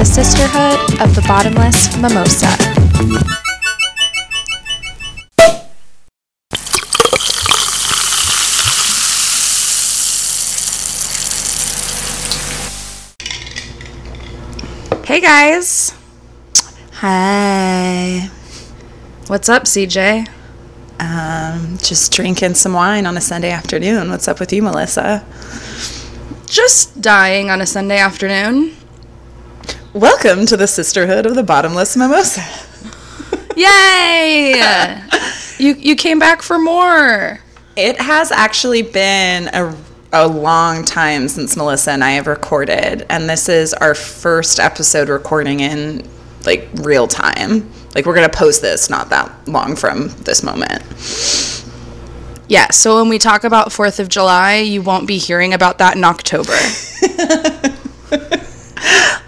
the 0.00 0.06
Sisterhood 0.06 1.02
of 1.02 1.14
the 1.14 1.20
Bottomless 1.28 1.94
Mimosa. 1.98 2.46
Hey 15.04 15.20
guys, 15.20 15.94
Hi. 16.92 18.30
what's 19.26 19.50
up, 19.50 19.64
CJ? 19.64 20.26
Um, 20.98 21.76
just 21.76 22.10
drinking 22.10 22.54
some 22.54 22.72
wine 22.72 23.04
on 23.04 23.18
a 23.18 23.20
Sunday 23.20 23.50
afternoon. 23.50 24.08
What's 24.08 24.28
up 24.28 24.40
with 24.40 24.50
you, 24.50 24.62
Melissa? 24.62 25.26
Just 26.46 27.02
dying 27.02 27.50
on 27.50 27.60
a 27.60 27.66
Sunday 27.66 27.98
afternoon. 27.98 28.79
Welcome 29.94 30.46
to 30.46 30.56
the 30.56 30.68
Sisterhood 30.68 31.26
of 31.26 31.34
the 31.34 31.42
Bottomless 31.42 31.96
Mimosa. 31.96 32.44
Yay! 33.56 35.02
you 35.58 35.74
you 35.74 35.96
came 35.96 36.20
back 36.20 36.42
for 36.42 36.60
more. 36.60 37.40
It 37.74 38.00
has 38.00 38.30
actually 38.30 38.82
been 38.82 39.48
a, 39.52 39.76
a 40.12 40.28
long 40.28 40.84
time 40.84 41.26
since 41.26 41.56
Melissa 41.56 41.90
and 41.90 42.04
I 42.04 42.12
have 42.12 42.28
recorded, 42.28 43.04
and 43.10 43.28
this 43.28 43.48
is 43.48 43.74
our 43.74 43.96
first 43.96 44.60
episode 44.60 45.08
recording 45.08 45.58
in 45.58 46.08
like 46.46 46.68
real 46.74 47.08
time. 47.08 47.68
Like 47.92 48.06
we're 48.06 48.14
gonna 48.14 48.28
post 48.28 48.62
this 48.62 48.90
not 48.90 49.10
that 49.10 49.48
long 49.48 49.74
from 49.74 50.10
this 50.18 50.44
moment. 50.44 50.84
Yeah, 52.46 52.70
so 52.70 52.94
when 53.00 53.08
we 53.08 53.18
talk 53.18 53.42
about 53.42 53.70
4th 53.70 53.98
of 53.98 54.08
July, 54.08 54.58
you 54.58 54.82
won't 54.82 55.08
be 55.08 55.18
hearing 55.18 55.52
about 55.52 55.78
that 55.78 55.96
in 55.96 56.04
October. 56.04 56.56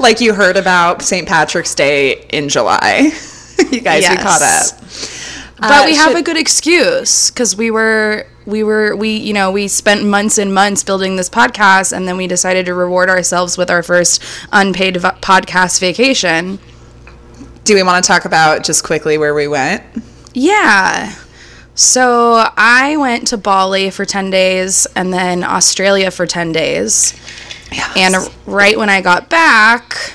Like 0.03 0.21
you 0.21 0.35
heard 0.35 0.57
about 0.57 1.01
St. 1.03 1.27
Patrick's 1.29 1.75
Day 1.75 2.27
in 2.31 2.49
July. 2.49 3.13
you 3.71 3.81
guys, 3.81 4.03
we 4.03 4.15
Yes. 4.17 4.23
caught 4.23 4.43
up. 4.43 5.61
But 5.61 5.83
Uh, 5.83 5.87
we 5.87 5.95
have 5.95 6.09
should- 6.11 6.19
a 6.19 6.23
good 6.23 6.37
excuse 6.37 7.31
cuz 7.31 7.55
we 7.57 7.71
were 7.71 8.27
we 8.45 8.65
were 8.65 8.97
we 8.97 9.11
you 9.11 9.33
know, 9.33 9.51
we 9.53 9.69
spent 9.69 10.05
months 10.05 10.39
and 10.39 10.53
months 10.53 10.83
building 10.83 11.15
this 11.17 11.31
podcast 11.31 11.93
and 11.97 12.09
then 12.09 12.17
we 12.17 12.27
decided 12.27 12.67
to 12.67 12.75
reward 12.75 13.09
ourselves 13.09 13.57
with 13.57 13.71
our 13.71 13.83
first 13.83 14.21
unpaid 14.51 14.97
v- 14.97 15.09
podcast 15.21 15.79
vacation. 15.79 16.59
Do 17.65 17.77
we 17.77 17.85
want 17.85 18.05
to 18.05 18.09
talk 18.09 18.25
about 18.25 18.65
just 18.65 18.83
quickly 18.83 19.17
where 19.19 19.35
we 19.35 19.47
went? 19.47 19.85
Yeah. 20.35 21.15
So 21.77 22.45
I 22.57 22.97
went 22.97 23.29
to 23.29 23.37
Bali 23.37 23.89
for 23.91 24.05
10 24.05 24.31
days 24.31 24.87
and 24.97 25.15
then 25.15 25.45
Australia 25.45 26.11
for 26.11 26.27
10 26.27 26.51
days. 26.51 27.15
And 27.97 28.15
right 28.47 28.79
when 28.79 28.89
I 28.89 29.01
got 29.01 29.29
back, 29.29 30.15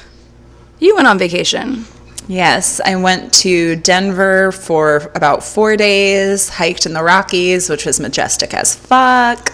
you 0.79 0.95
went 0.95 1.07
on 1.07 1.17
vacation. 1.17 1.85
Yes, 2.27 2.81
I 2.83 2.97
went 2.97 3.33
to 3.35 3.77
Denver 3.77 4.51
for 4.51 5.11
about 5.15 5.43
four 5.43 5.77
days, 5.77 6.49
hiked 6.49 6.85
in 6.85 6.93
the 6.93 7.01
Rockies, 7.01 7.69
which 7.69 7.85
was 7.85 8.01
majestic 8.01 8.53
as 8.53 8.75
fuck. 8.75 9.53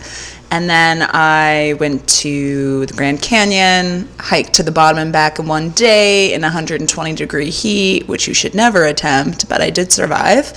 And 0.50 0.70
then 0.70 1.08
I 1.12 1.76
went 1.80 2.08
to 2.22 2.86
the 2.86 2.94
Grand 2.94 3.22
Canyon, 3.22 4.08
hiked 4.20 4.54
to 4.54 4.64
the 4.64 4.72
bottom 4.72 5.00
and 5.00 5.12
back 5.12 5.40
in 5.40 5.48
one 5.48 5.70
day 5.72 6.34
in 6.34 6.42
120 6.42 7.14
degree 7.14 7.50
heat, 7.50 8.08
which 8.08 8.28
you 8.28 8.34
should 8.34 8.54
never 8.54 8.86
attempt, 8.86 9.50
but 9.50 9.62
I 9.62 9.70
did 9.70 9.92
survive. 9.92 10.54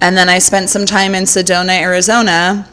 And 0.00 0.16
then 0.16 0.28
I 0.28 0.38
spent 0.38 0.70
some 0.70 0.86
time 0.86 1.14
in 1.14 1.24
Sedona, 1.24 1.80
Arizona, 1.80 2.68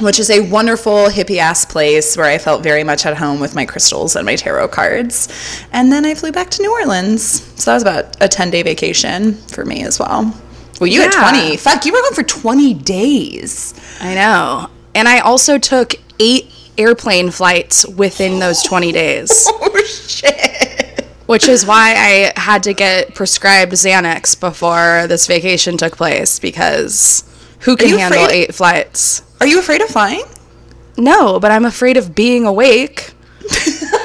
which 0.00 0.18
is 0.18 0.30
a 0.30 0.40
wonderful 0.40 1.06
hippie 1.06 1.38
ass 1.38 1.64
place 1.64 2.16
where 2.16 2.26
I 2.26 2.38
felt 2.38 2.62
very 2.62 2.84
much 2.84 3.06
at 3.06 3.16
home 3.16 3.40
with 3.40 3.54
my 3.54 3.64
crystals 3.64 4.14
and 4.16 4.26
my 4.26 4.36
tarot 4.36 4.68
cards. 4.68 5.28
And 5.72 5.90
then 5.90 6.04
I 6.04 6.14
flew 6.14 6.32
back 6.32 6.50
to 6.50 6.62
New 6.62 6.70
Orleans. 6.72 7.22
So 7.60 7.70
that 7.70 7.74
was 7.74 7.82
about 7.82 8.16
a 8.22 8.28
10 8.28 8.50
day 8.50 8.62
vacation 8.62 9.34
for 9.34 9.64
me 9.64 9.82
as 9.84 9.98
well. 9.98 10.34
Well, 10.80 10.88
you 10.88 11.00
had 11.00 11.12
20. 11.12 11.56
Fuck, 11.56 11.86
you 11.86 11.92
were 11.92 12.00
gone 12.02 12.12
for 12.14 12.22
20 12.22 12.74
days. 12.74 13.72
I 14.00 14.14
know. 14.14 14.68
And 14.94 15.08
I 15.08 15.20
also 15.20 15.56
took 15.58 15.94
eight 16.20 16.52
airplane 16.76 17.30
flights 17.30 17.86
within 17.86 18.38
those 18.38 18.62
20 18.62 18.92
days, 18.92 19.30
Oh, 19.48 19.82
shit. 19.86 21.06
which 21.24 21.48
is 21.48 21.64
why 21.64 21.94
I 22.36 22.38
had 22.38 22.62
to 22.64 22.74
get 22.74 23.14
prescribed 23.14 23.72
Xanax 23.72 24.38
before 24.38 25.06
this 25.08 25.26
vacation 25.26 25.78
took 25.78 25.96
place 25.96 26.38
because 26.38 27.24
who 27.60 27.76
can 27.76 27.98
handle 27.98 28.24
afraid- 28.24 28.34
eight 28.34 28.54
flights? 28.54 29.22
Are 29.40 29.46
you 29.46 29.58
afraid 29.58 29.82
of 29.82 29.88
flying? 29.88 30.24
No, 30.96 31.38
but 31.38 31.50
I'm 31.50 31.64
afraid 31.64 31.96
of 31.96 32.14
being 32.14 32.46
awake. 32.46 33.12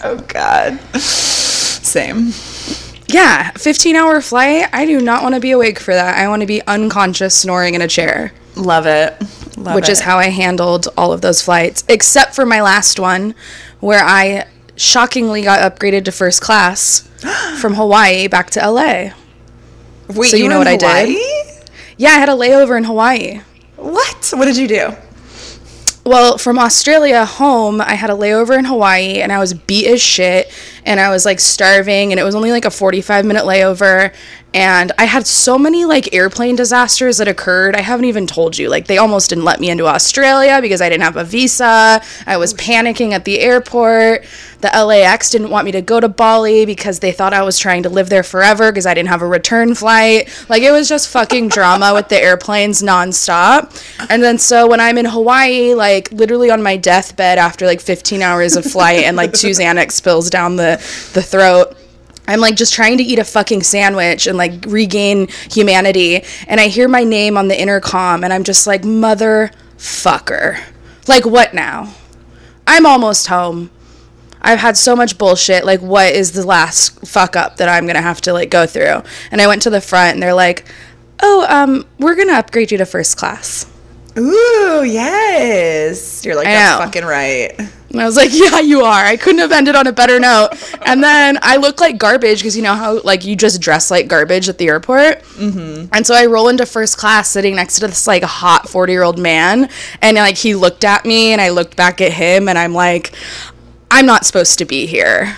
Oh, 0.00 0.16
God. 0.28 0.78
Same. 0.96 2.32
Yeah, 3.08 3.50
15 3.52 3.96
hour 3.96 4.20
flight. 4.20 4.68
I 4.72 4.86
do 4.86 5.00
not 5.00 5.22
want 5.22 5.34
to 5.34 5.40
be 5.40 5.50
awake 5.50 5.78
for 5.80 5.92
that. 5.92 6.16
I 6.16 6.28
want 6.28 6.40
to 6.42 6.46
be 6.46 6.62
unconscious 6.66 7.34
snoring 7.34 7.74
in 7.74 7.82
a 7.82 7.88
chair, 7.88 8.32
Love 8.54 8.86
it. 8.86 9.16
Love 9.56 9.74
which 9.74 9.88
is 9.88 10.00
how 10.00 10.18
I 10.18 10.26
handled 10.28 10.88
all 10.96 11.12
of 11.12 11.20
those 11.20 11.42
flights, 11.42 11.84
except 11.88 12.34
for 12.34 12.46
my 12.46 12.62
last 12.62 13.00
one 13.00 13.34
where 13.80 14.04
I 14.04 14.46
shockingly 14.76 15.42
got 15.42 15.60
upgraded 15.60 16.04
to 16.04 16.12
first 16.12 16.40
class 16.42 17.08
from 17.60 17.74
Hawaii 17.74 18.28
back 18.28 18.50
to 18.50 18.60
LA. 18.60 19.10
Wait, 20.14 20.30
so 20.30 20.36
you 20.36 20.44
were 20.44 20.50
know 20.50 20.58
what 20.58 20.68
I 20.68 20.76
did? 20.76 21.18
Yeah, 21.96 22.10
I 22.10 22.18
had 22.18 22.28
a 22.28 22.32
layover 22.32 22.78
in 22.78 22.84
Hawaii. 22.84 23.40
What? 23.78 24.32
What 24.34 24.46
did 24.46 24.56
you 24.56 24.66
do? 24.66 24.92
Well, 26.04 26.36
from 26.36 26.58
Australia 26.58 27.24
home, 27.24 27.80
I 27.80 27.94
had 27.94 28.10
a 28.10 28.14
layover 28.14 28.58
in 28.58 28.64
Hawaii 28.64 29.20
and 29.20 29.30
I 29.30 29.38
was 29.38 29.54
beat 29.54 29.86
as 29.86 30.00
shit 30.00 30.52
and 30.84 30.98
I 30.98 31.10
was 31.10 31.24
like 31.24 31.38
starving 31.38 32.12
and 32.12 32.18
it 32.18 32.24
was 32.24 32.34
only 32.34 32.50
like 32.50 32.64
a 32.64 32.70
45 32.70 33.24
minute 33.24 33.44
layover 33.44 34.12
and 34.54 34.92
I 34.96 35.04
had 35.04 35.26
so 35.26 35.58
many 35.58 35.84
like 35.84 36.14
airplane 36.14 36.56
disasters 36.56 37.18
that 37.18 37.28
occurred. 37.28 37.76
I 37.76 37.82
haven't 37.82 38.06
even 38.06 38.26
told 38.26 38.56
you. 38.56 38.70
Like 38.70 38.86
they 38.86 38.96
almost 38.96 39.28
didn't 39.28 39.44
let 39.44 39.60
me 39.60 39.68
into 39.68 39.86
Australia 39.86 40.60
because 40.62 40.80
I 40.80 40.88
didn't 40.88 41.04
have 41.04 41.16
a 41.16 41.24
visa. 41.24 42.00
I 42.26 42.36
was 42.38 42.54
panicking 42.54 43.12
at 43.12 43.26
the 43.26 43.40
airport. 43.40 44.24
The 44.60 44.68
LAX 44.68 45.30
didn't 45.30 45.50
want 45.50 45.66
me 45.66 45.72
to 45.72 45.82
go 45.82 46.00
to 46.00 46.08
Bali 46.08 46.64
because 46.64 47.00
they 47.00 47.12
thought 47.12 47.34
I 47.34 47.42
was 47.42 47.58
trying 47.58 47.82
to 47.82 47.90
live 47.90 48.08
there 48.08 48.22
forever 48.22 48.72
because 48.72 48.86
I 48.86 48.94
didn't 48.94 49.10
have 49.10 49.22
a 49.22 49.26
return 49.26 49.74
flight. 49.74 50.28
Like 50.48 50.62
it 50.62 50.72
was 50.72 50.88
just 50.88 51.10
fucking 51.10 51.48
drama 51.48 51.92
with 51.92 52.08
the 52.08 52.20
airplanes 52.20 52.82
nonstop. 52.82 53.84
And 54.08 54.22
then 54.22 54.38
so 54.38 54.66
when 54.66 54.80
I'm 54.80 54.96
in 54.96 55.04
Hawaii, 55.04 55.74
like 55.74 56.10
literally 56.10 56.50
on 56.50 56.62
my 56.62 56.78
deathbed 56.78 57.36
after 57.38 57.66
like 57.66 57.82
15 57.82 58.22
hours 58.22 58.56
of 58.56 58.64
flight 58.64 59.04
and 59.04 59.16
like 59.16 59.34
two 59.34 59.48
Xanax 59.50 60.02
pills 60.02 60.30
down 60.30 60.56
the 60.56 60.76
the 61.12 61.22
throat. 61.22 61.76
I'm 62.28 62.40
like 62.40 62.56
just 62.56 62.74
trying 62.74 62.98
to 62.98 63.02
eat 63.02 63.18
a 63.18 63.24
fucking 63.24 63.62
sandwich 63.62 64.26
and 64.26 64.36
like 64.36 64.64
regain 64.66 65.28
humanity. 65.50 66.22
And 66.46 66.60
I 66.60 66.68
hear 66.68 66.86
my 66.86 67.02
name 67.02 67.38
on 67.38 67.48
the 67.48 67.58
intercom 67.58 68.22
and 68.22 68.32
I'm 68.32 68.44
just 68.44 68.66
like, 68.66 68.82
motherfucker. 68.82 70.60
Like, 71.08 71.24
what 71.24 71.54
now? 71.54 71.94
I'm 72.66 72.84
almost 72.84 73.28
home. 73.28 73.70
I've 74.42 74.58
had 74.58 74.76
so 74.76 74.94
much 74.94 75.16
bullshit. 75.16 75.64
Like, 75.64 75.80
what 75.80 76.12
is 76.12 76.32
the 76.32 76.46
last 76.46 77.06
fuck 77.06 77.34
up 77.34 77.56
that 77.56 77.68
I'm 77.68 77.86
gonna 77.86 78.02
have 78.02 78.20
to 78.22 78.34
like 78.34 78.50
go 78.50 78.66
through? 78.66 79.02
And 79.30 79.40
I 79.40 79.46
went 79.46 79.62
to 79.62 79.70
the 79.70 79.80
front 79.80 80.14
and 80.14 80.22
they're 80.22 80.34
like, 80.34 80.66
oh, 81.22 81.46
um, 81.48 81.86
we're 81.98 82.14
gonna 82.14 82.34
upgrade 82.34 82.70
you 82.70 82.78
to 82.78 82.86
first 82.86 83.16
class. 83.16 83.66
Ooh, 84.18 84.84
yes. 84.84 86.24
You're 86.24 86.34
like, 86.34 86.46
that's 86.46 86.84
fucking 86.84 87.04
right. 87.04 87.54
And 87.90 88.00
I 88.00 88.04
was 88.04 88.16
like, 88.16 88.30
yeah, 88.32 88.60
you 88.60 88.82
are. 88.82 89.04
I 89.04 89.16
couldn't 89.16 89.38
have 89.38 89.52
ended 89.52 89.74
on 89.74 89.86
a 89.86 89.92
better 89.92 90.18
note. 90.18 90.50
And 90.88 91.04
then 91.04 91.38
I 91.42 91.56
look 91.56 91.82
like 91.82 91.98
garbage 91.98 92.38
because 92.38 92.56
you 92.56 92.62
know 92.62 92.74
how 92.74 93.02
like 93.02 93.22
you 93.22 93.36
just 93.36 93.60
dress 93.60 93.90
like 93.90 94.08
garbage 94.08 94.48
at 94.48 94.56
the 94.56 94.68
airport. 94.68 95.22
Mm-hmm. 95.34 95.92
And 95.92 96.06
so 96.06 96.14
I 96.14 96.24
roll 96.24 96.48
into 96.48 96.64
first 96.64 96.96
class 96.96 97.28
sitting 97.28 97.56
next 97.56 97.78
to 97.80 97.86
this 97.86 98.06
like 98.06 98.22
hot 98.22 98.70
40 98.70 98.90
year 98.90 99.02
old 99.02 99.18
man. 99.18 99.68
And 100.00 100.16
like 100.16 100.38
he 100.38 100.54
looked 100.54 100.84
at 100.84 101.04
me 101.04 101.32
and 101.32 101.42
I 101.42 101.50
looked 101.50 101.76
back 101.76 102.00
at 102.00 102.10
him 102.10 102.48
and 102.48 102.56
I'm 102.56 102.72
like, 102.72 103.12
I'm 103.90 104.06
not 104.06 104.24
supposed 104.24 104.58
to 104.60 104.64
be 104.64 104.86
here. 104.86 105.36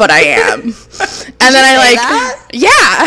But 0.00 0.10
I 0.10 0.20
am. 0.48 0.60
and 0.62 1.54
then 1.54 1.62
I 1.62 1.76
like 1.76 1.96
that? 1.96 2.48
yeah. 2.54 3.04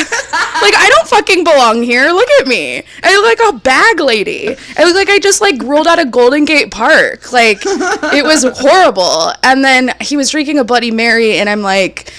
like 0.62 0.76
I 0.78 0.92
don't 0.96 1.08
fucking 1.08 1.44
belong 1.44 1.82
here. 1.82 2.12
Look 2.12 2.30
at 2.40 2.46
me. 2.46 2.84
I 3.02 3.16
look 3.16 3.40
like 3.40 3.56
a 3.56 3.58
bag 3.58 4.00
lady. 4.00 4.56
I 4.78 4.84
look 4.84 4.96
like 4.96 5.10
I 5.10 5.18
just 5.18 5.42
like 5.42 5.60
rolled 5.64 5.88
out 5.88 5.98
of 5.98 6.12
Golden 6.12 6.46
Gate 6.46 6.70
Park. 6.70 7.34
Like 7.34 7.58
it 7.66 8.24
was 8.24 8.44
horrible. 8.60 9.34
And 9.42 9.66
then 9.66 9.92
he 10.02 10.16
was 10.16 10.30
drinking 10.30 10.60
a 10.60 10.64
Bloody 10.64 10.92
Mary 10.92 11.40
and 11.40 11.50
I'm 11.50 11.64
like, 11.64 12.14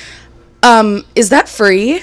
um, 0.64 1.04
is 1.14 1.28
that 1.28 1.48
free? 1.48 2.02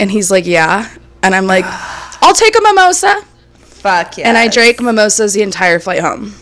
And 0.00 0.10
he's 0.10 0.30
like, 0.30 0.46
yeah. 0.46 0.90
And 1.22 1.34
I'm 1.34 1.46
like, 1.46 1.66
I'll 2.22 2.32
take 2.34 2.58
a 2.58 2.62
mimosa. 2.62 3.20
Fuck 3.58 4.16
yeah. 4.16 4.26
And 4.28 4.38
I 4.38 4.48
drank 4.48 4.80
mimosas 4.80 5.34
the 5.34 5.42
entire 5.42 5.78
flight 5.80 6.00
home. 6.00 6.32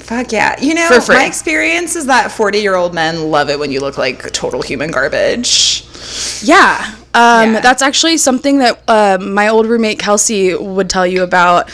Fuck 0.00 0.32
yeah. 0.32 0.60
You 0.60 0.74
know, 0.74 0.88
my 1.08 1.24
experience 1.26 1.96
is 1.96 2.06
that 2.06 2.32
40 2.32 2.58
year 2.58 2.74
old 2.74 2.94
men 2.94 3.30
love 3.30 3.48
it 3.50 3.58
when 3.58 3.70
you 3.70 3.80
look 3.80 3.98
like 3.98 4.32
total 4.32 4.62
human 4.62 4.90
garbage. 4.90 5.84
Yeah. 6.42 6.94
Um, 7.14 7.54
Yeah. 7.54 7.60
That's 7.60 7.82
actually 7.82 8.16
something 8.18 8.58
that 8.58 8.82
uh, 8.88 9.18
my 9.20 9.48
old 9.48 9.66
roommate 9.66 9.98
Kelsey 9.98 10.54
would 10.54 10.88
tell 10.90 11.06
you 11.06 11.22
about. 11.22 11.70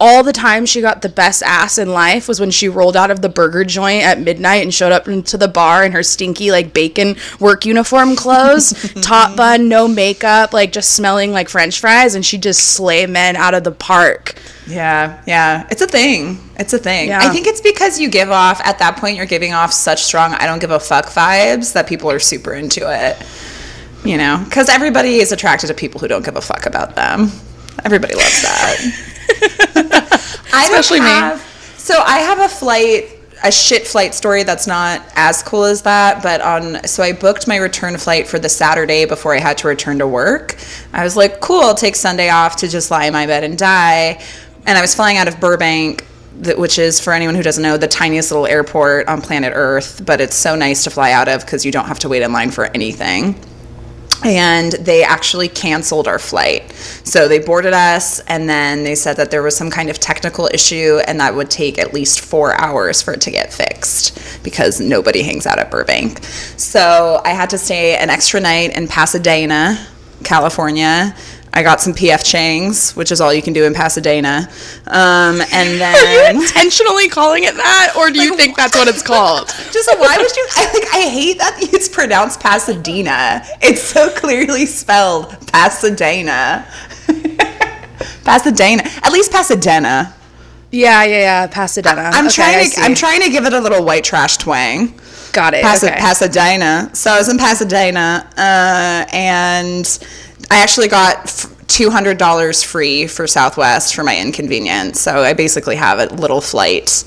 All 0.00 0.22
the 0.22 0.32
time 0.32 0.64
she 0.64 0.80
got 0.80 1.02
the 1.02 1.08
best 1.10 1.42
ass 1.42 1.76
in 1.76 1.92
life 1.92 2.26
was 2.26 2.40
when 2.40 2.50
she 2.50 2.68
rolled 2.68 2.96
out 2.96 3.10
of 3.10 3.20
the 3.20 3.28
burger 3.28 3.64
joint 3.64 4.02
at 4.02 4.18
midnight 4.18 4.62
and 4.62 4.72
showed 4.72 4.92
up 4.92 5.06
into 5.06 5.36
the 5.36 5.46
bar 5.46 5.84
in 5.84 5.92
her 5.92 6.02
stinky 6.02 6.50
like 6.50 6.72
bacon 6.72 7.14
work 7.38 7.66
uniform 7.66 8.16
clothes, 8.16 8.92
top 9.02 9.36
bun, 9.36 9.68
no 9.68 9.86
makeup, 9.86 10.54
like 10.54 10.72
just 10.72 10.92
smelling 10.92 11.32
like 11.32 11.50
french 11.50 11.78
fries 11.78 12.14
and 12.14 12.24
she 12.24 12.38
just 12.38 12.74
slay 12.74 13.06
men 13.06 13.36
out 13.36 13.52
of 13.52 13.62
the 13.62 13.72
park. 13.72 14.34
Yeah, 14.66 15.22
yeah. 15.26 15.66
It's 15.70 15.82
a 15.82 15.86
thing. 15.86 16.38
It's 16.56 16.72
a 16.72 16.78
thing. 16.78 17.08
Yeah. 17.08 17.20
I 17.20 17.28
think 17.28 17.46
it's 17.46 17.60
because 17.60 17.98
you 17.98 18.08
give 18.08 18.30
off, 18.30 18.60
at 18.64 18.78
that 18.78 18.96
point, 18.96 19.16
you're 19.16 19.26
giving 19.26 19.52
off 19.52 19.72
such 19.72 20.02
strong, 20.02 20.32
I 20.34 20.46
don't 20.46 20.60
give 20.60 20.70
a 20.70 20.80
fuck 20.80 21.06
vibes 21.06 21.74
that 21.74 21.86
people 21.86 22.10
are 22.10 22.18
super 22.18 22.54
into 22.54 22.82
it. 22.88 23.22
You 24.04 24.16
know? 24.16 24.40
Because 24.44 24.70
everybody 24.70 25.16
is 25.16 25.32
attracted 25.32 25.66
to 25.66 25.74
people 25.74 26.00
who 26.00 26.08
don't 26.08 26.24
give 26.24 26.36
a 26.36 26.40
fuck 26.40 26.64
about 26.64 26.96
them. 26.96 27.30
Everybody 27.84 28.14
loves 28.14 28.42
that. 28.42 29.06
I 30.52 30.66
don't 30.68 30.78
Especially 30.78 31.00
me. 31.00 31.06
have- 31.06 31.40
So 31.76 31.98
I 32.00 32.18
have 32.18 32.40
a 32.40 32.48
flight. 32.48 33.16
A 33.42 33.50
shit 33.50 33.86
flight 33.86 34.12
story 34.14 34.42
that's 34.42 34.66
not 34.66 35.00
as 35.14 35.42
cool 35.42 35.64
as 35.64 35.80
that, 35.82 36.22
but 36.22 36.42
on 36.42 36.86
so 36.86 37.02
I 37.02 37.12
booked 37.14 37.48
my 37.48 37.56
return 37.56 37.96
flight 37.96 38.28
for 38.28 38.38
the 38.38 38.50
Saturday 38.50 39.06
before 39.06 39.34
I 39.34 39.38
had 39.38 39.56
to 39.58 39.68
return 39.68 39.98
to 40.00 40.06
work. 40.06 40.56
I 40.92 41.02
was 41.04 41.16
like, 41.16 41.40
cool, 41.40 41.60
I'll 41.62 41.74
take 41.74 41.96
Sunday 41.96 42.28
off 42.28 42.56
to 42.56 42.68
just 42.68 42.90
lie 42.90 43.06
in 43.06 43.14
my 43.14 43.24
bed 43.26 43.42
and 43.42 43.56
die 43.56 44.20
and 44.66 44.76
I 44.76 44.82
was 44.82 44.94
flying 44.94 45.16
out 45.16 45.26
of 45.26 45.40
Burbank, 45.40 46.04
which 46.58 46.78
is 46.78 47.00
for 47.00 47.14
anyone 47.14 47.34
who 47.34 47.42
doesn't 47.42 47.62
know 47.62 47.78
the 47.78 47.88
tiniest 47.88 48.30
little 48.30 48.46
airport 48.46 49.08
on 49.08 49.22
planet 49.22 49.54
Earth, 49.56 50.02
but 50.04 50.20
it's 50.20 50.36
so 50.36 50.54
nice 50.54 50.84
to 50.84 50.90
fly 50.90 51.12
out 51.12 51.26
of 51.28 51.40
because 51.40 51.64
you 51.64 51.72
don't 51.72 51.86
have 51.86 51.98
to 52.00 52.10
wait 52.10 52.20
in 52.20 52.34
line 52.34 52.50
for 52.50 52.66
anything. 52.66 53.40
And 54.24 54.72
they 54.72 55.02
actually 55.02 55.48
canceled 55.48 56.06
our 56.06 56.18
flight. 56.18 56.70
So 57.04 57.26
they 57.26 57.38
boarded 57.38 57.72
us, 57.72 58.20
and 58.20 58.48
then 58.48 58.84
they 58.84 58.94
said 58.94 59.16
that 59.16 59.30
there 59.30 59.42
was 59.42 59.56
some 59.56 59.70
kind 59.70 59.88
of 59.88 59.98
technical 59.98 60.48
issue, 60.52 61.00
and 61.06 61.20
that 61.20 61.34
would 61.34 61.50
take 61.50 61.78
at 61.78 61.94
least 61.94 62.20
four 62.20 62.60
hours 62.60 63.00
for 63.00 63.14
it 63.14 63.20
to 63.22 63.30
get 63.30 63.52
fixed 63.52 64.42
because 64.44 64.80
nobody 64.80 65.22
hangs 65.22 65.46
out 65.46 65.58
at 65.58 65.70
Burbank. 65.70 66.22
So 66.56 67.22
I 67.24 67.30
had 67.30 67.50
to 67.50 67.58
stay 67.58 67.96
an 67.96 68.10
extra 68.10 68.40
night 68.40 68.76
in 68.76 68.88
Pasadena, 68.88 69.86
California. 70.22 71.16
I 71.52 71.62
got 71.64 71.80
some 71.80 71.92
PF 71.94 72.24
Chang's, 72.24 72.92
which 72.94 73.10
is 73.10 73.20
all 73.20 73.34
you 73.34 73.42
can 73.42 73.52
do 73.52 73.64
in 73.64 73.74
Pasadena. 73.74 74.48
Um, 74.86 75.40
and 75.52 75.80
then 75.80 76.36
Intentionally 76.36 77.08
calling 77.08 77.42
it 77.44 77.54
that 77.56 77.94
or 77.98 78.08
do 78.10 78.22
you 78.22 78.36
think 78.36 78.56
that's 78.56 78.76
what 78.76 78.86
it's 78.88 79.02
called? 79.12 79.48
just 79.72 79.90
why 79.98 80.16
would 80.16 80.36
you? 80.36 80.46
I 80.56 80.64
like. 80.72 80.94
I 80.94 81.08
hate 81.08 81.38
that 81.38 81.56
it's 81.60 81.88
pronounced 81.88 82.38
Pasadena. 82.40 83.42
It's 83.60 83.82
so 83.82 84.10
clearly 84.10 84.64
spelled 84.66 85.30
Pasadena. 85.52 86.66
Pasadena. 88.24 88.82
At 89.02 89.12
least 89.12 89.32
Pasadena. 89.32 90.14
Yeah, 90.70 91.02
yeah, 91.04 91.18
yeah, 91.18 91.46
Pasadena. 91.48 92.10
I'm 92.14 92.26
Okay, 92.26 92.34
trying 92.36 92.70
to. 92.70 92.80
I'm 92.82 92.94
trying 92.94 93.22
to 93.22 93.30
give 93.30 93.44
it 93.44 93.52
a 93.52 93.60
little 93.60 93.84
white 93.84 94.04
trash 94.04 94.36
twang. 94.36 94.94
Got 95.32 95.54
it. 95.54 95.62
Pas- 95.62 95.82
okay. 95.82 95.96
Pasadena. 95.98 96.90
So 96.94 97.10
I 97.10 97.18
was 97.18 97.28
in 97.28 97.38
Pasadena, 97.38 98.28
uh, 98.36 99.04
and 99.12 99.86
I 100.50 100.62
actually 100.62 100.88
got 100.88 101.46
two 101.68 101.90
hundred 101.90 102.18
dollars 102.18 102.62
free 102.62 103.06
for 103.06 103.26
Southwest 103.26 103.94
for 103.94 104.02
my 104.02 104.18
inconvenience. 104.18 105.00
So 105.00 105.22
I 105.22 105.32
basically 105.34 105.76
have 105.76 105.98
a 106.00 106.06
little 106.14 106.40
flight 106.40 107.04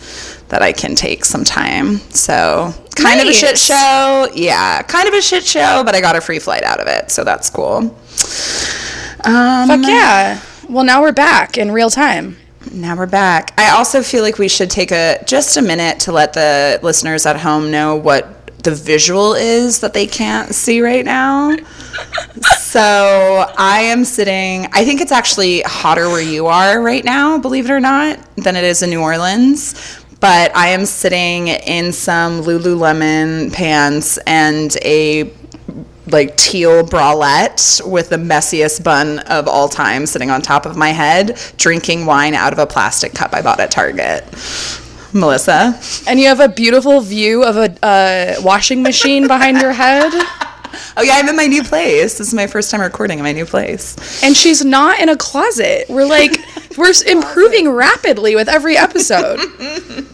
that 0.50 0.62
I 0.62 0.72
can 0.72 0.96
take 0.96 1.26
sometime. 1.26 1.98
So 2.12 2.74
kind 2.96 3.20
of 3.20 3.28
a 3.28 3.34
shit 3.34 3.58
show. 3.58 4.30
Yeah, 4.34 4.82
kind 4.84 5.08
of 5.08 5.14
a 5.14 5.22
shit 5.22 5.44
show, 5.44 5.84
but 5.84 5.96
I 5.96 6.02
got 6.02 6.16
a 6.16 6.22
free 6.22 6.40
flight 6.40 6.64
out 6.64 6.80
of 6.80 6.88
it, 6.88 7.12
so 7.12 7.24
that's 7.24 7.50
cool. 7.50 7.96
Um, 9.26 9.68
Fuck 9.68 9.82
yeah. 9.84 10.42
Well, 10.70 10.84
now 10.86 11.02
we're 11.02 11.12
back 11.12 11.58
in 11.58 11.72
real 11.72 11.90
time. 11.90 12.38
now 12.72 12.96
we're 12.96 13.06
back. 13.06 13.54
I 13.58 13.72
also 13.72 14.02
feel 14.02 14.24
like 14.24 14.38
we 14.38 14.48
should 14.48 14.70
take 14.70 14.92
a 14.92 15.22
just 15.26 15.58
a 15.58 15.62
minute 15.62 16.00
to 16.02 16.12
let 16.12 16.34
the 16.34 16.80
listeners 16.82 17.26
at 17.26 17.38
home 17.38 17.72
know 17.72 17.96
what 17.96 18.43
the 18.64 18.72
visual 18.72 19.34
is 19.34 19.80
that 19.82 19.94
they 19.94 20.08
can't 20.08 20.54
see 20.56 20.82
right 20.82 21.06
now. 21.06 21.56
so 22.42 23.46
I 23.58 23.82
am 23.82 24.06
sitting. 24.06 24.68
I 24.72 24.86
think 24.86 25.02
it's 25.02 25.12
actually 25.12 25.62
hotter 25.62 26.10
where 26.10 26.22
you 26.22 26.48
are 26.48 26.82
right 26.82 27.04
now, 27.04 27.38
believe 27.38 27.66
it 27.66 27.72
or 27.72 27.80
not, 27.80 28.20
than 28.38 28.56
it 28.56 28.64
is 28.64 28.82
in 28.82 28.90
New 28.90 29.02
Orleans. 29.02 30.00
But 30.20 30.56
I 30.56 30.70
am 30.70 30.86
sitting 30.86 31.50
in 31.50 31.92
some 31.92 32.44
Lululemon 32.44 33.52
pants 33.52 34.18
and 34.20 34.76
a 34.84 35.32
like 36.08 36.36
teal 36.38 36.84
bralette 36.84 37.86
with 37.90 38.10
the 38.10 38.18
messiest 38.18 38.84
bun 38.84 39.20
of 39.20 39.48
all 39.48 39.68
time 39.68 40.06
sitting 40.06 40.30
on 40.30 40.42
top 40.42 40.66
of 40.66 40.78
my 40.78 40.90
head, 40.90 41.40
drinking 41.58 42.06
wine 42.06 42.34
out 42.34 42.54
of 42.54 42.60
a 42.60 42.68
plastic 42.68 43.14
cup 43.14 43.34
I 43.34 43.42
bought 43.42 43.60
at 43.60 43.72
Target. 43.72 44.24
Melissa. 45.14 45.80
And 46.08 46.20
you 46.20 46.28
have 46.28 46.40
a 46.40 46.50
beautiful 46.50 47.02
view 47.02 47.44
of 47.44 47.58
a 47.58 47.86
uh, 47.86 48.42
washing 48.42 48.84
machine 48.84 49.28
behind 49.28 49.62
your 49.62 49.74
head. 49.74 50.12
Oh 50.96 51.02
yeah, 51.02 51.14
I'm 51.16 51.30
in 51.30 51.36
my 51.36 51.48
new 51.48 51.64
place. 51.64 52.18
This 52.18 52.28
is 52.28 52.34
my 52.34 52.48
first 52.48 52.70
time 52.72 52.82
recording 52.82 53.20
in 53.20 53.24
my 53.24 53.32
new 53.32 53.46
place. 53.46 54.24
And 54.24 54.36
she's 54.36 54.64
not 54.64 55.00
in 55.00 55.10
a 55.10 55.18
closet. 55.18 55.86
We're 55.90 56.06
like, 56.06 56.36
we're 56.78 56.94
improving 57.08 57.70
rapidly 57.70 58.36
with 58.36 58.50
every 58.50 58.78
episode. 58.78 59.40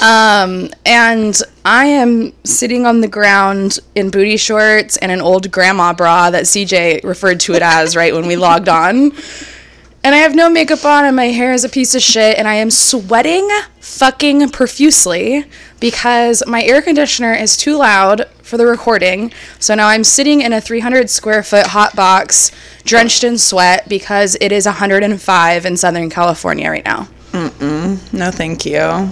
Um, 0.00 0.70
and 0.86 1.36
I 1.64 1.86
am 1.86 2.32
sitting 2.44 2.86
on 2.86 3.00
the 3.00 3.08
ground 3.08 3.80
in 3.96 4.10
booty 4.10 4.36
shorts 4.36 4.96
and 4.96 5.10
an 5.10 5.20
old 5.20 5.50
grandma 5.50 5.92
bra 5.92 6.30
that 6.30 6.44
CJ 6.44 7.02
referred 7.02 7.40
to 7.40 7.54
it 7.54 7.62
as 7.62 7.96
right 7.96 8.14
when 8.14 8.26
we 8.26 8.36
logged 8.36 8.68
on. 8.68 9.12
And 10.08 10.14
I 10.14 10.20
have 10.20 10.34
no 10.34 10.48
makeup 10.48 10.86
on 10.86 11.04
and 11.04 11.14
my 11.14 11.26
hair 11.26 11.52
is 11.52 11.64
a 11.64 11.68
piece 11.68 11.94
of 11.94 12.00
shit 12.00 12.38
and 12.38 12.48
I 12.48 12.54
am 12.54 12.70
sweating 12.70 13.46
fucking 13.80 14.48
profusely 14.48 15.44
because 15.80 16.42
my 16.46 16.62
air 16.62 16.80
conditioner 16.80 17.34
is 17.34 17.58
too 17.58 17.76
loud 17.76 18.26
for 18.42 18.56
the 18.56 18.64
recording. 18.64 19.34
So 19.58 19.74
now 19.74 19.88
I'm 19.88 20.04
sitting 20.04 20.40
in 20.40 20.54
a 20.54 20.62
300 20.62 21.10
square 21.10 21.42
foot 21.42 21.66
hot 21.66 21.94
box 21.94 22.50
drenched 22.84 23.22
in 23.22 23.36
sweat 23.36 23.86
because 23.86 24.34
it 24.40 24.50
is 24.50 24.64
105 24.64 25.66
in 25.66 25.76
Southern 25.76 26.08
California 26.08 26.70
right 26.70 26.86
now. 26.86 27.06
Mm-mm. 27.32 28.10
No, 28.10 28.30
thank 28.30 28.64
you. 28.64 29.10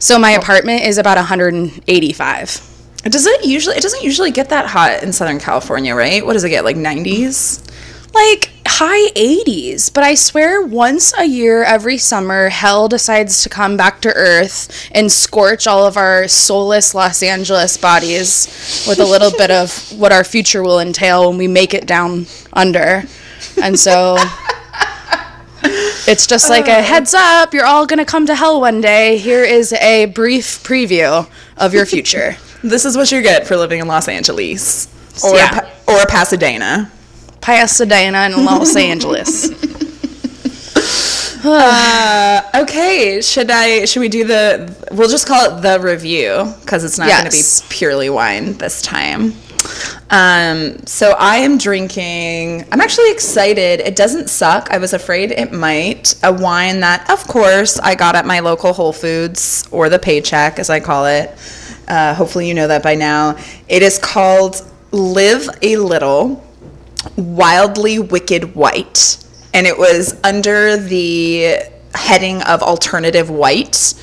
So 0.00 0.18
my 0.18 0.32
apartment 0.32 0.82
is 0.82 0.98
about 0.98 1.18
185. 1.18 2.68
Does 3.04 3.26
it 3.26 3.44
usually? 3.44 3.76
It 3.76 3.82
doesn't 3.82 4.02
usually 4.02 4.32
get 4.32 4.48
that 4.48 4.66
hot 4.66 5.04
in 5.04 5.12
Southern 5.12 5.38
California, 5.38 5.94
right? 5.94 6.26
What 6.26 6.32
does 6.32 6.42
it 6.42 6.50
get? 6.50 6.64
Like 6.64 6.74
90s? 6.74 7.64
Like 8.12 8.51
high 8.78 9.10
80s, 9.10 9.92
but 9.92 10.02
I 10.02 10.14
swear 10.14 10.62
once 10.62 11.12
a 11.18 11.24
year 11.24 11.62
every 11.62 11.98
summer 11.98 12.48
hell 12.48 12.88
decides 12.88 13.42
to 13.42 13.48
come 13.48 13.76
back 13.76 14.00
to 14.00 14.12
earth 14.14 14.88
and 14.92 15.12
scorch 15.12 15.66
all 15.66 15.86
of 15.86 15.96
our 15.96 16.26
soulless 16.26 16.94
Los 16.94 17.22
Angeles 17.22 17.76
bodies 17.76 18.84
with 18.88 18.98
a 18.98 19.04
little 19.04 19.30
bit 19.30 19.50
of 19.50 19.92
what 19.98 20.12
our 20.12 20.24
future 20.24 20.62
will 20.62 20.80
entail 20.80 21.28
when 21.28 21.38
we 21.38 21.48
make 21.48 21.74
it 21.74 21.86
down 21.86 22.26
under. 22.54 23.04
And 23.62 23.78
so 23.78 24.16
it's 26.06 26.26
just 26.26 26.48
like 26.48 26.66
a 26.66 26.78
oh. 26.78 26.82
heads 26.82 27.14
up, 27.14 27.52
you're 27.52 27.66
all 27.66 27.86
going 27.86 27.98
to 27.98 28.04
come 28.04 28.26
to 28.26 28.34
hell 28.34 28.60
one 28.60 28.80
day. 28.80 29.18
Here 29.18 29.44
is 29.44 29.72
a 29.74 30.06
brief 30.06 30.62
preview 30.62 31.28
of 31.56 31.74
your 31.74 31.86
future. 31.86 32.36
This 32.64 32.84
is 32.84 32.96
what 32.96 33.10
you 33.10 33.22
get 33.22 33.44
for 33.44 33.56
living 33.56 33.80
in 33.80 33.88
Los 33.88 34.06
Angeles 34.06 34.86
or 35.24 35.34
Yeah. 35.34 35.50
Pa- 35.50 35.92
or 35.92 36.06
Pasadena. 36.06 36.92
Pasadena 37.42 38.18
and 38.18 38.44
Los 38.44 38.74
Angeles. 38.90 39.50
Uh, 41.44 42.40
okay, 42.54 43.20
should 43.20 43.50
I? 43.50 43.84
Should 43.84 43.98
we 43.98 44.08
do 44.08 44.24
the? 44.24 44.72
We'll 44.92 45.08
just 45.08 45.26
call 45.26 45.58
it 45.58 45.60
the 45.60 45.80
review 45.80 46.54
because 46.60 46.84
it's 46.84 46.98
not 46.98 47.08
going 47.08 47.24
to 47.24 47.30
be 47.30 47.42
purely 47.68 48.08
wine 48.08 48.52
this 48.58 48.80
time. 48.80 49.34
Um, 50.10 50.86
so 50.86 51.16
I 51.18 51.38
am 51.38 51.58
drinking. 51.58 52.64
I'm 52.70 52.80
actually 52.80 53.10
excited. 53.10 53.80
It 53.80 53.96
doesn't 53.96 54.30
suck. 54.30 54.70
I 54.70 54.78
was 54.78 54.92
afraid 54.92 55.32
it 55.32 55.52
might. 55.52 56.14
A 56.22 56.32
wine 56.32 56.78
that, 56.80 57.10
of 57.10 57.26
course, 57.26 57.76
I 57.80 57.96
got 57.96 58.14
at 58.14 58.24
my 58.24 58.38
local 58.38 58.72
Whole 58.72 58.92
Foods 58.92 59.66
or 59.72 59.88
the 59.88 59.98
Paycheck, 59.98 60.60
as 60.60 60.70
I 60.70 60.78
call 60.78 61.06
it. 61.06 61.30
Uh, 61.88 62.14
hopefully, 62.14 62.46
you 62.46 62.54
know 62.54 62.68
that 62.68 62.84
by 62.84 62.94
now. 62.94 63.36
It 63.68 63.82
is 63.82 63.98
called 63.98 64.64
"Live 64.92 65.48
a 65.60 65.76
Little." 65.76 66.44
Wildly 67.16 67.98
Wicked 67.98 68.54
White. 68.54 69.24
And 69.54 69.66
it 69.66 69.78
was 69.78 70.18
under 70.24 70.76
the 70.76 71.58
heading 71.94 72.42
of 72.42 72.62
alternative 72.62 73.30
white. 73.30 73.94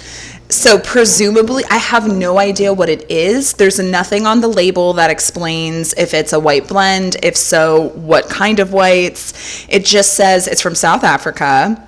So, 0.52 0.80
presumably, 0.80 1.64
I 1.70 1.78
have 1.78 2.12
no 2.12 2.40
idea 2.40 2.74
what 2.74 2.90
it 2.90 3.10
is. 3.10 3.54
There's 3.54 3.80
nothing 3.80 4.26
on 4.26 4.42
the 4.42 4.48
label 4.48 4.94
that 4.94 5.12
explains 5.12 5.94
if 5.94 6.16
it's 6.16 6.34
a 6.34 6.40
white 6.40 6.68
blend, 6.68 7.18
if 7.22 7.38
so, 7.38 7.90
what 7.90 8.30
kind 8.30 8.60
of 8.60 8.74
whites. 8.74 9.68
It 9.70 9.86
just 9.86 10.14
says 10.14 10.48
it's 10.48 10.62
from 10.62 10.74
South 10.74 11.04
Africa 11.04 11.88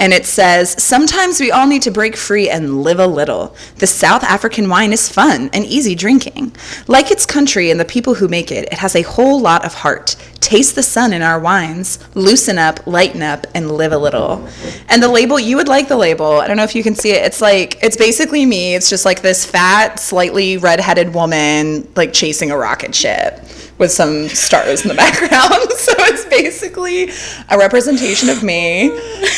And 0.00 0.14
it 0.14 0.24
says, 0.24 0.82
Sometimes 0.82 1.38
we 1.40 1.52
all 1.52 1.66
need 1.66 1.82
to 1.82 1.90
break 1.90 2.16
free 2.16 2.48
and 2.48 2.82
live 2.82 2.98
a 2.98 3.06
little. 3.06 3.54
The 3.76 3.86
South 3.86 4.24
African 4.24 4.70
wine 4.70 4.94
is 4.94 5.12
fun 5.12 5.50
and 5.52 5.66
easy 5.66 5.94
drinking. 5.94 6.56
Like 6.88 7.10
its 7.10 7.26
country 7.26 7.70
and 7.70 7.78
the 7.78 7.84
people 7.84 8.14
who 8.14 8.26
make 8.26 8.50
it, 8.50 8.64
it 8.72 8.78
has 8.78 8.96
a 8.96 9.02
whole 9.02 9.38
lot 9.38 9.62
of 9.64 9.74
heart. 9.74 10.16
Taste 10.40 10.74
the 10.74 10.82
sun 10.82 11.12
in 11.12 11.20
our 11.20 11.38
wines, 11.38 11.98
loosen 12.14 12.56
up, 12.56 12.86
lighten 12.86 13.22
up, 13.22 13.46
and 13.54 13.70
live 13.70 13.92
a 13.92 13.98
little. 13.98 14.48
And 14.88 15.02
the 15.02 15.08
label, 15.08 15.38
you 15.38 15.56
would 15.56 15.68
like 15.68 15.88
the 15.88 15.98
label. 15.98 16.40
I 16.40 16.48
don't 16.48 16.56
know 16.56 16.64
if 16.64 16.74
you 16.74 16.82
can 16.82 16.94
see 16.94 17.10
it. 17.10 17.22
It's 17.22 17.42
like, 17.42 17.78
it's 17.82 17.98
basically 17.98 18.46
me. 18.46 18.74
It's 18.74 18.88
just 18.88 19.04
like 19.04 19.20
this 19.20 19.44
fat, 19.44 20.00
slightly 20.00 20.56
redheaded 20.56 21.12
woman, 21.12 21.86
like 21.94 22.14
chasing 22.14 22.50
a 22.50 22.56
rocket 22.56 22.94
ship 22.94 23.38
with 23.80 23.90
some 23.90 24.28
stars 24.28 24.82
in 24.82 24.88
the 24.88 24.94
background. 25.06 25.72
so 25.76 25.92
it's 25.98 26.26
basically 26.26 27.10
a 27.48 27.58
representation 27.58 28.28
of 28.28 28.44
me. 28.44 28.90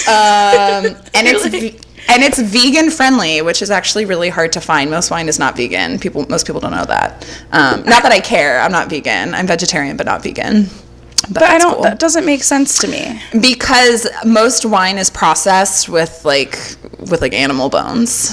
Uh, 0.07 0.52
Um, 0.53 0.85
and 1.15 1.27
it's. 1.27 1.89
And 2.09 2.25
it's 2.25 2.37
vegan 2.37 2.91
friendly, 2.91 3.43
which 3.43 3.63
is 3.63 3.71
actually 3.71 4.07
really 4.07 4.29
hard 4.29 4.53
to 4.55 4.61
find. 4.61 4.91
Most 4.91 5.13
wine 5.13 5.29
is 5.29 5.39
not 5.39 5.57
vegan. 5.57 6.01
People, 6.01 6.27
most 6.29 6.47
people 6.47 6.61
don't 6.61 6.73
know 6.73 6.85
that. 6.85 7.25
Um, 7.53 7.85
not 7.85 8.03
that 8.03 8.11
I 8.11 8.19
care. 8.19 8.61
I'm 8.61 8.73
not 8.73 8.91
vegan. 8.91 9.35
I'm 9.35 9.47
vegetarian, 9.47 9.97
but 9.97 10.07
not 10.07 10.21
vegan. 10.21 10.67
But 11.31 11.45
I 11.45 11.59
don't. 11.59 11.75
cool. 11.75 11.85
That 11.85 12.01
doesn't 12.01 12.27
make 12.27 12.43
sense 12.43 12.79
to 12.79 12.89
me. 12.89 13.23
because 13.41 14.09
most 14.27 14.67
wine 14.67 14.99
is 14.99 15.11
processed 15.11 15.89
with 15.89 16.25
like 16.25 16.59
with 16.99 17.21
like 17.21 17.35
animal 17.35 17.69
bones. 17.69 18.31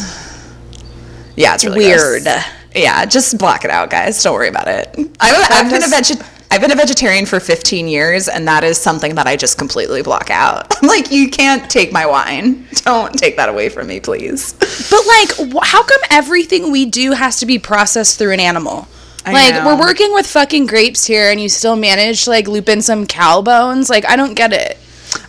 Yeah, 1.36 1.54
it's 1.54 1.64
really 1.64 1.86
gross. 1.86 2.26
Weird. 2.26 2.44
Yeah, 2.76 3.06
just 3.06 3.38
block 3.38 3.66
it 3.66 3.72
out, 3.72 3.90
guys. 3.92 4.22
Don't 4.24 4.34
worry 4.34 4.50
about 4.50 4.68
it. 4.68 4.90
I've, 5.20 5.52
I've 5.52 5.72
been 5.72 5.84
a 5.84 5.88
veg. 5.88 6.06
I've 6.51 6.62
been 6.62 6.72
a 6.72 6.75
vegetarian 6.75 7.27
for 7.27 7.39
15 7.39 7.88
years, 7.88 8.27
and 8.27 8.48
that 8.48 8.63
is 8.63 8.79
something 8.79 9.13
that 9.15 9.27
I 9.27 9.36
just 9.36 9.60
completely 9.60 10.01
block 10.01 10.32
out. 10.32 10.75
I'm 10.82 10.88
like, 10.88 11.12
you 11.12 11.29
can't 11.29 11.70
take 11.70 11.91
my 11.91 12.08
wine. 12.08 12.65
Don't 12.74 13.13
take 13.13 13.38
that 13.38 13.50
away 13.50 13.70
from 13.70 13.88
me, 13.88 14.00
please. 14.00 14.53
But 14.89 15.06
like, 15.06 15.63
how 15.63 15.84
come 15.84 16.01
everything 16.10 16.72
we 16.72 16.86
do 16.86 17.12
has 17.12 17.39
to 17.41 17.46
be 17.46 17.60
processed 17.60 18.18
through 18.18 18.32
an 18.32 18.39
animal? 18.39 18.88
I 19.25 19.34
like, 19.34 19.53
know. 19.53 19.68
we're 19.68 19.79
working 19.79 20.12
with 20.13 20.25
fucking 20.25 20.65
grapes 20.65 21.06
here, 21.06 21.29
and 21.29 21.39
you 21.39 21.50
still 21.50 21.75
manage 21.75 22.24
to 22.24 22.32
like 22.32 22.48
loop 22.48 22.68
in 22.68 22.82
some 22.82 23.06
cow 23.06 23.44
bones. 23.44 23.88
Like, 23.89 24.06
I 24.10 24.15
don't 24.15 24.34
get 24.34 24.51
it. 24.51 24.78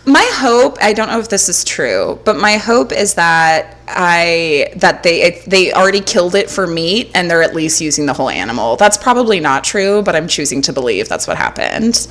My 0.05 0.27
hope, 0.33 0.77
I 0.81 0.93
don't 0.93 1.07
know 1.09 1.19
if 1.19 1.29
this 1.29 1.49
is 1.49 1.63
true, 1.63 2.19
but 2.23 2.37
my 2.37 2.57
hope 2.57 2.91
is 2.91 3.15
that 3.15 3.77
I 3.87 4.71
that 4.77 5.03
they 5.03 5.21
it, 5.21 5.45
they 5.45 5.73
already 5.73 6.01
killed 6.01 6.35
it 6.35 6.49
for 6.49 6.67
meat 6.67 7.11
and 7.15 7.29
they're 7.29 7.43
at 7.43 7.55
least 7.55 7.81
using 7.81 8.05
the 8.05 8.13
whole 8.13 8.29
animal. 8.29 8.75
That's 8.75 8.97
probably 8.97 9.39
not 9.39 9.63
true, 9.63 10.01
but 10.03 10.15
I'm 10.15 10.27
choosing 10.27 10.61
to 10.63 10.73
believe 10.73 11.09
that's 11.09 11.27
what 11.27 11.37
happened. 11.37 12.07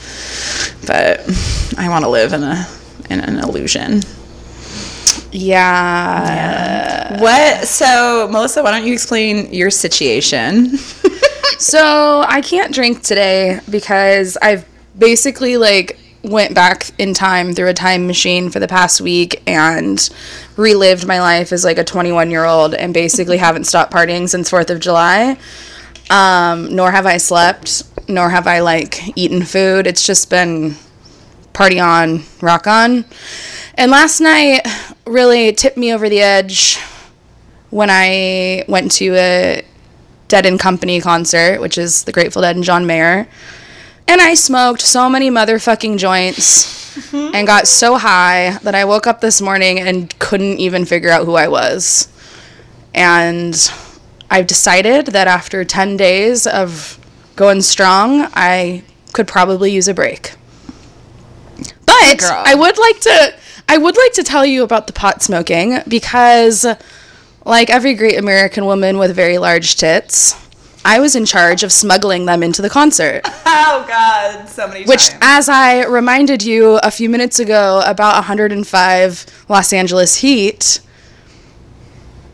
But 0.87 1.21
I 1.79 1.89
want 1.89 2.05
to 2.05 2.11
live 2.11 2.33
in 2.33 2.43
a 2.43 2.67
in 3.09 3.21
an 3.21 3.39
illusion. 3.39 4.03
Yeah. 5.33 7.21
What? 7.21 7.69
So, 7.69 8.29
Melissa, 8.31 8.62
why 8.62 8.73
don't 8.73 8.87
you 8.87 8.93
explain 8.93 9.53
your 9.53 9.71
situation? 9.71 10.79
So 11.61 12.25
I 12.27 12.41
can't 12.41 12.73
drink 12.73 13.03
today 13.03 13.61
because 13.69 14.39
I've 14.41 14.65
basically 14.99 15.59
like 15.59 15.99
went 16.23 16.55
back 16.55 16.91
in 16.99 17.15
time 17.15 17.55
through 17.55 17.69
a 17.69 17.75
time 17.75 18.07
machine 18.07 18.50
for 18.50 18.61
the 18.61 18.69
past 18.69 19.00
week 19.00 19.43
and 19.47 20.11
relived 20.57 21.07
my 21.07 21.21
life 21.21 21.53
as 21.53 21.65
like 21.65 21.79
a 21.79 21.85
21 21.85 22.31
year 22.31 22.45
old 22.45 22.75
and 22.75 22.93
basically 22.93 23.37
haven't 23.39 23.65
stopped 23.65 23.93
partying 23.93 24.29
since 24.29 24.50
4th 24.50 24.71
of 24.71 24.81
July. 24.81 25.39
Um, 26.11 26.75
nor 26.75 26.91
have 26.91 27.07
I 27.07 27.19
slept, 27.19 27.85
nor 28.09 28.31
have 28.31 28.47
I 28.47 28.61
like 28.61 29.17
eaten 29.17 29.43
food. 29.43 29.87
It's 29.87 30.05
just 30.05 30.29
been 30.29 30.75
party 31.53 31.79
on, 31.79 32.25
rock 32.41 32.67
on. 32.67 33.05
And 33.77 33.91
last 33.91 34.21
night 34.21 34.67
really 35.07 35.53
tipped 35.53 35.77
me 35.77 35.93
over 35.93 36.09
the 36.09 36.21
edge 36.21 36.79
when 37.71 37.89
I 37.91 38.65
went 38.67 38.91
to 38.93 39.15
a 39.15 39.65
Dead 40.29 40.47
and 40.47 40.59
Company 40.59 41.00
concert, 41.00 41.61
which 41.61 41.79
is 41.79 42.05
the 42.05 42.12
Grateful 42.12 42.43
Dead 42.43 42.57
and 42.57 42.65
John 42.65 42.87
Mayer. 42.87 43.29
And 44.11 44.21
I 44.21 44.35
smoked 44.35 44.81
so 44.81 45.09
many 45.09 45.31
motherfucking 45.31 45.97
joints 45.97 46.97
mm-hmm. 46.97 47.33
and 47.33 47.47
got 47.47 47.69
so 47.69 47.97
high 47.97 48.59
that 48.64 48.75
I 48.75 48.85
woke 48.85 49.07
up 49.07 49.21
this 49.21 49.40
morning 49.40 49.79
and 49.79 50.19
couldn't 50.19 50.59
even 50.59 50.85
figure 50.85 51.11
out 51.11 51.26
who 51.26 51.37
I 51.37 51.47
was. 51.47 52.09
And 52.93 53.55
I've 54.29 54.49
decided 54.49 55.07
that 55.07 55.29
after 55.29 55.64
10 55.64 55.97
days 55.97 56.49
of 56.49 56.99
going 57.37 57.62
strong, 57.62 58.29
I 58.35 58.83
could 59.12 59.29
probably 59.29 59.71
use 59.71 59.87
a 59.87 59.95
break. 59.95 60.35
But 61.87 62.19
Girl. 62.19 62.43
I 62.45 62.57
would 62.57 62.79
like 62.79 63.00
to 63.02 63.35
I 63.69 63.79
would 63.79 63.97
like 63.97 64.12
to 64.14 64.25
tell 64.25 64.45
you 64.45 64.64
about 64.64 64.88
the 64.88 64.93
pot 64.93 65.23
smoking 65.23 65.79
because 65.87 66.67
like 67.45 67.71
every 67.71 67.95
great 67.95 68.19
American 68.19 68.64
woman 68.64 68.99
with 68.99 69.14
very 69.14 69.38
large 69.38 69.76
tits, 69.76 70.35
I 70.85 70.99
was 70.99 71.15
in 71.15 71.27
charge 71.27 71.63
of 71.63 71.73
smuggling 71.73 72.27
them 72.27 72.43
into 72.43 72.63
the 72.63 72.71
concert. 72.71 73.23
oh 73.47 73.85
God, 73.87 74.49
so 74.49 74.67
many 74.67 74.85
Which, 74.85 75.11
as 75.21 75.49
I 75.49 75.85
reminded 75.85 76.43
you 76.43 76.79
a 76.83 76.91
few 76.91 77.09
minutes 77.09 77.39
ago 77.39 77.83
about 77.87 78.15
105 78.15 79.27
Los 79.49 79.73
Angeles 79.73 80.17
heat, 80.17 80.81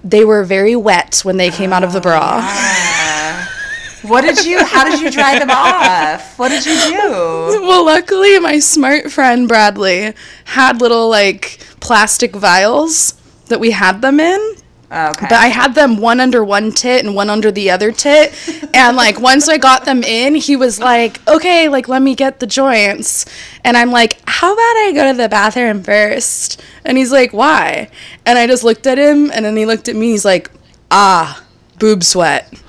they 0.04 0.24
were 0.24 0.44
very 0.44 0.76
wet 0.76 1.20
when 1.24 1.36
they 1.36 1.50
came 1.50 1.72
out 1.72 1.82
of 1.82 1.92
the 1.92 2.00
bra. 2.00 2.40
Ah. 2.42 3.52
What 4.02 4.20
did 4.20 4.44
you? 4.44 4.64
How 4.64 4.88
did 4.88 5.00
you 5.00 5.10
dry 5.10 5.36
them 5.36 5.50
off? 5.50 6.38
What 6.38 6.50
did 6.50 6.64
you 6.64 6.74
do? 6.74 7.60
Well, 7.66 7.84
luckily, 7.84 8.38
my 8.38 8.60
smart 8.60 9.10
friend 9.10 9.48
Bradley 9.48 10.14
had 10.44 10.80
little 10.80 11.08
like 11.08 11.58
plastic 11.80 12.36
vials 12.36 13.14
that 13.46 13.58
we 13.58 13.72
had 13.72 14.02
them 14.02 14.20
in. 14.20 14.56
Okay. 14.90 15.26
But 15.28 15.32
I 15.32 15.46
had 15.48 15.74
them 15.74 15.98
one 15.98 16.20
under 16.20 16.44
one 16.44 16.70
tit 16.70 17.04
and 17.04 17.14
one 17.14 17.28
under 17.28 17.50
the 17.50 17.70
other 17.70 17.90
tit. 17.92 18.32
And 18.76 18.94
like 18.94 19.18
once 19.18 19.48
I 19.48 19.56
got 19.56 19.86
them 19.86 20.02
in, 20.02 20.34
he 20.34 20.54
was 20.54 20.78
like, 20.78 21.26
okay, 21.26 21.68
like 21.68 21.88
let 21.88 22.02
me 22.02 22.14
get 22.14 22.40
the 22.40 22.46
joints. 22.46 23.24
And 23.64 23.74
I'm 23.74 23.90
like, 23.90 24.18
how 24.26 24.52
about 24.52 24.60
I 24.60 24.92
go 24.94 25.10
to 25.10 25.16
the 25.16 25.30
bathroom 25.30 25.82
first? 25.82 26.62
And 26.84 26.98
he's 26.98 27.10
like, 27.10 27.32
why? 27.32 27.88
And 28.26 28.38
I 28.38 28.46
just 28.46 28.64
looked 28.64 28.86
at 28.86 28.98
him 28.98 29.30
and 29.32 29.46
then 29.46 29.56
he 29.56 29.64
looked 29.64 29.88
at 29.88 29.96
me. 29.96 30.10
He's 30.10 30.26
like, 30.26 30.50
ah, 30.90 31.42
boob 31.78 32.04
sweat. 32.04 32.52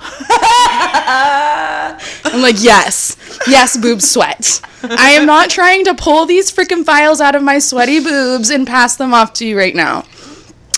I'm 2.24 2.40
like, 2.40 2.56
yes, 2.58 3.16
yes, 3.46 3.76
boob 3.76 4.00
sweat. 4.00 4.60
I 4.82 5.10
am 5.10 5.26
not 5.26 5.50
trying 5.50 5.84
to 5.84 5.94
pull 5.94 6.24
these 6.24 6.50
freaking 6.50 6.84
files 6.84 7.20
out 7.20 7.34
of 7.34 7.42
my 7.42 7.58
sweaty 7.58 8.00
boobs 8.00 8.48
and 8.50 8.66
pass 8.66 8.96
them 8.96 9.12
off 9.12 9.32
to 9.34 9.46
you 9.46 9.58
right 9.58 9.74
now. 9.74 10.04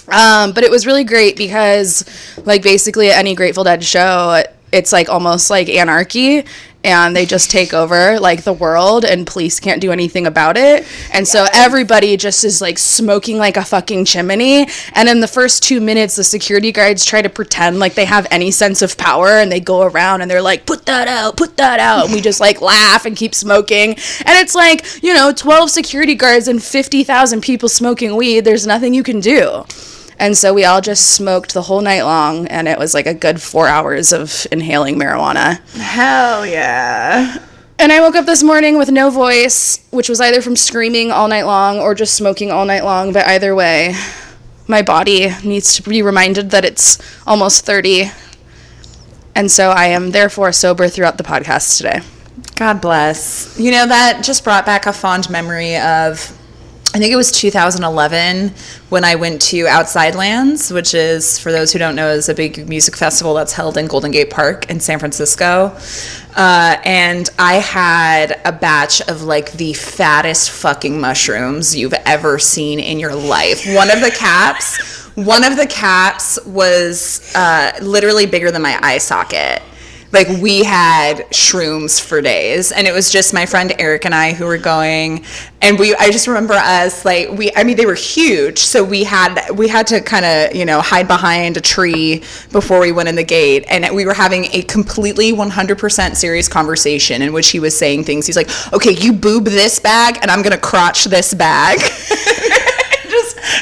Um, 0.09 0.53
but 0.53 0.65
it 0.65 0.71
was 0.71 0.87
really 0.87 1.05
great 1.05 1.37
because, 1.37 2.05
like, 2.45 2.63
basically 2.63 3.11
at 3.11 3.19
any 3.19 3.35
Grateful 3.35 3.65
Dead 3.65 3.85
show, 3.85 4.43
it's 4.73 4.93
like 4.93 5.09
almost 5.09 5.51
like 5.51 5.69
anarchy, 5.69 6.45
and 6.83 7.15
they 7.15 7.27
just 7.27 7.51
take 7.51 7.75
over 7.75 8.19
like 8.21 8.45
the 8.45 8.53
world, 8.53 9.05
and 9.05 9.27
police 9.27 9.61
can't 9.61 9.81
do 9.81 9.93
anything 9.93 10.27
about 10.27 10.57
it. 10.57 10.87
And 11.13 11.27
so 11.27 11.47
everybody 11.53 12.17
just 12.17 12.45
is 12.45 12.61
like 12.61 12.79
smoking 12.79 13.37
like 13.37 13.57
a 13.57 13.65
fucking 13.65 14.05
chimney. 14.05 14.67
And 14.95 15.09
in 15.09 15.21
the 15.21 15.29
first 15.29 15.63
two 15.63 15.81
minutes, 15.81 16.17
the 16.17 16.25
security 16.25 16.73
guards 16.73 17.05
try 17.05 17.21
to 17.21 17.29
pretend 17.29 17.79
like 17.81 17.95
they 17.95 18.05
have 18.05 18.27
any 18.31 18.51
sense 18.51 18.81
of 18.83 18.97
power, 18.97 19.29
and 19.29 19.51
they 19.51 19.61
go 19.61 19.83
around 19.83 20.23
and 20.23 20.31
they're 20.31 20.43
like, 20.43 20.67
"Put 20.67 20.87
that 20.87 21.09
out, 21.09 21.37
put 21.37 21.57
that 21.57 21.81
out," 21.81 22.07
and 22.07 22.15
we 22.15 22.21
just 22.21 22.41
like 22.41 22.61
laugh 22.61 23.05
and 23.05 23.17
keep 23.17 23.35
smoking. 23.35 23.91
And 23.91 24.39
it's 24.39 24.55
like 24.55 25.03
you 25.03 25.13
know, 25.13 25.33
twelve 25.33 25.71
security 25.71 26.15
guards 26.15 26.49
and 26.49 26.63
fifty 26.63 27.05
thousand 27.05 27.41
people 27.43 27.69
smoking 27.69 28.17
weed. 28.17 28.45
There's 28.45 28.67
nothing 28.67 28.95
you 28.95 29.03
can 29.03 29.21
do. 29.21 29.65
And 30.21 30.37
so 30.37 30.53
we 30.53 30.67
all 30.67 30.83
just 30.83 31.15
smoked 31.15 31.55
the 31.55 31.63
whole 31.63 31.81
night 31.81 32.03
long, 32.03 32.47
and 32.49 32.69
it 32.69 32.79
was 32.79 32.93
like 32.93 33.07
a 33.07 33.15
good 33.15 33.41
four 33.41 33.67
hours 33.67 34.13
of 34.13 34.47
inhaling 34.53 34.97
marijuana. 34.97 35.59
Hell 35.77 36.45
yeah. 36.45 37.43
And 37.79 37.91
I 37.91 38.01
woke 38.01 38.15
up 38.15 38.27
this 38.27 38.43
morning 38.43 38.77
with 38.77 38.91
no 38.91 39.09
voice, 39.09 39.83
which 39.91 40.11
was 40.11 40.21
either 40.21 40.43
from 40.43 40.57
screaming 40.57 41.11
all 41.11 41.27
night 41.27 41.45
long 41.45 41.79
or 41.79 41.95
just 41.95 42.13
smoking 42.13 42.51
all 42.51 42.67
night 42.67 42.85
long. 42.85 43.15
But 43.15 43.27
either 43.27 43.55
way, 43.55 43.95
my 44.69 44.83
body 44.83 45.31
needs 45.43 45.75
to 45.77 45.89
be 45.89 46.03
reminded 46.03 46.51
that 46.51 46.67
it's 46.67 46.99
almost 47.27 47.65
30. 47.65 48.11
And 49.35 49.51
so 49.51 49.71
I 49.71 49.87
am 49.87 50.11
therefore 50.11 50.53
sober 50.53 50.89
throughout 50.89 51.17
the 51.17 51.25
podcast 51.25 51.79
today. 51.79 52.03
God 52.57 52.83
bless. 52.83 53.59
You 53.59 53.71
know, 53.71 53.87
that 53.87 54.23
just 54.23 54.45
brought 54.45 54.67
back 54.67 54.85
a 54.85 54.93
fond 54.93 55.31
memory 55.31 55.77
of, 55.79 56.39
I 56.93 56.99
think 56.99 57.13
it 57.13 57.17
was 57.17 57.31
2011 57.31 58.53
when 58.89 59.05
I 59.05 59.15
went 59.15 59.41
to 59.43 59.69
Outside 59.69 60.17
Lands, 60.17 60.73
which 60.73 60.93
is, 60.93 61.39
for 61.39 61.53
those 61.53 61.73
who 61.73 61.79
don't 61.79 61.95
know, 61.95 62.09
is 62.09 62.29
a 62.29 62.35
big 62.35 62.69
music 62.69 62.97
festival 62.97 63.33
that's 63.33 63.53
held 63.53 63.77
in 63.77 63.87
Golden 63.87 64.11
Gate 64.11 64.29
Park 64.29 64.69
in 64.69 64.81
San 64.81 64.99
Francisco. 64.99 65.77
Uh, 66.35 66.77
and 66.85 67.31
I 67.39 67.55
had 67.55 68.41
a 68.45 68.51
batch 68.51 69.03
of 69.03 69.23
like 69.23 69.53
the 69.53 69.73
fattest 69.75 70.51
fucking 70.51 71.01
mushrooms 71.01 71.77
you've 71.77 71.95
ever 72.07 72.41
seen 72.41 72.81
in 72.81 72.99
your 72.99 73.15
life. 73.15 73.65
One 73.69 73.89
of 73.89 74.01
the 74.01 74.11
caps, 74.11 75.07
one 75.15 75.45
of 75.45 75.57
the 75.57 75.69
caps 75.69 76.45
was 76.45 77.33
uh, 77.37 77.71
literally 77.81 78.27
bigger 78.27 78.51
than 78.51 78.63
my 78.63 78.77
eye 78.83 78.99
socket 78.99 79.63
Like 80.13 80.29
we 80.41 80.65
had 80.65 81.19
shrooms 81.31 82.01
for 82.01 82.21
days, 82.21 82.73
and 82.73 82.87
it 82.87 82.93
was 82.93 83.11
just 83.11 83.33
my 83.33 83.47
friend 83.47 83.73
Eric 83.79 84.05
and 84.05 84.15
I 84.15 84.33
who 84.33 84.45
were 84.45 84.59
going. 84.59 85.25
And 85.63 85.79
we, 85.79 85.95
I 85.95 86.11
just 86.11 86.27
remember 86.27 86.55
us 86.55 87.05
like 87.05 87.31
we. 87.31 87.53
I 87.55 87.63
mean, 87.63 87.77
they 87.77 87.87
were 87.87 87.95
huge, 87.95 88.59
so 88.59 88.83
we 88.83 89.05
had 89.05 89.51
we 89.55 89.69
had 89.69 89.87
to 89.89 90.01
kind 90.01 90.25
of 90.25 90.57
you 90.57 90.65
know 90.65 90.81
hide 90.81 91.07
behind 91.07 91.57
a 91.57 91.61
tree 91.61 92.25
before 92.51 92.81
we 92.81 92.91
went 92.91 93.09
in 93.09 93.15
the 93.15 93.25
gate, 93.25 93.65
and 93.69 93.95
we 93.95 94.05
were 94.05 94.15
having 94.15 94.47
a 94.47 94.63
completely 94.63 95.33
100% 95.33 96.17
serious 96.17 96.49
conversation 96.49 97.23
in 97.23 97.33
which 97.33 97.51
he 97.51 97.61
was 97.61 97.77
saying 97.79 98.05
things. 98.05 98.27
He's 98.27 98.37
like, 98.37 98.51
"Okay, 98.73 98.93
you 98.93 99.13
boob 99.13 99.45
this 99.45 99.79
bag, 99.79 100.19
and 100.23 100.31
I'm 100.31 100.43
gonna 100.43 100.59
crotch 100.59 101.05
this 101.05 101.35
bag." 101.35 101.79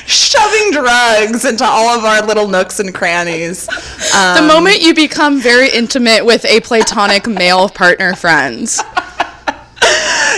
shoving 0.07 0.71
drugs 0.73 1.45
into 1.45 1.65
all 1.65 1.89
of 1.99 2.05
our 2.05 2.27
little 2.27 2.49
nooks 2.49 2.81
and 2.81 2.95
crannies. 2.95 3.67
the 3.67 4.45
moment 4.47 4.81
you 4.81 4.95
become 4.95 5.41
very 5.41 5.69
intimate 5.71 6.25
with 6.25 6.45
a 6.45 6.61
platonic 6.61 7.27
male 7.27 7.69
partner 7.69 8.15
friends. 8.15 8.81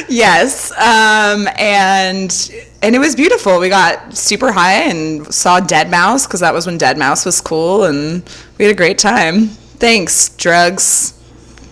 yes 0.08 0.70
um, 0.72 1.48
and 1.58 2.50
and 2.82 2.94
it 2.94 2.98
was 2.98 3.14
beautiful 3.14 3.58
we 3.58 3.68
got 3.68 4.14
super 4.16 4.52
high 4.52 4.82
and 4.84 5.32
saw 5.32 5.60
deadmau5 5.60 6.26
because 6.26 6.40
that 6.40 6.54
was 6.54 6.66
when 6.66 6.78
deadmau5 6.78 7.26
was 7.26 7.40
cool 7.40 7.84
and 7.84 8.22
we 8.58 8.64
had 8.64 8.72
a 8.72 8.76
great 8.76 8.98
time 8.98 9.46
thanks 9.48 10.30
drugs 10.36 11.14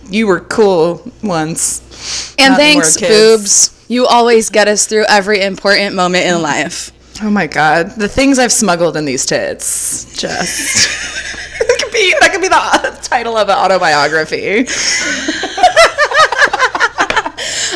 you 0.09 0.25
were 0.27 0.39
cool 0.41 1.01
once 1.23 2.35
And 2.39 2.51
Not 2.53 2.59
thanks, 2.59 2.97
boobs. 2.97 3.75
You 3.87 4.05
always 4.05 4.49
get 4.49 4.67
us 4.67 4.85
through 4.87 5.05
every 5.09 5.41
important 5.41 5.95
moment 5.95 6.25
in 6.25 6.41
life. 6.41 6.91
Oh 7.21 7.29
my 7.29 7.47
god. 7.47 7.91
The 7.91 8.07
things 8.07 8.39
i've 8.39 8.51
smuggled 8.51 8.95
in 8.97 9.05
these 9.05 9.25
tits. 9.25 10.05
Just. 10.17 10.87
That 11.59 11.77
could 11.83 11.91
be 11.91 12.15
that 12.21 12.31
could 12.31 12.41
be 12.41 12.47
the 12.47 12.99
title 13.01 13.35
of 13.35 13.49
an 13.49 13.57
autobiography. 13.57 14.65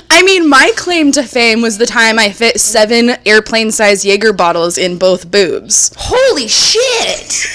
I 0.10 0.24
mean, 0.26 0.48
my 0.48 0.72
claim 0.78 1.12
to 1.14 1.24
fame 1.24 1.62
was 1.62 1.78
the 1.78 1.86
time 1.86 2.18
I 2.18 2.32
fit 2.32 2.60
seven 2.62 3.18
airplane 3.26 3.72
sized 3.72 4.06
Jaeger 4.06 4.32
bottles 4.32 4.78
in 4.78 4.98
both 4.98 5.30
boobs. 5.30 5.92
holy 5.98 6.48
shit! 6.48 7.46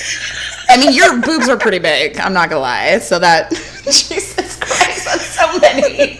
I 0.69 0.77
mean 0.79 0.93
your 0.93 1.19
boobs 1.23 1.49
are 1.49 1.57
pretty 1.57 1.79
big 1.79 2.19
i'm 2.21 2.35
not 2.35 2.51
gonna 2.51 2.61
lie. 2.61 2.99
So 2.99 3.19
that 3.19 3.51
jesus 3.85 4.59
christ 4.59 5.05
that's 5.07 5.25
so 5.25 5.59
many 5.61 6.18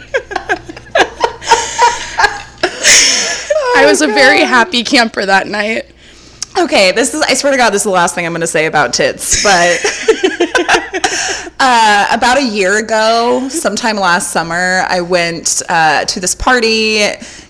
I 3.77 3.85
was 3.87 4.03
a 4.03 4.07
very 4.07 4.41
happy 4.41 4.83
camper 4.85 5.25
that 5.25 5.47
night. 5.47 5.87
Okay, 6.59 6.91
this 6.93 7.15
is, 7.15 7.23
I 7.23 7.35
swear 7.35 7.53
to 7.53 7.59
God, 7.59 7.71
this 7.71 7.83
is 7.83 7.85
the 7.85 7.91
last 7.91 8.15
thing 8.15 8.27
I'm 8.27 8.33
going 8.33 8.41
to 8.41 8.47
say 8.47 8.67
about 8.67 8.93
tits, 8.93 9.45
but 9.45 9.79
uh, 11.61 12.09
about 12.11 12.39
a 12.39 12.45
year 12.45 12.79
ago, 12.79 13.49
sometime 13.49 13.97
last 13.97 14.33
summer, 14.33 14.83
I 14.89 15.01
went 15.01 15.63
uh, 15.69 16.05
to 16.07 16.19
this 16.19 16.35
party 16.35 17.03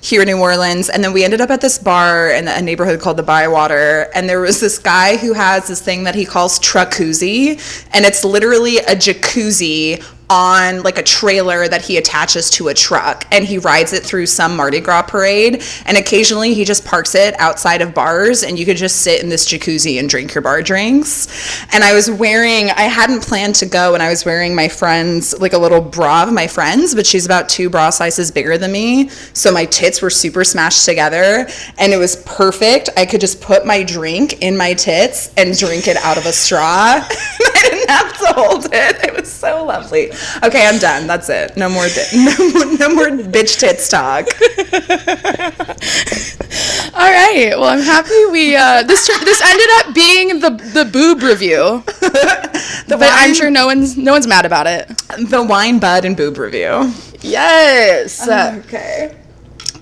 here 0.02 0.20
in 0.20 0.26
New 0.26 0.38
Orleans, 0.38 0.90
and 0.90 1.02
then 1.02 1.14
we 1.14 1.24
ended 1.24 1.40
up 1.40 1.48
at 1.48 1.62
this 1.62 1.78
bar 1.78 2.30
in 2.30 2.48
a 2.48 2.60
neighborhood 2.60 3.00
called 3.00 3.16
the 3.16 3.22
Bywater, 3.22 4.10
and 4.14 4.28
there 4.28 4.40
was 4.40 4.60
this 4.60 4.78
guy 4.78 5.16
who 5.16 5.32
has 5.32 5.68
this 5.68 5.80
thing 5.80 6.04
that 6.04 6.14
he 6.14 6.26
calls 6.26 6.58
truckoozy, 6.58 7.52
and 7.94 8.04
it's 8.04 8.24
literally 8.24 8.78
a 8.78 8.94
jacuzzi 8.94 10.04
on 10.30 10.82
like 10.82 10.98
a 10.98 11.02
trailer 11.02 11.68
that 11.68 11.82
he 11.82 11.96
attaches 11.96 12.50
to 12.50 12.68
a 12.68 12.74
truck 12.74 13.26
and 13.32 13.44
he 13.44 13.58
rides 13.58 13.92
it 13.92 14.02
through 14.02 14.26
some 14.26 14.56
Mardi 14.56 14.80
Gras 14.80 15.02
parade 15.02 15.62
and 15.86 15.96
occasionally 15.96 16.54
he 16.54 16.64
just 16.64 16.84
parks 16.84 17.14
it 17.14 17.38
outside 17.40 17.80
of 17.80 17.94
bars 17.94 18.42
and 18.42 18.58
you 18.58 18.66
could 18.66 18.76
just 18.76 19.02
sit 19.02 19.22
in 19.22 19.28
this 19.28 19.46
jacuzzi 19.46 19.98
and 19.98 20.08
drink 20.08 20.34
your 20.34 20.42
bar 20.42 20.62
drinks. 20.62 21.64
And 21.72 21.82
I 21.82 21.94
was 21.94 22.10
wearing 22.10 22.70
I 22.70 22.82
hadn't 22.82 23.22
planned 23.22 23.54
to 23.56 23.66
go 23.66 23.94
and 23.94 24.02
I 24.02 24.10
was 24.10 24.24
wearing 24.24 24.54
my 24.54 24.68
friend's 24.68 25.38
like 25.40 25.52
a 25.52 25.58
little 25.58 25.80
bra 25.80 26.24
of 26.24 26.32
my 26.32 26.46
friend's 26.46 26.94
but 26.94 27.06
she's 27.06 27.24
about 27.24 27.48
two 27.48 27.70
bra 27.70 27.90
sizes 27.90 28.30
bigger 28.30 28.58
than 28.58 28.72
me 28.72 29.08
so 29.32 29.52
my 29.52 29.64
tits 29.64 30.02
were 30.02 30.10
super 30.10 30.44
smashed 30.44 30.84
together 30.84 31.48
and 31.78 31.92
it 31.92 31.98
was 31.98 32.16
perfect. 32.16 32.90
I 32.96 33.06
could 33.06 33.20
just 33.20 33.40
put 33.40 33.64
my 33.64 33.82
drink 33.82 34.42
in 34.42 34.56
my 34.56 34.74
tits 34.74 35.32
and 35.36 35.56
drink 35.56 35.88
it 35.88 35.96
out 35.98 36.18
of 36.18 36.26
a 36.26 36.32
straw. 36.32 37.06
Have 37.88 38.12
to 38.18 38.26
hold 38.34 38.66
it. 38.66 39.02
It 39.04 39.16
was 39.18 39.32
so 39.32 39.64
lovely. 39.64 40.10
Okay, 40.42 40.66
I'm 40.66 40.78
done. 40.78 41.06
That's 41.06 41.30
it. 41.30 41.56
No 41.56 41.70
more, 41.70 41.86
no 42.14 42.36
more, 42.52 42.66
no 42.76 42.94
more 42.94 43.08
bitch 43.24 43.58
tits 43.58 43.88
talk. 43.88 44.26
All 46.94 47.10
right. 47.10 47.52
Well, 47.56 47.64
I'm 47.64 47.80
happy 47.80 48.26
we 48.30 48.56
uh, 48.56 48.82
this 48.82 49.06
this 49.06 49.40
ended 49.42 49.68
up 49.76 49.94
being 49.94 50.40
the 50.40 50.50
the 50.74 50.84
boob 50.84 51.22
review, 51.22 51.82
but 52.00 53.00
I'm 53.00 53.34
sure 53.34 53.50
no 53.50 53.66
one's 53.66 53.96
no 53.96 54.12
one's 54.12 54.26
mad 54.26 54.44
about 54.44 54.66
it. 54.66 54.88
The 55.30 55.42
wine, 55.42 55.78
bud, 55.78 56.04
and 56.04 56.16
boob 56.16 56.36
review. 56.38 56.92
Yes. 57.20 58.28
Okay. 58.28 59.16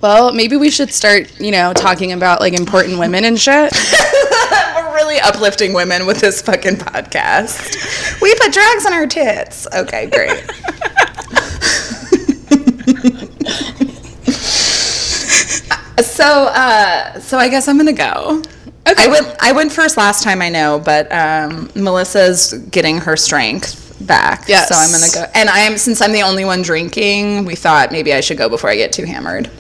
Well, 0.01 0.33
maybe 0.33 0.57
we 0.57 0.71
should 0.71 0.93
start, 0.93 1.41
you 1.41 1.51
know, 1.51 1.73
talking 1.73 2.13
about 2.13 2.41
like 2.41 2.53
important 2.53 2.99
women 2.99 3.25
and 3.25 3.39
shit. 3.39 3.73
We're 4.77 4.95
really 4.95 5.19
uplifting 5.21 5.73
women 5.73 6.07
with 6.07 6.21
this 6.21 6.43
fucking 6.43 6.77
podcast. 6.77 8.21
We 8.21 8.35
put 8.37 8.53
drugs 8.53 8.87
on 8.87 8.93
our 8.93 9.07
tits. 9.07 9.67
Okay, 9.75 10.11
great. 10.11 10.31
so, 16.05 16.47
uh, 16.47 17.21
so 17.21 17.39
I 17.39 17.49
guess 17.49 17.69
I'm 17.69 17.77
gonna 17.77 17.93
go. 17.93 18.43
Okay. 18.89 19.05
I 19.05 19.09
went. 19.09 19.37
I 19.41 19.53
went 19.53 19.73
first 19.73 19.97
last 19.97 20.23
time. 20.23 20.41
I 20.41 20.49
know, 20.49 20.81
but 20.85 21.11
um, 21.11 21.71
Melissa's 21.75 22.53
getting 22.71 22.99
her 22.99 23.17
strength 23.17 23.83
back. 24.07 24.45
Yes. 24.47 24.69
So 24.69 24.77
I'm 24.77 24.93
gonna 24.93 25.13
go. 25.13 25.25
And 25.35 25.49
I'm 25.49 25.77
since 25.77 26.01
I'm 26.01 26.13
the 26.13 26.23
only 26.23 26.45
one 26.45 26.63
drinking, 26.63 27.45
we 27.45 27.57
thought 27.57 27.91
maybe 27.91 28.13
I 28.13 28.21
should 28.21 28.39
go 28.39 28.49
before 28.49 28.71
I 28.71 28.77
get 28.77 28.93
too 28.93 29.05
hammered. 29.05 29.51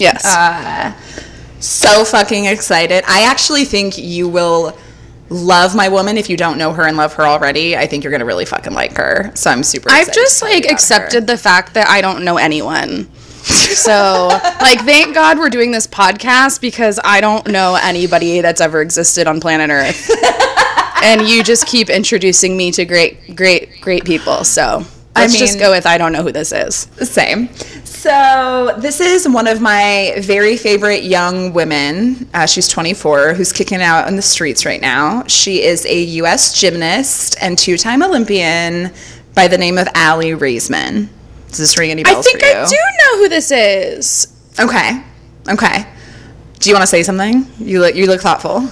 Yes. 0.00 0.24
Uh, 0.24 0.92
so 1.60 2.04
fucking 2.04 2.46
excited. 2.46 3.04
I 3.06 3.24
actually 3.24 3.64
think 3.64 3.98
you 3.98 4.28
will 4.28 4.76
love 5.28 5.76
my 5.76 5.88
woman 5.88 6.18
if 6.18 6.28
you 6.28 6.36
don't 6.36 6.58
know 6.58 6.72
her 6.72 6.86
and 6.86 6.96
love 6.96 7.12
her 7.14 7.24
already. 7.24 7.76
I 7.76 7.86
think 7.86 8.02
you're 8.02 8.10
gonna 8.10 8.24
really 8.24 8.46
fucking 8.46 8.72
like 8.72 8.96
her. 8.96 9.30
So 9.34 9.50
I'm 9.50 9.62
super. 9.62 9.90
I've 9.90 10.12
just 10.12 10.40
to 10.40 10.46
like 10.46 10.64
about 10.64 10.70
her. 10.70 10.74
accepted 10.74 11.26
the 11.26 11.36
fact 11.36 11.74
that 11.74 11.88
I 11.88 12.00
don't 12.00 12.24
know 12.24 12.36
anyone. 12.36 13.08
So, 13.42 14.28
like, 14.60 14.80
thank 14.80 15.14
God 15.14 15.38
we're 15.38 15.50
doing 15.50 15.70
this 15.70 15.86
podcast 15.86 16.60
because 16.60 16.98
I 17.04 17.20
don't 17.20 17.46
know 17.48 17.78
anybody 17.80 18.40
that's 18.40 18.60
ever 18.60 18.82
existed 18.82 19.26
on 19.26 19.40
planet 19.40 19.70
Earth. 19.70 20.10
and 21.02 21.26
you 21.26 21.42
just 21.42 21.66
keep 21.66 21.88
introducing 21.88 22.56
me 22.56 22.70
to 22.72 22.84
great, 22.84 23.34
great, 23.34 23.80
great 23.80 24.04
people. 24.04 24.44
So, 24.44 24.84
I 25.16 25.22
let's 25.22 25.38
just 25.38 25.54
mean- 25.54 25.60
go 25.60 25.70
with 25.70 25.86
I 25.86 25.96
don't 25.98 26.12
know 26.12 26.22
who 26.22 26.32
this 26.32 26.52
is. 26.52 26.88
Same. 27.08 27.48
So 28.00 28.76
this 28.78 28.98
is 28.98 29.28
one 29.28 29.46
of 29.46 29.60
my 29.60 30.14
very 30.20 30.56
favorite 30.56 31.02
young 31.02 31.52
women. 31.52 32.30
Uh, 32.32 32.46
she's 32.46 32.66
24, 32.66 33.34
who's 33.34 33.52
kicking 33.52 33.82
out 33.82 34.06
on 34.06 34.16
the 34.16 34.22
streets 34.22 34.64
right 34.64 34.80
now. 34.80 35.24
She 35.26 35.62
is 35.62 35.84
a 35.84 36.00
U.S. 36.04 36.58
gymnast 36.58 37.36
and 37.42 37.58
two-time 37.58 38.02
Olympian 38.02 38.90
by 39.34 39.48
the 39.48 39.58
name 39.58 39.76
of 39.76 39.86
Aly 39.94 40.30
Raisman. 40.30 41.10
Does 41.48 41.58
this 41.58 41.78
ring 41.78 41.90
any 41.90 42.02
bells 42.02 42.26
I 42.26 42.30
think 42.30 42.40
for 42.40 42.46
you? 42.46 42.54
I 42.54 42.66
do 42.66 42.76
know 42.76 43.18
who 43.18 43.28
this 43.28 43.50
is. 43.50 44.34
Okay. 44.58 45.04
Okay. 45.50 45.86
Do 46.58 46.70
you 46.70 46.74
want 46.74 46.84
to 46.84 46.86
say 46.86 47.02
something? 47.02 47.46
You 47.58 47.80
look 47.80 47.94
you 47.94 48.06
look 48.06 48.22
thoughtful. 48.22 48.66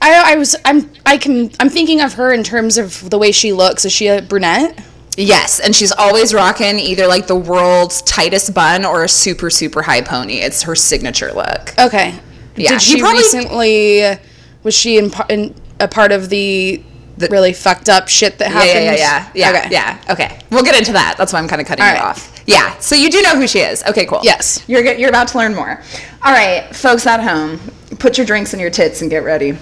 I, 0.00 0.32
I 0.32 0.36
was 0.36 0.56
I'm 0.64 0.90
I 1.04 1.18
can 1.18 1.50
I'm 1.60 1.68
thinking 1.68 2.00
of 2.00 2.14
her 2.14 2.32
in 2.32 2.42
terms 2.42 2.78
of 2.78 3.10
the 3.10 3.18
way 3.18 3.32
she 3.32 3.52
looks. 3.52 3.84
Is 3.84 3.92
she 3.92 4.06
a 4.06 4.22
brunette? 4.22 4.82
Yes, 5.16 5.60
and 5.60 5.74
she's 5.74 5.92
always 5.92 6.32
rocking 6.32 6.78
either 6.78 7.06
like 7.06 7.26
the 7.26 7.36
world's 7.36 8.00
tightest 8.02 8.54
bun 8.54 8.84
or 8.84 9.04
a 9.04 9.08
super 9.08 9.50
super 9.50 9.82
high 9.82 10.00
pony. 10.00 10.36
It's 10.40 10.62
her 10.62 10.74
signature 10.74 11.32
look. 11.32 11.74
Okay. 11.78 12.18
Yeah, 12.56 12.70
Did 12.70 12.82
she 12.82 13.00
probably- 13.00 13.18
recently? 13.22 14.18
Was 14.62 14.74
she 14.74 14.96
in, 14.98 15.10
in 15.28 15.54
a 15.80 15.88
part 15.88 16.12
of 16.12 16.28
the, 16.28 16.82
The- 17.18 17.28
really 17.28 17.52
fucked 17.52 17.88
up 17.88 18.08
shit 18.08 18.38
that 18.38 18.48
happened? 18.52 18.84
yeah, 18.84 18.92
yeah, 18.94 19.30
yeah, 19.34 19.50
yeah, 19.52 19.58
Okay. 19.58 19.68
yeah. 19.70 19.98
Okay, 20.10 20.38
we'll 20.50 20.62
get 20.62 20.76
into 20.78 20.92
that. 20.92 21.16
That's 21.18 21.32
why 21.32 21.40
I'm 21.40 21.48
kind 21.48 21.60
of 21.60 21.66
cutting 21.66 21.82
All 21.84 21.90
you 21.90 21.96
right. 21.96 22.04
off. 22.04 22.42
Yeah, 22.46 22.76
so 22.78 22.94
you 22.94 23.10
do 23.10 23.20
know 23.22 23.36
who 23.36 23.46
she 23.46 23.58
is. 23.60 23.82
Okay, 23.84 24.06
cool. 24.06 24.20
Yes. 24.22 24.64
you're 24.68 24.84
you're 24.94 25.08
about 25.08 25.28
to 25.28 25.38
learn 25.38 25.54
more. 25.54 25.80
All 26.24 26.32
right, 26.32 26.74
folks 26.74 27.06
at 27.06 27.20
home, 27.20 27.58
put 27.98 28.16
your 28.18 28.26
drinks 28.26 28.54
in 28.54 28.60
your 28.60 28.70
tits 28.70 29.00
and 29.02 29.10
get 29.10 29.24
ready. 29.24 29.56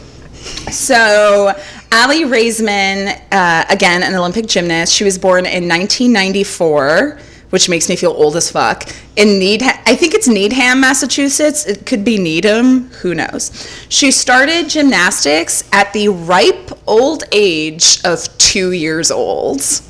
So, 0.70 1.54
Aly 1.92 2.22
Raisman, 2.22 3.20
uh, 3.32 3.64
again, 3.68 4.04
an 4.04 4.14
Olympic 4.14 4.46
gymnast. 4.46 4.94
She 4.94 5.02
was 5.02 5.18
born 5.18 5.44
in 5.44 5.68
1994, 5.68 7.18
which 7.50 7.68
makes 7.68 7.88
me 7.88 7.96
feel 7.96 8.12
old 8.12 8.36
as 8.36 8.48
fuck. 8.48 8.84
In 9.16 9.40
Needham, 9.40 9.76
I 9.86 9.96
think 9.96 10.14
it's 10.14 10.28
Needham, 10.28 10.80
Massachusetts. 10.80 11.66
It 11.66 11.86
could 11.86 12.04
be 12.04 12.16
Needham. 12.16 12.90
Who 13.02 13.16
knows? 13.16 13.50
She 13.88 14.12
started 14.12 14.68
gymnastics 14.68 15.64
at 15.72 15.92
the 15.92 16.10
ripe 16.10 16.70
old 16.86 17.24
age 17.32 17.98
of 18.04 18.38
two 18.38 18.70
years 18.70 19.10
old. 19.10 19.60
So, 19.60 19.84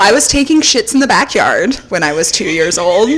I 0.00 0.10
was 0.12 0.28
taking 0.28 0.60
shits 0.60 0.92
in 0.92 1.00
the 1.00 1.06
backyard 1.06 1.76
when 1.88 2.02
I 2.02 2.12
was 2.12 2.30
two 2.30 2.44
years 2.44 2.76
old. 2.76 3.08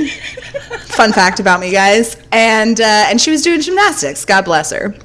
Fun 0.83 1.11
fact 1.11 1.41
about 1.41 1.59
me, 1.59 1.71
guys. 1.71 2.15
And 2.31 2.79
uh, 2.79 3.07
and 3.09 3.19
she 3.19 3.29
was 3.29 3.41
doing 3.41 3.59
gymnastics. 3.59 4.23
God 4.23 4.45
bless 4.45 4.71
her. 4.71 4.95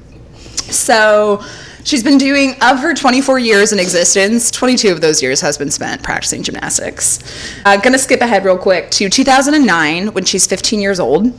So 0.57 1.43
She's 1.87 2.03
been 2.03 2.17
doing, 2.17 2.55
of 2.61 2.79
her 2.79 2.93
24 2.93 3.39
years 3.39 3.71
in 3.71 3.79
existence, 3.79 4.51
22 4.51 4.91
of 4.91 4.99
those 4.99 5.23
years 5.23 5.39
has 5.39 5.57
been 5.57 5.71
spent 5.71 6.03
practicing 6.03 6.43
gymnastics. 6.43 7.23
Uh, 7.63 7.77
gonna 7.77 7.97
skip 7.97 8.19
ahead 8.19 8.43
real 8.43 8.57
quick 8.57 8.91
to 8.91 9.09
2009 9.09 10.07
when 10.07 10.25
she's 10.25 10.45
15 10.45 10.81
years 10.81 10.99
old. 10.99 11.31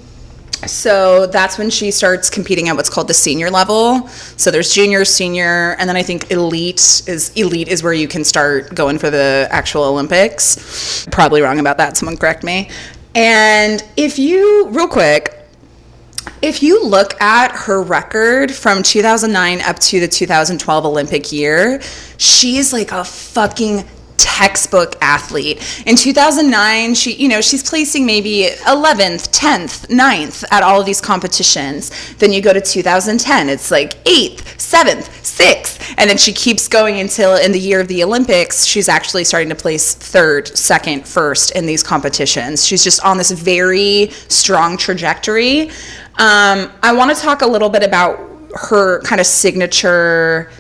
So 0.66 1.26
that's 1.26 1.59
when 1.59 1.68
she 1.68 1.90
starts 1.90 2.31
competing 2.31 2.70
at 2.70 2.76
what's 2.76 2.88
called 2.88 3.09
the 3.09 3.14
senior 3.14 3.50
level. 3.50 4.09
So 4.09 4.50
there's 4.50 4.72
junior, 4.72 5.04
senior, 5.04 5.76
and 5.78 5.87
then 5.87 5.96
I 5.96 6.02
think 6.02 6.31
elite 6.31 7.02
is 7.07 7.31
elite 7.37 7.68
is 7.68 7.83
where 7.83 7.92
you 7.92 8.09
can 8.09 8.24
start 8.24 8.74
going 8.74 8.98
for 8.98 9.11
the 9.11 9.48
actual 9.50 9.85
Olympics. 9.85 11.07
Probably 11.12 11.42
wrong 11.42 11.59
about 11.59 11.76
that. 11.76 11.98
Someone 11.98 12.16
correct 12.16 12.42
me. 12.42 12.70
And 13.14 13.85
if 13.98 14.18
you 14.18 14.68
real 14.70 14.88
quick, 14.88 15.38
if 16.42 16.62
you 16.62 16.85
look 16.85 17.20
at 17.20 17.52
her 17.52 17.83
record 17.83 18.52
from 18.52 18.83
2009 18.83 19.61
up 19.62 19.78
to 19.78 20.00
the 20.00 20.09
2012 20.09 20.85
Olympic 20.85 21.33
year, 21.33 21.81
she's 22.16 22.72
like 22.72 22.92
a 22.92 23.04
fucking 23.04 23.85
textbook 24.18 24.94
athlete. 25.00 25.59
In 25.87 25.96
2009, 25.96 26.94
she, 26.94 27.14
you 27.14 27.28
know, 27.28 27.40
she's 27.40 27.68
placing 27.68 28.04
maybe 28.07 28.48
11th, 28.66 29.31
10th, 29.31 29.87
9th 29.88 30.44
at 30.50 30.62
all 30.62 30.81
of 30.81 30.87
these 30.87 31.00
competitions. 31.00 32.14
Then 32.14 32.33
you 32.33 32.40
go 32.40 32.52
to 32.52 32.61
2010, 32.61 33.48
it's 33.48 33.70
like 33.70 34.02
8th, 34.04 34.42
7th, 34.59 35.24
6th, 35.38 35.94
and 35.98 36.09
then 36.11 36.16
she 36.18 36.33
keeps 36.33 36.68
going 36.68 37.01
until 37.01 37.37
in 37.37 37.53
the 37.53 37.59
year 37.59 37.81
of 37.81 37.88
the 37.88 38.03
Olympics, 38.03 38.64
she's 38.64 38.88
actually 38.88 39.24
starting 39.24 39.48
to 39.48 39.55
place 39.55 39.94
third, 39.94 40.48
second, 40.57 41.07
first 41.07 41.53
in 41.53 41.66
these 41.66 41.83
competitions. 41.83 42.66
She's 42.66 42.85
just 42.85 43.05
on 43.05 43.18
this 43.18 43.31
very 43.31 44.11
strong 44.29 44.77
trajectory. 44.77 45.70
Um, 46.16 46.72
I 46.83 46.92
want 46.92 47.14
to 47.14 47.22
talk 47.22 47.42
a 47.42 47.46
little 47.46 47.68
bit 47.68 47.83
about 47.83 48.18
her 48.55 49.01
kind 49.03 49.20
of 49.20 49.27
signature 49.27 50.51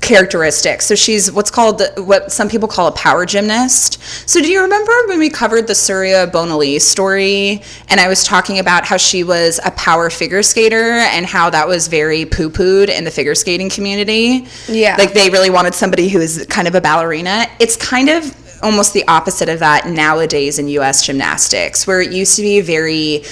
characteristics. 0.00 0.86
So 0.86 0.94
she's 0.94 1.30
what's 1.30 1.50
called 1.50 1.82
what 1.96 2.32
some 2.32 2.48
people 2.48 2.68
call 2.68 2.86
a 2.86 2.92
power 2.92 3.26
gymnast. 3.26 4.02
So 4.28 4.40
do 4.40 4.50
you 4.50 4.62
remember 4.62 4.92
when 5.08 5.18
we 5.18 5.30
covered 5.30 5.66
the 5.66 5.74
Surya 5.74 6.26
Bonaly 6.28 6.80
story 6.80 7.62
and 7.88 8.00
I 8.00 8.08
was 8.08 8.24
talking 8.24 8.58
about 8.58 8.84
how 8.84 8.96
she 8.96 9.24
was 9.24 9.60
a 9.64 9.70
power 9.72 10.10
figure 10.10 10.42
skater 10.42 10.92
and 10.92 11.26
how 11.26 11.50
that 11.50 11.68
was 11.68 11.88
very 11.88 12.24
poo-pooed 12.24 12.88
in 12.88 13.04
the 13.04 13.10
figure 13.10 13.34
skating 13.34 13.68
community? 13.68 14.46
Yeah. 14.68 14.96
Like 14.96 15.12
they 15.12 15.30
really 15.30 15.50
wanted 15.50 15.74
somebody 15.74 16.08
who 16.08 16.20
is 16.20 16.46
kind 16.48 16.66
of 16.66 16.74
a 16.74 16.80
ballerina. 16.80 17.46
It's 17.58 17.76
kind 17.76 18.08
of 18.08 18.34
almost 18.62 18.92
the 18.92 19.06
opposite 19.08 19.48
of 19.48 19.58
that 19.60 19.86
nowadays 19.86 20.58
in 20.58 20.68
US 20.68 21.04
gymnastics 21.04 21.86
where 21.86 22.00
it 22.00 22.12
used 22.12 22.36
to 22.36 22.42
be 22.42 22.60
very 22.60 23.22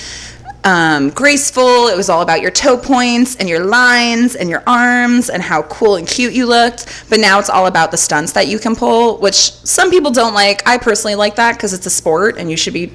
um, 0.69 1.09
graceful. 1.11 1.89
It 1.89 1.97
was 1.97 2.11
all 2.11 2.21
about 2.21 2.43
your 2.43 2.51
toe 2.51 2.77
points 2.77 3.37
and 3.37 3.49
your 3.49 3.65
lines 3.65 4.37
and 4.37 4.51
your 4.51 4.63
arms 4.67 5.31
and 5.31 5.43
how 5.43 5.63
cool 5.63 5.97
and 5.97 6.07
cute 6.07 6.35
you 6.35 6.45
looked. 6.45 7.07
But 7.09 7.21
now 7.21 7.39
it's 7.39 7.49
all 7.49 7.67
about 7.67 7.91
the 7.91 7.97
stunts 7.97 8.33
that 8.33 8.49
you 8.49 8.59
can 8.59 8.77
pull, 8.77 9.17
which 9.19 9.35
some 9.35 9.91
people 9.91 10.11
don't 10.11 10.35
like. 10.35 10.67
I 10.69 10.77
personally 10.77 11.15
like 11.15 11.37
that 11.37 11.55
because 11.55 11.73
it's 11.73 11.87
a 11.87 11.91
sport 11.91 12.37
and 12.37 12.51
you 12.51 12.57
should 12.59 12.75
be 12.75 12.93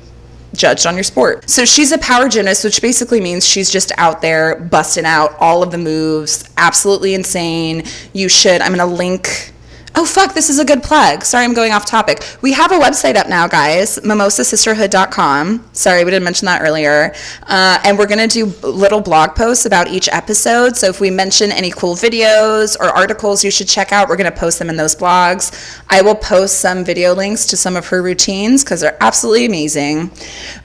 judged 0.53 0.85
on 0.85 0.93
your 0.93 1.03
sport. 1.03 1.49
So 1.49 1.65
she's 1.65 1.91
a 1.91 1.97
power 1.97 2.29
gymnast, 2.29 2.63
which 2.63 2.79
basically 2.79 3.19
means 3.19 3.43
she's 3.43 3.71
just 3.71 3.91
out 3.97 4.21
there 4.21 4.55
busting 4.55 5.05
out 5.05 5.35
all 5.39 5.63
of 5.63 5.71
the 5.71 5.79
moves. 5.79 6.47
Absolutely 6.57 7.15
insane. 7.15 7.85
You 8.13 8.29
should, 8.29 8.61
I'm 8.61 8.75
going 8.75 8.87
to 8.87 8.95
link 8.95 9.51
Oh, 9.95 10.05
fuck, 10.05 10.33
this 10.33 10.49
is 10.49 10.57
a 10.57 10.65
good 10.65 10.81
plug. 10.81 11.23
Sorry, 11.23 11.43
I'm 11.43 11.53
going 11.53 11.71
off 11.71 11.85
topic. 11.85 12.23
We 12.41 12.51
have 12.53 12.71
a 12.71 12.79
website 12.79 13.15
up 13.15 13.29
now, 13.29 13.47
guys, 13.47 13.99
mimosasisterhood.com. 13.99 15.69
Sorry, 15.71 16.03
we 16.03 16.09
didn't 16.09 16.23
mention 16.23 16.47
that 16.47 16.63
earlier. 16.63 17.13
Uh, 17.43 17.79
and 17.85 17.95
we're 17.95 18.07
going 18.07 18.27
to 18.27 18.27
do 18.27 18.45
little 18.67 19.01
blog 19.01 19.35
posts 19.35 19.67
about 19.67 19.87
each 19.87 20.09
episode. 20.09 20.75
So 20.75 20.87
if 20.87 20.99
we 20.99 21.11
mention 21.11 21.51
any 21.51 21.69
cool 21.69 21.93
videos 21.93 22.75
or 22.79 22.85
articles 22.85 23.43
you 23.43 23.51
should 23.51 23.67
check 23.67 23.91
out, 23.91 24.09
we're 24.09 24.17
going 24.17 24.31
to 24.31 24.35
post 24.37 24.57
them 24.57 24.67
in 24.67 24.77
those 24.77 24.95
blogs. 24.95 25.79
I 25.91 26.01
will 26.01 26.15
post 26.15 26.59
some 26.59 26.83
video 26.83 27.13
links 27.13 27.45
to 27.47 27.57
some 27.57 27.75
of 27.75 27.85
her 27.89 28.01
routines 28.01 28.63
because 28.63 28.81
they're 28.81 28.97
absolutely 28.99 29.45
amazing. 29.45 30.09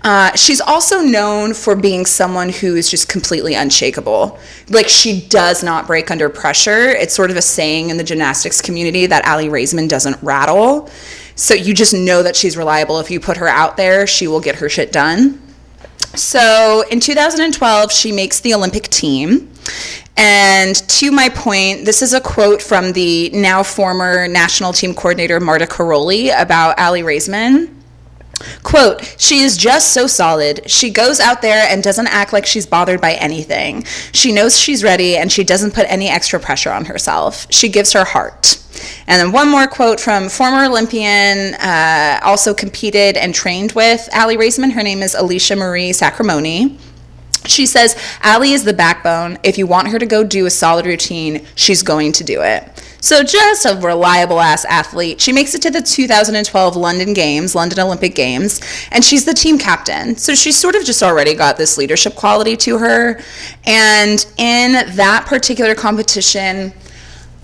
Uh, 0.04 0.34
she's 0.36 0.62
also 0.62 1.02
known 1.02 1.52
for 1.52 1.76
being 1.76 2.06
someone 2.06 2.48
who 2.48 2.76
is 2.76 2.90
just 2.90 3.10
completely 3.10 3.52
unshakable. 3.52 4.38
Like, 4.70 4.88
she 4.88 5.20
does 5.28 5.62
not 5.62 5.86
break 5.86 6.10
under 6.10 6.30
pressure. 6.30 6.88
It's 6.88 7.14
sort 7.14 7.30
of 7.30 7.36
a 7.36 7.42
saying 7.42 7.90
in 7.90 7.98
the 7.98 8.04
gymnastics 8.04 8.62
community 8.62 9.04
that 9.06 9.17
that 9.18 9.28
Aly 9.28 9.48
Raisman 9.48 9.88
doesn't 9.88 10.22
rattle. 10.22 10.88
So 11.34 11.54
you 11.54 11.74
just 11.74 11.94
know 11.94 12.22
that 12.22 12.36
she's 12.36 12.56
reliable. 12.56 13.00
If 13.00 13.10
you 13.10 13.20
put 13.20 13.36
her 13.36 13.48
out 13.48 13.76
there, 13.76 14.06
she 14.06 14.26
will 14.26 14.40
get 14.40 14.56
her 14.56 14.68
shit 14.68 14.92
done. 14.92 15.40
So 16.14 16.84
in 16.90 17.00
2012, 17.00 17.92
she 17.92 18.12
makes 18.12 18.40
the 18.40 18.54
Olympic 18.54 18.84
team. 18.84 19.50
And 20.16 20.74
to 20.88 21.12
my 21.12 21.28
point, 21.28 21.84
this 21.84 22.02
is 22.02 22.12
a 22.12 22.20
quote 22.20 22.60
from 22.60 22.92
the 22.92 23.30
now 23.30 23.62
former 23.62 24.26
national 24.26 24.72
team 24.72 24.94
coordinator 24.94 25.38
Marta 25.38 25.66
Karolyi 25.66 26.32
about 26.40 26.78
Aly 26.78 27.02
Raisman. 27.02 27.74
Quote, 28.62 29.02
she 29.18 29.40
is 29.40 29.56
just 29.56 29.92
so 29.92 30.06
solid. 30.06 30.68
She 30.70 30.90
goes 30.90 31.20
out 31.20 31.42
there 31.42 31.66
and 31.68 31.82
doesn't 31.82 32.06
act 32.06 32.32
like 32.32 32.46
she's 32.46 32.66
bothered 32.66 33.00
by 33.00 33.14
anything. 33.14 33.84
She 34.12 34.32
knows 34.32 34.58
she's 34.58 34.84
ready 34.84 35.16
and 35.16 35.30
she 35.30 35.44
doesn't 35.44 35.74
put 35.74 35.86
any 35.88 36.08
extra 36.08 36.38
pressure 36.38 36.70
on 36.70 36.86
herself. 36.86 37.46
She 37.50 37.68
gives 37.68 37.92
her 37.92 38.04
heart. 38.04 38.62
And 39.06 39.20
then 39.20 39.32
one 39.32 39.48
more 39.48 39.66
quote 39.66 39.98
from 39.98 40.28
former 40.28 40.64
Olympian, 40.64 41.54
uh, 41.54 42.20
also 42.22 42.54
competed 42.54 43.16
and 43.16 43.34
trained 43.34 43.72
with 43.72 44.08
Aly 44.14 44.36
Raisman. 44.36 44.72
Her 44.72 44.82
name 44.82 45.02
is 45.02 45.14
Alicia 45.14 45.56
Marie 45.56 45.90
Sacramone. 45.90 46.78
She 47.46 47.66
says, 47.66 47.96
Aly 48.24 48.52
is 48.52 48.64
the 48.64 48.72
backbone. 48.72 49.38
If 49.42 49.58
you 49.58 49.66
want 49.66 49.88
her 49.88 49.98
to 49.98 50.06
go 50.06 50.22
do 50.22 50.46
a 50.46 50.50
solid 50.50 50.86
routine, 50.86 51.46
she's 51.54 51.82
going 51.82 52.12
to 52.12 52.24
do 52.24 52.42
it. 52.42 52.77
So 53.00 53.22
just 53.22 53.64
a 53.64 53.76
reliable 53.76 54.40
ass 54.40 54.64
athlete. 54.64 55.20
She 55.20 55.32
makes 55.32 55.54
it 55.54 55.62
to 55.62 55.70
the 55.70 55.80
2012 55.80 56.76
London 56.76 57.14
Games, 57.14 57.54
London 57.54 57.80
Olympic 57.80 58.14
Games, 58.14 58.60
and 58.90 59.04
she's 59.04 59.24
the 59.24 59.34
team 59.34 59.58
captain. 59.58 60.16
So 60.16 60.34
she's 60.34 60.58
sort 60.58 60.74
of 60.74 60.84
just 60.84 61.02
already 61.02 61.34
got 61.34 61.56
this 61.56 61.78
leadership 61.78 62.16
quality 62.16 62.56
to 62.58 62.78
her. 62.78 63.20
And 63.64 64.26
in 64.36 64.72
that 64.96 65.26
particular 65.26 65.74
competition, 65.74 66.72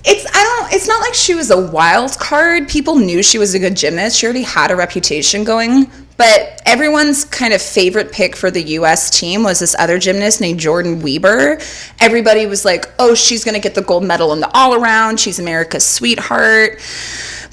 it's 0.05 0.27
I 0.27 0.43
don't 0.43 0.73
it's 0.73 0.87
not 0.87 1.01
like 1.01 1.15
she 1.15 1.35
was 1.35 1.51
a 1.51 1.59
wild 1.59 2.19
card. 2.19 2.69
People 2.69 2.97
knew 2.97 3.23
she 3.23 3.39
was 3.39 3.55
a 3.55 3.59
good 3.59 3.77
gymnast. 3.77 4.19
She 4.19 4.27
already 4.27 4.43
had 4.43 4.71
a 4.71 4.77
reputation 4.77 5.45
going. 5.45 5.91
But 6.17 6.63
everyone's 6.65 7.25
kind 7.25 7.53
of 7.53 7.61
favorite 7.61 8.13
pick 8.13 8.37
for 8.37 8.51
the 8.51 8.63
US 8.79 9.11
team 9.11 9.43
was 9.43 9.59
this 9.59 9.75
other 9.79 9.99
gymnast 9.99 10.41
named 10.41 10.61
Jordan 10.61 11.03
Wieber. 11.03 11.61
Everybody 12.01 12.47
was 12.47 12.65
like, 12.65 12.87
"Oh, 12.99 13.15
she's 13.15 13.45
going 13.45 13.55
to 13.55 13.61
get 13.61 13.75
the 13.75 13.83
gold 13.83 14.05
medal 14.05 14.33
in 14.33 14.41
the 14.41 14.51
all 14.57 14.75
around. 14.75 15.19
She's 15.19 15.39
America's 15.39 15.85
sweetheart." 15.85 16.79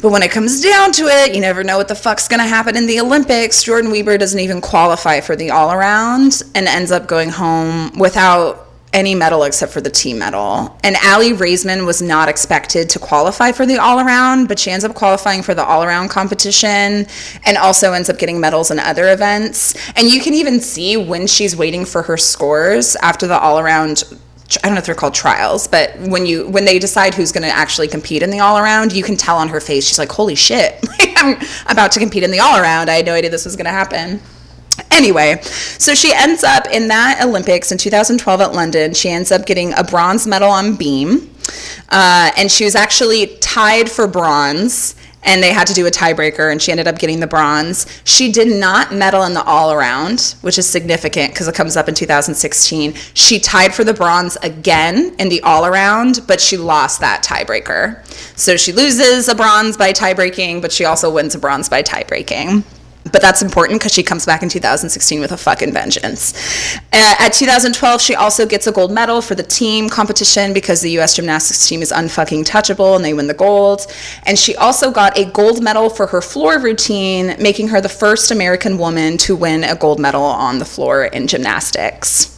But 0.02 0.10
when 0.10 0.24
it 0.24 0.32
comes 0.32 0.62
down 0.62 0.92
to 0.94 1.06
it, 1.06 1.36
you 1.36 1.42
never 1.42 1.64
know 1.64 1.78
what 1.78 1.88
the 1.88 1.96
fuck's 1.96 2.28
going 2.28 2.40
to 2.40 2.48
happen 2.48 2.76
in 2.76 2.88
the 2.88 3.00
Olympics. 3.00 3.62
Jordan 3.64 3.92
Wieber 3.92 4.18
doesn't 4.18 4.40
even 4.40 4.60
qualify 4.60 5.22
for 5.22 5.36
the 5.36 5.52
all 5.52 5.72
around 5.72 6.42
and 6.56 6.68
ends 6.68 6.92
up 6.92 7.08
going 7.08 7.30
home 7.30 7.92
without 8.00 8.71
any 8.94 9.16
medal 9.16 9.44
except 9.44 9.72
for 9.72 9.82
the 9.82 9.90
team 9.90 10.20
medal. 10.20 10.78
And 10.84 10.96
Aly 11.04 11.32
Raisman 11.32 11.86
was 11.86 12.02
not 12.02 12.28
expected 12.28 12.90
to 12.90 13.00
qualify 13.00 13.52
for 13.52 13.66
the 13.66 13.78
all 13.78 14.00
around, 14.00 14.48
but 14.48 14.60
she 14.60 14.72
ends 14.72 14.84
up 14.84 14.96
qualifying 14.96 15.42
for 15.44 15.54
the 15.54 15.64
all 15.64 15.84
around 15.84 16.10
competition 16.10 17.08
and 17.46 17.58
also 17.58 17.94
ends 17.94 18.10
up 18.10 18.20
getting 18.20 18.40
medals 18.40 18.72
in 18.72 18.80
other 18.80 19.12
events. 19.12 19.76
And 19.96 20.10
you 20.10 20.22
can 20.22 20.34
even 20.34 20.60
see 20.60 20.98
when 20.98 21.28
she's 21.28 21.56
waiting 21.56 21.86
for 21.86 22.02
her 22.04 22.18
scores 22.18 22.96
after 22.98 23.28
the 23.28 23.40
all 23.40 23.60
around 23.60 24.04
I 24.64 24.68
don't 24.68 24.74
know 24.74 24.80
if 24.80 24.86
they're 24.86 24.96
called 24.96 25.14
trials, 25.14 25.66
but 25.66 25.98
when 25.98 26.26
you 26.26 26.46
when 26.50 26.66
they 26.66 26.78
decide 26.78 27.14
who's 27.14 27.32
going 27.32 27.44
to 27.44 27.56
actually 27.56 27.88
compete 27.88 28.22
in 28.22 28.32
the 28.32 28.42
all 28.42 28.58
around, 28.58 28.92
you 28.92 29.02
can 29.02 29.16
tell 29.16 29.38
on 29.38 29.48
her 29.48 29.62
face 29.62 29.88
she's 29.88 29.98
like, 29.98 30.12
"Holy 30.12 30.36
shit! 30.36 30.86
I'm 31.16 31.38
about 31.70 31.94
to 31.94 32.02
compete 32.02 32.24
in 32.24 32.32
the 32.32 32.40
all 32.40 32.60
around. 32.60 32.90
I 32.90 32.96
had 32.96 33.06
no 33.06 33.14
idea 33.14 33.30
this 33.30 33.46
was 33.46 33.56
going 33.56 33.66
to 33.66 33.72
happen." 33.72 34.20
Anyway, 34.92 35.42
so 35.42 35.96
she 35.96 36.14
ends 36.14 36.44
up 36.44 36.68
in 36.68 36.88
that 36.90 37.24
Olympics 37.24 37.72
in 37.72 37.78
2012 37.78 38.42
at 38.42 38.54
London. 38.54 38.94
She 38.94 39.10
ends 39.10 39.32
up 39.32 39.46
getting 39.46 39.74
a 39.74 39.84
bronze 39.84 40.28
medal 40.28 40.50
on 40.50 40.76
beam. 40.76 41.30
Uh, 41.90 42.32
and 42.38 42.52
she 42.52 42.64
was 42.64 42.76
actually 42.76 43.38
tied 43.38 43.90
for 43.90 44.08
bronze 44.08 44.96
and 45.24 45.44
they 45.44 45.54
had 45.54 45.68
to 45.68 45.74
do 45.74 45.86
a 45.86 45.92
tiebreaker 45.92 46.52
and 46.52 46.62
she 46.62 46.72
ended 46.72 46.88
up 46.88 46.98
getting 46.98 47.20
the 47.20 47.28
bronze. 47.28 47.86
She 48.06 48.32
did 48.32 48.48
not 48.48 48.94
medal 48.94 49.24
in 49.24 49.34
the 49.34 49.44
all 49.44 49.72
around, 49.72 50.36
which 50.42 50.58
is 50.58 50.68
significant 50.68 51.34
because 51.34 51.48
it 51.48 51.56
comes 51.56 51.78
up 51.78 51.88
in 51.88 51.94
2016. 51.94 52.94
She 53.14 53.40
tied 53.40 53.74
for 53.74 53.84
the 53.84 53.94
bronze 53.94 54.36
again 54.38 55.16
in 55.20 55.30
the 55.30 55.42
all 55.42 55.66
around, 55.66 56.22
but 56.28 56.42
she 56.42 56.58
lost 56.58 57.02
that 57.02 57.24
tiebreaker. 57.24 58.06
So 58.38 58.58
she 58.58 58.72
loses 58.72 59.28
a 59.28 59.36
bronze 59.36 59.78
by 59.78 59.94
tiebreaking, 59.94 60.62
but 60.62 60.72
she 60.72 60.86
also 60.86 61.14
wins 61.14 61.36
a 61.36 61.40
bronze 61.40 61.70
by 61.70 61.84
tiebreaking 61.84 62.64
but 63.04 63.22
that's 63.22 63.42
important 63.42 63.80
because 63.80 63.94
she 63.94 64.04
comes 64.04 64.26
back 64.26 64.44
in 64.44 64.50
2016 64.50 65.20
with 65.20 65.32
a 65.32 65.38
fucking 65.38 65.74
vengeance. 65.74 66.34
Uh, 66.94 67.16
at 67.20 67.34
2012, 67.34 68.02
she 68.02 68.16
also 68.16 68.46
gets 68.46 68.68
a 68.68 68.72
gold 68.72 68.92
medal 68.92 69.22
for 69.22 69.36
the 69.36 69.44
team 69.44 69.90
competition 69.90 70.54
because 70.54 70.82
the 70.82 70.92
U.S. 70.92 71.16
gymnastics 71.16 71.68
team 71.68 71.82
is 71.82 71.92
unfucking 71.92 72.44
touchable 72.46 72.96
and 72.96 73.04
they 73.04 73.14
win 73.14 73.28
the 73.28 73.34
gold. 73.34 73.88
And 74.26 74.38
she 74.38 74.56
also 74.56 74.92
got 74.92 75.18
a 75.18 75.26
gold 75.26 75.64
medal 75.64 75.90
for 75.90 76.08
her 76.08 76.22
floor 76.22 76.60
routine, 76.60 77.36
making 77.40 77.70
her 77.70 77.82
the 77.82 77.90
first 77.90 78.32
American 78.32 78.78
woman 78.78 79.18
to 79.20 79.36
win 79.36 79.64
a 79.64 79.76
gold 79.76 80.00
medal 80.00 80.24
on 80.24 80.60
the 80.60 80.66
floor 80.66 81.06
in 81.06 81.28
gymnastics. 81.28 82.38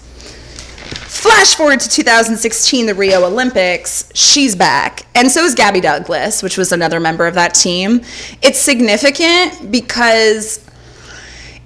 Flash 1.13 1.55
forward 1.55 1.79
to 1.79 1.87
2016, 1.87 2.87
the 2.87 2.93
Rio 2.95 3.23
Olympics, 3.23 4.09
she's 4.13 4.55
back. 4.55 5.05
And 5.15 5.31
so 5.31 5.45
is 5.45 5.55
Gabby 5.55 5.79
Douglas, 5.79 6.43
which 6.43 6.57
was 6.57 6.73
another 6.73 6.99
member 6.99 7.27
of 7.27 7.35
that 7.35 7.53
team. 7.53 8.01
It's 8.41 8.59
significant 8.59 9.71
because 9.71 10.65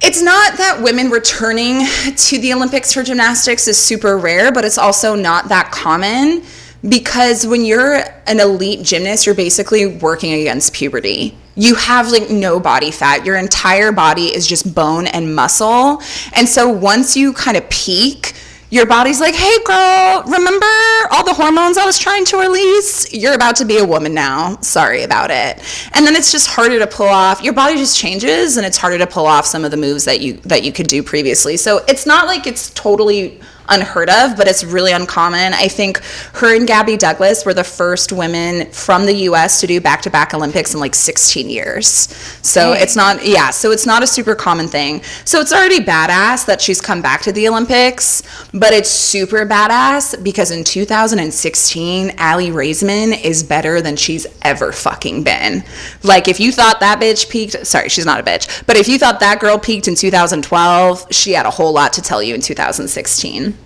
it's 0.02 0.22
not 0.22 0.58
that 0.58 0.82
women 0.84 1.10
returning 1.10 1.88
to 2.18 2.38
the 2.40 2.54
Olympics 2.54 2.94
for 2.94 3.02
gymnastics 3.02 3.68
is 3.68 3.80
super 3.80 4.18
rare, 4.18 4.52
but 4.52 4.64
it's 4.64 4.78
also 4.78 5.16
not 5.16 5.48
that 5.48 5.72
common 5.72 6.44
because 6.88 7.48
when 7.48 7.66
you're 7.66 8.04
an 8.28 8.40
elite 8.40 8.84
gymnast, 8.84 9.26
you're 9.26 9.34
basically 9.34 9.88
working 9.88 10.34
against 10.34 10.74
puberty. 10.74 11.36
You 11.56 11.74
have 11.76 12.12
like 12.12 12.30
no 12.30 12.60
body 12.60 12.92
fat. 12.92 13.26
Your 13.26 13.38
entire 13.38 13.92
body 13.92 14.26
is 14.26 14.46
just 14.46 14.76
bone 14.76 15.08
and 15.08 15.34
muscle. 15.34 16.02
And 16.34 16.48
so 16.48 16.68
once 16.68 17.16
you 17.18 17.34
kind 17.34 17.58
of 17.58 17.68
peak, 17.70 18.34
your 18.69 18.86
body's 18.86 19.21
like, 19.21 19.34
hey, 19.34 19.58
girl, 19.63 20.23
remember 20.23 20.65
all 21.12 21.23
the 21.23 21.34
hormones 21.34 21.77
I 21.77 21.86
was 21.86 21.97
trying 21.97 22.25
to 22.25 22.38
release? 22.38 23.13
You're 23.13 23.34
about 23.34 23.56
to 23.58 23.65
be 23.65 23.77
a 23.77 23.86
woman 23.86 24.13
now. 24.13 24.58
Sorry 24.62 25.03
about 25.03 25.32
it. 25.32 25.63
And 25.93 26.06
then 26.06 26.15
it's 26.15 26.32
just 26.32 26.47
harder 26.47 26.77
to 26.80 26.88
pull 26.88 27.08
off. 27.08 27.41
Your 27.41 27.53
body 27.53 27.77
just 27.77 27.97
changes, 27.97 28.58
and 28.58 28.65
it's 28.65 28.77
harder 28.77 28.97
to 28.97 29.08
pull 29.08 29.25
off 29.25 29.45
some 29.45 29.63
of 29.63 29.71
the 29.71 29.77
moves 29.77 30.03
that 30.06 30.19
you 30.19 30.34
that 30.43 30.63
you 30.63 30.73
could 30.73 30.88
do 30.88 31.01
previously. 31.01 31.56
So 31.56 31.84
it's 31.88 32.06
not 32.06 32.27
like 32.27 32.45
it's 32.45 32.69
totally 32.71 33.39
unheard 33.69 34.10
of, 34.10 34.38
but 34.38 34.47
it's 34.47 34.63
really 34.63 34.91
uncommon. 34.91 35.53
I 35.53 35.67
think 35.67 36.01
her 36.34 36.56
and 36.56 36.67
Gabby 36.67 36.97
Douglas 36.97 37.45
were 37.45 37.53
the 37.53 37.63
first 37.63 38.12
women 38.12 38.71
from 38.71 39.06
the 39.06 39.13
US 39.30 39.62
to 39.62 39.67
do 39.67 39.82
back 39.82 40.01
to 40.03 40.10
back 40.10 40.34
Olympics 40.34 40.73
in 40.73 40.80
like 40.80 40.95
16 40.95 41.49
years. 41.49 41.88
So 42.41 42.73
Dang. 42.73 42.82
it's 42.82 42.95
not, 42.95 43.25
yeah, 43.25 43.49
so 43.49 43.71
it's 43.71 43.86
not 43.86 44.03
a 44.03 44.08
super 44.08 44.36
common 44.36 44.67
thing. 44.67 45.01
So 45.25 45.39
it's 45.39 45.53
already 45.53 45.80
badass 45.80 46.45
that 46.45 46.62
she's 46.62 46.82
come 46.82 47.01
back 47.01 47.21
to 47.23 47.32
the 47.32 47.47
Olympics, 47.47 48.23
but 48.53 48.73
it's 48.73 48.89
super 48.89 49.45
badass 49.45 50.23
because 50.23 50.51
in 50.51 50.63
2016, 50.63 52.12
Aly 52.19 52.49
Raisman 52.51 53.23
is 53.23 53.43
better 53.43 53.82
than 53.82 53.95
she's 53.95 54.27
ever 54.41 54.71
fucking 54.71 55.23
been. 55.23 55.63
Like, 56.03 56.27
if 56.27 56.39
you 56.39 56.51
thought 56.51 56.80
that 56.80 56.99
bitch 56.99 57.30
peaked, 57.30 57.65
sorry, 57.65 57.89
she's 57.89 58.06
not 58.06 58.19
a 58.19 58.23
bitch, 58.23 58.65
but 58.65 58.77
if 58.77 58.88
you 58.88 58.97
thought 58.97 59.19
that 59.19 59.39
girl 59.39 59.58
peaked 59.58 59.88
in 59.88 59.95
2012, 59.95 61.08
she 61.12 61.34
had 61.34 61.45
a 61.45 61.51
whole 61.51 61.73
lot 61.73 61.93
to 61.93 62.01
tell 62.01 62.21
you 62.21 62.36
in 62.36 62.41
2016. 62.41 63.57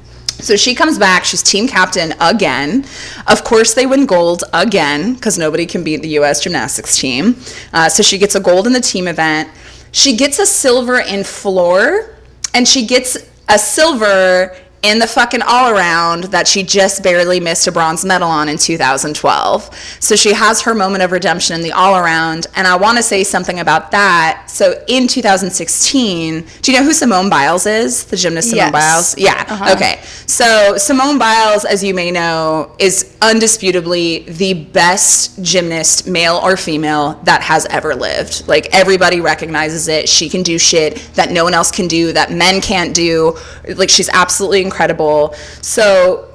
So 0.41 0.56
she 0.56 0.74
comes 0.74 0.98
back. 0.98 1.26
She's 1.26 1.44
team 1.44 1.67
captain 1.67 2.13
again. 2.20 2.86
Of 3.28 3.44
course, 3.44 3.74
they 3.74 3.86
win 3.86 4.06
gold 4.06 4.44
again 4.54 5.13
because 5.13 5.38
nobody 5.38 5.65
can 5.65 5.84
beat 5.84 6.02
the 6.02 6.10
U.S. 6.10 6.41
gymnastics 6.41 6.98
team. 6.98 7.38
Uh, 7.74 7.89
so 7.89 8.02
she 8.04 8.17
gets 8.17 8.36
a 8.36 8.39
gold 8.39 8.67
in 8.67 8.74
the 8.74 8.82
team 8.82 9.08
event. 9.08 9.50
She 9.91 10.15
gets 10.15 10.39
a 10.39 10.46
silver 10.46 11.00
in 11.00 11.24
floor, 11.24 12.15
and 12.54 12.67
she 12.67 12.86
gets 12.86 13.17
a 13.50 13.60
silver 13.60 14.56
in 14.84 14.98
the 14.98 15.06
fucking 15.06 15.41
all 15.44 15.72
around 15.72 16.26
that 16.26 16.48
she 16.48 16.63
just 16.63 17.04
barely 17.04 17.39
missed 17.39 17.67
a 17.67 17.72
bronze 17.72 18.04
medal 18.04 18.28
on 18.28 18.50
in 18.50 18.58
2012. 18.58 19.98
So 20.00 20.15
she 20.15 20.34
has 20.34 20.62
her 20.62 20.74
moment 20.74 21.04
of 21.04 21.12
redemption 21.12 21.56
in 21.56 21.62
the 21.62 21.72
all 21.72 21.96
around. 21.98 22.48
And 22.56 22.65
I 22.65 22.76
want 22.76 22.98
to 22.98 23.04
say 23.04 23.24
something 23.24 23.60
about 23.60 23.91
that. 23.91 24.46
So 24.48 24.84
in 24.88 25.08
2016, 25.08 26.48
do 26.62 26.72
you 26.72 26.80
know 26.80 26.84
who 26.84 26.94
Simone 26.94 27.30
Biles 27.30 27.67
is? 27.67 28.06
The 28.06 28.17
gymnast 28.17 28.50
Simone 28.50 28.58
Yes. 28.58 28.72
Biles? 28.72 29.17
Yeah. 29.17 29.46
Uh-huh. 29.48 29.76
Okay. 29.76 30.02
So 30.26 30.78
Simone 30.78 31.20
Biles, 31.20 31.63
as 31.63 31.84
you 31.84 31.94
may 31.94 32.10
know, 32.10 32.76
is 32.80 33.15
undisputably 33.20 34.26
the 34.26 34.54
best 34.54 35.44
gymnast, 35.44 36.08
male 36.08 36.39
or 36.44 36.58
female, 36.58 37.20
that 37.24 37.44
has 37.44 37.67
ever 37.67 37.94
lived. 37.94 38.48
Like 38.48 38.67
everybody 38.74 39.22
recognizes 39.22 39.88
it. 39.88 40.10
She 40.10 40.28
can 40.28 40.41
do 40.41 40.58
shit 40.58 40.96
that 41.13 41.30
no 41.32 41.44
one 41.44 41.54
else 41.54 41.70
can 41.70 41.88
do, 41.88 42.13
that 42.13 42.32
men 42.32 42.62
can't 42.62 42.96
do. 42.96 43.38
Like 43.76 43.89
she's 43.89 44.10
absolutely 44.10 44.62
incredible. 44.71 45.34
So 45.62 46.27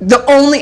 the 0.00 0.24
only 0.30 0.60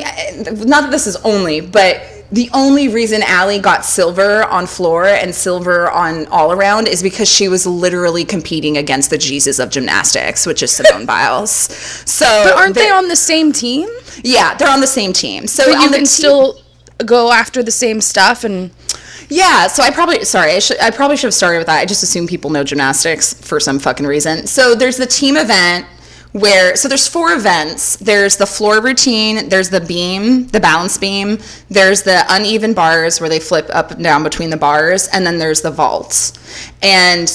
not 0.65 0.81
that 0.83 0.91
this 0.91 1.07
is 1.07 1.15
only 1.17 1.61
but 1.61 2.01
the 2.31 2.49
only 2.53 2.87
reason 2.89 3.23
Aly 3.23 3.57
got 3.57 3.83
silver 3.85 4.43
on 4.43 4.67
floor 4.67 5.05
and 5.07 5.33
silver 5.33 5.89
on 5.89 6.27
all 6.27 6.51
around 6.51 6.87
is 6.87 7.01
because 7.01 7.27
she 7.27 7.47
was 7.47 7.65
literally 7.65 8.23
competing 8.23 8.77
against 8.77 9.09
the 9.09 9.17
Jesus 9.17 9.57
of 9.57 9.71
gymnastics, 9.71 10.45
which 10.45 10.61
is 10.61 10.71
Simone 10.71 11.05
Biles. 11.07 11.51
So 12.05 12.25
But 12.43 12.53
aren't 12.55 12.75
they 12.75 12.91
on 12.91 13.07
the 13.07 13.15
same 13.15 13.51
team? 13.51 13.89
Yeah, 14.23 14.53
they're 14.55 14.69
on 14.69 14.79
the 14.81 14.85
same 14.87 15.11
team. 15.11 15.47
So 15.47 15.63
But 15.65 15.81
you 15.81 15.89
can 15.89 15.93
team- 15.99 16.05
still 16.05 16.61
go 17.03 17.31
after 17.31 17.63
the 17.63 17.71
same 17.71 17.99
stuff 17.99 18.43
and 18.43 18.69
Yeah, 19.29 19.65
so 19.67 19.81
I 19.81 19.89
probably 19.89 20.23
sorry, 20.23 20.51
I 20.51 20.59
should 20.59 20.79
I 20.79 20.91
probably 20.91 21.17
should 21.17 21.27
have 21.27 21.33
started 21.33 21.57
with 21.59 21.67
that. 21.67 21.79
I 21.79 21.85
just 21.85 22.03
assume 22.03 22.27
people 22.27 22.51
know 22.51 22.63
gymnastics 22.63 23.33
for 23.33 23.59
some 23.59 23.79
fucking 23.79 24.05
reason. 24.05 24.45
So 24.45 24.75
there's 24.75 24.97
the 24.97 25.07
team 25.07 25.35
event 25.35 25.87
where 26.31 26.75
so 26.75 26.87
there's 26.87 27.07
four 27.07 27.33
events. 27.33 27.95
There's 27.97 28.37
the 28.37 28.45
floor 28.45 28.81
routine, 28.81 29.49
there's 29.49 29.69
the 29.69 29.81
beam, 29.81 30.47
the 30.47 30.59
balance 30.59 30.97
beam, 30.97 31.39
there's 31.69 32.03
the 32.03 32.23
uneven 32.29 32.73
bars 32.73 33.19
where 33.19 33.29
they 33.29 33.39
flip 33.39 33.67
up 33.71 33.91
and 33.91 34.03
down 34.03 34.23
between 34.23 34.49
the 34.49 34.57
bars, 34.57 35.07
and 35.07 35.25
then 35.25 35.39
there's 35.39 35.61
the 35.61 35.71
vaults. 35.71 36.33
And 36.81 37.27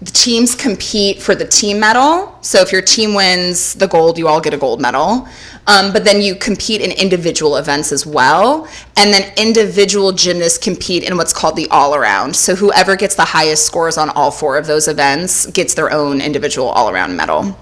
the 0.00 0.12
teams 0.12 0.54
compete 0.54 1.20
for 1.20 1.34
the 1.34 1.44
team 1.44 1.80
medal. 1.80 2.38
So 2.42 2.60
if 2.60 2.70
your 2.70 2.82
team 2.82 3.12
wins 3.12 3.74
the 3.74 3.88
gold, 3.88 4.18
you 4.18 4.28
all 4.28 4.40
get 4.40 4.54
a 4.54 4.56
gold 4.56 4.80
medal. 4.80 5.26
Um, 5.66 5.92
but 5.92 6.04
then 6.04 6.22
you 6.22 6.36
compete 6.36 6.80
in 6.80 6.92
individual 6.92 7.56
events 7.56 7.90
as 7.90 8.06
well. 8.06 8.68
And 8.96 9.12
then 9.12 9.32
individual 9.36 10.12
gymnasts 10.12 10.58
compete 10.58 11.02
in 11.02 11.16
what's 11.16 11.32
called 11.32 11.56
the 11.56 11.68
all 11.70 11.96
around. 11.96 12.36
So 12.36 12.54
whoever 12.54 12.94
gets 12.94 13.16
the 13.16 13.24
highest 13.24 13.66
scores 13.66 13.98
on 13.98 14.10
all 14.10 14.30
four 14.30 14.56
of 14.56 14.68
those 14.68 14.86
events 14.86 15.46
gets 15.46 15.74
their 15.74 15.92
own 15.92 16.20
individual 16.20 16.68
all 16.68 16.88
around 16.88 17.16
medal. 17.16 17.56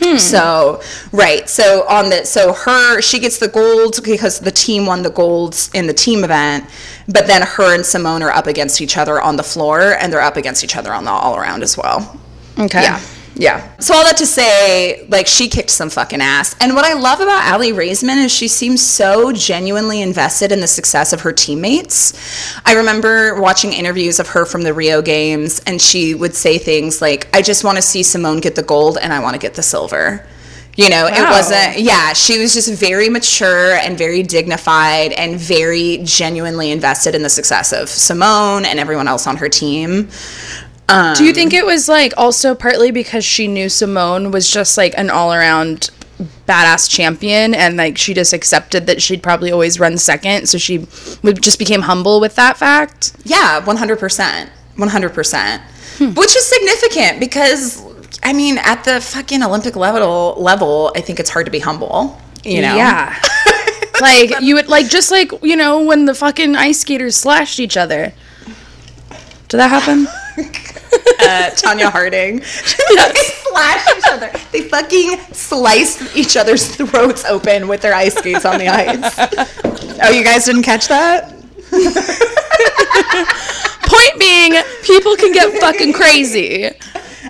Hmm. 0.00 0.16
So 0.16 0.80
right, 1.12 1.48
so 1.48 1.86
on 1.88 2.10
the 2.10 2.24
so 2.24 2.52
her 2.52 3.00
she 3.00 3.18
gets 3.18 3.38
the 3.38 3.48
gold 3.48 4.02
because 4.04 4.38
the 4.38 4.52
team 4.52 4.86
won 4.86 5.02
the 5.02 5.10
golds 5.10 5.70
in 5.74 5.86
the 5.86 5.94
team 5.94 6.24
event, 6.24 6.64
but 7.08 7.26
then 7.26 7.42
her 7.42 7.74
and 7.74 7.84
Simone 7.84 8.22
are 8.22 8.30
up 8.30 8.46
against 8.46 8.80
each 8.80 8.96
other 8.96 9.20
on 9.20 9.36
the 9.36 9.42
floor 9.42 9.96
and 10.00 10.12
they're 10.12 10.20
up 10.20 10.36
against 10.36 10.62
each 10.62 10.76
other 10.76 10.92
on 10.92 11.04
the 11.04 11.10
all 11.10 11.36
around 11.36 11.62
as 11.62 11.76
well. 11.76 12.18
Okay. 12.58 12.82
Yeah. 12.82 13.00
Yeah. 13.38 13.70
So 13.78 13.94
all 13.94 14.02
that 14.02 14.16
to 14.16 14.26
say, 14.26 15.06
like 15.08 15.28
she 15.28 15.48
kicked 15.48 15.70
some 15.70 15.90
fucking 15.90 16.20
ass. 16.20 16.56
And 16.60 16.74
what 16.74 16.84
I 16.84 16.94
love 16.94 17.20
about 17.20 17.54
Aly 17.54 17.72
Raisman 17.72 18.24
is 18.24 18.32
she 18.32 18.48
seems 18.48 18.84
so 18.84 19.32
genuinely 19.32 20.02
invested 20.02 20.50
in 20.50 20.60
the 20.60 20.66
success 20.66 21.12
of 21.12 21.20
her 21.20 21.32
teammates. 21.32 22.12
I 22.66 22.74
remember 22.74 23.40
watching 23.40 23.72
interviews 23.72 24.18
of 24.18 24.28
her 24.30 24.44
from 24.44 24.62
the 24.62 24.74
Rio 24.74 25.00
Games, 25.00 25.60
and 25.66 25.80
she 25.80 26.16
would 26.16 26.34
say 26.34 26.58
things 26.58 27.00
like, 27.00 27.28
"I 27.32 27.40
just 27.40 27.62
want 27.62 27.76
to 27.76 27.82
see 27.82 28.02
Simone 28.02 28.40
get 28.40 28.56
the 28.56 28.62
gold, 28.64 28.98
and 29.00 29.12
I 29.12 29.20
want 29.20 29.34
to 29.34 29.38
get 29.38 29.54
the 29.54 29.62
silver." 29.62 30.26
You 30.76 30.88
know, 30.88 31.08
it 31.08 31.28
wasn't. 31.28 31.80
Yeah, 31.80 32.12
she 32.12 32.38
was 32.38 32.54
just 32.54 32.72
very 32.72 33.08
mature 33.08 33.74
and 33.74 33.98
very 33.98 34.22
dignified 34.22 35.10
and 35.10 35.36
very 35.36 35.98
genuinely 36.04 36.70
invested 36.70 37.16
in 37.16 37.22
the 37.24 37.28
success 37.28 37.72
of 37.72 37.88
Simone 37.88 38.64
and 38.64 38.78
everyone 38.78 39.08
else 39.08 39.26
on 39.26 39.36
her 39.38 39.48
team. 39.48 40.08
Um, 40.88 41.14
Do 41.14 41.24
you 41.24 41.32
think 41.32 41.52
it 41.52 41.66
was 41.66 41.88
like 41.88 42.14
also 42.16 42.54
partly 42.54 42.90
because 42.90 43.24
she 43.24 43.46
knew 43.46 43.68
Simone 43.68 44.30
was 44.30 44.50
just 44.50 44.78
like 44.78 44.94
an 44.96 45.10
all 45.10 45.34
around 45.34 45.90
badass 46.46 46.90
champion 46.90 47.54
and 47.54 47.76
like 47.76 47.96
she 47.96 48.14
just 48.14 48.32
accepted 48.32 48.86
that 48.86 49.00
she'd 49.00 49.22
probably 49.22 49.52
always 49.52 49.78
run 49.78 49.98
second, 49.98 50.48
so 50.48 50.58
she 50.58 50.86
would 51.22 51.42
just 51.42 51.58
became 51.58 51.82
humble 51.82 52.20
with 52.20 52.34
that 52.36 52.56
fact? 52.56 53.12
Yeah, 53.24 53.60
100%. 53.60 54.48
100%. 54.76 55.60
Hmm. 55.98 56.14
Which 56.14 56.36
is 56.36 56.46
significant 56.46 57.20
because 57.20 57.82
I 58.22 58.32
mean, 58.32 58.58
at 58.58 58.84
the 58.84 59.00
fucking 59.00 59.42
Olympic 59.42 59.76
level 59.76 60.34
level, 60.38 60.92
I 60.96 61.00
think 61.00 61.20
it's 61.20 61.30
hard 61.30 61.46
to 61.46 61.52
be 61.52 61.60
humble, 61.60 62.20
you 62.44 62.62
know. 62.62 62.76
Yeah. 62.76 63.20
like 64.00 64.40
you 64.40 64.54
would 64.54 64.68
like 64.68 64.88
just 64.88 65.10
like, 65.10 65.32
you 65.42 65.56
know, 65.56 65.84
when 65.84 66.06
the 66.06 66.14
fucking 66.14 66.56
ice 66.56 66.80
skaters 66.80 67.16
slashed 67.16 67.60
each 67.60 67.76
other. 67.76 68.12
Did 69.48 69.58
that 69.58 69.70
happen? 69.70 70.06
Uh, 71.20 71.50
Tonya 71.54 71.90
Harding. 71.90 72.38
they 72.38 72.44
slashed 72.44 73.98
each 73.98 74.04
other. 74.10 74.30
They 74.52 74.62
fucking 74.62 75.18
sliced 75.32 76.16
each 76.16 76.36
other's 76.36 76.74
throats 76.76 77.24
open 77.24 77.68
with 77.68 77.82
their 77.82 77.94
ice 77.94 78.14
skates 78.14 78.44
on 78.44 78.58
the 78.58 78.68
ice. 78.68 79.14
Oh, 80.02 80.10
you 80.10 80.24
guys 80.24 80.44
didn't 80.44 80.62
catch 80.62 80.88
that? 80.88 81.34
Point 83.82 84.18
being, 84.18 84.52
people 84.84 85.16
can 85.16 85.32
get 85.32 85.58
fucking 85.60 85.92
crazy. 85.92 86.70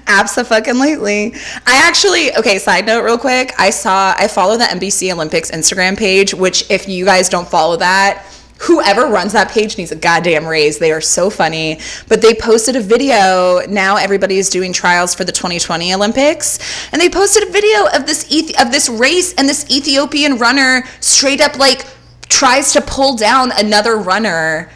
Absolutely. 0.07 1.35
I 1.67 1.87
actually, 1.87 2.35
okay, 2.37 2.59
side 2.59 2.87
note 2.87 3.05
real 3.05 3.19
quick. 3.19 3.53
I 3.59 3.71
saw, 3.71 4.15
I 4.17 4.29
follow 4.29 4.57
the 4.57 4.65
NBC 4.65 5.13
Olympics 5.13 5.51
Instagram 5.51 5.97
page, 5.97 6.35
which 6.35 6.71
if 6.71 6.89
you 6.89 7.05
guys 7.05 7.29
don't 7.29 7.49
follow 7.49 7.77
that, 7.77 8.25
whoever 8.59 9.07
runs 9.07 9.33
that 9.33 9.51
page 9.51 9.79
needs 9.79 9.93
a 9.93 9.97
goddamn 9.97 10.47
raise. 10.47 10.79
They 10.79 10.93
are 10.93 11.01
so 11.01 11.31
funny. 11.31 11.81
But 12.09 12.23
they 12.23 12.35
posted 12.35 12.77
a 12.77 12.81
video. 12.81 13.61
Now 13.69 13.97
everybody 13.97 14.39
is 14.39 14.51
doing 14.51 14.73
trials 14.73 15.15
for 15.15 15.25
the 15.25 15.33
2020 15.33 15.95
Olympics, 15.95 16.59
and 16.93 17.01
they 17.01 17.09
posted 17.09 17.49
a 17.49 17.51
video 17.51 17.87
of 17.95 18.07
this 18.07 18.25
of 18.61 18.73
this 18.73 18.89
race, 18.89 19.35
and 19.35 19.49
this 19.49 19.69
Ethiopian 19.71 20.39
runner 20.39 20.85
straight 21.01 21.41
up 21.41 21.59
like 21.59 21.87
tries 22.29 22.73
to 22.73 22.81
pull 22.81 23.17
down 23.17 23.53
another 23.57 23.97
runner 23.97 24.71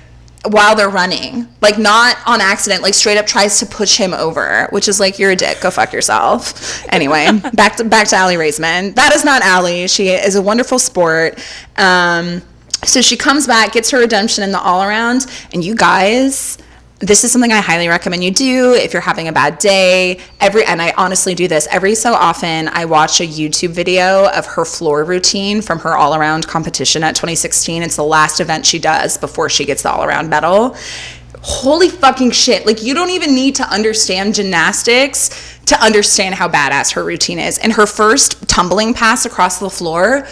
while 0.46 0.74
they're 0.74 0.88
running. 0.88 1.46
Like 1.60 1.78
not 1.78 2.16
on 2.26 2.40
accident, 2.40 2.82
like 2.82 2.94
straight 2.94 3.16
up 3.16 3.26
tries 3.26 3.58
to 3.60 3.66
push 3.66 3.96
him 3.96 4.12
over, 4.14 4.68
which 4.70 4.88
is 4.88 4.98
like 4.98 5.18
you're 5.18 5.30
a 5.30 5.36
dick, 5.36 5.60
go 5.60 5.70
fuck 5.70 5.92
yourself. 5.92 6.84
Anyway, 6.92 7.28
back 7.54 7.76
to 7.76 7.84
back 7.84 8.08
to 8.08 8.16
Aly 8.16 8.36
Raisman. 8.36 8.94
That 8.94 9.14
is 9.14 9.24
not 9.24 9.42
Aly. 9.42 9.88
She 9.88 10.08
is 10.08 10.34
a 10.34 10.42
wonderful 10.42 10.78
sport. 10.78 11.38
Um, 11.76 12.42
so 12.84 13.00
she 13.00 13.16
comes 13.16 13.46
back, 13.46 13.72
gets 13.72 13.90
her 13.90 13.98
redemption 13.98 14.42
in 14.44 14.50
the 14.52 14.60
all 14.60 14.82
around, 14.82 15.26
and 15.52 15.64
you 15.64 15.74
guys, 15.74 16.58
this 16.98 17.24
is 17.24 17.32
something 17.32 17.52
I 17.52 17.60
highly 17.60 17.88
recommend 17.88 18.22
you 18.22 18.30
do 18.30 18.74
if 18.74 18.92
you're 18.92 19.02
having 19.02 19.26
a 19.26 19.32
bad 19.32 19.58
day. 19.58 20.20
Every 20.40 20.64
and 20.64 20.80
I 20.80 20.92
honestly 20.96 21.34
do 21.34 21.48
this 21.48 21.66
every 21.70 21.96
so 21.96 22.14
often. 22.14 22.68
I 22.68 22.84
watch 22.84 23.20
a 23.20 23.26
YouTube 23.26 23.70
video 23.70 24.28
of 24.30 24.46
her 24.46 24.64
floor 24.64 25.02
routine 25.02 25.62
from 25.62 25.80
her 25.80 25.96
all 25.96 26.14
around 26.14 26.46
competition 26.46 27.02
at 27.02 27.16
2016. 27.16 27.82
It's 27.82 27.96
the 27.96 28.04
last 28.04 28.38
event 28.38 28.64
she 28.64 28.78
does 28.78 29.16
before 29.16 29.48
she 29.48 29.64
gets 29.64 29.82
the 29.82 29.90
all 29.90 30.04
around 30.04 30.30
medal. 30.30 30.76
Holy 31.40 31.88
fucking 31.88 32.30
shit. 32.30 32.66
Like, 32.66 32.84
you 32.84 32.94
don't 32.94 33.10
even 33.10 33.34
need 33.34 33.56
to 33.56 33.64
understand 33.64 34.36
gymnastics 34.36 35.58
to 35.66 35.80
understand 35.82 36.36
how 36.36 36.48
badass 36.48 36.92
her 36.92 37.02
routine 37.02 37.40
is. 37.40 37.58
And 37.58 37.72
her 37.72 37.86
first 37.86 38.48
tumbling 38.48 38.94
pass 38.94 39.26
across 39.26 39.58
the 39.58 39.70
floor 39.70 40.24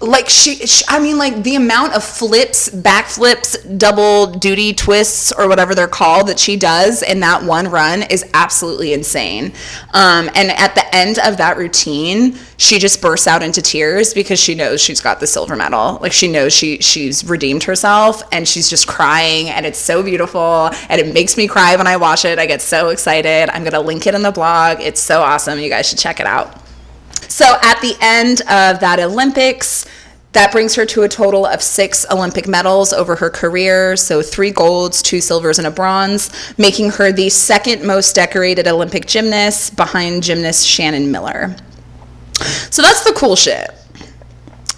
like 0.00 0.28
she, 0.28 0.56
she, 0.66 0.84
i 0.88 0.98
mean 0.98 1.16
like 1.16 1.42
the 1.42 1.56
amount 1.56 1.94
of 1.94 2.04
flips 2.04 2.68
backflips 2.68 3.78
double 3.78 4.26
duty 4.26 4.74
twists 4.74 5.32
or 5.32 5.48
whatever 5.48 5.74
they're 5.74 5.88
called 5.88 6.28
that 6.28 6.38
she 6.38 6.56
does 6.56 7.02
in 7.02 7.20
that 7.20 7.42
one 7.42 7.68
run 7.68 8.02
is 8.10 8.24
absolutely 8.34 8.92
insane. 8.92 9.52
Um, 9.92 10.30
and 10.34 10.50
at 10.50 10.74
the 10.74 10.94
end 10.94 11.18
of 11.18 11.38
that 11.38 11.56
routine 11.56 12.36
she 12.58 12.78
just 12.78 13.00
bursts 13.00 13.26
out 13.26 13.42
into 13.42 13.62
tears 13.62 14.14
because 14.14 14.38
she 14.38 14.54
knows 14.54 14.80
she's 14.80 15.00
got 15.00 15.20
the 15.20 15.26
silver 15.26 15.56
medal. 15.56 15.98
Like 16.00 16.12
she 16.12 16.28
knows 16.28 16.52
she 16.52 16.78
she's 16.78 17.24
redeemed 17.24 17.64
herself 17.64 18.22
and 18.32 18.46
she's 18.46 18.68
just 18.68 18.86
crying 18.86 19.48
and 19.48 19.66
it's 19.66 19.78
so 19.78 20.02
beautiful 20.02 20.70
and 20.88 21.00
it 21.00 21.12
makes 21.12 21.36
me 21.36 21.48
cry 21.48 21.76
when 21.76 21.86
i 21.86 21.96
watch 21.96 22.24
it. 22.24 22.38
I 22.38 22.46
get 22.46 22.62
so 22.62 22.88
excited. 22.88 23.50
I'm 23.50 23.64
gonna 23.64 23.80
link 23.80 24.06
it 24.06 24.14
in 24.14 24.22
the 24.22 24.32
blog. 24.32 24.80
It's 24.80 25.00
so 25.00 25.22
awesome. 25.22 25.58
You 25.58 25.68
guys 25.68 25.88
should 25.88 25.98
check 25.98 26.20
it 26.20 26.26
out 26.26 26.65
so 27.28 27.56
at 27.62 27.80
the 27.80 27.96
end 28.00 28.40
of 28.42 28.80
that 28.80 28.98
Olympics, 29.00 29.86
that 30.32 30.52
brings 30.52 30.74
her 30.74 30.84
to 30.84 31.02
a 31.02 31.08
total 31.08 31.46
of 31.46 31.62
six 31.62 32.04
Olympic 32.10 32.46
medals 32.46 32.92
over 32.92 33.16
her 33.16 33.30
career. 33.30 33.96
So 33.96 34.20
three 34.20 34.50
golds, 34.50 35.00
two 35.00 35.22
silvers, 35.22 35.58
and 35.58 35.66
a 35.66 35.70
bronze, 35.70 36.30
making 36.58 36.90
her 36.90 37.10
the 37.10 37.30
second 37.30 37.82
most 37.82 38.14
decorated 38.14 38.68
Olympic 38.68 39.06
gymnast 39.06 39.76
behind 39.76 40.22
gymnast 40.22 40.66
Shannon 40.66 41.10
Miller. 41.10 41.56
So 42.70 42.82
that's 42.82 43.02
the 43.02 43.14
cool 43.16 43.34
shit. 43.34 43.70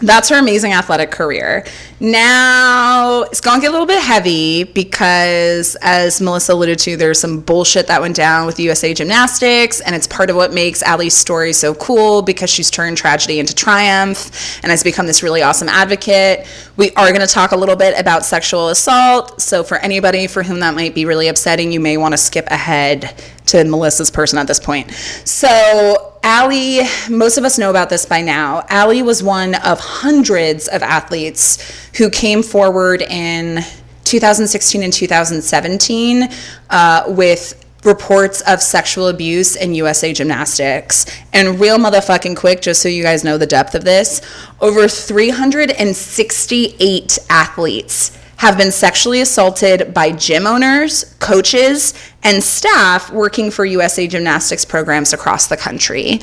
That's 0.01 0.29
her 0.29 0.39
amazing 0.39 0.75
athletic 0.75 1.11
career. 1.11 1.65
Now 2.01 3.23
it's 3.23 3.41
to 3.41 3.61
get 3.61 3.69
a 3.69 3.73
little 3.73 3.87
bit 3.87 4.01
heavy 4.01 4.63
because, 4.63 5.77
as 5.83 6.21
Melissa 6.21 6.53
alluded 6.53 6.79
to, 6.81 6.97
there's 6.97 7.19
some 7.19 7.41
bullshit 7.41 7.89
that 7.89 8.01
went 8.01 8.15
down 8.15 8.47
with 8.47 8.61
USA 8.61 8.95
Gymnastics, 8.95 9.81
and 9.81 9.97
it's 9.97 10.07
part 10.07 10.31
of 10.31 10.37
what 10.37 10.53
makes 10.53 10.81
Aly's 10.85 11.17
story 11.17 11.53
so 11.53 11.75
cool 11.75 12.23
because 12.23 12.51
she's 12.51 12.71
turned 12.71 12.97
tragedy 12.97 13.41
into 13.41 13.53
triumph 13.53 14.61
and 14.63 14.71
has 14.71 14.85
become 14.85 15.07
this 15.09 15.25
really 15.25 15.43
awesome 15.43 15.69
advocate. 15.69 16.47
We 16.77 16.93
are 16.93 17.11
to 17.19 17.27
talk 17.27 17.51
a 17.51 17.57
little 17.57 17.77
bit 17.77 17.99
about 17.99 18.25
sexual 18.25 18.69
assault. 18.69 19.41
So, 19.41 19.65
for 19.65 19.79
anybody 19.79 20.29
for 20.29 20.45
whom 20.45 20.61
that 20.61 20.77
might 20.77 20.95
be 20.95 21.05
really 21.05 21.27
upsetting, 21.27 21.73
you 21.73 21.81
may 21.81 21.97
want 21.97 22.13
to 22.13 22.19
skip 22.19 22.47
ahead 22.47 23.13
to 23.47 23.65
Melissa's 23.65 24.11
person 24.11 24.39
at 24.39 24.47
this 24.47 24.61
point. 24.61 24.93
So, 25.25 26.15
Aly, 26.25 26.83
most 27.09 27.39
of 27.39 27.45
us 27.45 27.59
know 27.59 27.71
about 27.71 27.91
this 27.91 28.05
by 28.05 28.21
now. 28.21 28.65
Aly 28.71 29.03
was 29.03 29.23
one 29.23 29.55
of 29.57 29.81
hundreds 29.81 30.69
of 30.69 30.83
athletes 30.83 31.88
who 31.97 32.11
came 32.11 32.43
forward 32.43 33.03
in 33.03 33.63
2016 34.05 34.83
and 34.83 34.93
2017 34.93 36.29
uh, 36.71 37.05
with 37.09 37.65
reports 37.85 38.41
of 38.43 38.61
sexual 38.61 39.09
abuse 39.09 39.57
in 39.57 39.75
USA 39.75 40.13
Gymnastics. 40.13 41.07
And 41.33 41.59
real 41.61 41.79
motherfucking 41.79 42.37
quick, 42.37 42.61
just 42.61 42.83
so 42.83 42.89
you 42.89 43.03
guys 43.03 43.25
know 43.25 43.39
the 43.39 43.47
depth 43.47 43.75
of 43.75 43.85
this, 43.85 44.21
over 44.61 44.87
368 44.89 47.19
athletes 47.31 48.18
have 48.39 48.57
been 48.57 48.71
sexually 48.71 49.21
assaulted 49.21 49.93
by 49.93 50.13
gym 50.13 50.47
owners, 50.47 51.17
coaches, 51.19 51.93
and 52.23 52.43
staff 52.43 53.11
working 53.11 53.51
for 53.51 53.65
USA 53.65 54.07
Gymnastics 54.07 54.65
programs 54.65 55.13
across 55.13 55.49
the 55.49 55.57
country. 55.57 56.21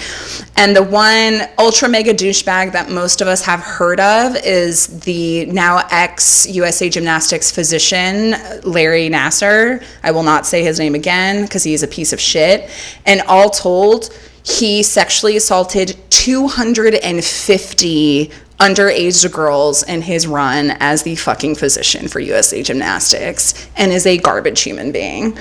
And 0.56 0.74
the 0.74 0.84
one 0.84 1.42
ultra 1.60 1.90
mega 1.90 2.14
douchebag 2.14 2.72
that 2.72 2.90
most 2.90 3.20
of 3.20 3.28
us 3.28 3.44
have 3.44 3.60
heard 3.60 4.00
of 4.00 4.38
is 4.46 5.02
the 5.02 5.46
now 5.48 5.86
ex 5.92 6.48
USA 6.48 6.90
Gymnastics 6.90 7.52
physician, 7.52 8.36
Larry 8.64 9.10
Nassar. 9.10 9.84
I 10.02 10.12
will 10.12 10.24
not 10.24 10.46
say 10.46 10.64
his 10.64 10.80
name 10.80 10.96
again 10.96 11.44
because 11.44 11.64
he's 11.64 11.84
a 11.84 11.88
piece 11.88 12.14
of 12.14 12.22
shit. 12.22 12.70
And 13.06 13.24
all 13.28 13.50
told, 13.50 14.18
he 14.44 14.84
sexually 14.84 15.36
assaulted 15.36 15.98
250 16.12 18.32
underage 18.60 19.30
girls 19.32 19.84
in 19.84 20.02
his 20.02 20.28
run 20.28 20.72
as 20.80 21.04
the 21.04 21.16
fucking 21.16 21.56
physician 21.56 22.08
for 22.08 22.20
USA 22.20 22.64
Gymnastics 22.64 23.70
and 23.76 23.92
is 23.92 24.06
a 24.06 24.18
garbage 24.18 24.62
human 24.62 24.92
being. 24.92 25.38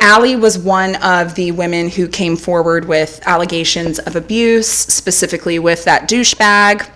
Aly 0.00 0.36
was 0.36 0.58
one 0.58 0.96
of 0.96 1.34
the 1.34 1.52
women 1.52 1.88
who 1.88 2.08
came 2.08 2.36
forward 2.36 2.86
with 2.86 3.20
allegations 3.26 3.98
of 4.00 4.16
abuse, 4.16 4.68
specifically 4.68 5.58
with 5.58 5.84
that 5.84 6.08
douchebag. 6.08 6.88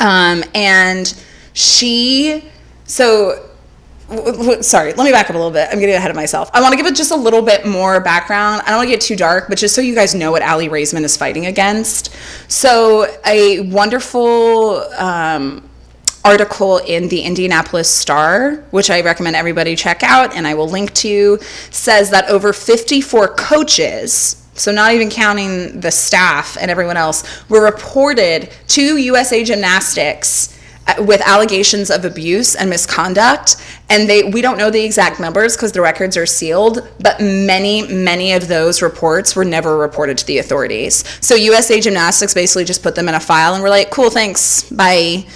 Um, 0.00 0.44
and 0.54 1.12
she, 1.54 2.44
so 2.84 3.47
sorry, 4.62 4.94
let 4.94 5.04
me 5.04 5.12
back 5.12 5.28
up 5.28 5.34
a 5.34 5.38
little 5.38 5.50
bit. 5.50 5.68
I'm 5.70 5.78
getting 5.78 5.94
ahead 5.94 6.10
of 6.10 6.16
myself. 6.16 6.50
I 6.54 6.62
want 6.62 6.72
to 6.72 6.78
give 6.78 6.86
it 6.86 6.96
just 6.96 7.10
a 7.10 7.16
little 7.16 7.42
bit 7.42 7.66
more 7.66 8.00
background. 8.00 8.62
I 8.62 8.70
don't 8.70 8.78
want 8.78 8.88
to 8.88 8.94
get 8.94 9.02
too 9.02 9.16
dark, 9.16 9.48
but 9.48 9.58
just 9.58 9.74
so 9.74 9.82
you 9.82 9.94
guys 9.94 10.14
know 10.14 10.30
what 10.30 10.42
Aly 10.42 10.70
Raisman 10.70 11.02
is 11.02 11.16
fighting 11.16 11.46
against. 11.46 12.14
So, 12.48 13.06
a 13.26 13.60
wonderful 13.60 14.78
um, 14.94 15.68
article 16.24 16.78
in 16.78 17.08
the 17.08 17.20
Indianapolis 17.20 17.90
Star, 17.90 18.64
which 18.70 18.88
I 18.88 19.02
recommend 19.02 19.36
everybody 19.36 19.76
check 19.76 20.02
out, 20.02 20.34
and 20.34 20.46
I 20.46 20.54
will 20.54 20.68
link 20.68 20.94
to, 20.94 21.38
says 21.70 22.08
that 22.10 22.30
over 22.30 22.54
54 22.54 23.34
coaches 23.34 24.42
so 24.54 24.72
not 24.72 24.92
even 24.92 25.08
counting 25.08 25.78
the 25.78 25.90
staff 25.92 26.56
and 26.60 26.68
everyone 26.68 26.96
else, 26.96 27.48
were 27.48 27.62
reported 27.62 28.50
to 28.66 28.96
USA 28.96 29.44
Gymnastics 29.44 30.57
with 30.98 31.20
allegations 31.22 31.90
of 31.90 32.04
abuse 32.04 32.54
and 32.54 32.70
misconduct 32.70 33.56
and 33.90 34.08
they 34.08 34.22
we 34.24 34.40
don't 34.40 34.58
know 34.58 34.70
the 34.70 34.82
exact 34.84 35.20
numbers 35.20 35.56
because 35.56 35.72
the 35.72 35.80
records 35.80 36.16
are 36.16 36.26
sealed 36.26 36.88
but 37.00 37.20
many 37.20 37.86
many 37.88 38.32
of 38.32 38.48
those 38.48 38.82
reports 38.82 39.36
were 39.36 39.44
never 39.44 39.76
reported 39.76 40.16
to 40.18 40.26
the 40.26 40.38
authorities. 40.38 41.04
So 41.24 41.34
usa 41.34 41.80
gymnastics 41.80 42.34
basically 42.34 42.64
just 42.64 42.82
put 42.82 42.94
them 42.94 43.08
in 43.08 43.14
a 43.14 43.20
file 43.20 43.54
and 43.54 43.62
we're 43.62 43.70
like 43.70 43.90
cool 43.90 44.10
thanks 44.10 44.68
bye. 44.70 45.26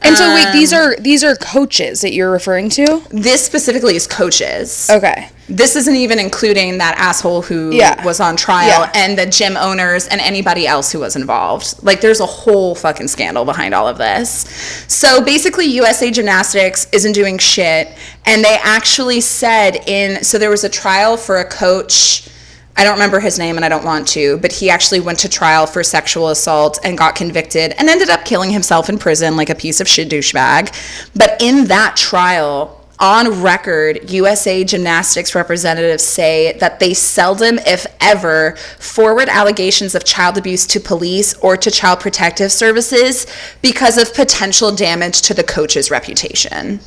And 0.00 0.10
um, 0.10 0.16
so 0.16 0.34
wait 0.34 0.52
these 0.52 0.72
um, 0.72 0.80
are 0.80 0.96
these 0.96 1.24
are 1.24 1.36
coaches 1.36 2.00
that 2.00 2.12
you're 2.12 2.30
referring 2.30 2.68
to? 2.70 3.02
this 3.10 3.44
specifically 3.44 3.96
is 3.96 4.06
coaches. 4.06 4.88
Okay 4.90 5.28
this 5.48 5.74
isn't 5.76 5.96
even 5.96 6.18
including 6.18 6.78
that 6.78 6.96
asshole 6.98 7.42
who 7.42 7.74
yeah. 7.74 8.04
was 8.04 8.20
on 8.20 8.36
trial 8.36 8.68
yeah. 8.68 8.92
and 8.94 9.18
the 9.18 9.26
gym 9.26 9.56
owners 9.56 10.06
and 10.06 10.20
anybody 10.20 10.66
else 10.66 10.92
who 10.92 11.00
was 11.00 11.16
involved. 11.16 11.82
Like 11.82 12.00
there's 12.00 12.20
a 12.20 12.26
whole 12.26 12.74
fucking 12.74 13.08
scandal 13.08 13.44
behind 13.44 13.74
all 13.74 13.88
of 13.88 13.98
this. 13.98 14.48
So 14.88 15.22
basically 15.22 15.66
USA 15.66 16.10
Gymnastics 16.10 16.86
isn't 16.92 17.12
doing 17.12 17.38
shit 17.38 17.88
and 18.24 18.44
they 18.44 18.56
actually 18.62 19.20
said 19.20 19.88
in 19.88 20.22
so 20.22 20.38
there 20.38 20.50
was 20.50 20.64
a 20.64 20.68
trial 20.68 21.16
for 21.16 21.38
a 21.38 21.44
coach 21.44 22.28
I 22.74 22.84
don't 22.84 22.94
remember 22.94 23.20
his 23.20 23.38
name 23.38 23.56
and 23.56 23.64
I 23.64 23.68
don't 23.68 23.84
want 23.84 24.08
to, 24.08 24.38
but 24.38 24.50
he 24.50 24.70
actually 24.70 25.00
went 25.00 25.18
to 25.20 25.28
trial 25.28 25.66
for 25.66 25.82
sexual 25.84 26.28
assault 26.28 26.78
and 26.82 26.96
got 26.96 27.14
convicted 27.14 27.72
and 27.72 27.88
ended 27.88 28.08
up 28.08 28.24
killing 28.24 28.50
himself 28.50 28.88
in 28.88 28.96
prison 28.96 29.36
like 29.36 29.50
a 29.50 29.54
piece 29.54 29.80
of 29.80 29.86
shit 29.86 30.08
douchebag. 30.08 30.74
But 31.14 31.42
in 31.42 31.66
that 31.66 31.96
trial, 31.96 32.81
on 32.98 33.42
record, 33.42 34.10
USA 34.10 34.64
Gymnastics 34.64 35.34
representatives 35.34 36.04
say 36.04 36.56
that 36.58 36.78
they 36.78 36.94
seldom, 36.94 37.58
if 37.66 37.86
ever, 38.00 38.56
forward 38.78 39.28
allegations 39.28 39.94
of 39.94 40.04
child 40.04 40.38
abuse 40.38 40.66
to 40.68 40.80
police 40.80 41.34
or 41.38 41.56
to 41.56 41.70
child 41.70 42.00
protective 42.00 42.52
services 42.52 43.26
because 43.60 43.98
of 43.98 44.14
potential 44.14 44.74
damage 44.74 45.22
to 45.22 45.34
the 45.34 45.42
coach's 45.42 45.90
reputation. 45.90 46.80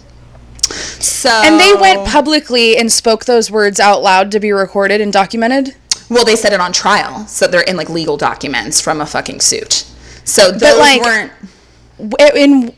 So 0.70 1.30
And 1.30 1.60
they 1.60 1.74
went 1.74 2.08
publicly 2.08 2.78
and 2.78 2.92
spoke 2.92 3.26
those 3.26 3.52
words 3.52 3.80
out 3.80 4.02
loud 4.02 4.32
to 4.32 4.40
be 4.40 4.52
recorded 4.52 5.02
and 5.02 5.12
documented? 5.12 5.76
Well, 6.10 6.26
they 6.26 6.36
said 6.36 6.54
it 6.54 6.60
on 6.60 6.72
trial, 6.72 7.26
so 7.28 7.48
they're 7.48 7.62
in 7.62 7.78
like 7.78 7.90
legal 7.90 8.18
documents 8.18 8.80
from 8.80 9.02
a 9.02 9.06
fucking 9.06 9.42
suit. 9.42 9.86
So 10.24 10.52
those 10.52 10.62
but, 10.62 10.78
like, 10.78 11.02
weren't 11.02 12.36
in 12.36 12.76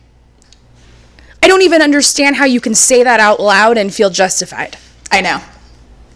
I 1.41 1.47
don't 1.47 1.61
even 1.61 1.81
understand 1.81 2.35
how 2.35 2.45
you 2.45 2.59
can 2.59 2.75
say 2.75 3.03
that 3.03 3.19
out 3.19 3.39
loud 3.39 3.77
and 3.77 3.93
feel 3.93 4.09
justified. 4.09 4.77
I 5.11 5.21
know. 5.21 5.41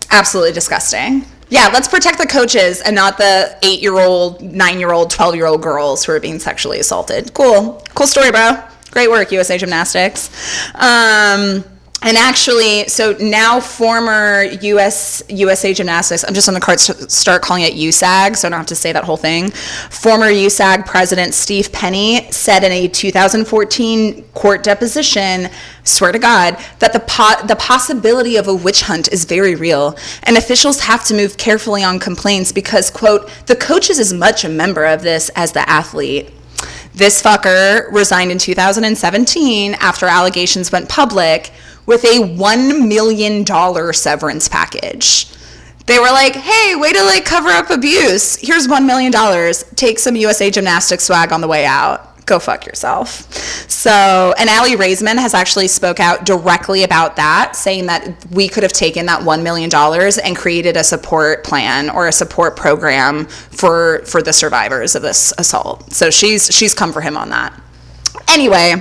Absolutely 0.10 0.52
disgusting. 0.52 1.26
Yeah, 1.50 1.70
let's 1.74 1.88
protect 1.88 2.18
the 2.18 2.28
coaches 2.28 2.82
and 2.82 2.96
not 2.96 3.18
the 3.18 3.58
eight 3.62 3.82
year 3.82 3.98
old, 4.00 4.42
nine 4.42 4.80
year 4.80 4.92
old, 4.92 5.10
12 5.10 5.36
year 5.36 5.46
old 5.46 5.62
girls 5.62 6.04
who 6.04 6.14
are 6.14 6.20
being 6.20 6.40
sexually 6.40 6.80
assaulted. 6.80 7.34
Cool. 7.34 7.84
Cool 7.94 8.08
story, 8.08 8.32
bro. 8.32 8.58
Great 8.92 9.10
work, 9.10 9.32
USA 9.32 9.58
Gymnastics. 9.58 10.30
Um, 10.76 11.64
and 12.04 12.18
actually, 12.18 12.88
so 12.88 13.16
now 13.20 13.60
former 13.60 14.44
US 14.44 15.22
USA 15.30 15.72
Gymnastics, 15.72 16.24
I'm 16.28 16.34
just 16.34 16.48
on 16.48 16.56
the 16.56 16.60
card 16.60 16.80
to 16.80 17.10
start 17.10 17.44
calling 17.44 17.64
it 17.64 17.74
USAG, 17.74 18.36
so 18.36 18.48
I 18.48 18.50
don't 18.50 18.60
have 18.60 18.66
to 18.68 18.76
say 18.76 18.92
that 18.92 19.04
whole 19.04 19.18
thing. 19.18 19.52
Former 19.52 20.26
USAG 20.26 20.88
President 20.88 21.36
Steve 21.36 21.72
Penny 21.72 22.32
said 22.32 22.64
in 22.64 22.72
a 22.72 22.88
2014 22.88 24.24
court 24.34 24.64
deposition, 24.64 25.50
swear 25.84 26.12
to 26.12 26.18
God, 26.18 26.58
that 26.80 26.92
the 26.92 27.02
po- 27.02 27.46
the 27.46 27.56
possibility 27.58 28.36
of 28.36 28.48
a 28.48 28.56
witch 28.56 28.82
hunt 28.82 29.12
is 29.14 29.26
very 29.26 29.54
real, 29.54 29.96
and 30.24 30.38
officials 30.38 30.80
have 30.80 31.06
to 31.06 31.14
move 31.14 31.38
carefully 31.38 31.84
on 31.84 32.00
complaints 32.00 32.52
because, 32.52 32.90
quote, 32.90 33.30
the 33.46 33.56
coach 33.56 33.92
is 33.92 34.00
as 34.00 34.12
much 34.12 34.44
a 34.44 34.50
member 34.50 34.86
of 34.86 35.04
this 35.04 35.30
as 35.36 35.52
the 35.52 35.70
athlete. 35.70 36.32
This 36.94 37.22
fucker 37.22 37.92
resigned 37.92 38.32
in 38.32 38.38
2017 38.38 39.76
after 39.76 40.08
allegations 40.08 40.72
went 40.72 40.90
public 40.90 41.52
with 41.86 42.04
a 42.04 42.20
$1 42.20 42.88
million 42.88 43.94
severance 43.94 44.48
package. 44.48 45.28
They 45.88 46.00
were 46.00 46.12
like, 46.12 46.36
hey, 46.36 46.76
way 46.76 46.94
to 46.94 47.04
like 47.04 47.26
cover 47.26 47.50
up 47.50 47.70
abuse. 47.70 48.36
Here's 48.36 48.68
$1 48.68 48.86
million. 48.86 49.12
Take 49.76 50.00
some 50.00 50.16
USA 50.16 50.52
Gymnastics 50.52 51.06
swag 51.06 51.32
on 51.32 51.42
the 51.42 51.48
way 51.48 51.66
out. 51.66 52.11
Go 52.26 52.40
fuck 52.40 52.66
yourself. 52.66 53.34
So, 53.70 54.34
and 54.38 54.50
Aly 54.50 54.76
Raisman 54.76 55.18
has 55.18 55.34
actually 55.34 55.68
spoke 55.68 56.00
out 56.00 56.26
directly 56.26 56.84
about 56.84 57.16
that, 57.16 57.56
saying 57.56 57.88
that 57.88 58.26
we 58.32 58.48
could 58.48 58.64
have 58.64 58.74
taken 58.74 59.08
that 59.08 59.22
$1 59.22 59.44
million 59.44 59.70
and 59.74 60.38
created 60.38 60.78
a 60.78 60.84
support 60.84 61.44
plan 61.44 61.90
or 61.90 62.08
a 62.08 62.12
support 62.12 62.56
program 62.56 63.26
for, 63.26 64.04
for 64.06 64.22
the 64.22 64.34
survivors 64.34 64.96
of 64.96 65.02
this 65.02 65.34
assault. 65.38 65.92
So 65.92 66.10
she's, 66.10 66.54
she's 66.54 66.74
come 66.74 66.94
for 66.94 67.02
him 67.02 67.18
on 67.18 67.30
that. 67.30 67.60
Anyway, 68.28 68.76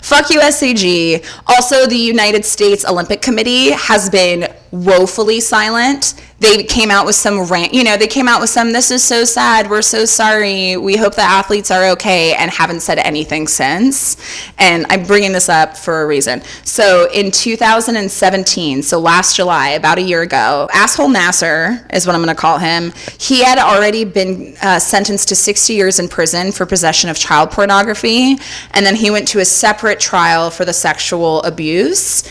fuck 0.00 0.26
USAG. 0.26 1.26
Also, 1.46 1.86
the 1.86 1.96
United 1.96 2.44
States 2.44 2.84
Olympic 2.84 3.20
Committee 3.20 3.70
has 3.72 4.08
been 4.08 4.52
woefully 4.74 5.40
silent. 5.40 6.14
They 6.40 6.64
came 6.64 6.90
out 6.90 7.06
with 7.06 7.14
some 7.14 7.46
rant, 7.46 7.72
you 7.72 7.84
know, 7.84 7.96
they 7.96 8.08
came 8.08 8.28
out 8.28 8.40
with 8.40 8.50
some, 8.50 8.72
this 8.72 8.90
is 8.90 9.02
so 9.02 9.24
sad, 9.24 9.70
we're 9.70 9.82
so 9.82 10.04
sorry, 10.04 10.76
we 10.76 10.96
hope 10.96 11.14
the 11.14 11.22
athletes 11.22 11.70
are 11.70 11.84
okay, 11.92 12.34
and 12.34 12.50
haven't 12.50 12.80
said 12.80 12.98
anything 12.98 13.46
since. 13.46 14.16
And 14.58 14.84
I'm 14.90 15.04
bringing 15.04 15.32
this 15.32 15.48
up 15.48 15.76
for 15.76 16.02
a 16.02 16.06
reason. 16.06 16.42
So 16.64 17.08
in 17.12 17.30
2017, 17.30 18.82
so 18.82 18.98
last 18.98 19.36
July, 19.36 19.70
about 19.70 19.98
a 19.98 20.02
year 20.02 20.22
ago, 20.22 20.68
asshole 20.72 21.08
Nassar 21.08 21.90
is 21.94 22.06
what 22.06 22.14
I'm 22.14 22.22
going 22.22 22.34
to 22.34 22.40
call 22.40 22.58
him. 22.58 22.92
He 23.18 23.42
had 23.42 23.58
already 23.58 24.04
been 24.04 24.56
uh, 24.60 24.80
sentenced 24.80 25.28
to 25.28 25.36
60 25.36 25.72
years 25.72 25.98
in 26.00 26.08
prison 26.08 26.50
for 26.50 26.66
possession 26.66 27.08
of 27.08 27.16
child 27.16 27.52
pornography, 27.52 28.36
and 28.72 28.84
then 28.84 28.96
he 28.96 29.10
went 29.10 29.28
to 29.28 29.38
a 29.38 29.44
separate 29.44 30.00
trial 30.00 30.50
for 30.50 30.64
the 30.64 30.72
sexual 30.72 31.42
abuse. 31.42 32.24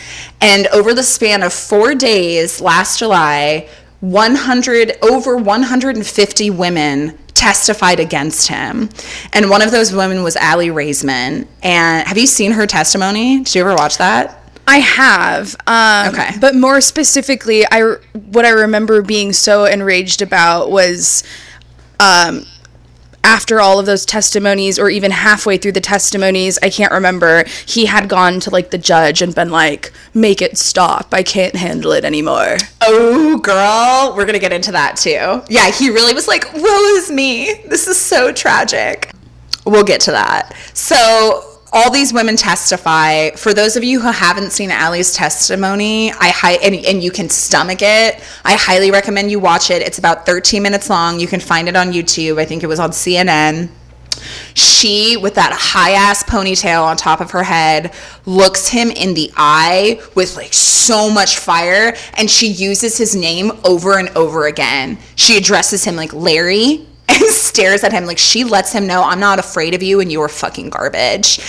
And 0.44 0.68
over 0.68 0.94
the 0.94 1.04
span 1.04 1.41
of 1.41 1.54
four 1.54 1.96
days 1.96 2.60
last 2.60 3.00
July, 3.00 3.70
100 4.02 4.98
over 5.02 5.38
150 5.38 6.50
women 6.50 7.18
testified 7.34 8.00
against 8.00 8.50
him. 8.50 8.89
And 9.32 9.50
one 9.50 9.62
of 9.62 9.72
those 9.72 9.94
women 9.94 10.22
was 10.22 10.36
Aly 10.36 10.68
Raisman. 10.68 11.48
And 11.62 12.08
have 12.08 12.18
you 12.18 12.28
seen 12.28 12.52
her 12.52 12.68
testimony? 12.68 13.38
Did 13.39 13.56
you 13.56 13.62
ever 13.62 13.76
watch 13.76 13.98
that? 13.98 14.39
I 14.68 14.80
have. 14.80 15.56
Um, 15.68 16.14
Okay. 16.14 16.38
But 16.39 16.56
more 16.56 16.82
specifically, 16.82 17.66
I 17.70 17.96
what 18.32 18.46
I 18.46 18.50
remember 18.50 19.02
being 19.02 19.34
so 19.34 19.66
enraged 19.66 20.22
about 20.22 20.72
was 20.72 21.24
um, 22.00 22.46
after 23.24 23.61
all 23.61 23.80
of 23.80 23.86
those 23.86 24.05
testimonies, 24.05 24.78
or 24.78 24.89
even 24.89 25.11
halfway 25.11 25.57
through 25.57 25.71
the 25.71 25.82
testimonies, 25.82 26.59
I 26.61 26.69
can't 26.69 26.91
remember. 26.91 27.45
He 27.65 27.86
had 27.86 28.09
gone 28.09 28.39
to 28.41 28.49
like 28.49 28.71
the 28.71 28.78
judge 28.78 29.21
and 29.21 29.34
been 29.34 29.49
like, 29.49 29.91
"Make 30.13 30.41
it 30.41 30.57
stop! 30.57 31.13
I 31.13 31.24
can't 31.24 31.55
handle 31.55 31.91
it 31.93 32.05
anymore." 32.05 32.57
Oh, 32.82 33.38
girl, 33.38 34.15
we're 34.15 34.26
gonna 34.26 34.39
get 34.39 34.53
into 34.53 34.71
that 34.74 34.97
too. 34.97 35.41
Yeah, 35.49 35.69
he 35.71 35.89
really 35.89 36.13
was 36.13 36.28
like, 36.28 36.51
woe 36.53 36.95
is 36.95 37.09
me. 37.09 37.63
This 37.67 37.88
is 37.88 37.99
so 37.99 38.32
tragic. 38.32 39.11
We'll 39.65 39.84
get 39.84 40.01
to 40.01 40.11
that. 40.11 40.53
So, 40.74 41.53
all 41.74 41.89
these 41.91 42.13
women 42.13 42.36
testify. 42.36 43.32
For 43.32 43.51
those 43.51 43.76
of 43.76 43.84
you 43.84 43.99
who 43.99 44.11
haven't 44.11 44.51
seen 44.51 44.69
Aly's 44.69 45.13
testimony, 45.13 46.11
I 46.11 46.30
hi- 46.30 46.59
and, 46.63 46.76
and 46.76 47.03
you 47.03 47.09
can 47.09 47.30
stomach 47.30 47.80
it. 47.82 48.24
I 48.45 48.55
highly 48.55 48.91
recommend 48.91 49.32
you 49.32 49.39
watch 49.39 49.71
it. 49.71 49.82
It's 49.82 49.97
about 49.97 50.28
13 50.28 50.61
minutes 50.61 50.89
long. 50.89 51.19
You 51.19 51.28
can 51.28 51.39
find 51.39 51.67
it 51.67 51.76
on 51.76 51.91
YouTube. 51.91 52.39
I 52.39 52.45
think 52.45 52.61
it 52.61 52.67
was 52.67 52.80
on 52.80 52.91
CNN. 52.91 53.69
She, 54.53 55.17
with 55.17 55.34
that 55.36 55.51
high 55.51 55.91
ass 55.91 56.24
ponytail 56.24 56.84
on 56.84 56.95
top 56.95 57.19
of 57.19 57.32
her 57.32 57.43
head, 57.43 57.91
looks 58.28 58.67
him 58.67 58.91
in 58.91 59.15
the 59.15 59.32
eye 59.36 59.99
with 60.13 60.36
like 60.36 60.53
so 60.53 61.09
much 61.09 61.39
fire, 61.39 61.95
and 62.13 62.30
she 62.30 62.47
uses 62.47 62.97
his 62.97 63.15
name 63.15 63.51
over 63.65 63.97
and 63.97 64.09
over 64.09 64.45
again. 64.45 64.99
She 65.15 65.38
addresses 65.38 65.84
him 65.84 65.95
like 65.95 66.13
Larry 66.13 66.88
and 67.14 67.24
stares 67.32 67.84
at 67.84 67.91
him 67.91 68.05
like 68.05 68.18
she 68.18 68.43
lets 68.43 68.72
him 68.72 68.88
know 68.88 69.03
I'm 69.03 69.20
not 69.20 69.39
afraid 69.39 69.74
of 69.74 69.84
you 69.84 69.99
and 69.99 70.11
you 70.11 70.22
are 70.22 70.30
fucking 70.30 70.70
garbage. 70.70 71.39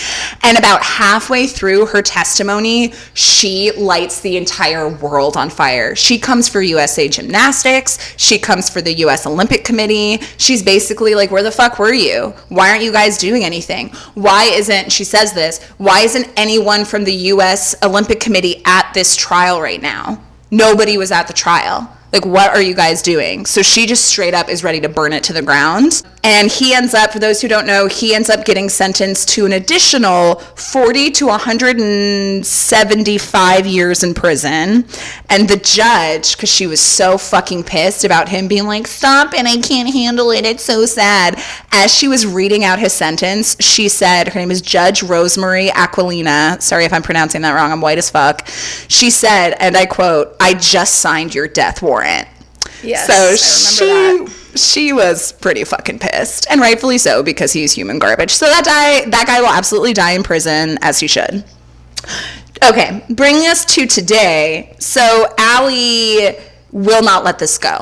And 0.42 0.58
about 0.58 0.82
halfway 0.82 1.46
through 1.46 1.86
her 1.86 2.02
testimony, 2.02 2.92
she 3.14 3.72
lights 3.72 4.20
the 4.20 4.36
entire 4.36 4.88
world 4.88 5.36
on 5.36 5.50
fire. 5.50 5.94
She 5.96 6.18
comes 6.18 6.48
for 6.48 6.62
USA 6.62 7.08
Gymnastics, 7.08 8.14
she 8.16 8.38
comes 8.38 8.68
for 8.68 8.82
the 8.82 8.92
US 9.04 9.26
Olympic 9.26 9.64
Committee. 9.64 10.18
She's 10.36 10.62
basically 10.62 11.14
like, 11.14 11.30
Where 11.30 11.42
the 11.42 11.50
fuck 11.50 11.78
were 11.78 11.92
you? 11.92 12.34
Why 12.48 12.70
aren't 12.70 12.82
you 12.82 12.92
guys 12.92 13.18
doing 13.18 13.44
anything? 13.44 13.90
Why 14.14 14.44
isn't, 14.44 14.92
she 14.92 15.04
says 15.04 15.32
this, 15.32 15.62
why 15.78 16.00
isn't 16.00 16.28
anyone 16.36 16.84
from 16.84 17.04
the 17.04 17.14
US 17.14 17.74
Olympic 17.82 18.20
Committee 18.20 18.62
at 18.64 18.92
this 18.94 19.16
trial 19.16 19.60
right 19.60 19.80
now? 19.80 20.20
Nobody 20.50 20.96
was 20.96 21.10
at 21.10 21.26
the 21.26 21.32
trial. 21.32 21.93
Like, 22.14 22.24
what 22.24 22.50
are 22.50 22.62
you 22.62 22.74
guys 22.76 23.02
doing? 23.02 23.44
So 23.44 23.60
she 23.60 23.86
just 23.86 24.04
straight 24.04 24.34
up 24.34 24.48
is 24.48 24.62
ready 24.62 24.80
to 24.82 24.88
burn 24.88 25.12
it 25.12 25.24
to 25.24 25.32
the 25.32 25.42
ground. 25.42 26.00
And 26.22 26.48
he 26.48 26.72
ends 26.72 26.94
up, 26.94 27.10
for 27.10 27.18
those 27.18 27.42
who 27.42 27.48
don't 27.48 27.66
know, 27.66 27.88
he 27.88 28.14
ends 28.14 28.30
up 28.30 28.44
getting 28.44 28.68
sentenced 28.68 29.30
to 29.30 29.46
an 29.46 29.52
additional 29.52 30.36
40 30.36 31.10
to 31.10 31.26
175 31.26 33.66
years 33.66 34.04
in 34.04 34.14
prison. 34.14 34.86
And 35.28 35.48
the 35.48 35.56
judge, 35.56 36.36
because 36.36 36.48
she 36.48 36.68
was 36.68 36.80
so 36.80 37.18
fucking 37.18 37.64
pissed 37.64 38.04
about 38.04 38.28
him 38.28 38.46
being 38.46 38.68
like, 38.68 38.86
stop 38.86 39.34
and 39.34 39.48
I 39.48 39.56
can't 39.56 39.92
handle 39.92 40.30
it, 40.30 40.46
it's 40.46 40.62
so 40.62 40.86
sad. 40.86 41.42
As 41.72 41.92
she 41.92 42.06
was 42.06 42.24
reading 42.24 42.62
out 42.62 42.78
his 42.78 42.92
sentence, 42.92 43.56
she 43.60 43.88
said, 43.88 44.28
her 44.28 44.38
name 44.38 44.52
is 44.52 44.62
Judge 44.62 45.02
Rosemary 45.02 45.70
Aquilina. 45.70 46.62
Sorry 46.62 46.84
if 46.84 46.92
I'm 46.92 47.02
pronouncing 47.02 47.42
that 47.42 47.54
wrong, 47.54 47.72
I'm 47.72 47.80
white 47.80 47.98
as 47.98 48.08
fuck. 48.08 48.46
She 48.86 49.10
said, 49.10 49.56
and 49.58 49.76
I 49.76 49.84
quote, 49.84 50.36
I 50.40 50.54
just 50.54 51.00
signed 51.00 51.34
your 51.34 51.48
death 51.48 51.82
warrant. 51.82 52.03
Yes, 52.82 53.06
So 53.06 53.36
she 53.36 53.86
that. 53.86 54.58
she 54.58 54.92
was 54.92 55.32
pretty 55.32 55.64
fucking 55.64 55.98
pissed, 55.98 56.46
and 56.50 56.60
rightfully 56.60 56.98
so 56.98 57.22
because 57.22 57.52
he's 57.52 57.72
human 57.72 57.98
garbage. 57.98 58.30
So 58.30 58.46
that 58.46 58.64
guy 58.64 59.08
that 59.10 59.26
guy 59.26 59.40
will 59.40 59.48
absolutely 59.48 59.92
die 59.94 60.12
in 60.12 60.22
prison 60.22 60.78
as 60.82 61.00
he 61.00 61.06
should. 61.08 61.44
Okay, 62.62 63.04
bringing 63.10 63.46
us 63.48 63.64
to 63.74 63.86
today. 63.86 64.76
So 64.78 65.26
Aly 65.38 66.36
will 66.72 67.02
not 67.02 67.24
let 67.24 67.38
this 67.38 67.58
go. 67.58 67.78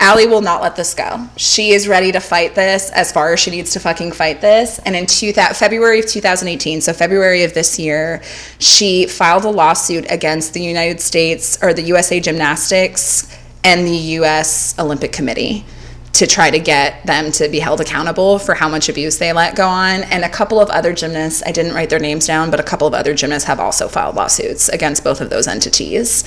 Aly 0.00 0.26
will 0.26 0.42
not 0.42 0.62
let 0.62 0.76
this 0.76 0.94
go. 0.94 1.28
She 1.36 1.72
is 1.72 1.88
ready 1.88 2.12
to 2.12 2.20
fight 2.20 2.54
this 2.54 2.90
as 2.90 3.10
far 3.10 3.32
as 3.32 3.40
she 3.40 3.50
needs 3.50 3.72
to 3.72 3.80
fucking 3.80 4.12
fight 4.12 4.40
this. 4.40 4.78
And 4.80 4.94
in 4.94 5.06
two 5.06 5.32
February 5.32 5.98
of 5.98 6.06
2018, 6.06 6.80
so 6.80 6.92
February 6.92 7.42
of 7.42 7.52
this 7.52 7.78
year, 7.80 8.22
she 8.60 9.06
filed 9.06 9.44
a 9.44 9.50
lawsuit 9.50 10.06
against 10.08 10.54
the 10.54 10.62
United 10.62 11.00
States 11.00 11.58
or 11.62 11.74
the 11.74 11.82
USA 11.82 12.20
Gymnastics 12.20 13.36
and 13.64 13.86
the 13.86 13.96
US 13.96 14.78
Olympic 14.78 15.12
Committee 15.12 15.64
to 16.12 16.26
try 16.26 16.50
to 16.50 16.58
get 16.58 17.04
them 17.04 17.30
to 17.30 17.48
be 17.48 17.58
held 17.58 17.80
accountable 17.80 18.38
for 18.38 18.54
how 18.54 18.68
much 18.68 18.88
abuse 18.88 19.18
they 19.18 19.32
let 19.32 19.56
go 19.56 19.66
on. 19.66 20.02
And 20.04 20.24
a 20.24 20.28
couple 20.28 20.60
of 20.60 20.70
other 20.70 20.92
gymnasts, 20.92 21.42
I 21.44 21.52
didn't 21.52 21.74
write 21.74 21.90
their 21.90 21.98
names 21.98 22.26
down, 22.26 22.50
but 22.50 22.60
a 22.60 22.62
couple 22.64 22.86
of 22.86 22.94
other 22.94 23.14
gymnasts 23.14 23.46
have 23.46 23.60
also 23.60 23.88
filed 23.88 24.16
lawsuits 24.16 24.68
against 24.68 25.04
both 25.04 25.20
of 25.20 25.30
those 25.30 25.46
entities. 25.46 26.24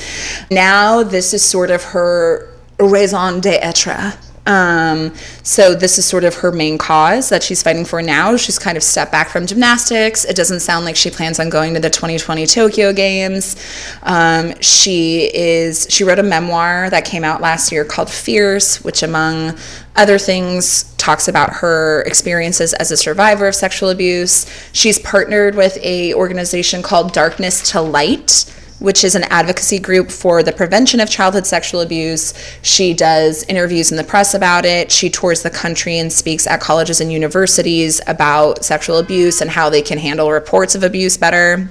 Now, 0.51 1.03
this 1.03 1.33
is 1.33 1.41
sort 1.41 1.71
of 1.71 1.83
her 1.83 2.50
raison 2.85 3.39
d'etre. 3.39 4.13
Um, 4.45 5.13
so 5.43 5.75
this 5.75 5.99
is 5.99 6.05
sort 6.05 6.23
of 6.23 6.35
her 6.35 6.51
main 6.51 6.77
cause 6.77 7.29
that 7.29 7.43
she's 7.43 7.61
fighting 7.61 7.85
for 7.85 8.01
now. 8.01 8.35
She's 8.37 8.57
kind 8.57 8.75
of 8.75 8.83
stepped 8.83 9.11
back 9.11 9.29
from 9.29 9.45
gymnastics. 9.45 10.25
It 10.25 10.35
doesn't 10.35 10.61
sound 10.61 10.83
like 10.83 10.95
she 10.95 11.11
plans 11.11 11.39
on 11.39 11.49
going 11.49 11.75
to 11.75 11.79
the 11.79 11.89
2020 11.91 12.47
Tokyo 12.47 12.91
Games. 12.91 13.55
Um, 14.01 14.59
she 14.59 15.29
is 15.33 15.87
she 15.89 16.03
wrote 16.03 16.19
a 16.19 16.23
memoir 16.23 16.89
that 16.89 17.05
came 17.05 17.23
out 17.23 17.41
last 17.41 17.71
year 17.71 17.85
called 17.85 18.09
Fierce, 18.09 18.83
which 18.83 19.03
among 19.03 19.57
other 19.95 20.17
things 20.17 20.95
talks 20.95 21.27
about 21.27 21.51
her 21.51 22.01
experiences 22.03 22.73
as 22.73 22.91
a 22.91 22.97
survivor 22.97 23.47
of 23.47 23.53
sexual 23.55 23.89
abuse. 23.89 24.47
She's 24.73 24.97
partnered 24.97 25.55
with 25.55 25.77
a 25.83 26.13
organization 26.15 26.81
called 26.81 27.13
Darkness 27.13 27.71
to 27.71 27.81
Light 27.81 28.51
which 28.81 29.03
is 29.03 29.13
an 29.13 29.23
advocacy 29.25 29.79
group 29.79 30.11
for 30.11 30.41
the 30.41 30.51
prevention 30.51 30.99
of 30.99 31.09
childhood 31.09 31.45
sexual 31.45 31.81
abuse. 31.81 32.33
She 32.63 32.93
does 32.93 33.43
interviews 33.43 33.91
in 33.91 33.97
the 33.97 34.03
press 34.03 34.33
about 34.33 34.65
it. 34.65 34.91
She 34.91 35.09
tours 35.09 35.43
the 35.43 35.51
country 35.51 35.99
and 35.99 36.11
speaks 36.11 36.47
at 36.47 36.59
colleges 36.61 36.99
and 36.99 37.11
universities 37.11 38.01
about 38.07 38.65
sexual 38.65 38.97
abuse 38.97 39.39
and 39.39 39.51
how 39.51 39.69
they 39.69 39.83
can 39.83 39.99
handle 39.99 40.31
reports 40.31 40.73
of 40.73 40.83
abuse 40.83 41.15
better. 41.15 41.69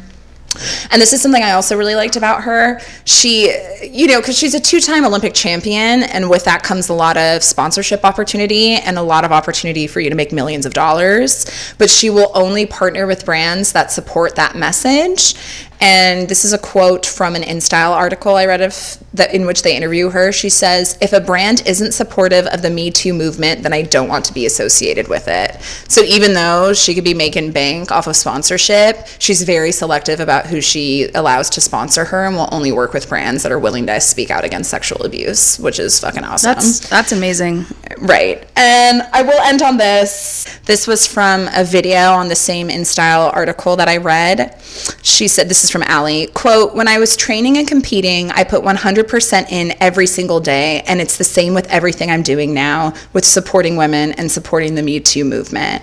And 0.90 1.00
this 1.00 1.12
is 1.12 1.22
something 1.22 1.42
I 1.42 1.52
also 1.52 1.76
really 1.76 1.94
liked 1.94 2.16
about 2.16 2.42
her. 2.42 2.80
She, 3.04 3.54
you 3.82 4.08
know, 4.08 4.20
because 4.20 4.36
she's 4.36 4.54
a 4.54 4.60
two 4.60 4.80
time 4.80 5.04
Olympic 5.04 5.32
champion, 5.32 6.02
and 6.02 6.28
with 6.28 6.44
that 6.44 6.64
comes 6.64 6.88
a 6.88 6.92
lot 6.92 7.16
of 7.16 7.44
sponsorship 7.44 8.04
opportunity 8.04 8.74
and 8.74 8.98
a 8.98 9.02
lot 9.02 9.24
of 9.24 9.30
opportunity 9.30 9.86
for 9.86 10.00
you 10.00 10.10
to 10.10 10.16
make 10.16 10.32
millions 10.32 10.66
of 10.66 10.74
dollars. 10.74 11.46
But 11.78 11.88
she 11.88 12.10
will 12.10 12.32
only 12.34 12.66
partner 12.66 13.06
with 13.06 13.24
brands 13.24 13.72
that 13.72 13.92
support 13.92 14.34
that 14.36 14.56
message. 14.56 15.36
And 15.80 16.28
this 16.28 16.44
is 16.44 16.52
a 16.52 16.58
quote 16.58 17.06
from 17.06 17.34
an 17.34 17.42
InStyle 17.42 17.92
article 17.92 18.36
I 18.36 18.44
read 18.46 18.60
of 18.60 18.98
that 19.14 19.34
in 19.34 19.46
which 19.46 19.62
they 19.62 19.76
interview 19.76 20.10
her. 20.10 20.30
She 20.30 20.50
says, 20.50 20.96
"If 21.00 21.12
a 21.12 21.20
brand 21.20 21.62
isn't 21.66 21.92
supportive 21.92 22.46
of 22.46 22.62
the 22.62 22.70
Me 22.70 22.90
Too 22.90 23.14
movement, 23.14 23.62
then 23.62 23.72
I 23.72 23.82
don't 23.82 24.08
want 24.08 24.24
to 24.26 24.34
be 24.34 24.44
associated 24.44 25.08
with 25.08 25.26
it." 25.26 25.56
So 25.88 26.02
even 26.02 26.34
though 26.34 26.74
she 26.74 26.94
could 26.94 27.04
be 27.04 27.14
making 27.14 27.52
bank 27.52 27.90
off 27.90 28.06
of 28.06 28.16
sponsorship, 28.16 29.06
she's 29.18 29.42
very 29.42 29.72
selective 29.72 30.20
about 30.20 30.46
who 30.48 30.60
she 30.60 31.10
allows 31.14 31.48
to 31.50 31.60
sponsor 31.60 32.04
her 32.04 32.26
and 32.26 32.36
will 32.36 32.48
only 32.52 32.72
work 32.72 32.92
with 32.92 33.08
brands 33.08 33.42
that 33.42 33.50
are 33.50 33.58
willing 33.58 33.86
to 33.86 34.00
speak 34.00 34.30
out 34.30 34.44
against 34.44 34.70
sexual 34.70 35.02
abuse, 35.02 35.58
which 35.58 35.78
is 35.78 35.98
fucking 35.98 36.24
awesome. 36.24 36.54
That's 36.54 36.80
that's 36.80 37.12
amazing. 37.12 37.66
Right. 37.98 38.46
And 38.54 39.02
I 39.12 39.22
will 39.22 39.40
end 39.40 39.62
on 39.62 39.78
this. 39.78 40.46
This 40.66 40.86
was 40.86 41.06
from 41.06 41.48
a 41.54 41.64
video 41.64 42.12
on 42.12 42.28
the 42.28 42.36
same 42.36 42.68
InStyle 42.68 43.34
article 43.34 43.76
that 43.76 43.88
I 43.88 43.96
read. 43.96 44.54
She 45.02 45.26
said, 45.26 45.48
this 45.48 45.64
is 45.64 45.69
from 45.70 45.82
Aly, 45.84 46.26
quote, 46.28 46.74
when 46.74 46.88
I 46.88 46.98
was 46.98 47.16
training 47.16 47.56
and 47.56 47.66
competing, 47.66 48.30
I 48.30 48.44
put 48.44 48.62
100% 48.62 49.50
in 49.50 49.74
every 49.80 50.06
single 50.06 50.40
day. 50.40 50.82
And 50.82 51.00
it's 51.00 51.16
the 51.16 51.24
same 51.24 51.54
with 51.54 51.66
everything 51.68 52.10
I'm 52.10 52.22
doing 52.22 52.52
now 52.52 52.94
with 53.12 53.24
supporting 53.24 53.76
women 53.76 54.12
and 54.12 54.30
supporting 54.30 54.74
the 54.74 54.82
Me 54.82 55.00
Too 55.00 55.24
movement. 55.24 55.82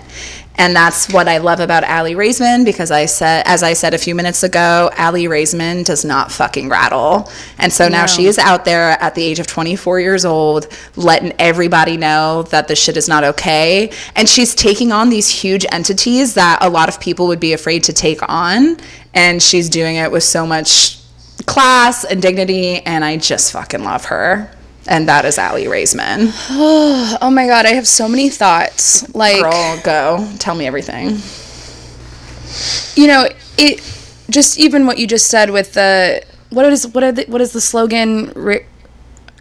And 0.58 0.74
that's 0.74 1.12
what 1.12 1.28
I 1.28 1.38
love 1.38 1.60
about 1.60 1.84
Aly 1.84 2.14
Raisman 2.14 2.64
because 2.64 2.90
I 2.90 3.06
said, 3.06 3.44
as 3.46 3.62
I 3.62 3.74
said 3.74 3.94
a 3.94 3.98
few 3.98 4.14
minutes 4.16 4.42
ago, 4.42 4.90
Aly 4.98 5.24
Raisman 5.26 5.84
does 5.84 6.04
not 6.04 6.32
fucking 6.32 6.68
rattle. 6.68 7.30
And 7.58 7.72
so 7.72 7.88
now 7.88 8.02
No. 8.02 8.06
she 8.08 8.26
is 8.26 8.38
out 8.38 8.64
there 8.64 8.90
at 9.00 9.14
the 9.14 9.22
age 9.22 9.38
of 9.38 9.46
24 9.46 10.00
years 10.00 10.24
old, 10.24 10.66
letting 10.96 11.32
everybody 11.38 11.96
know 11.96 12.42
that 12.50 12.66
this 12.66 12.82
shit 12.82 12.96
is 12.96 13.08
not 13.08 13.22
okay. 13.22 13.92
And 14.16 14.28
she's 14.28 14.52
taking 14.54 14.90
on 14.90 15.10
these 15.10 15.28
huge 15.28 15.64
entities 15.70 16.34
that 16.34 16.58
a 16.60 16.68
lot 16.68 16.88
of 16.88 16.98
people 16.98 17.28
would 17.28 17.40
be 17.40 17.52
afraid 17.52 17.84
to 17.84 17.92
take 17.92 18.28
on. 18.28 18.78
And 19.14 19.40
she's 19.40 19.68
doing 19.68 19.94
it 19.96 20.10
with 20.10 20.24
so 20.24 20.44
much 20.44 20.98
class 21.46 22.04
and 22.04 22.20
dignity. 22.20 22.80
And 22.80 23.04
I 23.04 23.16
just 23.16 23.52
fucking 23.52 23.84
love 23.84 24.06
her. 24.06 24.50
And 24.88 25.06
that 25.08 25.24
is 25.26 25.38
Aly 25.38 25.66
Raisman. 25.66 26.32
Oh 27.20 27.30
my 27.30 27.46
god, 27.46 27.66
I 27.66 27.70
have 27.74 27.86
so 27.86 28.08
many 28.08 28.30
thoughts. 28.30 29.04
Like 29.14 29.42
Girl, 29.42 29.80
go. 29.84 30.28
Tell 30.38 30.54
me 30.54 30.66
everything. 30.66 31.18
you 32.96 33.06
know, 33.06 33.28
it 33.58 33.80
just 34.30 34.58
even 34.58 34.86
what 34.86 34.98
you 34.98 35.06
just 35.06 35.28
said 35.28 35.50
with 35.50 35.74
the 35.74 36.22
what 36.50 36.64
is 36.66 36.86
what 36.88 37.04
are 37.04 37.12
the, 37.12 37.24
what 37.28 37.40
is 37.40 37.52
the 37.52 37.60
slogan? 37.60 38.32
Ri- 38.34 38.64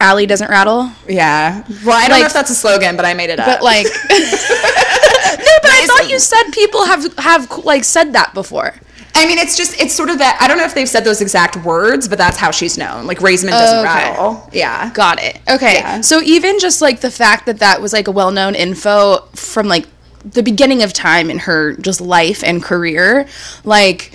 Aly 0.02 0.26
doesn't 0.28 0.50
rattle. 0.50 0.91
Yeah. 1.08 1.64
Well, 1.86 1.98
I 1.98 2.08
don't 2.08 2.20
know 2.20 2.26
if 2.26 2.34
that's 2.34 2.52
a 2.52 2.56
slogan, 2.56 2.95
but 2.95 3.06
I 3.06 3.14
made 3.14 3.30
it 3.32 3.39
up. 3.39 3.48
But 3.48 3.64
like, 3.64 3.86
no, 4.10 5.54
but 5.62 5.72
I 5.72 5.86
thought 5.88 6.10
you 6.10 6.20
said 6.20 6.43
people 6.52 6.86
have 6.86 7.18
have 7.18 7.50
like 7.66 7.84
said 7.84 8.14
that 8.14 8.34
before. 8.34 8.76
I 9.18 9.28
mean, 9.28 9.38
it's 9.38 9.57
just, 9.57 9.80
it's 9.82 9.93
sort 9.93 10.09
of 10.09 10.20
that. 10.20 10.38
I 10.41 10.47
don't 10.47 10.57
know 10.57 10.65
if 10.65 10.74
they've 10.76 10.88
said 10.88 11.03
those 11.03 11.22
exact 11.22 11.57
words, 11.65 12.07
but 12.07 12.18
that's 12.18 12.38
how 12.38 12.51
she's 12.51 12.78
known. 12.78 13.07
Like, 13.07 13.20
Raisman 13.20 13.49
doesn't 13.49 13.78
oh, 13.78 13.82
Okay. 13.82 14.11
rattle. 14.11 14.49
Yeah. 14.53 14.91
Got 14.93 15.22
it. 15.22 15.39
Okay. 15.49 15.76
Yeah. 15.76 16.01
So 16.01 16.22
even 16.22 16.59
just 16.59 16.82
like 16.82 17.01
the 17.01 17.11
fact 17.11 17.45
that 17.47 17.59
that 17.59 17.82
was 17.82 17.93
like 17.93 18.07
a 18.07 18.11
well-known 18.11 18.55
info 18.55 19.20
from 19.34 19.68
like 19.68 19.86
the 20.24 20.43
beginning 20.43 20.84
of 20.84 20.93
time 20.93 21.30
in 21.30 21.39
her 21.39 21.74
just 21.76 22.01
life 22.01 22.43
and 22.43 22.61
career, 22.63 23.28
like 23.63 24.11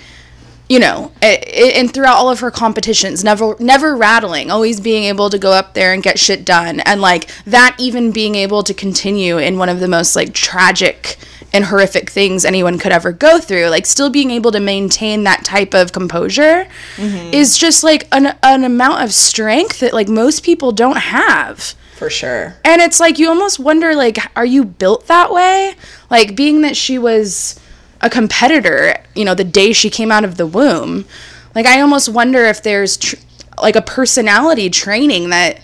you 0.69 0.79
know, 0.79 1.11
and 1.21 1.93
throughout 1.93 2.15
all 2.15 2.29
of 2.29 2.39
her 2.39 2.49
competitions, 2.49 3.23
never 3.23 3.55
never 3.59 3.95
rattling, 3.95 4.49
always 4.49 4.79
being 4.79 5.03
able 5.03 5.29
to 5.29 5.37
go 5.37 5.51
up 5.51 5.73
there 5.73 5.93
and 5.93 6.01
get 6.01 6.17
shit 6.17 6.45
done, 6.45 6.79
and 6.81 7.01
like 7.01 7.29
that 7.45 7.75
even 7.77 8.11
being 8.11 8.35
able 8.35 8.63
to 8.63 8.73
continue 8.73 9.37
in 9.37 9.57
one 9.57 9.69
of 9.69 9.79
the 9.81 9.87
most 9.87 10.15
like 10.15 10.33
tragic 10.33 11.17
and 11.53 11.65
horrific 11.65 12.09
things 12.09 12.43
anyone 12.43 12.79
could 12.79 12.91
ever 12.91 13.11
go 13.11 13.39
through, 13.39 13.67
like 13.67 13.85
still 13.85 14.09
being 14.09 14.31
able 14.31 14.51
to 14.51 14.59
maintain 14.59 15.23
that 15.23 15.45
type 15.45 15.75
of 15.75 15.93
composure 15.93 16.67
mm-hmm. 16.95 17.33
is 17.33 17.57
just 17.57 17.83
like 17.83 18.07
an, 18.11 18.35
an 18.41 18.63
amount 18.63 19.03
of 19.03 19.13
strength 19.13 19.79
that 19.79 19.93
like 19.93 20.09
most 20.09 20.43
people 20.43 20.71
don't 20.71 20.97
have. 20.97 21.75
For 21.95 22.09
sure. 22.09 22.55
And 22.65 22.81
it's 22.81 22.99
like 22.99 23.19
you 23.19 23.29
almost 23.29 23.59
wonder 23.59 23.95
like 23.95 24.17
are 24.35 24.45
you 24.45 24.65
built 24.65 25.07
that 25.07 25.31
way? 25.31 25.75
Like 26.09 26.35
being 26.35 26.61
that 26.61 26.75
she 26.75 26.97
was 26.97 27.59
a 28.01 28.09
competitor, 28.09 29.01
you 29.15 29.23
know, 29.23 29.35
the 29.35 29.43
day 29.43 29.73
she 29.73 29.89
came 29.91 30.11
out 30.11 30.25
of 30.25 30.37
the 30.37 30.47
womb. 30.47 31.05
Like 31.53 31.67
I 31.67 31.81
almost 31.81 32.09
wonder 32.09 32.45
if 32.45 32.63
there's 32.63 32.97
tr- 32.97 33.15
like 33.61 33.75
a 33.75 33.81
personality 33.81 34.71
training 34.71 35.29
that 35.29 35.61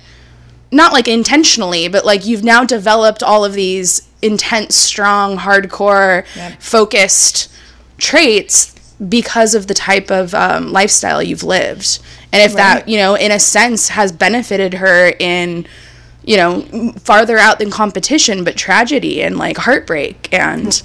not 0.72 0.94
like 0.94 1.08
intentionally, 1.08 1.88
but 1.88 2.06
like 2.06 2.28
you've 2.28 2.44
now 2.44 2.64
developed 2.64 3.24
all 3.24 3.44
of 3.44 3.54
these 3.54 4.09
intense, 4.22 4.76
strong, 4.76 5.38
hardcore, 5.38 6.26
Yep. 6.36 6.62
focused 6.62 7.52
traits 7.98 8.76
because 9.08 9.56
of 9.56 9.68
the 9.68 9.74
type 9.74 10.12
of 10.12 10.34
um, 10.34 10.72
lifestyle 10.74 11.24
you've 11.24 11.44
lived. 11.44 12.00
And 12.34 12.42
if 12.44 12.54
that, 12.56 12.88
you 12.88 12.98
know, 12.98 13.16
in 13.16 13.32
a 13.32 13.40
sense 13.40 13.90
has 13.90 14.12
benefited 14.12 14.76
her 14.76 15.14
in, 15.20 15.66
you 16.24 16.38
know, 16.38 16.94
farther 17.00 17.38
out 17.38 17.60
than 17.60 17.72
competition, 17.72 18.44
but 18.44 18.56
tragedy 18.58 19.22
and 19.24 19.38
like 19.38 19.58
heartbreak 19.58 20.28
and. 20.34 20.82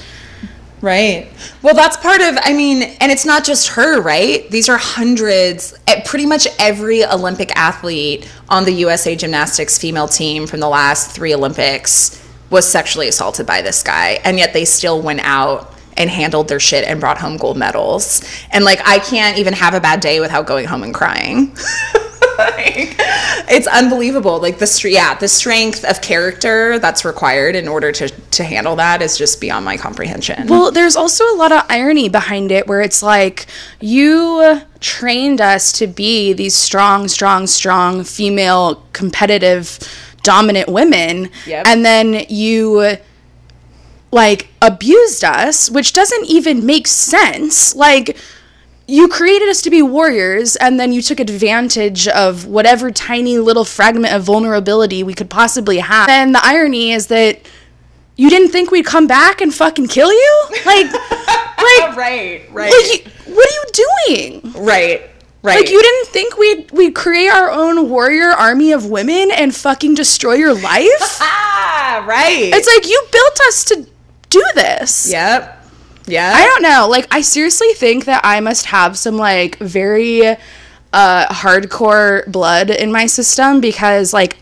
Right. 0.80 1.28
Well, 1.62 1.74
that's 1.74 1.96
part 1.96 2.20
of, 2.20 2.36
I 2.42 2.52
mean, 2.52 2.82
and 3.00 3.10
it's 3.10 3.24
not 3.24 3.42
just 3.44 3.68
her, 3.68 4.00
right? 4.02 4.48
These 4.50 4.68
are 4.68 4.76
hundreds, 4.76 5.74
eh, 5.86 6.02
pretty 6.04 6.26
much 6.26 6.46
every 6.58 7.04
Olympic 7.04 7.50
athlete 7.56 8.30
on 8.50 8.64
the 8.64 8.72
USA 8.72 9.16
Gymnastics 9.16 9.78
female 9.78 10.08
team 10.08 10.46
from 10.46 10.60
the 10.60 10.68
last 10.68 11.10
three 11.10 11.34
Olympics 11.34 12.20
was 12.50 12.70
sexually 12.70 13.08
assaulted 13.08 13.46
by 13.46 13.62
this 13.62 13.82
guy. 13.82 14.20
And 14.24 14.38
yet 14.38 14.52
they 14.52 14.64
still 14.64 15.00
went 15.00 15.20
out 15.20 15.72
and 15.96 16.10
handled 16.10 16.48
their 16.48 16.60
shit 16.60 16.84
and 16.84 17.00
brought 17.00 17.18
home 17.18 17.36
gold 17.36 17.56
medals. 17.56 18.22
And 18.50 18.64
like, 18.64 18.80
I 18.84 18.98
can't 18.98 19.38
even 19.38 19.54
have 19.54 19.74
a 19.74 19.80
bad 19.80 20.00
day 20.00 20.20
without 20.20 20.46
going 20.46 20.66
home 20.66 20.82
and 20.82 20.94
crying. 20.94 21.54
like, 22.38 22.96
it's 23.48 23.66
unbelievable. 23.66 24.40
Like 24.40 24.58
the 24.58 24.88
yeah, 24.90 25.14
the 25.14 25.28
strength 25.28 25.84
of 25.84 26.00
character 26.00 26.78
that's 26.78 27.04
required 27.04 27.54
in 27.56 27.68
order 27.68 27.92
to 27.92 28.08
to 28.08 28.44
handle 28.44 28.76
that 28.76 29.02
is 29.02 29.16
just 29.16 29.40
beyond 29.40 29.64
my 29.64 29.76
comprehension. 29.76 30.48
Well, 30.48 30.70
there's 30.70 30.96
also 30.96 31.24
a 31.32 31.36
lot 31.36 31.52
of 31.52 31.64
irony 31.68 32.08
behind 32.08 32.50
it 32.50 32.66
where 32.66 32.80
it's 32.80 33.02
like 33.02 33.46
you 33.80 34.60
trained 34.80 35.40
us 35.40 35.72
to 35.72 35.86
be 35.86 36.32
these 36.32 36.54
strong, 36.54 37.08
strong, 37.08 37.46
strong 37.46 38.04
female 38.04 38.84
competitive 38.92 39.78
dominant 40.24 40.68
women 40.68 41.30
Yep. 41.46 41.66
and 41.68 41.84
then 41.86 42.24
you 42.28 42.96
like 44.10 44.48
abused 44.62 45.24
us, 45.24 45.70
which 45.70 45.92
doesn't 45.92 46.26
even 46.26 46.64
make 46.66 46.86
sense. 46.86 47.74
Like 47.74 48.16
you 48.86 49.08
created 49.08 49.48
us 49.48 49.62
to 49.62 49.70
be 49.70 49.82
warriors 49.82 50.56
and 50.56 50.78
then 50.78 50.92
you 50.92 51.00
took 51.02 51.18
advantage 51.20 52.06
of 52.08 52.46
whatever 52.46 52.90
tiny 52.90 53.38
little 53.38 53.64
fragment 53.64 54.12
of 54.14 54.22
vulnerability 54.22 55.02
we 55.02 55.14
could 55.14 55.30
possibly 55.30 55.78
have. 55.78 56.08
And 56.08 56.34
the 56.34 56.40
irony 56.44 56.92
is 56.92 57.06
that 57.08 57.40
you 58.16 58.30
didn't 58.30 58.50
think 58.50 58.70
we'd 58.70 58.86
come 58.86 59.06
back 59.08 59.40
and 59.40 59.52
fucking 59.52 59.88
kill 59.88 60.12
you? 60.12 60.46
Like 60.64 60.92
like 60.92 61.96
right, 61.96 62.42
right, 62.52 62.70
like 62.92 63.06
what 63.26 63.48
are 63.48 63.54
you 63.54 63.64
doing? 64.06 64.52
right, 64.64 65.10
right. 65.44 65.60
Like 65.60 65.70
you 65.70 65.80
didn't 65.80 66.08
think 66.08 66.36
we'd 66.36 66.70
we'd 66.72 66.94
create 66.94 67.28
our 67.28 67.50
own 67.50 67.88
warrior 67.88 68.30
army 68.30 68.72
of 68.72 68.86
women 68.86 69.30
and 69.30 69.54
fucking 69.54 69.94
destroy 69.94 70.34
your 70.34 70.54
life? 70.54 71.18
ah, 71.20 72.04
right. 72.08 72.50
it's 72.52 72.66
like 72.66 72.88
you 72.88 73.02
built 73.12 73.40
us 73.48 73.64
to 73.66 73.86
do 74.30 74.44
this. 74.56 75.10
yep, 75.10 75.64
yeah. 76.06 76.32
I 76.34 76.44
don't 76.44 76.62
know. 76.62 76.88
Like, 76.88 77.06
I 77.14 77.20
seriously 77.20 77.72
think 77.74 78.06
that 78.06 78.20
I 78.24 78.40
must 78.40 78.66
have 78.66 78.98
some 78.98 79.16
like 79.16 79.58
very 79.58 80.26
uh, 80.92 81.26
hardcore 81.26 82.26
blood 82.30 82.70
in 82.70 82.90
my 82.90 83.06
system 83.06 83.60
because 83.60 84.12
like 84.12 84.36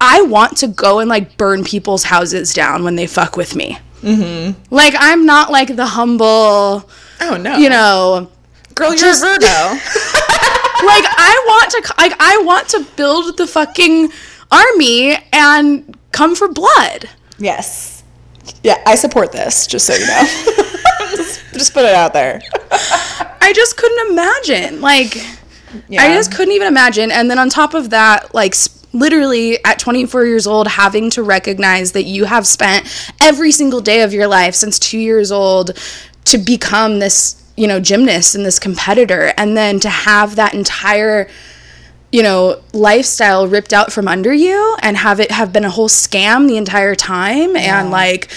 I 0.00 0.22
want 0.22 0.56
to 0.58 0.66
go 0.68 0.98
and 0.98 1.08
like 1.08 1.36
burn 1.36 1.62
people's 1.64 2.04
houses 2.04 2.52
down 2.52 2.84
when 2.84 2.96
they 2.96 3.06
fuck 3.06 3.36
with 3.36 3.54
me. 3.54 3.78
Mm-hmm. 4.02 4.74
Like, 4.74 4.94
I'm 4.98 5.26
not 5.26 5.50
like 5.52 5.76
the 5.76 5.86
humble, 5.86 6.88
oh 7.20 7.36
no, 7.36 7.56
you 7.56 7.70
know. 7.70 8.30
Girl, 8.74 8.94
you're 8.94 9.10
a 9.10 9.14
Virgo. 9.14 9.78
Like, 10.84 11.04
I 11.06 11.44
want 11.46 11.70
to, 11.70 11.94
like, 11.96 12.12
I 12.18 12.42
want 12.44 12.68
to 12.70 12.84
build 12.96 13.36
the 13.36 13.46
fucking 13.46 14.10
army 14.50 15.16
and 15.32 15.96
come 16.10 16.34
for 16.34 16.48
blood. 16.48 17.08
yes, 17.38 18.02
yeah. 18.64 18.82
I 18.84 18.96
support 18.96 19.30
this. 19.30 19.68
Just 19.68 19.86
so 19.86 19.94
you 19.94 20.04
know, 20.04 20.22
just, 21.16 21.40
just 21.52 21.72
put 21.72 21.84
it 21.84 21.94
out 21.94 22.12
there. 22.12 22.40
I 23.40 23.52
just 23.54 23.76
couldn't 23.76 24.10
imagine. 24.10 24.80
Like, 24.80 25.14
Yeah. 25.88 26.02
I 26.02 26.14
just 26.14 26.34
couldn't 26.34 26.52
even 26.52 26.66
imagine. 26.66 27.12
And 27.12 27.30
then 27.30 27.38
on 27.38 27.48
top 27.48 27.74
of 27.74 27.90
that, 27.90 28.34
like 28.34 28.56
literally 28.92 29.64
at 29.64 29.78
24 29.78 30.26
years 30.26 30.48
old, 30.48 30.66
having 30.66 31.10
to 31.10 31.22
recognize 31.22 31.92
that 31.92 32.04
you 32.04 32.24
have 32.24 32.44
spent 32.44 32.88
every 33.22 33.52
single 33.52 33.80
day 33.80 34.02
of 34.02 34.12
your 34.12 34.26
life 34.26 34.56
since 34.56 34.80
two 34.80 34.98
years 34.98 35.30
old 35.30 35.78
to 36.24 36.38
become 36.38 36.98
this 36.98 37.41
you 37.56 37.66
know, 37.66 37.80
gymnast 37.80 38.34
and 38.34 38.44
this 38.44 38.58
competitor 38.58 39.32
and 39.36 39.56
then 39.56 39.80
to 39.80 39.88
have 39.88 40.36
that 40.36 40.54
entire 40.54 41.28
you 42.12 42.22
know, 42.22 42.62
lifestyle 42.74 43.48
ripped 43.48 43.72
out 43.72 43.90
from 43.90 44.06
under 44.06 44.34
you 44.34 44.76
and 44.82 44.98
have 44.98 45.18
it 45.18 45.30
have 45.30 45.50
been 45.50 45.64
a 45.64 45.70
whole 45.70 45.88
scam 45.88 46.46
the 46.46 46.58
entire 46.58 46.94
time 46.94 47.56
and 47.56 47.90
like 47.90 48.30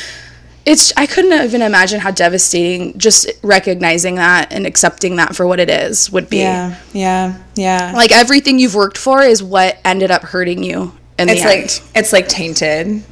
it's 0.65 0.91
I 0.97 1.05
couldn't 1.05 1.43
even 1.43 1.61
imagine 1.61 1.99
how 1.99 2.11
devastating 2.11 2.97
just 2.97 3.29
recognizing 3.43 4.15
that 4.15 4.51
and 4.51 4.65
accepting 4.65 5.17
that 5.17 5.35
for 5.35 5.45
what 5.45 5.59
it 5.59 5.69
is 5.69 6.11
would 6.11 6.29
be. 6.29 6.37
Yeah, 6.37 6.79
yeah, 6.91 7.37
yeah. 7.55 7.91
Like 7.95 8.11
everything 8.11 8.57
you've 8.57 8.75
worked 8.75 8.97
for 8.97 9.21
is 9.21 9.43
what 9.43 9.77
ended 9.85 10.09
up 10.09 10.23
hurting 10.23 10.63
you 10.63 10.93
in 11.19 11.29
it's 11.29 11.43
like 11.43 11.59
end. 11.59 11.81
it's 11.95 12.13
like 12.13 12.27
tainted. 12.27 13.03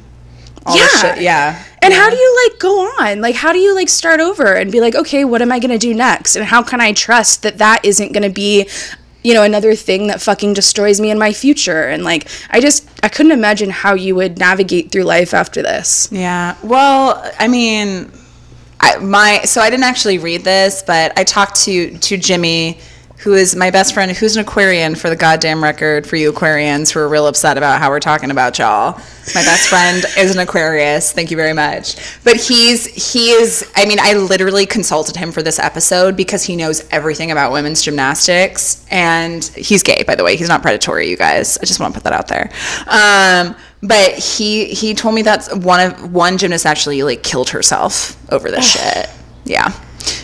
All 0.66 0.76
Yeah. 0.76 0.88
shit. 1.00 1.20
Yeah. 1.20 1.62
And 1.82 1.92
how 1.92 2.08
do 2.08 2.16
you 2.16 2.48
like 2.48 2.58
go 2.58 2.80
on? 3.00 3.20
Like 3.20 3.34
how 3.34 3.52
do 3.52 3.58
you 3.58 3.74
like 3.74 3.88
start 3.88 4.20
over 4.20 4.54
and 4.54 4.72
be 4.72 4.80
like, 4.80 4.94
okay, 4.94 5.24
what 5.24 5.42
am 5.42 5.52
I 5.52 5.58
gonna 5.58 5.78
do 5.78 5.92
next? 5.94 6.36
And 6.36 6.44
how 6.46 6.62
can 6.62 6.80
I 6.80 6.92
trust 6.92 7.42
that 7.42 7.58
that 7.58 7.84
isn't 7.84 8.12
gonna 8.12 8.30
be, 8.30 8.66
you 9.22 9.34
know, 9.34 9.42
another 9.42 9.74
thing 9.74 10.06
that 10.06 10.22
fucking 10.22 10.54
destroys 10.54 11.00
me 11.00 11.10
in 11.10 11.18
my 11.18 11.32
future? 11.32 11.82
And 11.82 12.02
like, 12.04 12.26
I 12.50 12.60
just 12.60 12.88
I 13.02 13.08
couldn't 13.08 13.32
imagine 13.32 13.68
how 13.70 13.94
you 13.94 14.14
would 14.14 14.38
navigate 14.38 14.90
through 14.92 15.02
life 15.04 15.34
after 15.34 15.60
this. 15.62 16.08
Yeah. 16.10 16.56
Well, 16.62 17.22
I 17.38 17.48
mean, 17.48 18.10
I, 18.80 18.96
my 18.98 19.42
so 19.44 19.60
I 19.60 19.68
didn't 19.68 19.84
actually 19.84 20.16
read 20.18 20.44
this, 20.44 20.82
but 20.86 21.12
I 21.18 21.24
talked 21.24 21.56
to 21.64 21.98
to 21.98 22.16
Jimmy, 22.16 22.78
who 23.24 23.32
is 23.32 23.56
my 23.56 23.70
best 23.70 23.94
friend, 23.94 24.12
who's 24.12 24.36
an 24.36 24.42
Aquarian 24.42 24.94
for 24.94 25.08
the 25.08 25.16
goddamn 25.16 25.62
record 25.62 26.06
for 26.06 26.16
you 26.16 26.30
Aquarians 26.30 26.92
who 26.92 27.00
are 27.00 27.08
real 27.08 27.26
upset 27.26 27.56
about 27.56 27.80
how 27.80 27.88
we're 27.88 27.98
talking 27.98 28.30
about 28.30 28.58
y'all. 28.58 29.00
My 29.34 29.42
best 29.42 29.70
friend 29.70 30.04
is 30.18 30.34
an 30.34 30.40
Aquarius. 30.40 31.10
Thank 31.10 31.30
you 31.30 31.36
very 31.38 31.54
much. 31.54 31.96
But 32.22 32.36
he's 32.36 32.84
he 32.84 33.30
is. 33.30 33.66
I 33.74 33.86
mean, 33.86 33.96
I 33.98 34.12
literally 34.12 34.66
consulted 34.66 35.16
him 35.16 35.32
for 35.32 35.42
this 35.42 35.58
episode 35.58 36.18
because 36.18 36.42
he 36.42 36.54
knows 36.54 36.86
everything 36.90 37.30
about 37.30 37.50
women's 37.50 37.80
gymnastics, 37.80 38.84
and 38.90 39.42
he's 39.42 39.82
gay, 39.82 40.02
by 40.06 40.16
the 40.16 40.22
way. 40.22 40.36
He's 40.36 40.50
not 40.50 40.60
predatory, 40.60 41.08
you 41.08 41.16
guys. 41.16 41.56
I 41.56 41.64
just 41.64 41.80
want 41.80 41.94
to 41.94 42.00
put 42.00 42.04
that 42.04 42.12
out 42.12 42.28
there. 42.28 42.50
Um, 42.86 43.56
but 43.82 44.18
he 44.18 44.66
he 44.66 44.92
told 44.92 45.14
me 45.14 45.22
that 45.22 45.48
one 45.56 45.80
of 45.80 46.12
one 46.12 46.36
gymnast 46.36 46.66
actually 46.66 47.02
like 47.02 47.22
killed 47.22 47.48
herself 47.48 48.18
over 48.30 48.50
this 48.50 48.70
shit. 48.70 49.08
Yeah, 49.46 49.72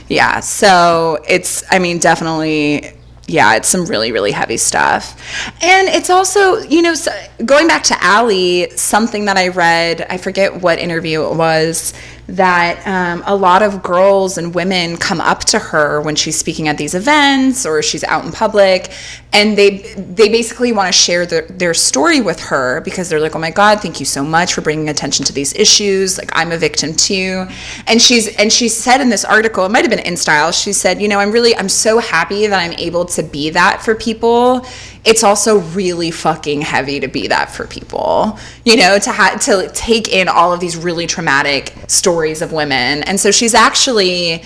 yeah. 0.09 0.41
So 0.41 1.19
it's 1.29 1.63
I 1.71 1.79
mean 1.79 1.99
definitely 1.99 2.93
yeah, 3.27 3.55
it's 3.55 3.69
some 3.69 3.85
really 3.87 4.11
really 4.13 4.33
heavy 4.33 4.57
stuff, 4.57 5.17
and 5.63 5.89
it's 5.89 6.11
also 6.11 6.59
you 6.59 6.83
know 6.83 6.95
so 6.95 7.13
going 7.45 7.69
back 7.69 7.85
to 7.85 7.97
Aly, 8.03 8.71
something 8.77 9.27
that 9.27 9.37
I 9.37 9.49
read 9.49 10.07
I 10.11 10.17
forget 10.17 10.61
what 10.61 10.79
interview 10.79 11.23
it 11.31 11.37
was 11.37 11.95
that 12.37 12.87
um, 12.87 13.23
a 13.27 13.35
lot 13.35 13.63
of 13.63 13.83
girls 13.83 14.39
and 14.39 14.55
women 14.55 14.97
come 14.97 15.21
up 15.21 15.41
to 15.41 15.59
her 15.59 16.01
when 16.01 16.15
she's 16.15 16.39
speaking 16.39 16.69
at 16.69 16.79
these 16.79 16.95
events 16.95 17.67
or 17.67 17.83
she's 17.83 18.05
out 18.05 18.25
in 18.25 18.31
public 18.33 18.93
and 19.33 19.57
they 19.57 19.79
they 19.97 20.29
basically 20.29 20.73
want 20.73 20.87
to 20.87 20.93
share 20.93 21.27
their, 21.27 21.43
their 21.43 21.75
story 21.75 22.21
with 22.21 22.41
her 22.41 22.81
because 22.83 23.09
they're 23.09 23.21
like 23.21 23.35
oh 23.35 23.39
my 23.39 23.51
god 23.51 23.81
thank 23.81 24.01
you 24.01 24.07
so 24.07 24.23
much 24.23 24.55
for 24.55 24.61
bringing 24.61 24.89
attention 24.89 25.25
to 25.25 25.33
these 25.33 25.55
issues. 25.55 26.19
Like 26.19 26.31
i'm 26.35 26.53
a 26.53 26.57
victim 26.57 26.95
too. 26.95 27.47
And 27.87 28.01
she's 28.01 28.35
and 28.37 28.53
she 28.53 28.69
said 28.69 29.01
in 29.01 29.09
this 29.09 29.25
article 29.25 29.65
it 29.67 29.71
might 29.71 29.85
have 29.85 29.91
been 29.91 30.05
InStyle 30.05 30.53
she 30.53 30.73
said 30.73 31.01
you 31.01 31.09
know 31.09 31.19
i'm 31.19 31.33
really 31.33 31.57
i'm 31.57 31.69
so 31.69 31.99
happy 31.99 32.47
that 32.47 32.59
i'm 32.59 32.79
able 32.79 33.05
to 33.07 33.23
be 33.23 33.51
that 33.51 33.83
for 33.83 33.95
people 33.95 34.67
it's 35.05 35.25
also 35.25 35.59
really 35.59 36.11
fucking 36.11 36.61
heavy 36.61 37.01
to 37.01 37.09
be 37.09 37.29
that 37.29 37.51
for 37.51 37.67
people 37.67 38.39
you 38.65 38.77
know 38.77 38.99
to 38.99 39.11
have 39.11 39.41
to 39.41 39.69
take 39.73 40.09
in 40.09 40.29
all 40.29 40.53
of 40.53 40.61
these 40.61 40.77
really 40.77 41.07
traumatic 41.07 41.75
stories 41.87 42.43
of 42.43 42.53
women. 42.53 43.03
And 43.05 43.19
so 43.19 43.31
she's 43.31 43.55
actually 43.55 44.43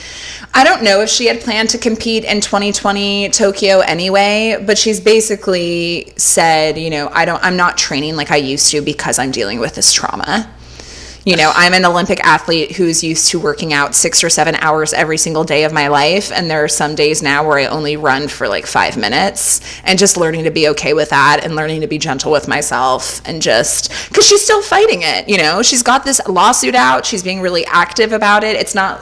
i 0.54 0.64
don't 0.64 0.82
know 0.82 1.00
if 1.00 1.08
she 1.08 1.26
had 1.26 1.40
planned 1.40 1.68
to 1.70 1.78
compete 1.78 2.24
in 2.24 2.40
2020 2.40 3.28
tokyo 3.30 3.80
anyway 3.80 4.62
but 4.64 4.78
she's 4.78 5.00
basically 5.00 6.12
said 6.16 6.78
you 6.78 6.90
know 6.90 7.08
i 7.12 7.24
don't 7.24 7.42
i'm 7.44 7.56
not 7.56 7.76
training 7.76 8.16
like 8.16 8.30
i 8.30 8.36
used 8.36 8.70
to 8.70 8.80
because 8.80 9.18
i'm 9.18 9.30
dealing 9.30 9.58
with 9.58 9.74
this 9.74 9.92
trauma 9.92 10.48
you 11.24 11.36
know, 11.36 11.52
I'm 11.54 11.72
an 11.72 11.86
Olympic 11.86 12.20
athlete 12.20 12.72
who's 12.72 13.02
used 13.02 13.30
to 13.30 13.40
working 13.40 13.72
out 13.72 13.94
six 13.94 14.22
or 14.22 14.28
seven 14.28 14.54
hours 14.56 14.92
every 14.92 15.16
single 15.16 15.42
day 15.42 15.64
of 15.64 15.72
my 15.72 15.88
life. 15.88 16.30
And 16.30 16.50
there 16.50 16.62
are 16.62 16.68
some 16.68 16.94
days 16.94 17.22
now 17.22 17.46
where 17.46 17.58
I 17.58 17.66
only 17.66 17.96
run 17.96 18.28
for 18.28 18.46
like 18.46 18.66
five 18.66 18.98
minutes 18.98 19.60
and 19.84 19.98
just 19.98 20.18
learning 20.18 20.44
to 20.44 20.50
be 20.50 20.68
okay 20.68 20.92
with 20.92 21.08
that 21.10 21.40
and 21.42 21.56
learning 21.56 21.80
to 21.80 21.86
be 21.86 21.96
gentle 21.96 22.30
with 22.30 22.46
myself 22.46 23.22
and 23.24 23.40
just 23.40 23.90
because 24.08 24.26
she's 24.26 24.42
still 24.42 24.60
fighting 24.60 25.00
it. 25.02 25.26
You 25.26 25.38
know, 25.38 25.62
she's 25.62 25.82
got 25.82 26.04
this 26.04 26.20
lawsuit 26.28 26.74
out, 26.74 27.06
she's 27.06 27.22
being 27.22 27.40
really 27.40 27.64
active 27.66 28.12
about 28.12 28.44
it. 28.44 28.56
It's 28.56 28.74
not, 28.74 29.00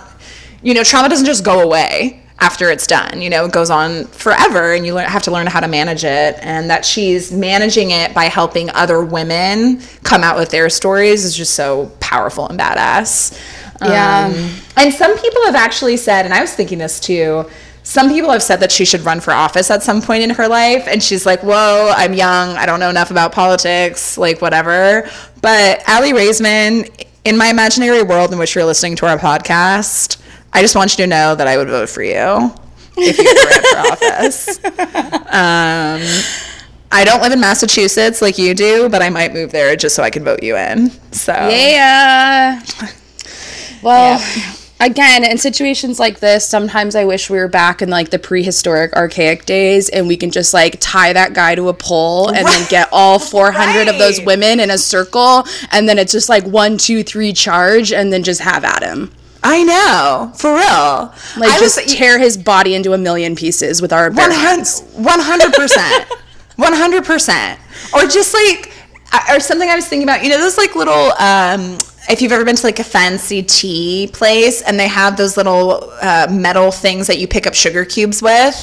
you 0.62 0.74
know, 0.74 0.84
trauma 0.84 1.08
doesn't 1.08 1.26
just 1.26 1.44
go 1.44 1.60
away 1.60 2.22
after 2.43 2.70
it's 2.70 2.88
done. 2.88 3.22
You 3.22 3.30
know, 3.30 3.45
it 3.45 3.53
goes 3.53 3.70
on 3.70 4.05
forever 4.07 4.72
and 4.72 4.84
you 4.84 4.95
learn, 4.95 5.09
have 5.09 5.22
to 5.22 5.30
learn 5.30 5.47
how 5.47 5.61
to 5.61 5.68
manage 5.68 6.03
it. 6.03 6.36
And 6.43 6.68
that 6.70 6.84
she's 6.84 7.30
managing 7.30 7.93
it 7.93 8.12
by 8.14 8.24
helping 8.24 8.68
other 8.70 9.05
women 9.05 9.80
come 10.03 10.24
out 10.24 10.36
with 10.36 10.51
their 10.51 10.68
stories 10.68 11.24
is 11.24 11.36
just 11.36 11.55
so 11.55 11.93
powerful 12.01 12.49
and 12.49 12.59
badass. 12.59 13.40
Yeah. 13.80 14.26
Um, 14.26 14.51
and 14.76 14.93
some 14.93 15.16
people 15.18 15.45
have 15.45 15.55
actually 15.55 15.97
said, 15.97 16.24
and 16.24 16.34
I 16.34 16.40
was 16.40 16.53
thinking 16.53 16.78
this 16.78 16.99
too. 16.99 17.49
Some 17.84 18.09
people 18.09 18.30
have 18.30 18.43
said 18.43 18.59
that 18.59 18.72
she 18.72 18.84
should 18.84 19.03
run 19.03 19.20
for 19.20 19.32
office 19.32 19.70
at 19.70 19.84
some 19.84 20.03
point 20.03 20.24
in 20.24 20.30
her 20.30 20.49
life. 20.49 20.88
And 20.88 21.01
she's 21.01 21.24
like, 21.24 21.43
whoa, 21.45 21.93
I'm 21.97 22.12
young. 22.12 22.57
I 22.57 22.66
don't 22.66 22.80
know 22.80 22.90
enough 22.90 23.12
about 23.12 23.30
politics, 23.30 24.18
like 24.18 24.43
whatever. 24.43 25.09
But 25.40 25.88
Aly 25.88 26.12
Raisman, 26.12 27.07
in 27.24 27.36
my 27.36 27.49
imaginary 27.49 28.03
world 28.03 28.32
in 28.32 28.38
which 28.40 28.57
you're 28.57 28.64
listening 28.64 28.97
to 28.97 29.07
our 29.07 29.18
podcast, 29.18 30.21
I 30.53 30.61
just 30.61 30.74
want 30.74 30.92
you 30.92 31.05
to 31.05 31.07
know 31.07 31.34
that 31.34 31.46
I 31.46 31.57
would 31.57 31.68
vote 31.68 31.88
for 31.88 32.03
you 32.03 32.53
if 32.96 33.18
you 33.18 33.24
were 33.24 33.50
ran 33.50 33.62
for 33.62 34.07
office. 34.18 34.59
Um, 35.32 36.03
I 36.94 37.05
don't 37.05 37.22
live 37.22 37.32
in 37.32 37.40
Massachusetts 37.40 38.20
like 38.20 38.36
you 38.36 38.55
do, 38.55 38.88
but 38.90 39.00
I 39.03 39.09
might 39.09 39.32
move 39.32 39.50
there 39.50 39.74
just 39.76 39.96
so 39.96 40.03
I 40.03 40.11
can 40.11 40.24
vote 40.24 40.42
you 40.42 40.57
in. 40.57 40.90
So 41.12 41.32
Yeah. 41.32 42.62
Well, 43.82 44.22
again, 44.78 45.24
in 45.24 45.38
situations 45.38 45.98
like 45.98 46.20
this, 46.20 46.46
sometimes 46.46 46.94
I 46.94 47.05
wish 47.07 47.30
we 47.30 47.38
were 47.38 47.48
back 47.48 47.80
in 47.80 47.88
like 47.88 48.11
the 48.11 48.18
prehistoric 48.18 48.92
archaic 48.92 49.46
days 49.46 49.88
and 49.88 50.07
we 50.07 50.18
can 50.18 50.30
just 50.30 50.53
like 50.53 50.76
tie 50.80 51.14
that 51.14 51.32
guy 51.32 51.55
to 51.55 51.68
a 51.68 51.74
pole 51.74 52.28
and 52.28 52.46
then 52.46 52.68
get 52.68 52.88
all 52.92 53.18
400 53.18 53.88
of 53.88 53.98
those 53.98 54.20
women 54.20 54.61
in 54.61 54.70
a 54.70 54.78
circle 54.78 55.44
and 55.70 55.88
then 55.88 55.98
it's 55.98 56.12
just 56.12 56.28
like 56.28 56.44
one, 56.44 56.76
two, 56.76 57.03
three 57.03 57.32
charge 57.32 57.90
and 57.92 58.12
then 58.12 58.22
just 58.22 58.42
have 58.42 58.64
at 58.64 58.82
him. 58.82 59.11
I 59.45 59.62
know 59.64 60.32
for 60.36 60.55
real. 60.55 61.12
Like 61.40 61.51
I 61.51 61.59
just 61.59 61.82
was, 61.82 61.95
tear 61.95 62.18
his 62.18 62.36
body 62.36 62.74
into 62.74 62.93
a 62.93 62.99
million 62.99 63.34
pieces 63.34 63.82
with 63.82 63.93
our 63.93 64.11
bare 64.11 64.32
hands. 64.32 64.82
One 64.95 65.20
hundred 65.20 65.53
percent, 65.53 66.07
one 66.57 66.72
hundred 66.72 67.05
percent, 67.05 67.59
or 67.95 68.03
just 68.03 68.34
like, 68.34 68.72
or 69.30 69.40
something 69.40 69.68
I 69.68 69.76
was 69.76 69.86
thinking 69.86 70.09
about. 70.09 70.22
You 70.22 70.30
know, 70.30 70.38
those 70.38 70.59
like 70.59 70.74
little. 70.74 71.12
um 71.18 71.78
if 72.09 72.20
you've 72.20 72.32
ever 72.32 72.45
been 72.45 72.57
to 72.57 72.66
like 72.66 72.80
a 72.80 72.84
fancy 72.84 73.43
tea 73.43 74.11
place 74.12 74.61
and 74.62 74.78
they 74.78 74.88
have 74.88 75.16
those 75.16 75.36
little 75.36 75.88
uh, 76.03 76.26
metal 76.30 76.72
things 76.72 77.07
that 77.07 77.18
you 77.18 77.28
pick 77.28 77.47
up 77.47 77.55
sugar 77.55 77.84
cubes 77.84 78.20
with, 78.20 78.55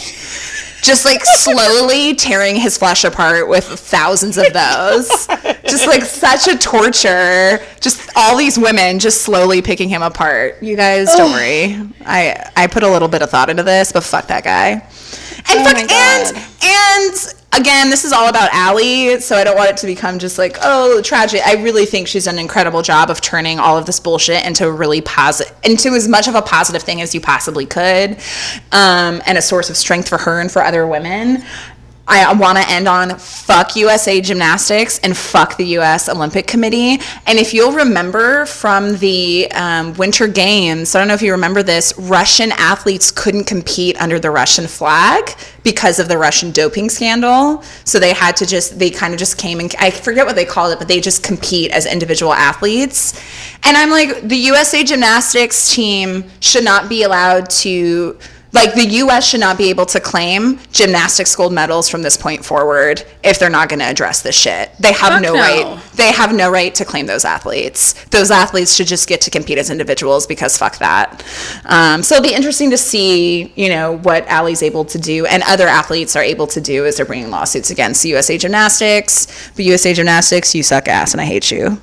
just 0.81 1.05
like 1.05 1.23
slowly 1.25 2.15
tearing 2.15 2.55
his 2.55 2.77
flesh 2.77 3.03
apart 3.03 3.47
with 3.47 3.65
thousands 3.65 4.37
of 4.37 4.51
those. 4.53 5.27
just 5.67 5.87
like 5.87 6.03
such 6.03 6.47
a 6.47 6.57
torture. 6.57 7.59
Just 7.79 8.09
all 8.15 8.37
these 8.37 8.57
women 8.57 8.99
just 8.99 9.21
slowly 9.21 9.61
picking 9.61 9.89
him 9.89 10.01
apart. 10.01 10.61
You 10.61 10.75
guys, 10.75 11.07
don't 11.15 11.31
worry. 11.31 11.77
I 12.05 12.51
I 12.55 12.67
put 12.67 12.83
a 12.83 12.89
little 12.89 13.07
bit 13.07 13.21
of 13.21 13.29
thought 13.29 13.49
into 13.49 13.63
this, 13.63 13.91
but 13.91 14.03
fuck 14.03 14.27
that 14.27 14.43
guy. 14.43 14.85
And 15.49 15.59
Oh 15.59 15.63
fuck 15.63 15.77
and 15.77 16.49
and 16.61 17.33
again, 17.53 17.89
this 17.89 18.05
is 18.05 18.11
all 18.11 18.29
about 18.29 18.53
Aly, 18.53 19.19
so 19.19 19.35
I 19.35 19.43
don't 19.43 19.55
want 19.55 19.69
it 19.69 19.77
to 19.77 19.87
become 19.87 20.19
just 20.19 20.37
like, 20.37 20.57
oh, 20.61 21.01
tragic. 21.01 21.41
I 21.45 21.55
really 21.55 21.85
think 21.85 22.07
she's 22.07 22.25
done 22.25 22.35
an 22.35 22.39
incredible 22.39 22.81
job 22.81 23.09
of 23.09 23.21
turning 23.21 23.59
all 23.59 23.77
of 23.77 23.85
this 23.85 23.99
bullshit 23.99 24.45
into 24.45 24.71
really 24.71 25.01
positive, 25.01 25.55
into 25.63 25.89
as 25.89 26.07
much 26.07 26.27
of 26.27 26.35
a 26.35 26.41
positive 26.41 26.83
thing 26.83 27.01
as 27.01 27.13
you 27.13 27.21
possibly 27.21 27.65
could, 27.65 28.17
um, 28.71 29.21
and 29.25 29.37
a 29.37 29.41
source 29.41 29.69
of 29.69 29.77
strength 29.77 30.09
for 30.09 30.17
her 30.17 30.39
and 30.39 30.51
for 30.51 30.61
other 30.61 30.85
women. 30.87 31.43
I 32.09 32.33
want 32.33 32.57
to 32.57 32.67
end 32.67 32.87
on 32.87 33.17
fuck 33.19 33.75
USA 33.75 34.19
Gymnastics 34.19 34.97
and 34.99 35.15
fuck 35.15 35.57
the 35.57 35.77
US 35.77 36.09
Olympic 36.09 36.47
Committee. 36.47 36.99
And 37.27 37.37
if 37.37 37.53
you'll 37.53 37.71
remember 37.71 38.47
from 38.47 38.97
the 38.97 39.49
um, 39.51 39.93
Winter 39.93 40.27
Games, 40.27 40.95
I 40.95 40.99
don't 40.99 41.07
know 41.07 41.13
if 41.13 41.21
you 41.21 41.31
remember 41.31 41.61
this, 41.61 41.93
Russian 41.99 42.51
athletes 42.53 43.11
couldn't 43.11 43.43
compete 43.43 44.01
under 44.01 44.19
the 44.19 44.31
Russian 44.31 44.65
flag 44.65 45.35
because 45.61 45.99
of 45.99 46.07
the 46.07 46.17
Russian 46.17 46.49
doping 46.49 46.89
scandal. 46.89 47.63
So 47.85 47.99
they 47.99 48.13
had 48.13 48.35
to 48.37 48.45
just, 48.47 48.79
they 48.79 48.89
kind 48.89 49.13
of 49.13 49.19
just 49.19 49.37
came 49.37 49.59
and 49.59 49.73
I 49.79 49.91
forget 49.91 50.25
what 50.25 50.35
they 50.35 50.45
called 50.45 50.73
it, 50.73 50.79
but 50.79 50.87
they 50.87 50.99
just 50.99 51.21
compete 51.21 51.69
as 51.69 51.85
individual 51.85 52.33
athletes. 52.33 53.21
And 53.63 53.77
I'm 53.77 53.91
like, 53.91 54.21
the 54.21 54.37
USA 54.37 54.83
Gymnastics 54.83 55.75
team 55.75 56.23
should 56.39 56.63
not 56.63 56.89
be 56.89 57.03
allowed 57.03 57.51
to 57.51 58.17
Like 58.51 58.73
the 58.73 58.85
US 58.85 59.27
should 59.27 59.39
not 59.39 59.57
be 59.57 59.69
able 59.69 59.85
to 59.87 59.99
claim 59.99 60.59
gymnastics 60.71 61.35
gold 61.35 61.53
medals 61.53 61.87
from 61.87 62.01
this 62.01 62.17
point 62.17 62.43
forward 62.43 63.05
if 63.23 63.37
they're 63.37 63.49
not 63.49 63.69
going 63.69 63.79
to 63.79 63.85
address 63.85 64.21
this 64.21 64.35
shit. 64.35 64.71
They 64.79 64.93
have 64.93 65.21
no, 65.21 65.33
no. 65.33 65.39
right. 65.39 65.83
They 65.95 66.11
have 66.11 66.33
no 66.33 66.49
right 66.49 66.73
to 66.75 66.85
claim 66.85 67.05
those 67.05 67.25
athletes. 67.25 67.93
Those 68.05 68.31
athletes 68.31 68.75
should 68.75 68.87
just 68.87 69.07
get 69.07 69.21
to 69.21 69.29
compete 69.29 69.57
as 69.57 69.69
individuals 69.69 70.25
because 70.25 70.57
fuck 70.57 70.77
that. 70.79 71.23
Um, 71.65 72.01
so 72.01 72.15
it'll 72.15 72.27
be 72.27 72.33
interesting 72.33 72.71
to 72.71 72.77
see, 72.77 73.53
you 73.55 73.69
know, 73.69 73.97
what 73.97 74.27
Aly's 74.27 74.63
able 74.63 74.85
to 74.85 74.97
do 74.97 75.25
and 75.27 75.43
other 75.43 75.67
athletes 75.67 76.15
are 76.15 76.23
able 76.23 76.47
to 76.47 76.61
do 76.61 76.85
as 76.85 76.97
they're 76.97 77.05
bringing 77.05 77.29
lawsuits 77.29 77.69
against 77.69 78.03
USA 78.05 78.37
Gymnastics. 78.37 79.51
But 79.55 79.65
USA 79.65 79.93
Gymnastics, 79.93 80.55
you 80.55 80.63
suck 80.63 80.87
ass 80.87 81.13
and 81.13 81.21
I 81.21 81.25
hate 81.25 81.51
you. 81.51 81.79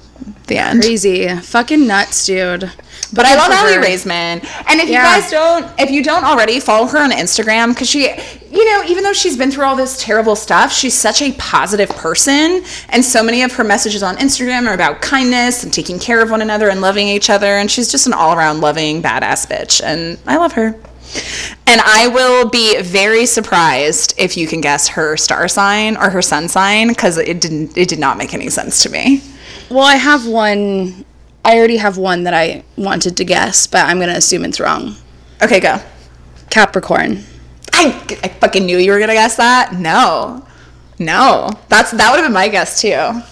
The 0.49 0.59
end. 0.59 0.83
Crazy. 0.83 1.29
Fucking 1.29 1.87
nuts, 1.87 2.27
dude. 2.27 2.73
But 3.13 3.27
I 3.27 3.35
love 3.37 3.53
Aly. 3.53 3.87
Raisman. 3.87 4.45
And 4.69 4.81
if 4.81 4.89
Yeah. 4.89 5.15
you 5.15 5.21
guys 5.21 5.31
don't, 5.31 5.67
if 5.79 5.91
you 5.91 6.03
don't 6.03 6.25
already 6.25 6.61
follow 6.61 6.87
her 6.87 6.99
on 6.99 7.11
Instagram, 7.13 7.69
because 7.69 7.89
she, 7.89 8.11
you 8.51 8.65
know, 8.73 8.85
even 8.87 9.05
though 9.05 9.13
she's 9.13 9.37
been 9.37 9.51
through 9.51 9.65
all 9.65 9.77
this 9.77 9.97
terrible 10.03 10.35
stuff, 10.37 10.73
she's 10.73 10.95
such 10.95 11.23
a 11.23 11.33
positive 11.33 11.89
person. 11.91 12.65
And 12.89 13.05
so 13.05 13.23
many 13.23 13.43
of 13.43 13.53
her 13.53 13.65
messages 13.65 14.03
on 14.03 14.17
Instagram 14.17 14.67
are 14.69 14.75
about 14.75 15.01
kindness 15.03 15.63
and 15.63 15.73
taking 15.73 15.99
care 15.99 16.21
of 16.21 16.31
one 16.31 16.43
another 16.43 16.69
and 16.69 16.81
loving 16.81 17.09
each 17.09 17.31
other. 17.31 17.47
And 17.57 17.71
she's 17.71 17.91
just 17.91 18.07
an 18.07 18.13
all 18.13 18.37
around 18.37 18.61
loving, 18.61 19.03
badass 19.03 19.47
bitch. 19.47 19.81
And 19.83 20.19
I 20.27 20.37
love 20.37 20.53
her. 20.53 20.75
And 21.67 21.81
I 21.81 22.09
will 22.09 22.51
be 22.51 22.83
very 22.83 23.25
surprised 23.27 24.13
if 24.19 24.37
you 24.37 24.47
can 24.49 24.61
guess 24.61 24.89
her 24.89 25.17
star 25.17 25.47
sign 25.49 25.97
or 25.97 26.11
her 26.11 26.21
sun 26.21 26.49
sign 26.49 26.89
because 26.89 27.17
it 27.17 27.41
didn't 27.41 27.79
it 27.79 27.89
did 27.89 27.99
not 28.01 28.19
make 28.19 28.35
any 28.35 28.51
sense 28.51 28.83
to 28.83 28.91
me. 28.91 29.23
Well, 29.71 29.85
I 29.85 29.95
have 29.95 30.27
one. 30.27 31.06
I 31.47 31.57
already 31.57 31.79
have 31.79 31.97
one 31.97 32.25
that 32.25 32.35
I 32.35 32.65
wanted 32.77 33.17
to 33.17 33.25
guess, 33.25 33.67
but 33.67 33.87
I'm 33.87 33.97
going 33.99 34.11
to 34.11 34.17
assume 34.17 34.45
it's 34.45 34.61
wrong. 34.61 34.97
Okay, 35.43 35.61
go. 35.61 35.81
Capricorn. 36.51 37.23
I, 37.73 38.19
I 38.23 38.29
fucking 38.29 38.65
knew 38.65 38.79
you 38.79 38.91
were 38.91 38.99
gonna 38.99 39.13
guess 39.13 39.37
that. 39.37 39.75
No, 39.75 40.47
no, 40.99 41.51
that's 41.69 41.91
that 41.91 42.11
would 42.11 42.19
have 42.19 42.25
been 42.25 42.33
my 42.33 42.49
guess 42.49 42.81
too. 42.81 43.23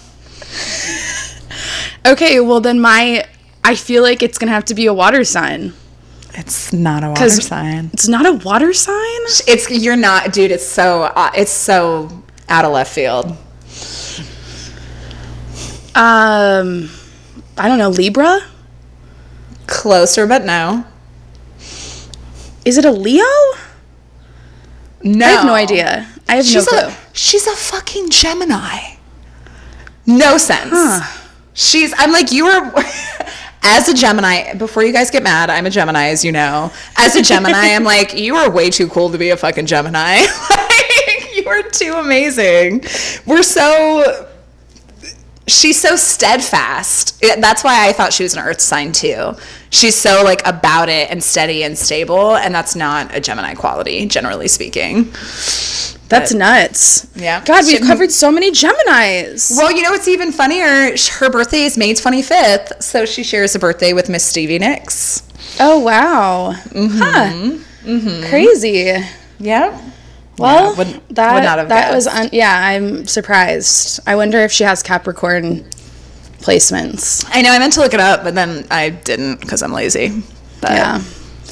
Okay, 2.05 2.39
well, 2.39 2.61
then 2.61 2.79
my. 2.79 3.25
I 3.63 3.73
feel 3.73 4.03
like 4.03 4.21
it's 4.21 4.37
going 4.37 4.47
to 4.49 4.53
have 4.53 4.65
to 4.65 4.75
be 4.75 4.85
a 4.85 4.93
water 4.93 5.23
sign. 5.23 5.73
It's 6.35 6.71
not 6.71 7.03
a 7.03 7.09
water 7.09 7.29
sign. 7.29 7.89
It's 7.93 8.07
not 8.07 8.27
a 8.27 8.33
water 8.33 8.73
sign? 8.73 9.21
It's 9.47 9.71
you're 9.71 9.95
not, 9.95 10.31
dude. 10.31 10.51
It's 10.51 10.67
so 10.67 11.03
uh, 11.03 11.31
it's 11.35 11.51
so 11.51 12.23
out 12.47 12.63
of 12.63 12.73
left 12.73 12.93
field. 12.93 13.35
Um, 15.95 16.91
I 17.57 17.67
don't 17.67 17.77
know, 17.77 17.89
Libra? 17.89 18.41
Closer, 19.67 20.27
but 20.27 20.43
no. 20.45 20.85
Is 22.65 22.77
it 22.77 22.85
a 22.85 22.91
Leo? 22.91 23.23
No, 25.03 25.25
I 25.25 25.29
have 25.29 25.45
no 25.45 25.53
idea. 25.53 26.07
I 26.27 26.37
have 26.37 26.45
She's 26.45 26.71
no 26.71 26.77
a 26.79 26.81
clue. 26.85 26.95
she's 27.13 27.47
a 27.47 27.55
fucking 27.55 28.09
Gemini. 28.09 28.95
No 30.07 30.37
sense. 30.37 31.05
She's. 31.53 31.93
I'm 31.97 32.11
like 32.11 32.31
you 32.31 32.45
were. 32.45 32.73
As 33.67 33.89
a 33.89 33.95
Gemini, 33.95 34.53
before 34.53 34.83
you 34.83 34.93
guys 34.93 35.09
get 35.09 35.23
mad, 35.23 35.49
I'm 35.49 35.65
a 35.65 35.71
Gemini, 35.71 36.09
as 36.09 36.23
you 36.23 36.31
know. 36.31 36.71
As 36.97 37.15
a 37.15 37.23
Gemini, 37.23 37.73
I'm 37.73 37.83
like, 37.83 38.13
you 38.13 38.35
are 38.35 38.47
way 38.47 38.69
too 38.69 38.87
cool 38.87 39.09
to 39.09 39.17
be 39.17 39.31
a 39.31 39.37
fucking 39.37 39.65
Gemini. 39.65 40.17
like, 40.51 41.35
you 41.35 41.47
are 41.47 41.63
too 41.63 41.93
amazing. 41.93 42.83
We're 43.25 43.41
so 43.41 44.29
she's 45.47 45.79
so 45.79 45.95
steadfast. 45.95 47.21
That's 47.21 47.63
why 47.63 47.87
I 47.87 47.93
thought 47.93 48.13
she 48.13 48.23
was 48.23 48.33
an 48.35 48.43
earth 48.43 48.61
sign 48.61 48.91
too. 48.91 49.33
She's 49.69 49.95
so 49.95 50.23
like 50.23 50.45
about 50.47 50.89
it 50.89 51.09
and 51.11 51.23
steady 51.23 51.63
and 51.63 51.77
stable, 51.77 52.35
and 52.35 52.53
that's 52.53 52.75
not 52.75 53.15
a 53.15 53.19
Gemini 53.19 53.53
quality, 53.55 54.05
generally 54.05 54.47
speaking. 54.47 55.11
That's 56.07 56.33
nuts. 56.33 57.07
Yeah. 57.15 57.43
God, 57.43 57.65
we've 57.65 57.81
covered 57.81 58.11
so 58.11 58.31
many 58.31 58.51
Geminis. 58.51 59.57
Well, 59.57 59.71
you 59.71 59.81
know 59.81 59.89
what's 59.91 60.07
even 60.07 60.31
funnier? 60.31 60.95
Her 61.19 61.29
birthday 61.31 61.63
is 61.63 61.77
May 61.77 61.93
25th, 61.93 62.83
so 62.83 63.05
she 63.05 63.23
shares 63.23 63.55
a 63.55 63.59
birthday 63.59 63.91
with 63.91 64.07
Miss 64.07 64.23
Stevie 64.23 64.59
Nicks. 64.59 65.23
Oh, 65.59 65.79
wow. 65.79 66.53
Mm-hmm. 66.69 68.21
Huh. 68.21 68.29
Crazy. 68.29 68.93
Yeah. 69.39 69.91
Well, 70.37 70.75
would- 70.75 71.01
that, 71.15 71.33
would 71.33 71.43
not 71.43 71.57
have 71.59 71.69
that 71.69 71.93
was, 71.93 72.07
un- 72.07 72.29
yeah, 72.31 72.53
I'm 72.57 73.05
surprised. 73.07 73.99
I 74.05 74.15
wonder 74.15 74.39
if 74.39 74.51
she 74.51 74.63
has 74.65 74.83
Capricorn 74.83 75.63
placements. 76.39 77.25
I 77.29 77.41
know 77.41 77.51
I 77.51 77.59
meant 77.59 77.73
to 77.73 77.79
look 77.81 77.93
it 77.93 77.99
up, 77.99 78.23
but 78.23 78.35
then 78.35 78.65
I 78.69 78.89
didn't 78.89 79.39
because 79.41 79.63
I'm 79.63 79.71
lazy. 79.73 80.23
But 80.61 80.71
Yeah. 80.71 81.01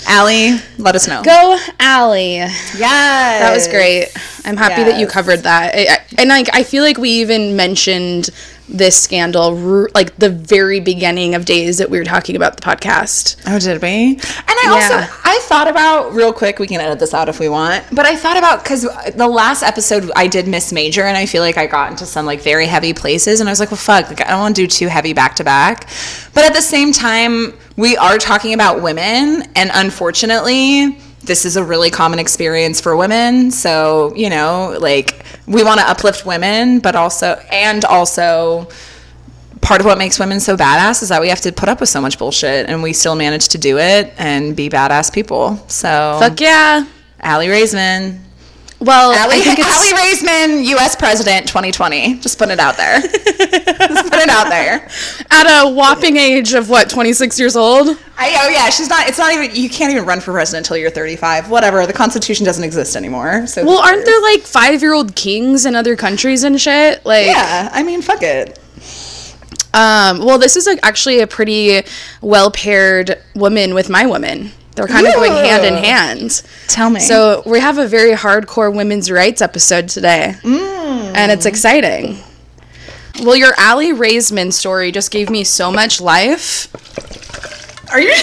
Aly, 0.10 0.58
let 0.80 0.96
us 0.96 1.08
know. 1.08 1.24
Go, 1.24 1.58
Aly. 1.80 2.36
Yes. 2.36 2.80
That 2.80 3.54
was 3.54 3.68
great. 3.70 4.10
I'm 4.44 4.58
happy 4.58 4.84
that 4.84 5.00
you 5.00 5.08
covered 5.08 5.40
that. 5.44 5.74
I, 5.74 5.94
I, 5.94 5.98
and 6.18 6.28
like, 6.30 6.50
I 6.54 6.64
feel 6.64 6.84
like 6.84 6.98
we 6.98 7.10
even 7.22 7.56
mentioned 7.56 8.30
this 8.70 9.00
scandal 9.00 9.88
like 9.94 10.16
the 10.18 10.30
very 10.30 10.80
beginning 10.80 11.36
of 11.36 11.46
days 11.46 11.78
that 11.80 11.90
we 11.90 11.98
were 11.98 12.06
talking 12.06 12.36
about 12.36 12.56
the 12.56 12.62
podcast. 12.64 13.36
Oh, 13.46 13.60
did 13.60 13.82
we? 13.82 14.14
And 14.16 14.22
I 14.48 14.62
Yeah. 14.66 14.72
also 14.74 15.14
I 15.26 15.40
thought 15.44 15.68
about 15.68 16.14
real 16.14 16.32
quick. 16.32 16.60
We 16.60 16.68
can 16.68 16.80
edit 16.80 17.00
this 17.00 17.14
out 17.14 17.28
if 17.28 17.40
we 17.40 17.50
want. 17.50 17.84
But 17.92 18.06
I 18.06 18.16
thought 18.16 18.38
about 18.38 18.64
because 18.64 18.84
the 19.16 19.28
last 19.28 19.64
episode 19.64 20.10
I 20.16 20.28
did 20.28 20.48
miss 20.48 20.72
major, 20.72 21.04
and 21.04 21.18
I 21.18 21.26
feel 21.26 21.42
like 21.42 21.58
I 21.58 21.68
got 21.68 21.92
into 21.92 22.06
some 22.06 22.26
like 22.26 22.42
very 22.42 22.66
heavy 22.66 22.94
places, 22.94 23.40
and 23.42 23.50
I 23.50 23.52
was 23.52 23.60
like, 23.60 23.72
well, 23.72 23.78
fuck, 23.78 24.08
like, 24.10 24.22
I 24.26 24.30
don't 24.32 24.40
want 24.40 24.56
to 24.56 24.62
do 24.62 24.68
too 24.68 24.88
heavy 24.88 25.14
back 25.14 25.36
to 25.38 25.44
back. 25.44 25.90
But 26.34 26.46
at 26.46 26.54
the 26.54 26.62
same 26.62 26.94
time, 26.94 27.54
we 27.76 27.98
are 27.98 28.18
talking 28.18 28.54
about 28.54 28.82
women, 28.82 29.44
and 29.56 29.72
unfortunately. 29.74 30.98
This 31.24 31.46
is 31.46 31.56
a 31.56 31.64
really 31.64 31.90
common 31.90 32.20
experience 32.20 32.82
for 32.82 32.96
women. 32.96 33.52
So, 33.52 34.14
you 34.16 34.30
know, 34.30 34.78
like 34.80 35.26
we 35.48 35.64
want 35.64 35.80
to 35.80 35.90
uplift 35.90 36.26
women, 36.26 36.80
but 36.80 36.96
also, 36.96 37.42
and 37.52 37.86
also, 37.86 38.68
part 39.62 39.80
of 39.80 39.86
what 39.86 39.98
makes 39.98 40.20
women 40.20 40.40
so 40.42 40.58
badass 40.58 41.02
is 41.02 41.10
that 41.10 41.22
we 41.22 41.30
have 41.30 41.40
to 41.42 41.52
put 41.52 41.70
up 41.70 41.80
with 41.80 41.88
so 41.88 42.02
much 42.02 42.20
bullshit 42.20 42.70
and 42.70 42.84
we 42.84 42.92
still 42.92 43.16
manage 43.16 43.48
to 43.48 43.58
do 43.58 43.78
it 43.80 44.14
and 44.18 44.56
be 44.56 44.70
badass 44.70 45.12
people. 45.12 45.58
So, 45.68 46.18
Fuck 46.20 46.40
yeah. 46.42 46.86
Aly 47.24 47.48
Raisman. 47.48 48.20
Well, 48.84 49.12
Aly, 49.12 49.38
I 49.38 49.40
think 49.40 49.60
it's 49.60 49.70
Aly 49.70 49.94
Raisman, 50.60 50.66
U.S. 50.72 50.96
President 50.98 51.48
2020. 51.48 52.20
Just 52.20 52.38
put 52.38 52.50
it 52.50 52.60
out 52.60 52.76
there. 52.76 53.00
Just 53.00 54.12
put 54.12 54.20
it 54.20 54.30
out 54.30 54.50
there. 54.50 54.90
at 55.32 55.64
a 55.64 55.70
whopping 55.74 56.18
age 56.18 56.54
of 56.54 56.70
what, 56.70 56.90
26 56.90 57.40
years 57.40 57.56
old? 57.56 57.88
I, 58.18 58.38
oh 58.44 58.50
yeah, 58.50 58.70
she's 58.70 58.90
not. 58.90 59.08
It's 59.08 59.18
not 59.18 59.32
even. 59.34 59.56
You 59.56 59.70
can't 59.70 59.94
even 59.94 60.06
run 60.06 60.20
for 60.20 60.34
president 60.34 60.66
until 60.66 60.76
you're 60.78 60.90
35. 60.90 61.50
Whatever. 61.50 61.86
The 61.88 61.94
Constitution 61.94 62.46
doesn't 62.46 62.64
exist 62.64 62.98
anymore. 62.98 63.48
So 63.48 63.64
Well, 63.66 63.80
aren't 63.80 64.06
there 64.06 64.22
like 64.22 64.42
five 64.42 64.82
year 64.82 64.94
old 64.94 65.16
kings 65.16 65.66
in 65.66 65.76
other 65.76 65.96
countries 65.96 66.44
and 66.44 66.60
shit? 66.60 67.06
Like, 67.06 67.28
Yeah. 67.28 67.70
I 67.72 67.84
mean, 67.84 68.02
fuck 68.02 68.22
it. 68.22 68.60
um, 69.74 70.20
well, 70.26 70.38
this 70.38 70.58
is 70.58 70.68
like 70.68 70.80
actually 70.84 71.22
a 71.22 71.28
pretty 71.28 71.84
well 72.22 72.52
paired 72.52 73.18
woman 73.34 73.74
with 73.74 73.90
my 73.90 74.06
woman. 74.06 74.52
They're 74.76 74.88
kind 74.88 75.06
of 75.06 75.14
going 75.14 75.32
hand 75.32 75.66
in 75.66 75.76
hand. 75.76 76.44
Tell 76.68 76.90
me. 76.90 77.00
So 77.00 77.44
we 77.46 77.60
have 77.60 77.78
a 77.78 77.88
very 77.88 78.14
hardcore 78.14 78.74
women's 78.74 79.12
rights 79.12 79.42
episode 79.42 79.88
today, 79.88 80.36
mm. 80.42 81.16
and 81.16 81.32
it's 81.32 81.46
exciting. 81.46 82.18
Well, 83.22 83.36
your 83.36 83.54
Aly 83.60 83.94
Raisman 83.94 84.52
story 84.52 84.92
just 84.92 85.12
gave 85.12 85.30
me 85.30 85.44
so 85.44 85.72
much 85.72 86.02
life. 86.02 86.68
are 87.92 88.00
you? 88.02 88.14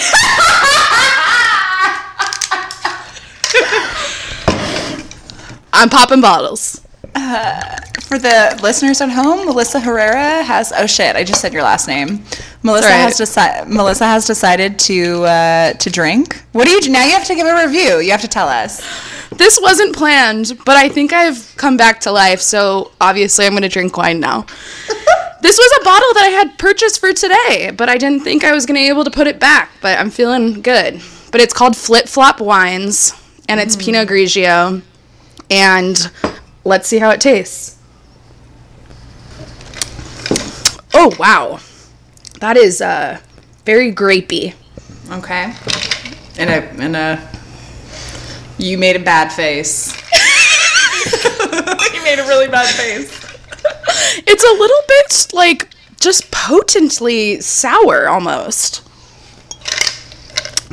I'm 5.73 5.89
popping 5.89 6.21
bottles. 6.21 6.81
Uh, 7.15 7.77
For 8.11 8.19
the 8.19 8.59
listeners 8.61 8.99
at 8.99 9.09
home, 9.09 9.45
Melissa 9.45 9.79
Herrera 9.79 10.43
has. 10.43 10.73
Oh 10.75 10.85
shit! 10.85 11.15
I 11.15 11.23
just 11.23 11.39
said 11.39 11.53
your 11.53 11.63
last 11.63 11.87
name. 11.87 12.25
Melissa 12.61 12.89
Sorry. 12.89 12.99
has 12.99 13.17
decided. 13.17 13.73
Melissa 13.73 14.05
has 14.05 14.25
decided 14.25 14.77
to 14.79 15.23
uh, 15.23 15.73
to 15.75 15.89
drink. 15.89 16.43
What 16.51 16.65
do 16.65 16.71
you 16.71 16.91
now? 16.91 17.05
You 17.05 17.11
have 17.11 17.23
to 17.27 17.35
give 17.35 17.47
a 17.47 17.65
review. 17.65 17.99
You 17.99 18.11
have 18.11 18.19
to 18.19 18.27
tell 18.27 18.49
us. 18.49 18.85
This 19.37 19.57
wasn't 19.61 19.95
planned, 19.95 20.59
but 20.65 20.75
I 20.75 20.89
think 20.89 21.13
I've 21.13 21.53
come 21.55 21.77
back 21.77 22.01
to 22.01 22.11
life, 22.11 22.41
so 22.41 22.91
obviously 22.99 23.45
I'm 23.45 23.53
going 23.53 23.61
to 23.61 23.69
drink 23.69 23.95
wine 23.95 24.19
now. 24.19 24.41
this 25.41 25.57
was 25.57 25.79
a 25.79 25.85
bottle 25.85 26.13
that 26.15 26.23
I 26.25 26.31
had 26.31 26.59
purchased 26.59 26.99
for 26.99 27.13
today, 27.13 27.71
but 27.71 27.87
I 27.87 27.97
didn't 27.97 28.25
think 28.25 28.43
I 28.43 28.51
was 28.51 28.65
going 28.65 28.75
to 28.75 28.83
be 28.83 28.89
able 28.89 29.05
to 29.05 29.11
put 29.11 29.27
it 29.27 29.39
back, 29.39 29.71
but 29.79 29.97
I'm 29.97 30.09
feeling 30.09 30.61
good. 30.61 31.01
But 31.31 31.39
it's 31.39 31.53
called 31.53 31.77
Flip 31.77 32.09
Flop 32.09 32.41
Wines, 32.41 33.13
and 33.47 33.61
it's 33.61 33.77
Pinot 33.77 34.09
Grigio, 34.09 34.81
and 35.49 36.11
let's 36.65 36.89
see 36.89 36.99
how 36.99 37.11
it 37.11 37.21
tastes. 37.21 37.77
Oh, 40.93 41.15
wow. 41.17 41.59
That 42.39 42.57
is 42.57 42.81
uh, 42.81 43.19
very 43.65 43.93
grapey. 43.93 44.55
Okay. 45.11 45.53
And 46.37 46.49
a 46.49 46.83
in 46.83 46.95
a. 46.95 47.29
You 48.57 48.77
made 48.77 48.95
a 48.95 48.99
bad 48.99 49.31
face. 49.31 49.93
you 51.93 52.03
made 52.03 52.19
a 52.19 52.27
really 52.27 52.47
bad 52.47 52.67
face. 52.75 53.19
It's 54.27 54.43
a 54.43 54.53
little 54.53 54.81
bit 54.87 55.27
like 55.33 55.69
just 55.99 56.31
potently 56.31 57.41
sour 57.41 58.07
almost. 58.07 58.83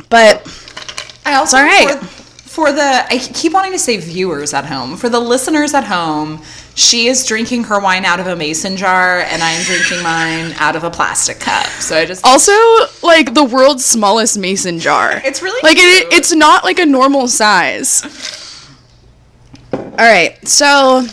But 0.09 0.47
I 1.25 1.35
also 1.35 1.57
all 1.57 1.63
right. 1.63 1.99
for, 1.99 2.05
for 2.05 2.71
the 2.71 3.05
I 3.07 3.19
keep 3.19 3.53
wanting 3.53 3.73
to 3.73 3.79
say 3.79 3.97
viewers 3.97 4.53
at 4.53 4.65
home. 4.65 4.97
For 4.97 5.09
the 5.09 5.19
listeners 5.19 5.73
at 5.73 5.85
home, 5.85 6.41
she 6.79 7.07
is 7.07 7.25
drinking 7.25 7.65
her 7.65 7.79
wine 7.79 8.05
out 8.05 8.19
of 8.19 8.27
a 8.27 8.35
mason 8.35 8.77
jar 8.77 9.19
and 9.19 9.43
I 9.43 9.51
am 9.51 9.63
drinking 9.63 10.01
mine 10.01 10.53
out 10.59 10.75
of 10.75 10.83
a 10.83 10.89
plastic 10.89 11.39
cup. 11.39 11.65
So 11.65 11.97
I 11.97 12.05
just 12.05 12.25
Also, 12.25 12.53
like 13.03 13.33
the 13.33 13.43
world's 13.43 13.85
smallest 13.85 14.37
mason 14.37 14.79
jar. 14.79 15.21
It's 15.25 15.41
really 15.41 15.59
like 15.61 15.77
it, 15.77 16.07
it's 16.13 16.33
not 16.33 16.63
like 16.63 16.79
a 16.79 16.85
normal 16.85 17.27
size. 17.27 18.03
All 19.73 20.05
right, 20.05 20.37
so 20.47 21.01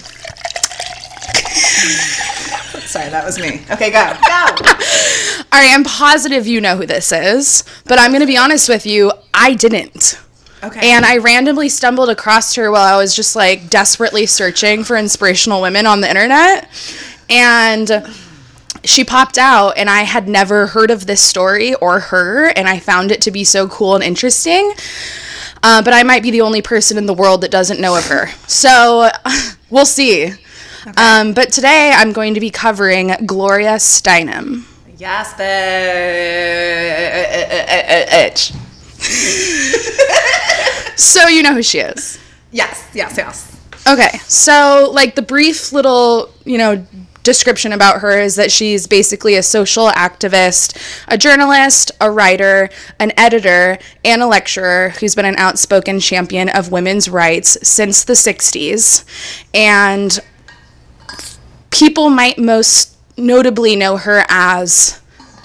Sorry, 2.87 3.11
that 3.11 3.25
was 3.25 3.39
me. 3.39 3.63
Okay, 3.71 3.91
go. 3.91 4.05
Go. 4.05 4.45
all 5.53 5.61
right, 5.61 5.75
I'm 5.75 5.83
positive 5.83 6.47
you 6.47 6.61
know 6.61 6.77
who 6.77 6.87
this 6.87 7.11
is, 7.11 7.65
but 7.87 7.99
I'm 7.99 8.13
gonna 8.13 8.27
be 8.27 8.37
honest 8.37 8.69
with 8.69 8.87
you, 8.87 9.11
I 9.35 9.55
didn't. 9.55 10.21
Okay. 10.63 10.91
And 10.91 11.05
I 11.05 11.19
randomly 11.19 11.69
stumbled 11.69 12.09
across 12.09 12.55
her 12.55 12.71
while 12.71 12.83
I 12.83 12.97
was 12.97 13.15
just 13.15 13.37
like 13.37 13.69
desperately 13.71 14.27
searching 14.27 14.85
for 14.85 14.97
inspirational 14.97 15.61
women 15.61 15.87
on 15.87 16.01
the 16.01 16.09
internet. 16.09 16.69
And 17.29 17.91
she 18.85 19.05
popped 19.05 19.37
out, 19.39 19.77
and 19.77 19.91
I 19.91 20.03
had 20.03 20.29
never 20.29 20.69
heard 20.69 20.91
of 20.91 21.07
this 21.07 21.21
story 21.21 21.75
or 21.75 22.01
her, 22.01 22.47
and 22.47 22.69
I 22.69 22.79
found 22.79 23.11
it 23.11 23.21
to 23.23 23.31
be 23.31 23.45
so 23.45 23.69
cool 23.69 23.95
and 23.95 24.05
interesting. 24.05 24.73
Uh, 25.63 25.83
but 25.83 25.93
I 25.93 26.03
might 26.05 26.23
be 26.23 26.31
the 26.31 26.43
only 26.43 26.63
person 26.63 26.97
in 26.97 27.07
the 27.07 27.15
world 27.15 27.41
that 27.41 27.51
doesn't 27.51 27.81
know 27.81 27.97
of 27.97 28.07
her. 28.07 28.29
So 28.47 29.11
we'll 29.71 29.87
see. 29.87 30.33
Um, 30.97 31.33
but 31.35 31.51
today 31.53 31.93
I'm 31.95 32.13
going 32.13 32.35
to 32.35 32.41
be 32.41 32.51
covering 32.51 33.13
Gloria 33.27 33.77
Steinem. 33.77 34.65
yes, 34.97 35.35
bitch. 38.53 38.66
So 40.97 41.29
you 41.29 41.43
know 41.43 41.55
who 41.55 41.63
she 41.63 41.79
is. 41.79 42.19
Yes, 42.53 42.89
yes, 42.95 43.17
yes. 43.17 43.53
Okay, 43.87 44.19
so 44.27 44.91
like 44.93 45.15
the 45.15 45.23
brief 45.23 45.73
little, 45.73 46.33
you 46.45 46.59
know, 46.59 46.85
description 47.23 47.73
about 47.73 48.01
her 48.01 48.19
is 48.19 48.37
that 48.37 48.51
she's 48.51 48.87
basically 48.87 49.35
a 49.35 49.43
social 49.43 49.89
activist, 49.89 50.77
a 51.09 51.19
journalist, 51.19 51.91
a 52.01 52.11
writer, 52.11 52.71
an 52.99 53.13
editor, 53.17 53.79
and 54.05 54.23
a 54.23 54.27
lecturer 54.27 54.91
who's 55.01 55.15
been 55.15 55.25
an 55.25 55.37
outspoken 55.37 56.01
champion 56.01 56.49
of 56.49 56.71
women's 56.73 57.09
rights 57.09 57.59
since 57.67 58.05
the 58.05 58.15
60s. 58.15 59.05
And 59.55 60.19
people 61.71 62.11
might 62.11 62.39
most 62.39 62.97
notably 63.17 63.77
know 63.77 63.97
her 63.97 64.25
as 64.29 65.01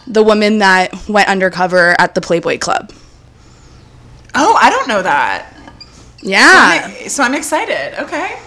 the 0.07 0.23
woman 0.23 0.59
that 0.59 1.07
went 1.07 1.27
undercover 1.29 1.95
at 1.99 2.15
the 2.15 2.21
Playboy 2.21 2.57
Club. 2.57 2.91
Oh, 4.35 4.57
I 4.61 4.69
don't 4.69 4.87
know 4.87 5.01
that. 5.01 5.53
Yeah. 6.21 7.07
So 7.07 7.23
I'm 7.23 7.33
excited. 7.33 7.99
Okay. 8.01 8.37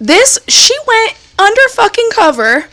This 0.00 0.38
she 0.48 0.74
went 0.86 1.14
under 1.38 1.60
fucking 1.70 2.08
cover 2.12 2.64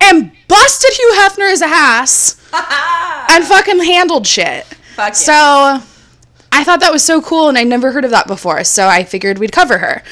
and 0.00 0.32
busted 0.48 0.92
Hugh 0.92 1.14
Hefner's 1.16 1.62
ass 1.62 2.40
and 3.30 3.44
fucking 3.44 3.82
handled 3.82 4.26
shit. 4.26 4.64
Fuck 4.96 5.08
yeah. 5.08 5.12
So 5.12 5.86
I 6.52 6.64
thought 6.64 6.80
that 6.80 6.92
was 6.92 7.02
so 7.02 7.20
cool 7.22 7.48
and 7.48 7.56
I'd 7.56 7.66
never 7.66 7.92
heard 7.92 8.04
of 8.04 8.10
that 8.10 8.26
before, 8.26 8.62
so 8.64 8.86
I 8.88 9.04
figured 9.04 9.38
we'd 9.38 9.52
cover 9.52 9.78
her. 9.78 10.02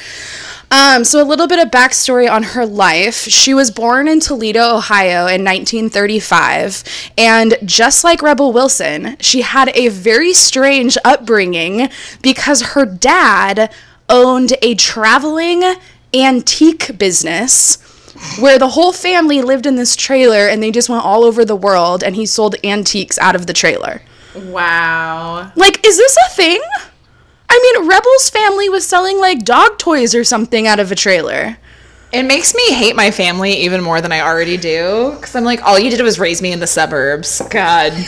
Um, 0.72 1.04
so 1.04 1.22
a 1.22 1.28
little 1.28 1.46
bit 1.46 1.58
of 1.58 1.70
backstory 1.70 2.30
on 2.30 2.42
her 2.42 2.64
life. 2.64 3.16
She 3.16 3.52
was 3.52 3.70
born 3.70 4.08
in 4.08 4.20
Toledo, 4.20 4.76
Ohio 4.76 5.26
in 5.26 5.44
1935, 5.44 6.82
and 7.18 7.58
just 7.62 8.04
like 8.04 8.22
Rebel 8.22 8.54
Wilson, 8.54 9.18
she 9.20 9.42
had 9.42 9.70
a 9.76 9.88
very 9.88 10.32
strange 10.32 10.96
upbringing 11.04 11.90
because 12.22 12.62
her 12.62 12.86
dad 12.86 13.70
owned 14.08 14.54
a 14.62 14.74
traveling 14.74 15.62
antique 16.14 16.96
business 16.96 17.76
where 18.40 18.58
the 18.58 18.68
whole 18.68 18.92
family 18.92 19.42
lived 19.42 19.66
in 19.66 19.76
this 19.76 19.94
trailer 19.94 20.48
and 20.48 20.62
they 20.62 20.70
just 20.70 20.88
went 20.88 21.04
all 21.04 21.24
over 21.24 21.44
the 21.44 21.54
world 21.54 22.02
and 22.02 22.16
he 22.16 22.24
sold 22.24 22.56
antiques 22.64 23.18
out 23.18 23.34
of 23.34 23.46
the 23.46 23.52
trailer. 23.52 24.00
Wow. 24.34 25.52
Like, 25.54 25.86
is 25.86 25.98
this 25.98 26.16
a 26.16 26.30
thing? 26.30 26.62
I 27.54 27.74
mean, 27.78 27.88
Rebel's 27.88 28.30
family 28.30 28.68
was 28.70 28.86
selling 28.86 29.18
like 29.20 29.44
dog 29.44 29.78
toys 29.78 30.14
or 30.14 30.24
something 30.24 30.66
out 30.66 30.80
of 30.80 30.90
a 30.90 30.94
trailer. 30.94 31.58
It 32.12 32.22
makes 32.24 32.54
me 32.54 32.72
hate 32.72 32.96
my 32.96 33.10
family 33.10 33.52
even 33.52 33.82
more 33.82 34.00
than 34.00 34.10
I 34.12 34.20
already 34.20 34.56
do. 34.56 35.12
Because 35.16 35.34
I'm 35.36 35.44
like, 35.44 35.62
all 35.62 35.78
you 35.78 35.90
did 35.90 36.00
was 36.00 36.18
raise 36.18 36.40
me 36.42 36.52
in 36.52 36.60
the 36.60 36.66
suburbs. 36.66 37.42
God. 37.50 37.92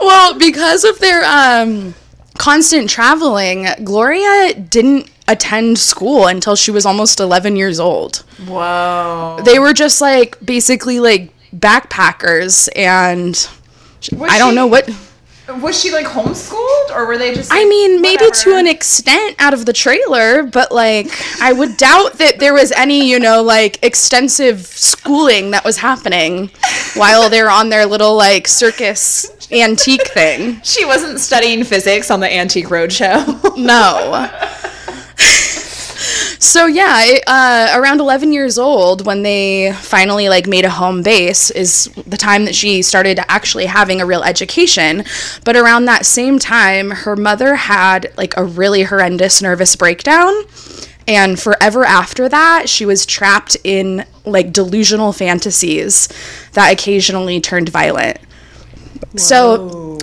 Well, 0.00 0.38
because 0.38 0.84
of 0.84 0.98
their 0.98 1.22
um, 1.24 1.94
constant 2.38 2.88
traveling, 2.88 3.66
Gloria 3.84 4.54
didn't 4.54 5.10
attend 5.28 5.78
school 5.78 6.26
until 6.26 6.56
she 6.56 6.70
was 6.70 6.86
almost 6.86 7.20
11 7.20 7.54
years 7.56 7.78
old. 7.78 8.24
Whoa. 8.46 9.40
They 9.44 9.58
were 9.58 9.74
just 9.74 10.00
like 10.00 10.38
basically 10.44 11.00
like 11.00 11.32
backpackers 11.54 12.68
and 12.74 13.48
I 14.28 14.38
don't 14.38 14.50
she- 14.50 14.56
know 14.56 14.66
what 14.66 14.88
Was 15.58 15.80
she 15.80 15.90
like 15.90 16.06
homeschooled 16.06 16.94
or 16.94 17.06
were 17.06 17.18
they 17.18 17.34
just. 17.34 17.50
I 17.52 17.64
mean, 17.64 18.00
maybe 18.00 18.30
to 18.30 18.56
an 18.56 18.66
extent 18.66 19.36
out 19.38 19.52
of 19.52 19.66
the 19.66 19.72
trailer, 19.72 20.44
but 20.44 20.70
like, 20.72 21.10
I 21.40 21.52
would 21.52 21.76
doubt 21.76 22.14
that 22.14 22.38
there 22.38 22.54
was 22.54 22.72
any, 22.72 23.08
you 23.08 23.18
know, 23.18 23.42
like 23.42 23.82
extensive 23.82 24.66
schooling 24.66 25.50
that 25.50 25.64
was 25.64 25.78
happening 25.78 26.50
while 26.94 27.28
they 27.28 27.42
were 27.42 27.50
on 27.50 27.68
their 27.68 27.86
little 27.86 28.16
like 28.16 28.46
circus 28.46 29.30
antique 29.52 30.06
thing. 30.08 30.60
She 30.70 30.84
wasn't 30.84 31.18
studying 31.20 31.64
physics 31.64 32.10
on 32.10 32.20
the 32.20 32.32
Antique 32.32 32.68
Roadshow. 32.68 33.56
No. 33.56 34.30
So 36.40 36.66
yeah, 36.66 37.02
it, 37.04 37.22
uh, 37.26 37.74
around 37.78 38.00
11 38.00 38.32
years 38.32 38.58
old, 38.58 39.04
when 39.04 39.22
they 39.22 39.74
finally 39.74 40.30
like 40.30 40.46
made 40.46 40.64
a 40.64 40.70
home 40.70 41.02
base, 41.02 41.50
is 41.50 41.90
the 42.06 42.16
time 42.16 42.46
that 42.46 42.54
she 42.54 42.80
started 42.80 43.20
actually 43.28 43.66
having 43.66 44.00
a 44.00 44.06
real 44.06 44.22
education. 44.22 45.04
But 45.44 45.54
around 45.54 45.84
that 45.84 46.06
same 46.06 46.38
time, 46.38 46.92
her 46.92 47.14
mother 47.14 47.56
had 47.56 48.10
like 48.16 48.34
a 48.38 48.44
really 48.44 48.84
horrendous 48.84 49.42
nervous 49.42 49.76
breakdown, 49.76 50.32
and 51.06 51.38
forever 51.38 51.84
after 51.84 52.26
that, 52.30 52.70
she 52.70 52.86
was 52.86 53.04
trapped 53.04 53.58
in 53.62 54.06
like 54.24 54.50
delusional 54.50 55.12
fantasies 55.12 56.08
that 56.54 56.72
occasionally 56.72 57.38
turned 57.42 57.68
violent. 57.68 58.18
So 59.16 59.98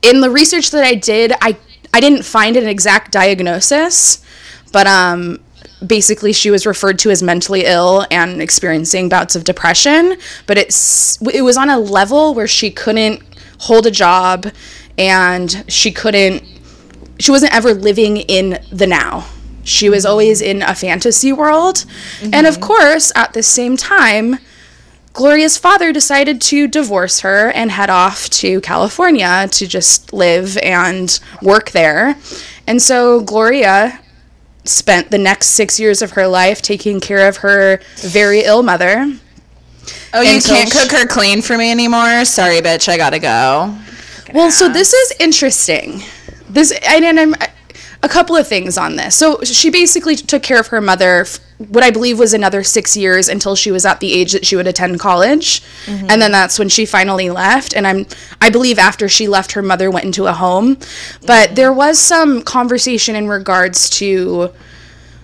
in 0.00 0.22
the 0.22 0.30
research 0.30 0.70
that 0.70 0.84
I 0.84 0.94
did, 0.94 1.32
I 1.42 1.58
I 1.92 2.00
didn't 2.00 2.24
find 2.24 2.56
an 2.56 2.66
exact 2.66 3.12
diagnosis, 3.12 4.24
but 4.72 4.86
um 4.86 5.40
basically 5.84 6.32
she 6.32 6.50
was 6.50 6.66
referred 6.66 6.98
to 7.00 7.10
as 7.10 7.22
mentally 7.22 7.64
ill 7.64 8.06
and 8.10 8.40
experiencing 8.40 9.08
bouts 9.08 9.36
of 9.36 9.44
depression, 9.44 10.16
but 10.46 10.58
it's 10.58 11.20
it 11.32 11.42
was 11.42 11.56
on 11.56 11.70
a 11.70 11.78
level 11.78 12.34
where 12.34 12.46
she 12.46 12.70
couldn't 12.70 13.22
hold 13.58 13.86
a 13.86 13.90
job 13.90 14.46
and 14.98 15.64
she 15.68 15.90
couldn't 15.90 16.42
she 17.18 17.30
wasn't 17.30 17.54
ever 17.54 17.74
living 17.74 18.18
in 18.18 18.62
the 18.70 18.86
now. 18.86 19.26
She 19.64 19.88
was 19.88 20.06
always 20.06 20.40
in 20.40 20.62
a 20.62 20.74
fantasy 20.74 21.32
world. 21.32 21.84
And 22.22 22.46
of 22.46 22.54
mm-hmm. 22.54 22.62
course, 22.62 23.10
at 23.16 23.32
the 23.32 23.42
same 23.42 23.76
time, 23.76 24.38
Gloria's 25.12 25.56
father 25.56 25.92
decided 25.92 26.40
to 26.42 26.68
divorce 26.68 27.20
her 27.20 27.50
and 27.50 27.70
head 27.70 27.90
off 27.90 28.28
to 28.30 28.60
California 28.60 29.48
to 29.50 29.66
just 29.66 30.12
live 30.12 30.56
and 30.58 31.18
work 31.42 31.70
there. 31.70 32.16
And 32.66 32.80
so 32.82 33.22
Gloria 33.22 33.98
spent 34.68 35.10
the 35.10 35.18
next 35.18 35.48
six 35.48 35.78
years 35.80 36.02
of 36.02 36.12
her 36.12 36.26
life 36.26 36.62
taking 36.62 37.00
care 37.00 37.28
of 37.28 37.38
her 37.38 37.80
very 37.96 38.40
ill 38.40 38.62
mother. 38.62 39.12
Oh, 40.12 40.20
you 40.22 40.40
can't 40.40 40.72
she- 40.72 40.78
cook 40.78 40.90
her 40.92 41.06
clean 41.06 41.42
for 41.42 41.56
me 41.56 41.70
anymore? 41.70 42.24
Sorry, 42.24 42.60
bitch, 42.60 42.88
I 42.88 42.96
gotta 42.96 43.18
go. 43.18 43.76
Well, 44.34 44.50
so 44.50 44.68
this 44.68 44.92
is 44.92 45.12
interesting. 45.20 46.02
This 46.48 46.72
and, 46.88 47.04
and 47.04 47.20
I'm 47.20 47.34
a 48.02 48.08
couple 48.08 48.36
of 48.36 48.46
things 48.46 48.76
on 48.76 48.96
this. 48.96 49.14
So 49.14 49.42
she 49.42 49.70
basically 49.70 50.16
took 50.16 50.42
care 50.42 50.60
of 50.60 50.68
her 50.68 50.80
mother 50.80 51.26
what 51.58 51.82
I 51.82 51.90
believe 51.90 52.18
was 52.18 52.34
another 52.34 52.62
6 52.62 52.96
years 52.96 53.28
until 53.28 53.56
she 53.56 53.70
was 53.70 53.86
at 53.86 54.00
the 54.00 54.12
age 54.12 54.32
that 54.32 54.44
she 54.44 54.56
would 54.56 54.66
attend 54.66 55.00
college. 55.00 55.62
Mm-hmm. 55.86 56.06
And 56.10 56.20
then 56.20 56.30
that's 56.30 56.58
when 56.58 56.68
she 56.68 56.84
finally 56.84 57.30
left 57.30 57.74
and 57.74 57.86
I'm 57.86 58.06
I 58.40 58.50
believe 58.50 58.78
after 58.78 59.08
she 59.08 59.26
left 59.26 59.52
her 59.52 59.62
mother 59.62 59.90
went 59.90 60.04
into 60.04 60.26
a 60.26 60.32
home. 60.32 60.78
But 61.26 61.56
there 61.56 61.72
was 61.72 61.98
some 61.98 62.42
conversation 62.42 63.16
in 63.16 63.28
regards 63.28 63.88
to 63.90 64.52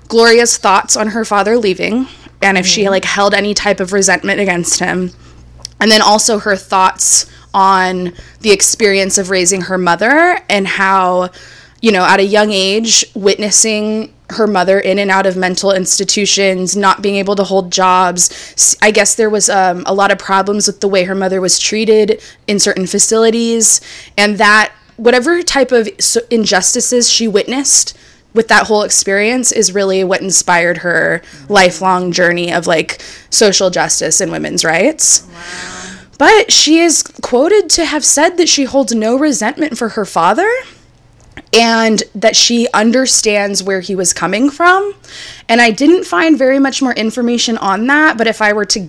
Gloria's 0.08 0.56
thoughts 0.56 0.96
on 0.96 1.08
her 1.08 1.24
father 1.24 1.58
leaving 1.58 2.06
and 2.40 2.56
if 2.56 2.66
she 2.66 2.82
mm-hmm. 2.82 2.90
like 2.90 3.04
held 3.04 3.34
any 3.34 3.54
type 3.54 3.80
of 3.80 3.92
resentment 3.92 4.40
against 4.40 4.80
him 4.80 5.10
and 5.80 5.90
then 5.90 6.00
also 6.00 6.38
her 6.38 6.56
thoughts 6.56 7.30
on 7.54 8.12
the 8.40 8.50
experience 8.50 9.18
of 9.18 9.30
raising 9.30 9.62
her 9.62 9.76
mother 9.76 10.38
and 10.48 10.66
how 10.66 11.30
you 11.82 11.92
know 11.92 12.04
at 12.04 12.18
a 12.20 12.24
young 12.24 12.50
age 12.50 13.04
witnessing 13.14 14.14
her 14.30 14.46
mother 14.46 14.80
in 14.80 14.98
and 14.98 15.10
out 15.10 15.26
of 15.26 15.36
mental 15.36 15.72
institutions 15.72 16.74
not 16.74 17.02
being 17.02 17.16
able 17.16 17.36
to 17.36 17.44
hold 17.44 17.70
jobs. 17.70 18.76
I 18.80 18.90
guess 18.90 19.14
there 19.14 19.28
was 19.28 19.50
um, 19.50 19.82
a 19.84 19.92
lot 19.92 20.10
of 20.10 20.18
problems 20.18 20.66
with 20.66 20.80
the 20.80 20.88
way 20.88 21.04
her 21.04 21.14
mother 21.14 21.40
was 21.40 21.58
treated 21.58 22.22
in 22.46 22.58
certain 22.58 22.86
facilities 22.86 23.80
and 24.16 24.38
that 24.38 24.72
whatever 24.96 25.42
type 25.42 25.72
of 25.72 25.88
injustices 26.30 27.10
she 27.10 27.28
witnessed 27.28 27.96
with 28.34 28.48
that 28.48 28.66
whole 28.66 28.82
experience 28.82 29.52
is 29.52 29.74
really 29.74 30.02
what 30.04 30.22
inspired 30.22 30.78
her 30.78 31.20
lifelong 31.48 32.12
journey 32.12 32.52
of 32.52 32.66
like 32.66 33.02
social 33.28 33.68
justice 33.68 34.20
and 34.20 34.32
women's 34.32 34.64
rights. 34.64 35.28
But 36.16 36.50
she 36.52 36.78
is 36.78 37.02
quoted 37.02 37.68
to 37.70 37.84
have 37.84 38.04
said 38.04 38.36
that 38.36 38.48
she 38.48 38.64
holds 38.64 38.94
no 38.94 39.18
resentment 39.18 39.76
for 39.76 39.90
her 39.90 40.06
father 40.06 40.50
and 41.52 42.02
that 42.14 42.34
she 42.34 42.68
understands 42.72 43.62
where 43.62 43.80
he 43.80 43.94
was 43.94 44.12
coming 44.12 44.50
from. 44.50 44.94
And 45.48 45.60
I 45.60 45.70
didn't 45.70 46.04
find 46.04 46.38
very 46.38 46.58
much 46.58 46.80
more 46.80 46.92
information 46.94 47.58
on 47.58 47.86
that, 47.88 48.16
but 48.16 48.26
if 48.26 48.40
I 48.40 48.52
were 48.52 48.64
to 48.66 48.88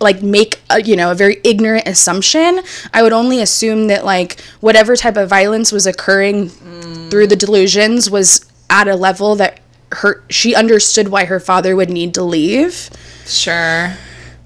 like 0.00 0.22
make 0.22 0.60
a, 0.70 0.82
you 0.82 0.96
know 0.96 1.12
a 1.12 1.14
very 1.14 1.36
ignorant 1.44 1.86
assumption 1.86 2.60
i 2.92 3.00
would 3.00 3.12
only 3.12 3.40
assume 3.40 3.86
that 3.86 4.04
like 4.04 4.40
whatever 4.58 4.96
type 4.96 5.16
of 5.16 5.28
violence 5.28 5.70
was 5.70 5.86
occurring 5.86 6.48
through 6.48 7.28
the 7.28 7.36
delusions 7.36 8.10
was 8.10 8.44
at 8.68 8.88
a 8.88 8.96
level 8.96 9.36
that 9.36 9.60
her 9.92 10.24
she 10.28 10.52
understood 10.52 11.06
why 11.06 11.24
her 11.26 11.38
father 11.38 11.76
would 11.76 11.90
need 11.90 12.12
to 12.12 12.24
leave 12.24 12.90
Sure. 13.26 13.96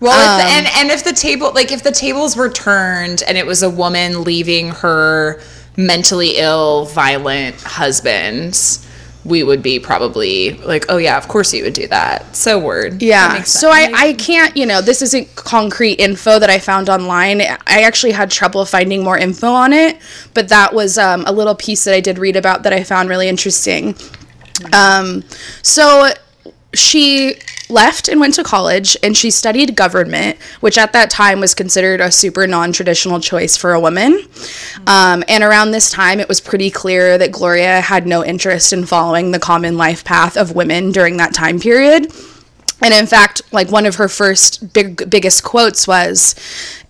Well, 0.00 0.38
if 0.38 0.44
the, 0.44 0.46
um, 0.46 0.58
and 0.58 0.66
and 0.76 0.90
if 0.90 1.04
the 1.04 1.12
table 1.12 1.52
like 1.52 1.72
if 1.72 1.82
the 1.82 1.90
tables 1.90 2.36
were 2.36 2.48
turned 2.48 3.22
and 3.26 3.36
it 3.36 3.46
was 3.46 3.62
a 3.62 3.70
woman 3.70 4.22
leaving 4.22 4.68
her 4.68 5.40
mentally 5.78 6.32
ill, 6.36 6.84
violent 6.86 7.62
husband, 7.62 8.80
we 9.24 9.42
would 9.42 9.62
be 9.62 9.78
probably 9.78 10.54
like, 10.58 10.84
oh 10.88 10.96
yeah, 10.96 11.16
of 11.16 11.28
course 11.28 11.50
he 11.50 11.62
would 11.62 11.72
do 11.72 11.86
that. 11.86 12.34
So 12.34 12.58
word. 12.58 13.00
Yeah. 13.00 13.42
So. 13.44 13.70
I, 13.70 13.92
I 13.94 14.12
can't, 14.14 14.56
you 14.56 14.66
know, 14.66 14.80
this 14.80 15.02
isn't 15.02 15.34
concrete 15.36 15.94
info 15.94 16.38
that 16.38 16.50
I 16.50 16.58
found 16.58 16.88
online. 16.88 17.40
I 17.40 17.82
actually 17.82 18.12
had 18.12 18.30
trouble 18.30 18.64
finding 18.64 19.04
more 19.04 19.16
info 19.16 19.48
on 19.48 19.72
it, 19.72 19.98
but 20.34 20.48
that 20.48 20.74
was 20.74 20.98
um, 20.98 21.24
a 21.26 21.32
little 21.32 21.54
piece 21.54 21.84
that 21.84 21.94
I 21.94 22.00
did 22.00 22.18
read 22.18 22.36
about 22.36 22.64
that 22.64 22.72
I 22.72 22.82
found 22.82 23.08
really 23.08 23.28
interesting. 23.28 23.94
Um, 24.72 25.22
so 25.62 26.10
she 26.74 27.36
left 27.68 28.08
and 28.08 28.20
went 28.20 28.34
to 28.34 28.44
college 28.44 28.96
and 29.02 29.16
she 29.16 29.30
studied 29.30 29.76
government, 29.76 30.38
which 30.60 30.78
at 30.78 30.92
that 30.92 31.10
time 31.10 31.40
was 31.40 31.54
considered 31.54 32.00
a 32.00 32.10
super 32.10 32.46
non 32.46 32.72
traditional 32.72 33.20
choice 33.20 33.56
for 33.56 33.72
a 33.72 33.80
woman. 33.80 34.22
Um, 34.86 35.24
and 35.28 35.42
around 35.42 35.70
this 35.70 35.90
time, 35.90 36.20
it 36.20 36.28
was 36.28 36.40
pretty 36.40 36.70
clear 36.70 37.18
that 37.18 37.32
Gloria 37.32 37.80
had 37.80 38.06
no 38.06 38.24
interest 38.24 38.72
in 38.72 38.86
following 38.86 39.30
the 39.30 39.38
common 39.38 39.76
life 39.76 40.04
path 40.04 40.36
of 40.36 40.54
women 40.54 40.92
during 40.92 41.16
that 41.18 41.34
time 41.34 41.60
period. 41.60 42.12
And 42.80 42.94
in 42.94 43.06
fact, 43.06 43.42
like 43.50 43.70
one 43.70 43.86
of 43.86 43.96
her 43.96 44.08
first 44.08 44.72
big 44.72 45.10
biggest 45.10 45.42
quotes 45.42 45.88
was, 45.88 46.34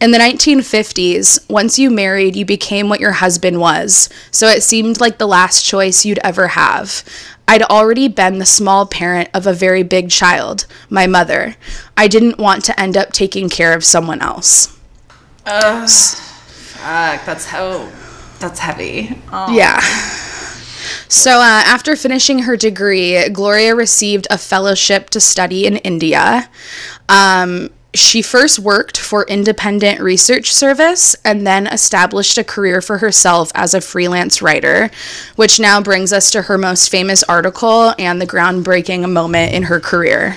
"In 0.00 0.10
the 0.10 0.18
1950s, 0.18 1.40
once 1.48 1.78
you 1.78 1.90
married, 1.90 2.36
you 2.36 2.44
became 2.44 2.90
what 2.90 3.00
your 3.00 3.12
husband 3.12 3.58
was. 3.58 4.10
So 4.30 4.48
it 4.48 4.62
seemed 4.62 5.00
like 5.00 5.16
the 5.16 5.26
last 5.26 5.64
choice 5.64 6.04
you'd 6.04 6.20
ever 6.22 6.48
have. 6.48 7.02
I'd 7.48 7.62
already 7.62 8.06
been 8.06 8.38
the 8.38 8.46
small 8.46 8.86
parent 8.86 9.30
of 9.34 9.46
a 9.46 9.52
very 9.52 9.82
big 9.82 10.10
child, 10.10 10.66
my 10.88 11.06
mother. 11.08 11.56
I 11.96 12.06
didn't 12.06 12.38
want 12.38 12.64
to 12.66 12.80
end 12.80 12.96
up 12.96 13.12
taking 13.12 13.48
care 13.48 13.72
of 13.72 13.84
someone 13.84 14.22
else." 14.22 14.76
Oh 15.46 15.86
fuck, 15.86 17.24
that's 17.24 17.46
how 17.46 17.88
that's 18.38 18.60
heavy. 18.60 19.18
Oh. 19.32 19.52
Yeah. 19.52 19.80
So, 21.08 21.40
uh, 21.40 21.62
after 21.64 21.96
finishing 21.96 22.40
her 22.40 22.56
degree, 22.56 23.28
Gloria 23.30 23.74
received 23.74 24.26
a 24.30 24.38
fellowship 24.38 25.10
to 25.10 25.20
study 25.20 25.66
in 25.66 25.78
India. 25.78 26.50
Um, 27.08 27.70
she 27.94 28.20
first 28.20 28.58
worked 28.58 28.98
for 28.98 29.24
Independent 29.24 30.00
Research 30.00 30.52
Service 30.52 31.16
and 31.24 31.46
then 31.46 31.66
established 31.66 32.36
a 32.36 32.44
career 32.44 32.82
for 32.82 32.98
herself 32.98 33.50
as 33.54 33.72
a 33.72 33.80
freelance 33.80 34.42
writer, 34.42 34.90
which 35.36 35.58
now 35.58 35.80
brings 35.80 36.12
us 36.12 36.30
to 36.32 36.42
her 36.42 36.58
most 36.58 36.90
famous 36.90 37.22
article 37.24 37.94
and 37.98 38.20
the 38.20 38.26
groundbreaking 38.26 39.10
moment 39.10 39.54
in 39.54 39.64
her 39.64 39.80
career. 39.80 40.36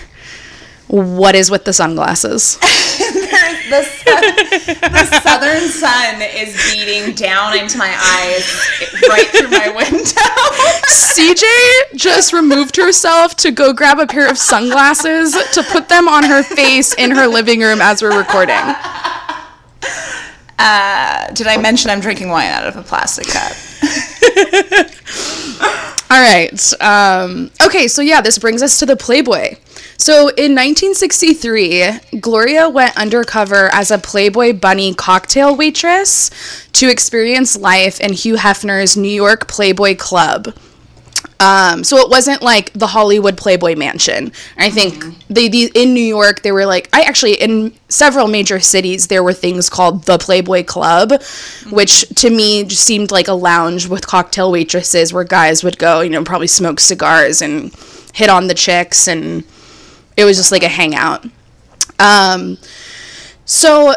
What 0.87 1.35
is 1.35 1.51
with 1.51 1.65
the 1.65 1.73
sunglasses? 1.73 2.57
the, 3.71 3.83
sun, 3.83 4.21
the 4.91 5.21
southern 5.23 5.69
sun 5.69 6.21
is 6.21 6.55
beating 6.71 7.15
down 7.15 7.57
into 7.57 7.77
my 7.77 7.89
eyes 7.89 8.45
right 9.07 9.27
through 9.27 9.49
my 9.49 9.69
window. 9.69 10.21
CJ 10.87 11.95
just 11.95 12.33
removed 12.33 12.75
herself 12.75 13.35
to 13.37 13.51
go 13.51 13.73
grab 13.73 13.99
a 13.99 14.07
pair 14.07 14.29
of 14.29 14.37
sunglasses 14.37 15.31
to 15.53 15.63
put 15.63 15.87
them 15.89 16.07
on 16.07 16.23
her 16.23 16.43
face 16.43 16.93
in 16.93 17.11
her 17.11 17.27
living 17.27 17.61
room 17.61 17.79
as 17.81 18.01
we're 18.01 18.17
recording. 18.17 18.55
Uh, 20.59 21.31
did 21.33 21.47
I 21.47 21.57
mention 21.57 21.89
I'm 21.89 22.01
drinking 22.01 22.29
wine 22.29 22.51
out 22.51 22.67
of 22.67 22.75
a 22.75 22.83
plastic 22.83 23.27
cup? 23.27 23.53
All 26.11 26.19
right. 26.19 26.81
Um, 26.81 27.51
okay, 27.65 27.87
so 27.87 28.01
yeah, 28.01 28.19
this 28.19 28.37
brings 28.37 28.61
us 28.61 28.77
to 28.79 28.85
the 28.85 28.97
Playboy. 28.97 29.55
So 29.95 30.27
in 30.27 30.51
1963, 30.55 32.19
Gloria 32.19 32.67
went 32.67 32.97
undercover 32.97 33.69
as 33.71 33.91
a 33.91 33.97
Playboy 33.97 34.51
Bunny 34.51 34.93
cocktail 34.93 35.55
waitress 35.55 36.29
to 36.73 36.89
experience 36.89 37.55
life 37.55 38.01
in 38.01 38.11
Hugh 38.11 38.35
Hefner's 38.35 38.97
New 38.97 39.07
York 39.07 39.47
Playboy 39.47 39.95
Club. 39.95 40.53
Um, 41.41 41.83
so 41.83 41.97
it 41.97 42.07
wasn't 42.07 42.43
like 42.43 42.71
the 42.73 42.85
Hollywood 42.85 43.35
Playboy 43.35 43.75
Mansion. 43.75 44.31
I 44.57 44.69
think 44.69 45.03
they, 45.27 45.49
the 45.49 45.71
in 45.73 45.91
New 45.95 46.03
York 46.03 46.43
there 46.43 46.53
were 46.53 46.67
like 46.67 46.87
I 46.93 47.01
actually 47.01 47.33
in 47.33 47.73
several 47.89 48.27
major 48.27 48.59
cities 48.59 49.07
there 49.07 49.23
were 49.23 49.33
things 49.33 49.67
called 49.67 50.03
the 50.03 50.19
Playboy 50.19 50.65
Club, 50.65 51.13
which 51.71 52.07
to 52.09 52.29
me 52.29 52.63
just 52.63 52.83
seemed 52.83 53.09
like 53.09 53.27
a 53.27 53.33
lounge 53.33 53.87
with 53.87 54.05
cocktail 54.05 54.51
waitresses 54.51 55.13
where 55.13 55.23
guys 55.23 55.63
would 55.63 55.79
go, 55.79 56.01
you 56.01 56.11
know, 56.11 56.23
probably 56.23 56.45
smoke 56.45 56.79
cigars 56.79 57.41
and 57.41 57.73
hit 58.13 58.29
on 58.29 58.45
the 58.45 58.53
chicks 58.53 59.07
and 59.07 59.43
it 60.15 60.25
was 60.25 60.37
just 60.37 60.51
like 60.51 60.63
a 60.63 60.67
hangout. 60.67 61.25
Um, 61.97 62.59
so 63.45 63.95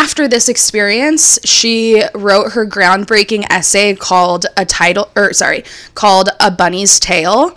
after 0.00 0.26
this 0.26 0.48
experience, 0.48 1.38
she 1.44 2.02
wrote 2.14 2.52
her 2.52 2.64
groundbreaking 2.64 3.44
essay 3.50 3.94
called 3.94 4.46
a 4.56 4.64
title 4.64 5.10
or 5.14 5.34
sorry, 5.34 5.62
called 5.94 6.30
A 6.40 6.50
Bunny's 6.50 6.98
Tale, 6.98 7.54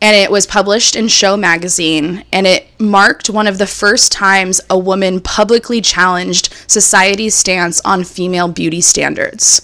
and 0.00 0.16
it 0.16 0.30
was 0.30 0.46
published 0.46 0.96
in 0.96 1.08
Show 1.08 1.36
magazine 1.36 2.24
and 2.32 2.46
it 2.46 2.66
marked 2.80 3.28
one 3.28 3.46
of 3.46 3.58
the 3.58 3.66
first 3.66 4.10
times 4.10 4.58
a 4.70 4.78
woman 4.78 5.20
publicly 5.20 5.82
challenged 5.82 6.54
society's 6.66 7.34
stance 7.34 7.78
on 7.84 8.04
female 8.04 8.48
beauty 8.48 8.80
standards. 8.80 9.60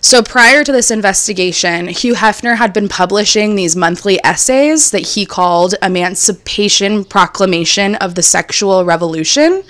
So 0.00 0.22
prior 0.22 0.64
to 0.64 0.72
this 0.72 0.90
investigation, 0.90 1.88
Hugh 1.88 2.14
Hefner 2.14 2.56
had 2.56 2.72
been 2.72 2.88
publishing 2.88 3.56
these 3.56 3.76
monthly 3.76 4.18
essays 4.24 4.90
that 4.90 5.08
he 5.08 5.26
called 5.26 5.74
Emancipation 5.82 7.04
Proclamation 7.04 7.94
of 7.96 8.14
the 8.14 8.22
Sexual 8.22 8.86
Revolution. 8.86 9.62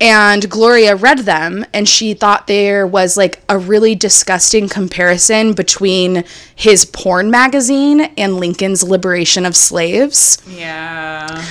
And 0.00 0.50
Gloria 0.50 0.96
read 0.96 1.20
them 1.20 1.64
and 1.72 1.88
she 1.88 2.14
thought 2.14 2.46
there 2.46 2.86
was 2.86 3.16
like 3.16 3.42
a 3.48 3.56
really 3.56 3.94
disgusting 3.94 4.68
comparison 4.68 5.52
between 5.52 6.24
his 6.54 6.84
porn 6.84 7.30
magazine 7.30 8.00
and 8.18 8.36
Lincoln's 8.36 8.82
liberation 8.82 9.46
of 9.46 9.54
slaves. 9.54 10.42
Yeah. 10.48 11.44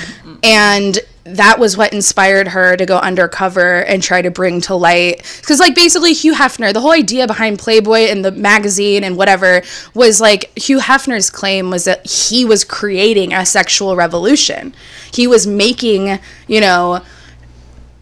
And 0.43 0.99
that 1.25 1.57
was 1.57 1.77
what 1.77 1.93
inspired 1.93 2.49
her 2.49 2.75
to 2.75 2.85
go 2.85 2.97
undercover 2.97 3.83
and 3.85 4.03
try 4.03 4.21
to 4.21 4.29
bring 4.29 4.59
to 4.59 4.75
light 4.75 5.17
because 5.39 5.57
like 5.57 5.73
basically 5.73 6.11
hugh 6.11 6.33
hefner 6.33 6.73
the 6.73 6.81
whole 6.81 6.91
idea 6.91 7.25
behind 7.25 7.57
playboy 7.57 7.99
and 7.99 8.25
the 8.25 8.31
magazine 8.31 9.05
and 9.05 9.15
whatever 9.15 9.61
was 9.93 10.19
like 10.19 10.51
hugh 10.57 10.79
hefner's 10.79 11.29
claim 11.29 11.69
was 11.69 11.85
that 11.85 12.05
he 12.05 12.43
was 12.43 12.65
creating 12.65 13.33
a 13.33 13.45
sexual 13.45 13.95
revolution 13.95 14.73
he 15.13 15.25
was 15.25 15.47
making 15.47 16.19
you 16.47 16.59
know 16.59 17.01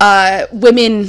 uh, 0.02 0.47
women 0.52 1.08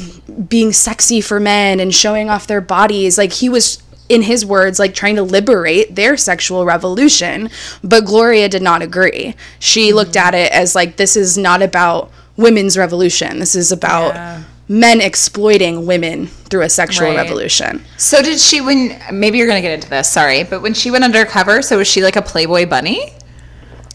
being 0.49 0.71
sexy 0.73 1.21
for 1.23 1.41
men 1.41 1.81
and 1.81 1.95
showing 1.95 2.29
off 2.29 2.47
their 2.47 2.61
bodies. 2.61 3.17
Like 3.17 3.33
he 3.33 3.49
was, 3.49 3.83
in 4.11 4.21
his 4.23 4.45
words, 4.45 4.79
like 4.79 4.95
trying 4.95 5.17
to 5.17 5.23
liberate 5.23 5.95
their 5.95 6.17
sexual 6.19 6.67
revolution. 6.67 7.49
But 7.83 8.05
Gloria 8.05 8.49
did 8.51 8.61
not 8.63 8.83
agree. 8.83 9.35
She 9.59 9.93
looked 9.95 10.15
at 10.17 10.35
it 10.35 10.53
as 10.53 10.75
like, 10.75 10.97
this 10.97 11.17
is 11.17 11.39
not 11.39 11.63
about 11.63 12.11
women's 12.37 12.77
revolution. 12.77 13.39
This 13.39 13.55
is 13.55 13.73
about 13.73 14.15
Yeah. 14.15 14.43
men 14.69 15.01
exploiting 15.01 15.87
women 15.87 16.27
through 16.51 16.63
a 16.63 16.69
sexual 16.69 17.09
Right. 17.09 17.17
revolution. 17.17 17.83
So 17.97 18.21
did 18.23 18.39
she 18.39 18.61
when 18.61 19.01
maybe 19.11 19.39
you're 19.39 19.47
gonna 19.49 19.63
get 19.63 19.73
into 19.73 19.89
this, 19.89 20.11
sorry, 20.11 20.43
but 20.45 20.61
when 20.61 20.75
she 20.75 20.91
went 20.91 21.05
undercover, 21.05 21.63
so 21.63 21.79
was 21.79 21.89
she 21.89 22.03
like 22.03 22.17
a 22.17 22.23
Playboy 22.23 22.67
bunny? 22.67 23.13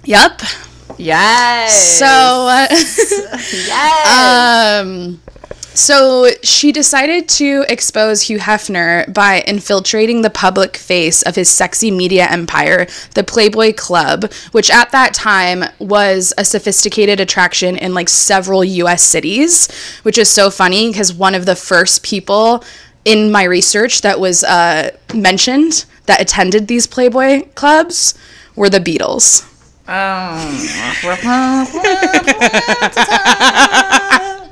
Yep. 0.05 0.41
Yes. 0.97 1.99
So. 1.99 2.05
Uh, 2.05 2.67
yes. 3.67 4.83
Um, 4.83 5.21
so 5.77 6.29
she 6.41 6.71
decided 6.71 7.29
to 7.29 7.63
expose 7.69 8.23
Hugh 8.23 8.39
Hefner 8.39 9.13
by 9.13 9.43
infiltrating 9.45 10.23
the 10.23 10.31
public 10.31 10.75
face 10.75 11.21
of 11.21 11.35
his 11.35 11.51
sexy 11.51 11.91
media 11.91 12.25
empire, 12.25 12.87
the 13.13 13.23
Playboy 13.23 13.73
Club, 13.73 14.33
which 14.53 14.71
at 14.71 14.91
that 14.91 15.13
time 15.13 15.65
was 15.77 16.33
a 16.35 16.43
sophisticated 16.43 17.19
attraction 17.19 17.77
in 17.77 17.93
like 17.93 18.09
several 18.09 18.63
US 18.63 19.03
cities, 19.03 19.71
which 20.01 20.17
is 20.17 20.31
so 20.31 20.49
funny 20.49 20.89
because 20.89 21.13
one 21.13 21.35
of 21.35 21.45
the 21.45 21.55
first 21.55 22.01
people 22.01 22.63
in 23.05 23.31
my 23.31 23.43
research 23.43 24.01
that 24.01 24.19
was 24.19 24.43
uh, 24.43 24.89
mentioned 25.13 25.85
that 26.07 26.19
attended 26.19 26.67
these 26.67 26.87
Playboy 26.87 27.43
clubs 27.53 28.15
were 28.55 28.69
the 28.69 28.79
Beatles. 28.79 29.47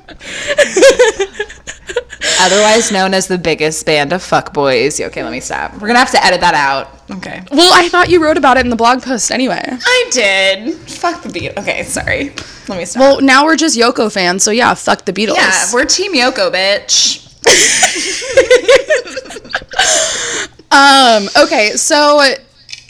Otherwise 2.40 2.92
known 2.92 3.14
as 3.14 3.28
the 3.28 3.38
biggest 3.38 3.86
band 3.86 4.14
of 4.14 4.22
fuckboys. 4.22 5.04
Okay, 5.08 5.24
let 5.24 5.32
me 5.32 5.40
stop. 5.40 5.74
We're 5.74 5.88
gonna 5.88 6.00
have 6.00 6.12
to 6.12 6.24
edit 6.26 6.42
that 6.42 6.54
out. 6.54 6.90
Okay. 7.18 7.44
Well, 7.52 7.72
I 7.74 7.88
thought 7.90 8.10
you 8.10 8.22
wrote 8.24 8.38
about 8.38 8.58
it 8.58 8.66
in 8.66 8.70
the 8.70 8.76
blog 8.76 9.02
post 9.04 9.32
anyway. 9.32 9.62
I 9.64 10.10
did. 10.12 10.74
Fuck 10.76 11.24
the 11.24 11.30
beat. 11.30 11.58
Okay, 11.58 11.84
sorry. 11.84 12.34
Let 12.68 12.78
me 12.78 12.86
stop. 12.86 13.00
Well, 13.00 13.22
now 13.22 13.46
we're 13.46 13.56
just 13.56 13.78
Yoko 13.78 14.12
fans, 14.12 14.44
so 14.44 14.52
yeah, 14.52 14.74
fuck 14.74 15.06
the 15.06 15.14
Beatles. 15.14 15.36
yeah, 15.36 15.66
we're 15.74 15.86
Team 15.86 16.14
Yoko, 16.14 16.52
bitch. 16.52 17.22
Um, 20.72 21.30
okay, 21.42 21.72
so 21.78 22.22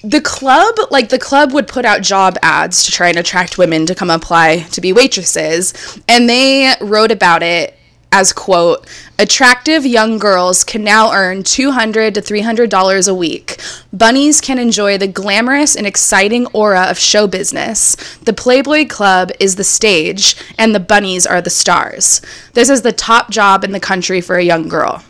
the 0.06 0.22
club, 0.22 0.76
like 0.92 1.10
the 1.10 1.20
club 1.20 1.52
would 1.54 1.68
put 1.68 1.84
out 1.84 2.02
job 2.02 2.38
ads 2.44 2.84
to 2.84 2.92
try 2.92 3.10
and 3.10 3.18
attract 3.18 3.58
women 3.58 3.86
to 3.88 3.96
come 3.96 4.10
apply 4.10 4.60
to 4.72 4.82
be 4.82 4.94
waitresses, 4.94 5.74
and 6.08 6.30
they 6.30 6.74
wrote 6.82 7.12
about 7.12 7.42
it 7.42 7.78
as 8.12 8.32
quote, 8.32 8.88
attractive 9.20 9.86
young 9.86 10.18
girls 10.18 10.64
can 10.64 10.86
now 10.86 11.12
earn 11.12 11.44
200 11.44 12.16
to 12.16 12.22
300 12.22 12.70
dollars 12.70 13.10
a 13.10 13.14
week. 13.16 13.60
Bunnies 13.92 14.40
can 14.40 14.58
enjoy 14.58 14.98
the 14.98 15.08
glamorous 15.08 15.76
and 15.76 15.86
exciting 15.86 16.46
aura 16.54 16.84
of 16.84 16.98
show 16.98 17.28
business. 17.28 17.96
The 18.20 18.32
Playboy 18.32 18.88
Club 18.88 19.32
is 19.40 19.58
the 19.58 19.66
stage 19.66 20.38
and 20.58 20.74
the 20.74 20.80
bunnies 20.80 21.26
are 21.26 21.42
the 21.42 21.50
stars. 21.50 22.22
This 22.54 22.70
is 22.70 22.84
the 22.84 22.94
top 22.94 23.32
job 23.32 23.66
in 23.66 23.74
the 23.74 23.82
country 23.82 24.22
for 24.22 24.38
a 24.38 24.44
young 24.44 24.70
girl. 24.70 25.04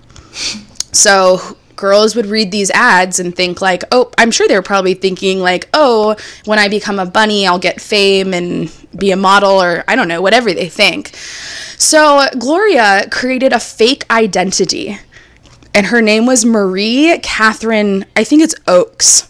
So 0.92 1.58
girls 1.76 2.16
would 2.16 2.26
read 2.26 2.52
these 2.52 2.72
ads 2.72 3.20
and 3.20 3.36
think 3.36 3.62
like, 3.62 3.84
oh, 3.92 4.12
I'm 4.18 4.32
sure 4.32 4.48
they're 4.48 4.62
probably 4.62 4.94
thinking 4.94 5.40
like, 5.40 5.70
oh, 5.74 6.16
when 6.46 6.60
I 6.60 6.68
become 6.68 7.00
a 7.00 7.06
bunny, 7.06 7.48
I'll 7.48 7.60
get 7.60 7.82
fame 7.82 8.34
and 8.34 8.72
be 8.96 9.12
a 9.12 9.18
model 9.18 9.62
or 9.62 9.84
I 9.88 9.96
don't 9.96 10.08
know, 10.08 10.22
whatever 10.22 10.54
they 10.54 10.70
think. 10.70 11.16
So 11.78 12.26
Gloria 12.38 13.08
created 13.12 13.54
a 13.54 13.60
fake 13.60 14.06
identity. 14.10 15.00
And 15.74 15.88
her 15.88 16.02
name 16.02 16.26
was 16.26 16.46
Marie 16.46 17.20
Catherine, 17.22 18.06
I 18.16 18.24
think 18.24 18.42
it's 18.42 18.56
Oakes. 18.66 19.30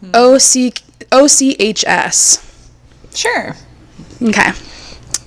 Hmm. 0.00 0.10
O 0.14 0.38
C 0.38 0.72
O 1.12 1.26
C 1.26 1.56
H 1.58 1.84
S. 1.86 2.48
Sure. 3.14 3.54
Okay. 4.22 4.52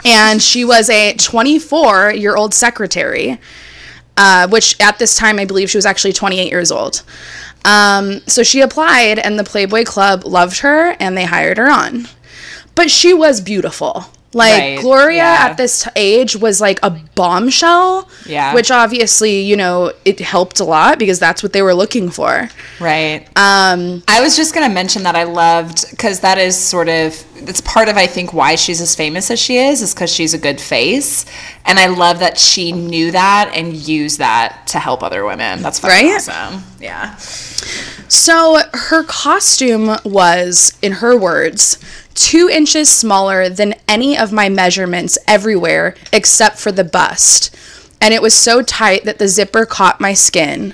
And 0.04 0.42
she 0.42 0.66
was 0.66 0.90
a 0.90 1.14
24 1.14 2.14
year 2.14 2.36
old 2.36 2.54
secretary, 2.54 3.40
uh, 4.18 4.48
which 4.48 4.80
at 4.80 5.00
this 5.00 5.16
time 5.16 5.40
I 5.40 5.46
believe 5.46 5.70
she 5.70 5.78
was 5.78 5.86
actually 5.86 6.14
28 6.14 6.50
years 6.52 6.72
old. 6.72 7.04
Um, 7.64 8.22
so 8.28 8.44
she 8.44 8.62
applied, 8.62 9.18
and 9.18 9.40
the 9.40 9.44
Playboy 9.44 9.86
Club 9.86 10.24
loved 10.24 10.60
her 10.60 10.96
and 11.00 11.18
they 11.18 11.26
hired 11.26 11.58
her 11.58 11.70
on. 11.70 12.08
But 12.76 12.92
she 12.92 13.14
was 13.14 13.42
beautiful. 13.42 14.06
Like 14.36 14.52
Right, 14.60 14.80
Gloria 14.82 15.16
yeah. 15.18 15.38
at 15.50 15.56
this 15.56 15.84
t- 15.86 15.90
age 15.96 16.36
was 16.36 16.60
like 16.60 16.78
a 16.84 16.90
bombshell. 17.16 18.10
Yeah. 18.26 18.54
Which 18.54 18.70
obviously, 18.70 19.40
you 19.42 19.56
know, 19.56 19.94
it 20.04 20.20
helped 20.20 20.60
a 20.60 20.66
lot 20.66 21.00
because 21.00 21.20
that's 21.20 21.42
what 21.42 21.54
they 21.54 21.62
were 21.62 21.74
looking 21.74 22.10
for. 22.10 22.50
Right. 22.82 23.26
Um, 23.38 24.04
I 24.10 24.20
was 24.22 24.36
just 24.36 24.54
going 24.54 24.68
to 24.68 24.74
mention 24.74 25.04
that 25.04 25.16
I 25.16 25.24
loved 25.24 25.90
because 25.90 26.20
that 26.20 26.38
is 26.38 26.58
sort 26.58 26.90
of 26.90 27.16
it's 27.48 27.62
part 27.62 27.88
of 27.88 27.96
I 27.96 28.08
think 28.08 28.34
why 28.34 28.56
she's 28.56 28.82
as 28.82 28.94
famous 28.96 29.32
as 29.32 29.40
she 29.40 29.56
is 29.58 29.82
is 29.82 29.94
because 29.94 30.12
she's 30.14 30.34
a 30.34 30.38
good 30.38 30.60
face, 30.60 31.26
and 31.66 31.80
I 31.80 31.88
love 31.88 32.20
that 32.20 32.38
she 32.38 32.72
knew 32.74 33.12
that 33.12 33.52
and 33.56 33.74
used 33.74 34.20
that 34.20 34.68
to 34.68 34.80
help 34.80 35.02
other 35.02 35.24
women. 35.26 35.62
That's 35.62 35.80
fucking 35.80 36.08
Right? 36.10 36.16
awesome. 36.16 36.64
Yeah. 36.82 37.16
So 38.08 38.60
her 38.74 39.04
costume 39.04 39.96
was, 40.04 40.78
in 40.82 40.92
her 40.94 41.18
words, 41.18 41.80
two 42.16 42.50
inches 42.52 42.90
smaller 42.90 43.50
than 43.50 43.76
any 43.88 44.18
of 44.18 44.32
my 44.32 44.50
measurements 44.50 45.18
everywhere 45.28 45.96
except 46.12 46.58
for 46.58 46.72
the 46.72 46.84
bust. 46.84 47.56
And 48.02 48.14
it 48.14 48.22
was 48.22 48.34
so 48.34 48.62
tight 48.62 49.06
that 49.06 49.20
the 49.20 49.28
zipper 49.28 49.66
caught 49.66 50.02
my 50.02 50.14
skin. 50.14 50.74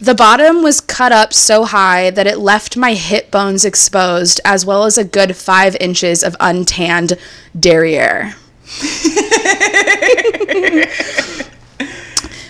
The 0.00 0.14
bottom 0.14 0.62
was 0.62 0.80
cut 0.80 1.12
up 1.12 1.32
so 1.32 1.64
high 1.64 2.10
that 2.10 2.26
it 2.26 2.38
left 2.38 2.76
my 2.76 2.94
hip 2.94 3.30
bones 3.30 3.64
exposed, 3.64 4.40
as 4.44 4.64
well 4.64 4.84
as 4.84 4.96
a 4.96 5.04
good 5.04 5.36
five 5.36 5.76
inches 5.76 6.22
of 6.22 6.36
untanned 6.40 7.18
derriere. 7.58 8.34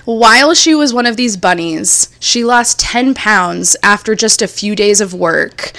While 0.04 0.54
she 0.54 0.74
was 0.74 0.92
one 0.92 1.06
of 1.06 1.16
these 1.16 1.36
bunnies, 1.36 2.08
she 2.18 2.44
lost 2.44 2.80
10 2.80 3.14
pounds 3.14 3.76
after 3.82 4.14
just 4.14 4.42
a 4.42 4.48
few 4.48 4.74
days 4.74 5.00
of 5.00 5.14
work. 5.14 5.72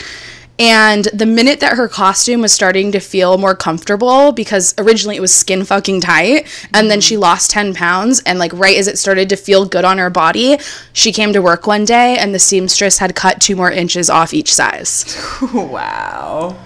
And 0.61 1.05
the 1.05 1.25
minute 1.25 1.59
that 1.61 1.75
her 1.75 1.87
costume 1.87 2.41
was 2.41 2.53
starting 2.53 2.91
to 2.91 2.99
feel 2.99 3.39
more 3.39 3.55
comfortable, 3.55 4.31
because 4.31 4.75
originally 4.77 5.15
it 5.15 5.19
was 5.19 5.33
skin 5.33 5.65
fucking 5.65 6.01
tight, 6.01 6.47
and 6.71 6.91
then 6.91 7.01
she 7.01 7.17
lost 7.17 7.49
10 7.49 7.73
pounds, 7.73 8.21
and 8.27 8.37
like 8.37 8.53
right 8.53 8.77
as 8.77 8.87
it 8.87 8.99
started 8.99 9.27
to 9.29 9.35
feel 9.35 9.65
good 9.65 9.83
on 9.83 9.97
her 9.97 10.11
body, 10.11 10.59
she 10.93 11.11
came 11.11 11.33
to 11.33 11.41
work 11.41 11.65
one 11.65 11.83
day 11.83 12.15
and 12.15 12.31
the 12.31 12.37
seamstress 12.37 12.99
had 12.99 13.15
cut 13.15 13.41
two 13.41 13.55
more 13.55 13.71
inches 13.71 14.07
off 14.07 14.35
each 14.35 14.53
size. 14.53 15.17
Wow. 15.51 16.57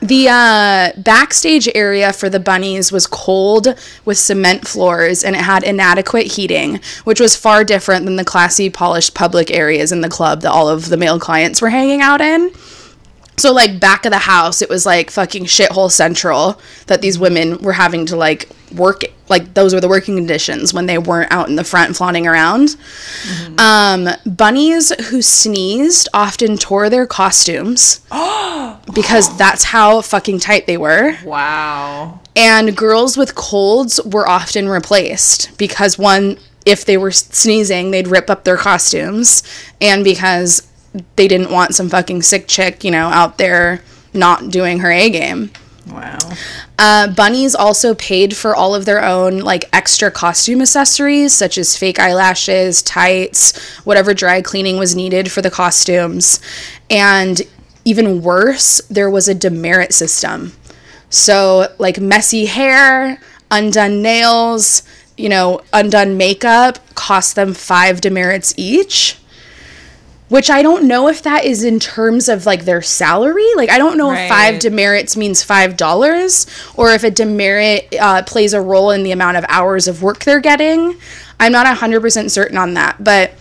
The 0.00 0.28
uh, 0.30 1.00
backstage 1.00 1.68
area 1.74 2.12
for 2.12 2.30
the 2.30 2.40
bunnies 2.40 2.90
was 2.92 3.06
cold 3.06 3.74
with 4.04 4.16
cement 4.16 4.66
floors 4.66 5.22
and 5.24 5.36
it 5.36 5.42
had 5.42 5.62
inadequate 5.62 6.26
heating, 6.32 6.80
which 7.04 7.20
was 7.20 7.36
far 7.36 7.64
different 7.64 8.06
than 8.06 8.16
the 8.16 8.24
classy, 8.24 8.70
polished 8.70 9.14
public 9.14 9.50
areas 9.50 9.92
in 9.92 10.00
the 10.00 10.08
club 10.08 10.40
that 10.42 10.50
all 10.50 10.68
of 10.68 10.88
the 10.88 10.96
male 10.96 11.18
clients 11.18 11.60
were 11.60 11.70
hanging 11.70 12.00
out 12.00 12.20
in. 12.20 12.50
So, 13.36 13.52
like, 13.52 13.80
back 13.80 14.04
of 14.04 14.12
the 14.12 14.18
house, 14.18 14.60
it 14.60 14.68
was 14.68 14.84
like 14.84 15.10
fucking 15.10 15.46
shithole 15.46 15.90
central 15.90 16.60
that 16.88 17.00
these 17.00 17.18
women 17.18 17.56
were 17.62 17.72
having 17.72 18.04
to 18.06 18.16
like 18.16 18.48
work. 18.74 19.02
Like, 19.28 19.54
those 19.54 19.72
were 19.72 19.80
the 19.80 19.88
working 19.88 20.16
conditions 20.16 20.74
when 20.74 20.86
they 20.86 20.98
weren't 20.98 21.32
out 21.32 21.48
in 21.48 21.56
the 21.56 21.64
front 21.64 21.96
flaunting 21.96 22.26
around. 22.26 22.76
Um, 23.56 24.08
bunnies 24.26 24.92
who 25.06 25.22
sneezed 25.22 26.08
often 26.12 26.58
tore 26.58 26.90
their 26.90 27.06
costumes 27.06 28.00
because 28.94 29.36
that's 29.38 29.64
how 29.64 30.02
fucking 30.02 30.40
tight 30.40 30.66
they 30.66 30.76
were. 30.76 31.16
Wow. 31.24 32.20
And 32.36 32.76
girls 32.76 33.16
with 33.16 33.34
colds 33.34 34.00
were 34.04 34.28
often 34.28 34.68
replaced 34.68 35.56
because 35.58 35.98
one, 35.98 36.38
if 36.66 36.84
they 36.84 36.96
were 36.96 37.10
sneezing, 37.10 37.90
they'd 37.90 38.08
rip 38.08 38.28
up 38.28 38.44
their 38.44 38.56
costumes, 38.56 39.42
and 39.80 40.04
because 40.04 40.69
they 41.16 41.28
didn't 41.28 41.50
want 41.50 41.74
some 41.74 41.88
fucking 41.88 42.22
sick 42.22 42.48
chick, 42.48 42.84
you 42.84 42.90
know, 42.90 43.08
out 43.08 43.38
there 43.38 43.82
not 44.12 44.50
doing 44.50 44.80
her 44.80 44.90
A 44.90 45.10
game. 45.10 45.50
Wow. 45.86 46.18
Uh, 46.78 47.12
bunnies 47.12 47.54
also 47.54 47.94
paid 47.94 48.36
for 48.36 48.54
all 48.54 48.74
of 48.74 48.84
their 48.84 49.04
own 49.04 49.38
like 49.38 49.64
extra 49.72 50.10
costume 50.10 50.62
accessories, 50.62 51.32
such 51.32 51.58
as 51.58 51.76
fake 51.76 51.98
eyelashes, 51.98 52.82
tights, 52.82 53.58
whatever 53.84 54.14
dry 54.14 54.40
cleaning 54.40 54.78
was 54.78 54.94
needed 54.94 55.30
for 55.30 55.42
the 55.42 55.50
costumes, 55.50 56.40
and 56.88 57.42
even 57.84 58.22
worse, 58.22 58.80
there 58.88 59.10
was 59.10 59.28
a 59.28 59.34
demerit 59.34 59.92
system. 59.92 60.52
So 61.08 61.72
like 61.78 61.98
messy 61.98 62.46
hair, 62.46 63.20
undone 63.50 64.02
nails, 64.02 64.82
you 65.16 65.28
know, 65.28 65.60
undone 65.72 66.16
makeup 66.16 66.78
cost 66.94 67.34
them 67.34 67.52
five 67.52 68.00
demerits 68.00 68.54
each 68.56 69.18
which 70.30 70.48
I 70.48 70.62
don't 70.62 70.88
know 70.88 71.08
if 71.08 71.22
that 71.22 71.44
is 71.44 71.62
in 71.62 71.78
terms 71.78 72.28
of 72.30 72.46
like 72.46 72.64
their 72.64 72.80
salary. 72.80 73.46
Like 73.56 73.68
I 73.68 73.76
don't 73.76 73.98
know 73.98 74.12
if 74.12 74.28
five 74.28 74.60
demerits 74.60 75.16
means 75.16 75.42
five 75.42 75.76
dollars 75.76 76.46
or 76.76 76.90
if 76.92 77.04
a 77.04 77.10
demerit 77.10 77.94
uh, 78.00 78.22
plays 78.22 78.54
a 78.54 78.60
role 78.62 78.92
in 78.92 79.02
the 79.02 79.10
amount 79.10 79.36
of 79.36 79.44
hours 79.48 79.86
of 79.86 80.02
work 80.02 80.24
they're 80.24 80.40
getting. 80.40 80.96
I'm 81.38 81.52
not 81.52 81.66
hundred 81.76 82.00
percent 82.00 82.30
certain 82.30 82.56
on 82.56 82.74
that, 82.74 83.02
but 83.02 83.32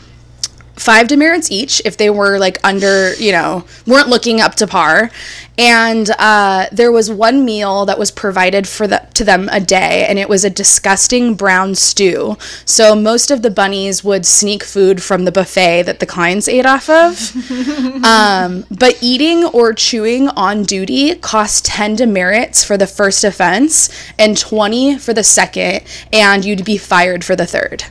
five 0.80 1.08
demerits 1.08 1.52
each 1.52 1.82
if 1.86 1.98
they 1.98 2.10
were 2.10 2.40
like 2.40 2.58
under 2.64 3.14
you 3.16 3.32
know 3.32 3.66
weren't 3.86 4.08
looking 4.08 4.42
up 4.42 4.56
to 4.56 4.68
par. 4.68 5.12
And 5.58 6.10
uh, 6.18 6.68
there 6.72 6.90
was 6.90 7.12
one 7.12 7.44
meal 7.44 7.86
that 7.86 8.00
was 8.00 8.12
provided 8.12 8.66
for 8.66 8.88
the, 8.88 9.06
to 9.16 9.26
them 9.26 9.50
a 9.52 9.60
day 9.60 10.06
and 10.08 10.18
it 10.18 10.30
was 10.30 10.46
a 10.46 10.50
disgusting 10.50 11.36
brown 11.36 11.76
stew. 11.76 12.38
So 12.64 12.96
most 12.96 13.30
of 13.30 13.42
the 13.42 13.52
bunnies 13.52 14.02
would 14.02 14.26
sneak 14.26 14.64
food 14.64 15.04
from 15.04 15.26
the 15.26 15.34
buffet 15.34 15.84
that 15.84 16.00
the 16.00 16.06
clients 16.06 16.48
ate 16.48 16.66
off 16.66 16.90
of. 16.90 17.36
Um, 18.00 18.66
but 18.72 18.98
eating 19.02 19.44
or 19.46 19.74
chewing 19.74 20.30
on 20.30 20.64
duty 20.64 21.16
cost 21.16 21.66
10 21.66 21.98
demerits 21.98 22.64
for 22.64 22.78
the 22.78 22.88
first 22.88 23.24
offense 23.24 23.90
and 24.18 24.38
20 24.38 24.98
for 24.98 25.14
the 25.14 25.24
second 25.24 25.82
and 26.14 26.46
you'd 26.46 26.64
be 26.64 26.78
fired 26.78 27.26
for 27.26 27.36
the 27.36 27.46
third 27.46 27.84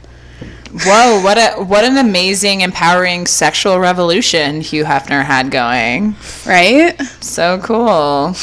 Whoa, 0.70 1.22
what 1.22 1.38
a 1.38 1.62
what 1.64 1.84
an 1.84 1.96
amazing, 1.96 2.60
empowering 2.60 3.26
sexual 3.26 3.78
revolution 3.78 4.60
Hugh 4.60 4.84
Hefner 4.84 5.24
had 5.24 5.50
going. 5.50 6.14
right 6.46 7.00
So 7.20 7.58
cool. 7.58 8.34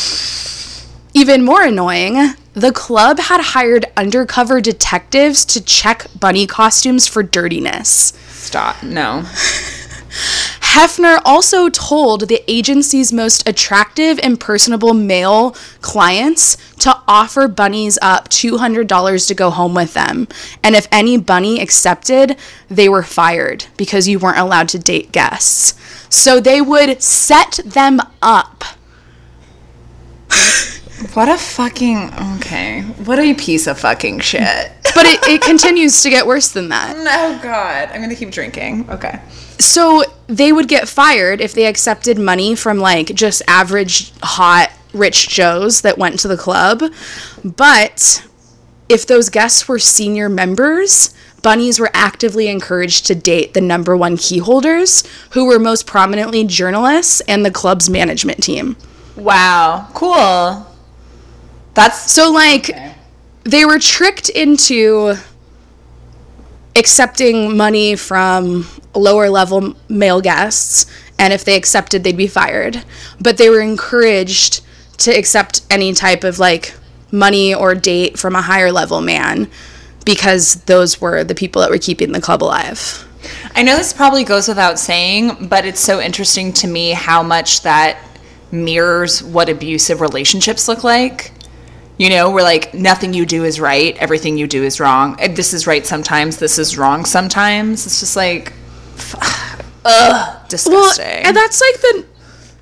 Even 1.13 1.45
more 1.45 1.63
annoying, 1.63 2.33
the 2.53 2.71
club 2.71 3.19
had 3.19 3.41
hired 3.41 3.85
undercover 3.95 4.59
detectives 4.59 5.45
to 5.45 5.63
check 5.63 6.07
bunny 6.19 6.47
costumes 6.47 7.07
for 7.07 7.21
dirtiness. 7.21 8.13
Stop. 8.27 8.81
No. 8.81 9.25
Hefner 10.75 11.21
also 11.23 11.69
told 11.69 12.27
the 12.27 12.43
agency's 12.51 13.13
most 13.13 13.47
attractive 13.47 14.19
and 14.21 14.37
personable 14.37 14.93
male 14.93 15.51
clients 15.79 16.57
to 16.79 17.01
offer 17.07 17.47
bunnies 17.47 17.97
up 18.01 18.27
$200 18.27 19.27
to 19.29 19.33
go 19.33 19.51
home 19.51 19.73
with 19.73 19.93
them. 19.93 20.27
And 20.61 20.75
if 20.75 20.89
any 20.91 21.17
bunny 21.17 21.61
accepted, 21.61 22.35
they 22.67 22.89
were 22.89 23.03
fired 23.03 23.67
because 23.77 24.09
you 24.09 24.19
weren't 24.19 24.37
allowed 24.37 24.67
to 24.67 24.77
date 24.77 25.13
guests. 25.13 25.79
So 26.13 26.41
they 26.41 26.59
would 26.59 27.01
set 27.01 27.61
them 27.63 28.01
up. 28.21 28.65
What 31.13 31.29
a 31.29 31.37
fucking. 31.37 32.11
Okay. 32.35 32.81
What 33.05 33.19
a 33.19 33.33
piece 33.33 33.67
of 33.67 33.79
fucking 33.79 34.19
shit. 34.19 34.73
But 34.95 35.05
it, 35.05 35.19
it 35.27 35.41
continues 35.41 36.01
to 36.01 36.09
get 36.09 36.25
worse 36.25 36.49
than 36.49 36.69
that. 36.69 36.95
oh, 36.97 37.39
God. 37.43 37.89
I'm 37.89 37.97
going 37.97 38.09
to 38.09 38.15
keep 38.15 38.31
drinking. 38.31 38.89
Okay. 38.89 39.21
So 39.59 40.03
they 40.27 40.51
would 40.51 40.67
get 40.67 40.87
fired 40.87 41.41
if 41.41 41.53
they 41.53 41.65
accepted 41.65 42.17
money 42.17 42.55
from 42.55 42.79
like 42.79 43.13
just 43.13 43.41
average 43.47 44.11
hot 44.23 44.71
rich 44.93 45.29
Joes 45.29 45.81
that 45.81 45.97
went 45.97 46.19
to 46.19 46.27
the 46.27 46.37
club. 46.37 46.81
But 47.43 48.25
if 48.89 49.05
those 49.05 49.29
guests 49.29 49.67
were 49.67 49.79
senior 49.79 50.29
members, 50.29 51.13
bunnies 51.41 51.79
were 51.79 51.91
actively 51.93 52.47
encouraged 52.47 53.05
to 53.07 53.15
date 53.15 53.53
the 53.53 53.61
number 53.61 53.95
one 53.95 54.17
key 54.17 54.39
holders, 54.39 55.03
who 55.31 55.45
were 55.45 55.59
most 55.59 55.85
prominently 55.85 56.43
journalists 56.43 57.21
and 57.21 57.45
the 57.45 57.51
club's 57.51 57.89
management 57.89 58.43
team. 58.43 58.77
Wow. 59.15 59.87
Cool. 59.93 60.65
That's. 61.73 62.11
So, 62.11 62.31
like, 62.31 62.71
they 63.45 63.63
were 63.63 63.79
tricked 63.79 64.27
into 64.29 65.15
accepting 66.75 67.55
money 67.55 67.95
from 67.95 68.67
lower 68.93 69.29
level 69.29 69.75
male 69.87 70.19
guests, 70.19 70.85
and 71.17 71.31
if 71.31 71.45
they 71.45 71.55
accepted, 71.55 72.03
they'd 72.03 72.17
be 72.17 72.27
fired. 72.27 72.83
But 73.21 73.37
they 73.37 73.49
were 73.49 73.61
encouraged 73.61 74.61
to 74.97 75.11
accept 75.11 75.61
any 75.69 75.93
type 75.93 76.23
of 76.23 76.39
like 76.39 76.73
money 77.11 77.53
or 77.53 77.75
date 77.75 78.19
from 78.19 78.35
a 78.35 78.41
higher 78.41 78.71
level 78.71 78.99
man 78.99 79.49
because 80.05 80.63
those 80.63 80.99
were 80.99 81.23
the 81.23 81.35
people 81.35 81.61
that 81.61 81.71
were 81.71 81.77
keeping 81.77 82.11
the 82.11 82.21
club 82.21 82.43
alive. 82.43 83.07
I 83.55 83.63
know 83.63 83.77
this 83.77 83.93
probably 83.93 84.23
goes 84.23 84.47
without 84.47 84.77
saying, 84.77 85.47
but 85.47 85.65
it's 85.65 85.79
so 85.79 85.99
interesting 85.99 86.53
to 86.53 86.67
me 86.67 86.91
how 86.91 87.23
much 87.23 87.61
that 87.61 87.97
mirrors 88.51 89.23
what 89.23 89.49
abusive 89.49 90.01
relationships 90.01 90.67
look 90.67 90.83
like. 90.83 91.31
You 91.97 92.09
know, 92.09 92.29
we're 92.31 92.43
like 92.43 92.73
nothing 92.73 93.13
you 93.13 93.25
do 93.25 93.45
is 93.45 93.59
right, 93.59 93.95
everything 93.97 94.37
you 94.37 94.47
do 94.47 94.63
is 94.63 94.79
wrong. 94.79 95.17
This 95.31 95.53
is 95.53 95.65
right 95.65 95.85
sometimes, 95.85 96.37
this 96.37 96.59
is 96.59 96.77
wrong 96.77 97.05
sometimes. 97.05 97.85
It's 97.85 98.01
just 98.01 98.15
like, 98.17 98.51
ugh, 99.13 99.63
Well, 99.85 100.41
disgusting. 100.49 101.05
and 101.05 101.35
that's 101.35 101.61
like 101.61 101.81
the 101.81 102.05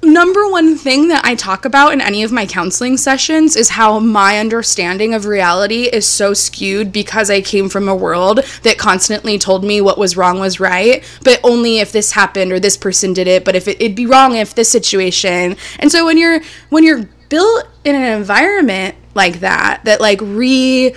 number 0.04 0.48
one 0.50 0.76
thing 0.78 1.08
that 1.08 1.24
I 1.26 1.34
talk 1.34 1.66
about 1.66 1.94
in 1.94 2.02
any 2.02 2.24
of 2.24 2.32
my 2.32 2.46
counseling 2.46 2.98
sessions 2.98 3.56
is 3.56 3.70
how 3.70 4.00
my 4.00 4.38
understanding 4.38 5.14
of 5.14 5.26
reality 5.26 5.84
is 5.84 6.06
so 6.06 6.34
skewed 6.34 6.92
because 6.92 7.30
I 7.32 7.42
came 7.42 7.70
from 7.70 7.88
a 7.88 7.96
world 7.96 8.42
that 8.64 8.78
constantly 8.78 9.40
told 9.40 9.64
me 9.64 9.82
what 9.82 9.98
was 9.98 10.18
wrong 10.18 10.40
was 10.40 10.60
right, 10.60 11.04
but 11.24 11.40
only 11.44 11.80
if 11.80 11.92
this 11.92 12.12
happened 12.12 12.52
or 12.52 12.60
this 12.60 12.78
person 12.78 13.14
did 13.14 13.28
it, 13.28 13.46
but 13.46 13.56
if 13.56 13.68
it, 13.68 13.82
it'd 13.82 13.96
be 13.96 14.06
wrong 14.06 14.36
if 14.36 14.54
this 14.54 14.70
situation. 14.70 15.56
And 15.80 15.92
so 15.92 16.06
when 16.06 16.18
you're 16.18 16.42
when 16.70 16.84
you're 16.84 17.10
built 17.30 17.66
in 17.84 17.96
an 17.96 18.04
environment 18.04 18.96
like 19.16 19.40
that 19.42 19.82
that 19.86 20.02
like 20.02 20.20
re 20.22 20.96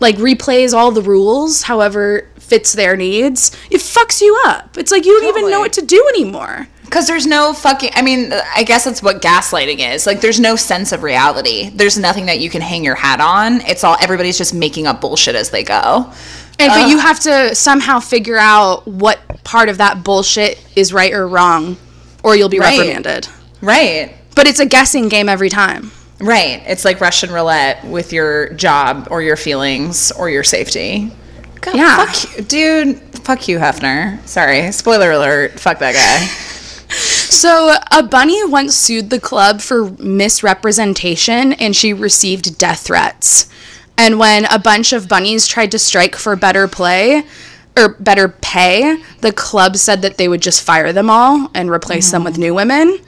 like 0.00 0.16
replays 0.16 0.72
all 0.74 0.90
the 0.90 1.02
rules 1.02 1.62
however 1.62 2.28
fits 2.38 2.72
their 2.74 2.96
needs, 2.96 3.56
it 3.70 3.78
fucks 3.78 4.20
you 4.20 4.40
up. 4.46 4.76
It's 4.76 4.90
like 4.92 5.04
you 5.06 5.18
don't 5.20 5.36
even 5.36 5.50
know 5.50 5.60
what 5.60 5.72
to 5.74 5.82
do 5.82 6.04
anymore. 6.14 6.68
Because 6.84 7.06
there's 7.06 7.26
no 7.26 7.54
fucking. 7.54 7.90
I 7.94 8.02
mean, 8.02 8.32
I 8.54 8.62
guess 8.62 8.84
that's 8.84 9.02
what 9.02 9.20
gaslighting 9.22 9.78
is. 9.94 10.06
Like, 10.06 10.20
there's 10.20 10.38
no 10.38 10.54
sense 10.54 10.92
of 10.92 11.02
reality. 11.02 11.70
There's 11.70 11.98
nothing 11.98 12.26
that 12.26 12.38
you 12.38 12.50
can 12.50 12.60
hang 12.60 12.84
your 12.84 12.94
hat 12.94 13.20
on. 13.20 13.62
It's 13.62 13.82
all 13.82 13.96
everybody's 14.00 14.38
just 14.38 14.54
making 14.54 14.86
up 14.86 15.00
bullshit 15.00 15.34
as 15.34 15.50
they 15.50 15.64
go. 15.64 16.12
And 16.60 16.70
but 16.70 16.88
you 16.88 16.98
have 16.98 17.18
to 17.20 17.54
somehow 17.54 17.98
figure 17.98 18.36
out 18.36 18.86
what 18.86 19.18
part 19.42 19.68
of 19.70 19.78
that 19.78 20.04
bullshit 20.04 20.64
is 20.76 20.92
right 20.92 21.12
or 21.12 21.26
wrong, 21.26 21.78
or 22.22 22.36
you'll 22.36 22.48
be 22.50 22.60
Right. 22.60 22.78
reprimanded. 22.78 23.26
Right. 23.60 24.14
But 24.36 24.46
it's 24.46 24.60
a 24.60 24.66
guessing 24.66 25.08
game 25.08 25.28
every 25.28 25.48
time. 25.48 25.90
Right. 26.24 26.62
It's 26.66 26.86
like 26.86 27.02
Russian 27.02 27.30
roulette 27.30 27.84
with 27.84 28.12
your 28.12 28.48
job 28.54 29.08
or 29.10 29.20
your 29.20 29.36
feelings 29.36 30.10
or 30.12 30.30
your 30.30 30.42
safety. 30.42 31.12
God, 31.60 31.76
Yeah. 31.76 32.06
Fuck 32.06 32.36
you, 32.36 32.44
dude. 32.44 32.98
Fuck 33.24 33.48
you, 33.48 33.58
Hefner. 33.58 34.26
Sorry. 34.26 34.72
Spoiler 34.72 35.12
alert. 35.12 35.60
Fuck 35.60 35.80
that 35.80 35.94
guy. 35.94 36.40
So 37.34 37.74
a 37.90 38.02
bunny 38.02 38.44
once 38.44 38.76
sued 38.76 39.10
the 39.10 39.18
club 39.18 39.60
for 39.60 39.90
misrepresentation, 39.98 41.54
and 41.54 41.74
she 41.74 41.92
received 41.92 42.56
death 42.56 42.82
threats. 42.82 43.50
And 43.98 44.18
when 44.20 44.44
a 44.46 44.58
bunch 44.58 44.92
of 44.92 45.08
bunnies 45.08 45.48
tried 45.48 45.72
to 45.72 45.78
strike 45.78 46.14
for 46.14 46.36
better 46.36 46.68
play 46.68 47.24
or 47.76 47.94
better 47.94 48.28
pay, 48.28 49.02
the 49.20 49.32
club 49.32 49.76
said 49.76 50.02
that 50.02 50.16
they 50.16 50.28
would 50.28 50.42
just 50.42 50.62
fire 50.62 50.92
them 50.92 51.10
all 51.10 51.50
and 51.54 51.68
replace 51.70 52.10
them 52.12 52.22
with 52.22 52.34
mm-hmm. 52.34 52.42
new 52.42 52.54
women. 52.54 52.98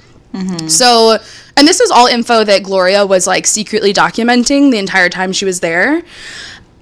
So, 0.68 1.18
and 1.56 1.66
this 1.66 1.80
is 1.80 1.90
all 1.90 2.06
info 2.06 2.44
that 2.44 2.62
Gloria 2.62 3.06
was 3.06 3.26
like 3.26 3.46
secretly 3.46 3.92
documenting 3.92 4.70
the 4.70 4.78
entire 4.78 5.08
time 5.08 5.32
she 5.32 5.44
was 5.44 5.60
there. 5.60 6.02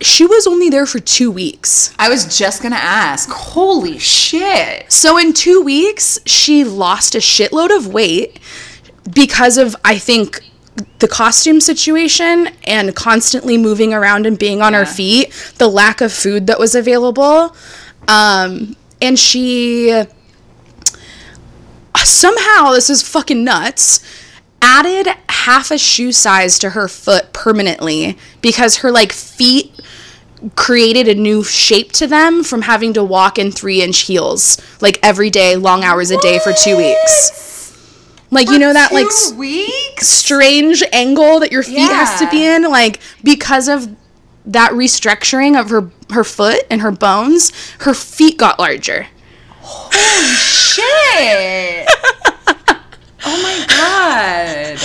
She 0.01 0.27
was 0.27 0.47
only 0.47 0.69
there 0.71 0.87
for 0.87 0.99
two 0.99 1.31
weeks. 1.31 1.95
I 1.99 2.09
was 2.09 2.37
just 2.37 2.63
going 2.63 2.73
to 2.73 2.83
ask. 2.83 3.31
Holy 3.31 3.99
shit. 3.99 4.91
So, 4.91 5.17
in 5.19 5.33
two 5.33 5.63
weeks, 5.63 6.19
she 6.27 6.65
lost 6.65 7.15
a 7.15 7.19
shitload 7.19 7.75
of 7.75 7.87
weight 7.87 8.41
because 9.13 9.57
of, 9.57 9.77
I 9.85 9.99
think, 9.99 10.41
the 10.99 11.09
costume 11.09 11.61
situation 11.61 12.49
and 12.65 12.97
constantly 12.97 13.57
moving 13.57 13.95
around 13.95 14.27
and 14.27 14.39
being 14.39 14.61
on 14.61 14.75
her 14.75 14.85
feet, 14.87 15.33
the 15.59 15.69
lack 15.69 16.01
of 16.01 16.13
food 16.13 16.49
that 16.49 16.59
was 16.59 16.75
available. 16.75 17.55
Um, 18.09 18.77
and 19.01 19.19
she 19.19 20.05
somehow, 22.03 22.73
this 22.73 22.91
is 22.91 23.03
fucking 23.03 23.45
nuts, 23.45 24.05
added 24.61 25.09
half 25.29 25.71
a 25.71 25.79
shoe 25.79 26.11
size 26.11 26.59
to 26.59 26.71
her 26.71 26.89
foot 26.89 27.33
permanently 27.33 28.17
because 28.41 28.79
her 28.79 28.91
like 28.91 29.13
feet 29.13 29.79
created 30.57 31.09
a 31.09 31.15
new 31.15 31.43
shape 31.45 31.93
to 31.93 32.07
them 32.07 32.43
from 32.43 32.63
having 32.63 32.93
to 32.95 33.05
walk 33.05 33.39
in 33.39 33.51
three 33.51 33.83
inch 33.83 34.01
heels 34.01 34.61
like 34.81 34.99
every 35.03 35.31
day, 35.31 35.57
long 35.57 35.85
hours 35.85 36.11
a 36.11 36.19
day 36.19 36.39
for 36.39 36.53
two 36.53 36.77
weeks. 36.77 37.43
Like, 38.31 38.49
you 38.51 38.59
know, 38.59 38.73
that 38.73 38.91
like 38.93 39.07
weeks? 39.37 40.09
strange 40.09 40.83
angle 40.93 41.41
that 41.41 41.53
your 41.53 41.63
feet 41.63 41.79
has 41.79 42.19
to 42.19 42.29
be 42.31 42.45
in 42.45 42.63
like 42.63 42.99
because 43.23 43.69
of 43.69 43.95
that 44.47 44.73
restructuring 44.73 45.59
of 45.59 45.71
her 45.71 45.91
her 46.11 46.25
foot 46.25 46.65
and 46.69 46.81
her 46.81 46.91
bones 46.91 47.53
her 47.81 47.95
feet 47.95 48.37
got 48.37 48.59
larger 48.59 49.07
Oh 49.67 50.37
shit. 50.39 51.89
oh 53.27 53.43
my 53.43 53.65
god. 53.69 54.79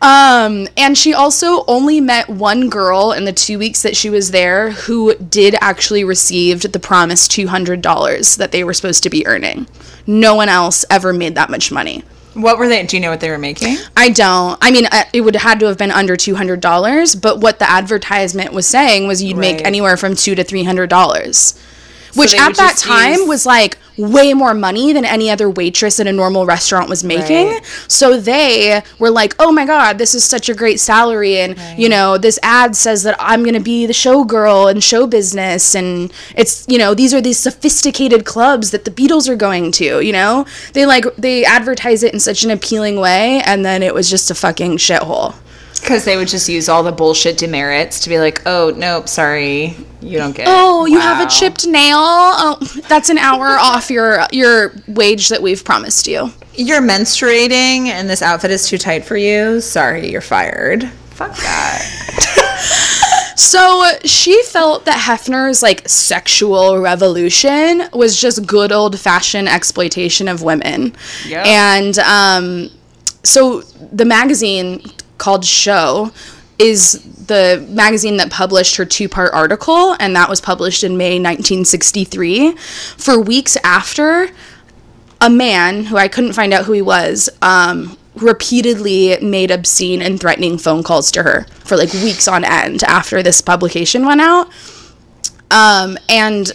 um 0.00 0.66
and 0.76 0.96
she 0.96 1.12
also 1.14 1.64
only 1.66 2.00
met 2.00 2.28
one 2.28 2.68
girl 2.70 3.12
in 3.12 3.24
the 3.24 3.32
2 3.32 3.58
weeks 3.58 3.82
that 3.82 3.96
she 3.96 4.08
was 4.10 4.30
there 4.30 4.70
who 4.70 5.14
did 5.16 5.54
actually 5.60 6.04
received 6.04 6.72
the 6.72 6.78
promised 6.80 7.30
$200 7.32 8.36
that 8.38 8.50
they 8.52 8.64
were 8.64 8.72
supposed 8.74 9.02
to 9.02 9.10
be 9.10 9.26
earning 9.26 9.66
no 10.06 10.34
one 10.34 10.48
else 10.48 10.84
ever 10.90 11.12
made 11.12 11.34
that 11.34 11.50
much 11.50 11.70
money 11.70 12.02
What 12.34 12.56
were 12.58 12.66
they? 12.66 12.82
Do 12.86 12.96
you 12.96 13.02
know 13.02 13.10
what 13.10 13.20
they 13.20 13.28
were 13.30 13.36
making? 13.38 13.76
I 13.94 14.08
don't. 14.08 14.56
I 14.62 14.70
mean, 14.70 14.86
uh, 14.90 15.04
it 15.12 15.20
would 15.20 15.34
have 15.34 15.42
had 15.50 15.60
to 15.60 15.66
have 15.66 15.76
been 15.76 15.90
under 15.90 16.16
two 16.16 16.34
hundred 16.34 16.60
dollars. 16.60 17.14
But 17.14 17.40
what 17.40 17.58
the 17.58 17.68
advertisement 17.70 18.54
was 18.54 18.66
saying 18.66 19.06
was 19.06 19.22
you'd 19.22 19.36
make 19.36 19.60
anywhere 19.66 19.98
from 19.98 20.14
two 20.16 20.34
to 20.36 20.42
three 20.42 20.64
hundred 20.64 20.88
dollars, 20.88 21.52
which 22.14 22.34
at 22.34 22.56
that 22.56 22.76
time 22.76 23.12
use- 23.20 23.28
was 23.28 23.46
like 23.46 23.78
way 23.98 24.32
more 24.32 24.54
money 24.54 24.92
than 24.92 25.04
any 25.04 25.30
other 25.30 25.50
waitress 25.50 26.00
in 26.00 26.06
a 26.06 26.12
normal 26.12 26.46
restaurant 26.46 26.88
was 26.88 27.04
making. 27.04 27.48
Right. 27.48 27.64
So 27.88 28.18
they 28.18 28.82
were 28.98 29.10
like, 29.10 29.34
"Oh 29.38 29.52
my 29.52 29.66
god, 29.66 29.98
this 29.98 30.14
is 30.14 30.24
such 30.24 30.48
a 30.48 30.54
great 30.54 30.80
salary!" 30.80 31.38
And 31.38 31.56
you 31.76 31.88
know, 31.88 32.16
this 32.18 32.38
ad 32.42 32.74
says 32.74 33.02
that 33.02 33.16
I'm 33.18 33.44
gonna 33.44 33.60
be 33.60 33.84
the 33.86 33.92
showgirl 33.92 34.70
in 34.70 34.80
show 34.80 35.06
business, 35.06 35.74
and 35.74 36.12
it's 36.36 36.64
you 36.68 36.78
know 36.78 36.94
these 36.94 37.12
are 37.12 37.20
these 37.20 37.38
sophisticated 37.38 38.24
clubs 38.24 38.70
that 38.70 38.84
the 38.84 38.90
Beatles 38.90 39.28
are 39.28 39.36
going 39.36 39.72
to. 39.72 40.00
You 40.00 40.12
know, 40.12 40.46
they 40.72 40.86
like 40.86 41.04
they 41.16 41.44
advertise 41.44 42.02
it 42.02 42.14
in 42.14 42.20
such 42.20 42.44
an 42.44 42.50
appealing 42.50 42.96
way, 42.96 43.42
and 43.44 43.64
then 43.64 43.82
it 43.82 43.94
was 43.94 44.08
just 44.08 44.30
a 44.30 44.34
fucking 44.34 44.78
shithole. 44.78 45.34
Because 45.80 46.04
they 46.04 46.16
would 46.16 46.28
just 46.28 46.48
use 46.48 46.68
all 46.68 46.82
the 46.82 46.92
bullshit 46.92 47.38
demerits 47.38 48.00
to 48.00 48.08
be 48.08 48.18
like, 48.18 48.42
oh, 48.46 48.72
nope, 48.76 49.08
sorry, 49.08 49.76
you 50.00 50.18
don't 50.18 50.34
get 50.34 50.46
Oh, 50.48 50.86
you 50.86 51.00
have 51.00 51.26
a 51.26 51.30
chipped 51.30 51.66
nail. 51.66 51.98
Oh, 51.98 52.58
that's 52.88 53.08
an 53.10 53.18
hour 53.18 53.46
off 53.60 53.90
your 53.90 54.20
your 54.32 54.72
wage 54.88 55.28
that 55.28 55.42
we've 55.42 55.64
promised 55.64 56.06
you. 56.06 56.30
You're 56.54 56.82
menstruating 56.82 57.86
and 57.86 58.08
this 58.08 58.22
outfit 58.22 58.50
is 58.50 58.68
too 58.68 58.78
tight 58.78 59.04
for 59.04 59.16
you. 59.16 59.60
Sorry, 59.60 60.10
you're 60.10 60.20
fired. 60.20 60.88
Fuck 61.10 61.36
that. 61.36 62.78
So 63.34 63.90
she 64.04 64.40
felt 64.44 64.84
that 64.84 64.98
Hefner's 64.98 65.62
like 65.62 65.86
sexual 65.88 66.78
revolution 66.78 67.82
was 67.92 68.18
just 68.18 68.46
good 68.46 68.70
old 68.72 68.98
fashioned 68.98 69.48
exploitation 69.48 70.28
of 70.28 70.42
women. 70.42 70.94
Yeah. 71.26 71.42
And 71.44 71.98
um, 71.98 72.70
so 73.24 73.60
the 73.60 74.04
magazine 74.04 74.82
called 75.22 75.44
Show 75.44 76.10
is 76.58 77.00
the 77.26 77.64
magazine 77.70 78.16
that 78.16 78.30
published 78.30 78.74
her 78.76 78.84
two 78.84 79.08
part 79.08 79.32
article, 79.32 79.96
and 80.00 80.16
that 80.16 80.28
was 80.28 80.40
published 80.40 80.82
in 80.82 80.96
May 80.96 81.20
1963. 81.20 82.56
For 82.96 83.20
weeks 83.20 83.56
after, 83.62 84.30
a 85.20 85.30
man 85.30 85.84
who 85.84 85.96
I 85.96 86.08
couldn't 86.08 86.32
find 86.32 86.52
out 86.52 86.64
who 86.64 86.72
he 86.72 86.82
was 86.82 87.30
um, 87.40 87.96
repeatedly 88.16 89.16
made 89.22 89.52
obscene 89.52 90.02
and 90.02 90.18
threatening 90.18 90.58
phone 90.58 90.82
calls 90.82 91.12
to 91.12 91.22
her 91.22 91.46
for 91.64 91.76
like 91.76 91.92
weeks 91.92 92.26
on 92.26 92.44
end 92.44 92.82
after 92.82 93.22
this 93.22 93.40
publication 93.40 94.04
went 94.04 94.20
out. 94.20 94.50
Um, 95.52 95.96
and 96.08 96.50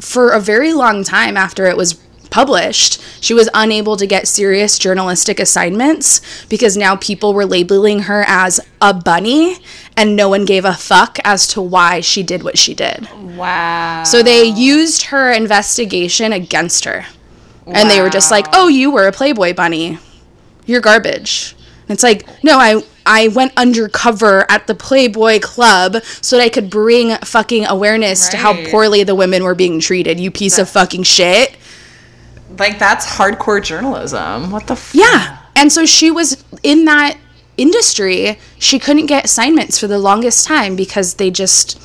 for 0.00 0.32
a 0.32 0.40
very 0.40 0.74
long 0.74 1.02
time 1.02 1.38
after 1.38 1.64
it 1.66 1.78
was 1.78 1.94
published, 2.32 3.00
she 3.20 3.34
was 3.34 3.48
unable 3.54 3.96
to 3.96 4.06
get 4.06 4.26
serious 4.26 4.78
journalistic 4.78 5.38
assignments 5.38 6.20
because 6.46 6.76
now 6.76 6.96
people 6.96 7.34
were 7.34 7.46
labeling 7.46 8.00
her 8.00 8.24
as 8.26 8.58
a 8.80 8.92
bunny 8.92 9.58
and 9.96 10.16
no 10.16 10.28
one 10.28 10.44
gave 10.44 10.64
a 10.64 10.72
fuck 10.72 11.18
as 11.24 11.46
to 11.48 11.60
why 11.60 12.00
she 12.00 12.22
did 12.22 12.42
what 12.42 12.58
she 12.58 12.74
did. 12.74 13.08
Wow. 13.36 14.02
So 14.04 14.22
they 14.22 14.44
used 14.44 15.04
her 15.04 15.30
investigation 15.30 16.32
against 16.32 16.84
her. 16.86 17.04
And 17.66 17.88
they 17.88 18.00
were 18.00 18.10
just 18.10 18.30
like, 18.30 18.46
"Oh, 18.52 18.66
you 18.68 18.90
were 18.90 19.06
a 19.06 19.12
Playboy 19.12 19.54
bunny. 19.54 19.98
You're 20.66 20.80
garbage." 20.80 21.54
And 21.88 21.94
it's 21.94 22.02
like, 22.02 22.26
"No, 22.42 22.58
I 22.58 22.82
I 23.06 23.28
went 23.28 23.52
undercover 23.56 24.46
at 24.48 24.66
the 24.66 24.74
Playboy 24.74 25.40
Club 25.40 26.02
so 26.20 26.36
that 26.36 26.42
I 26.42 26.48
could 26.48 26.70
bring 26.70 27.16
fucking 27.18 27.66
awareness 27.66 28.28
to 28.30 28.36
how 28.36 28.54
poorly 28.70 29.04
the 29.04 29.14
women 29.14 29.44
were 29.44 29.54
being 29.54 29.80
treated. 29.80 30.18
You 30.18 30.30
piece 30.30 30.58
of 30.58 30.68
fucking 30.68 31.04
shit." 31.04 31.56
Like 32.58 32.78
that's 32.78 33.06
hardcore 33.06 33.62
journalism. 33.62 34.50
What 34.50 34.66
the? 34.66 34.74
F- 34.74 34.94
Yeah. 34.94 35.38
And 35.56 35.70
so 35.72 35.84
she 35.86 36.10
was 36.10 36.42
in 36.62 36.84
that 36.86 37.16
industry. 37.56 38.38
She 38.58 38.78
couldn't 38.78 39.06
get 39.06 39.24
assignments 39.26 39.78
for 39.78 39.86
the 39.86 39.98
longest 39.98 40.46
time 40.46 40.76
because 40.76 41.14
they 41.14 41.30
just 41.30 41.80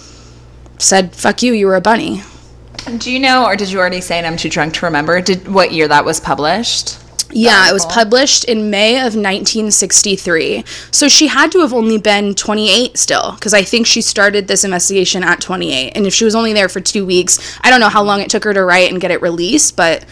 said, 0.81 1.13
"Fuck 1.15 1.43
you, 1.43 1.53
you 1.53 1.67
were 1.67 1.75
a 1.75 1.81
bunny." 1.81 2.21
Do 2.99 3.11
you 3.11 3.19
know, 3.19 3.45
or 3.45 3.55
did 3.57 3.69
you 3.69 3.79
already 3.79 3.99
say? 4.01 4.17
And 4.17 4.25
I'm 4.25 4.37
too 4.37 4.49
drunk 4.49 4.73
to 4.75 4.85
remember. 4.85 5.19
Did 5.21 5.47
what 5.47 5.71
year 5.73 5.87
that 5.89 6.05
was 6.05 6.19
published? 6.21 6.97
Yeah, 7.29 7.69
it 7.69 7.73
was 7.73 7.85
published 7.87 8.45
in 8.45 8.69
May 8.69 8.95
of 8.99 9.13
1963. 9.13 10.63
So 10.91 11.09
she 11.09 11.27
had 11.27 11.51
to 11.51 11.59
have 11.59 11.73
only 11.73 11.97
been 11.97 12.33
28 12.33 12.97
still, 12.97 13.33
because 13.33 13.53
I 13.53 13.63
think 13.63 13.85
she 13.85 14.01
started 14.01 14.47
this 14.47 14.63
investigation 14.63 15.23
at 15.25 15.41
28. 15.41 15.91
And 15.93 16.07
if 16.07 16.13
she 16.13 16.23
was 16.23 16.35
only 16.35 16.53
there 16.53 16.69
for 16.69 16.79
two 16.79 17.05
weeks, 17.05 17.57
I 17.61 17.69
don't 17.69 17.81
know 17.81 17.89
how 17.89 18.01
long 18.01 18.21
it 18.21 18.29
took 18.29 18.45
her 18.45 18.53
to 18.53 18.63
write 18.63 18.89
and 18.91 19.01
get 19.01 19.11
it 19.11 19.21
released, 19.21 19.75
but, 19.75 20.05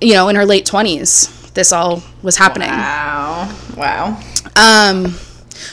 you 0.00 0.14
know, 0.14 0.28
in 0.28 0.36
her 0.36 0.44
late 0.44 0.66
20s, 0.66 1.52
this 1.54 1.72
all 1.72 2.02
was 2.22 2.36
happening. 2.36 2.68
Wow. 2.68 3.54
Wow. 3.76 4.20
Um, 4.56 5.14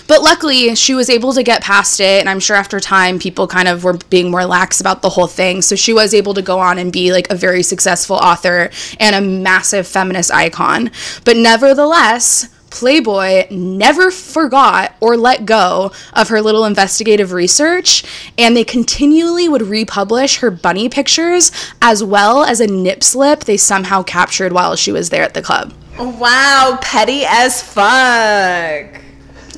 but 0.08 0.22
luckily, 0.22 0.76
she 0.76 0.94
was 0.94 1.10
able 1.10 1.34
to 1.34 1.44
get 1.44 1.62
past 1.62 2.00
it, 2.00 2.20
and 2.20 2.30
I'm 2.30 2.40
sure 2.40 2.56
after 2.56 2.80
time, 2.80 3.20
people 3.20 3.48
kind 3.48 3.68
of 3.68 3.84
were 3.84 3.98
being 4.10 4.30
more 4.32 4.46
lax 4.46 4.80
about 4.80 5.02
the 5.02 5.10
whole 5.10 5.28
thing. 5.28 5.62
So 5.62 5.76
she 5.76 5.94
was 5.94 6.14
able 6.14 6.34
to 6.34 6.42
go 6.42 6.60
on 6.60 6.78
and 6.78 6.92
be 6.92 7.12
like 7.12 7.30
a 7.30 7.36
very 7.36 7.64
successful 7.64 8.16
author 8.18 8.70
and 9.00 9.16
a 9.16 9.22
massive 9.22 9.88
feminist 9.88 10.32
icon. 10.32 10.92
But 11.24 11.38
nevertheless, 11.38 12.50
Playboy 12.76 13.48
never 13.50 14.12
forgot 14.12 14.96
or 15.00 15.16
let 15.16 15.46
go 15.46 15.94
of 16.12 16.28
her 16.28 16.42
little 16.42 16.66
investigative 16.66 17.32
research, 17.32 18.04
and 18.38 18.56
they 18.56 18.66
continually 18.66 19.48
would 19.48 19.62
republish 19.62 20.40
her 20.40 20.52
bunny 20.52 20.90
pictures 20.90 21.54
as 21.82 22.04
well 22.04 22.44
as 22.44 22.60
a 22.60 22.68
nip 22.68 23.02
slip 23.02 23.46
they 23.46 23.56
somehow 23.56 24.04
captured 24.04 24.52
while 24.52 24.76
she 24.76 24.92
was 24.92 25.10
there 25.10 25.24
at 25.24 25.34
the 25.34 25.42
club. 25.42 25.74
Wow. 25.98 26.78
Petty 26.82 27.24
as 27.26 27.64
fuck. 27.64 29.02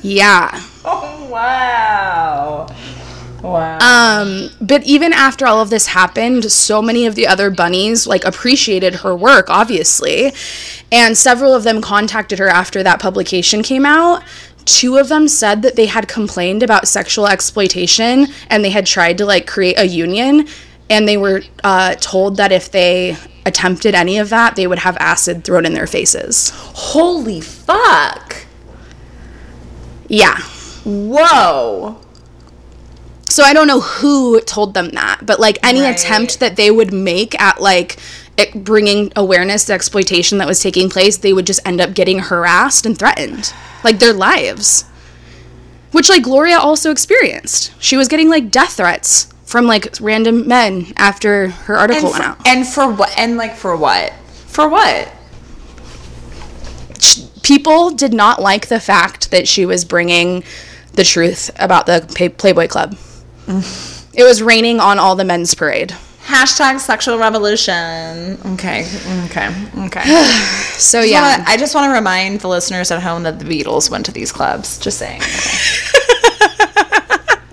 Yeah. 0.00 0.62
Oh 0.84 1.26
wow. 1.28 2.68
Wow. 3.42 3.78
Um, 3.78 4.50
but 4.60 4.84
even 4.84 5.12
after 5.12 5.46
all 5.46 5.60
of 5.60 5.70
this 5.70 5.86
happened, 5.86 6.50
so 6.50 6.82
many 6.82 7.06
of 7.06 7.14
the 7.14 7.26
other 7.26 7.50
bunnies 7.50 8.06
like 8.06 8.24
appreciated 8.24 8.96
her 8.96 9.14
work, 9.14 9.48
obviously, 9.48 10.32
and 10.90 11.16
several 11.16 11.54
of 11.54 11.62
them 11.62 11.80
contacted 11.80 12.38
her 12.40 12.48
after 12.48 12.82
that 12.82 13.00
publication 13.00 13.62
came 13.62 13.86
out. 13.86 14.24
Two 14.64 14.98
of 14.98 15.08
them 15.08 15.28
said 15.28 15.62
that 15.62 15.76
they 15.76 15.86
had 15.86 16.08
complained 16.08 16.62
about 16.62 16.88
sexual 16.88 17.26
exploitation 17.26 18.26
and 18.50 18.64
they 18.64 18.70
had 18.70 18.86
tried 18.86 19.16
to 19.18 19.24
like 19.24 19.46
create 19.46 19.78
a 19.78 19.86
union, 19.86 20.46
and 20.90 21.06
they 21.06 21.16
were 21.16 21.42
uh, 21.62 21.94
told 21.96 22.36
that 22.38 22.50
if 22.50 22.70
they 22.70 23.16
attempted 23.46 23.94
any 23.94 24.18
of 24.18 24.30
that, 24.30 24.56
they 24.56 24.66
would 24.66 24.80
have 24.80 24.96
acid 24.98 25.44
thrown 25.44 25.64
in 25.64 25.74
their 25.74 25.86
faces. 25.86 26.50
Holy 26.54 27.40
fuck. 27.40 28.46
Yeah. 30.08 30.38
Whoa. 30.84 32.00
So 33.30 33.42
I 33.44 33.52
don't 33.52 33.66
know 33.66 33.80
who 33.80 34.40
told 34.40 34.72
them 34.74 34.90
that, 34.90 35.20
but 35.24 35.38
like 35.38 35.58
any 35.62 35.82
Right. 35.82 35.94
attempt 35.94 36.40
that 36.40 36.56
they 36.56 36.70
would 36.70 36.92
make 36.92 37.38
at 37.40 37.60
like 37.60 37.96
it 38.38 38.64
bringing 38.64 39.12
awareness 39.16 39.64
to 39.66 39.72
exploitation 39.74 40.38
that 40.38 40.46
was 40.46 40.60
taking 40.60 40.88
place, 40.88 41.16
they 41.18 41.32
would 41.32 41.46
just 41.46 41.60
end 41.66 41.80
up 41.80 41.92
getting 41.92 42.20
harassed 42.20 42.86
and 42.86 42.96
threatened, 42.98 43.52
like 43.84 43.98
their 43.98 44.12
lives. 44.14 44.84
Which 45.92 46.08
like 46.08 46.22
Gloria 46.22 46.58
also 46.58 46.90
experienced. 46.90 47.72
She 47.80 47.96
was 47.96 48.08
getting 48.08 48.28
like 48.30 48.50
death 48.50 48.74
threats 48.76 49.28
from 49.44 49.66
like 49.66 49.94
random 50.00 50.46
men 50.46 50.92
after 50.96 51.48
her 51.48 51.76
article 51.76 52.04
And 52.06 52.12
went 52.12 52.24
for, 52.24 52.30
out. 52.30 52.46
and 52.46 52.66
for 52.66 52.90
what? 52.92 53.18
And 53.18 53.36
like 53.36 53.54
for 53.56 53.76
what? 53.76 54.12
For 54.46 54.68
what? 54.68 55.08
People 57.42 57.90
did 57.90 58.12
not 58.12 58.40
like 58.42 58.68
the 58.68 58.80
fact 58.80 59.30
that 59.30 59.48
she 59.48 59.64
was 59.64 59.84
bringing 59.84 60.44
the 60.94 61.04
truth 61.04 61.50
about 61.58 61.86
the 61.86 62.32
Playboy 62.36 62.68
Club. 62.68 62.96
It 63.48 64.24
was 64.24 64.42
raining 64.42 64.80
on 64.80 64.98
all 64.98 65.16
the 65.16 65.24
men's 65.24 65.54
parade. 65.54 65.94
Hashtag 66.24 66.78
sexual 66.78 67.18
revolution. 67.18 68.38
Okay. 68.54 68.86
Okay. 69.26 69.48
Okay. 69.86 70.02
So 70.78 71.00
yeah. 71.00 71.38
yeah. 71.38 71.44
I 71.48 71.56
just 71.56 71.74
want 71.74 71.90
to 71.90 71.92
remind 71.92 72.38
the 72.38 72.46
listeners 72.46 72.92
at 72.92 73.02
home 73.02 73.24
that 73.24 73.40
the 73.40 73.44
Beatles 73.44 73.90
went 73.90 74.06
to 74.06 74.12
these 74.12 74.30
clubs. 74.30 74.78
Just 74.78 74.98
saying. 74.98 75.20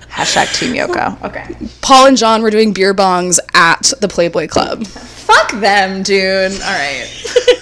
Hashtag 0.09 0.59
Team 0.59 0.75
Yoko. 0.75 1.19
Okay. 1.23 1.55
Paul 1.81 2.05
and 2.05 2.15
John 2.17 2.43
were 2.43 2.51
doing 2.51 2.71
beer 2.71 2.93
bongs 2.93 3.39
at 3.55 3.93
the 3.99 4.07
Playboy 4.07 4.47
Club. 4.47 4.85
Fuck 4.85 5.53
them, 5.53 6.03
dude. 6.03 6.51
All 6.51 6.71
right. 6.71 7.09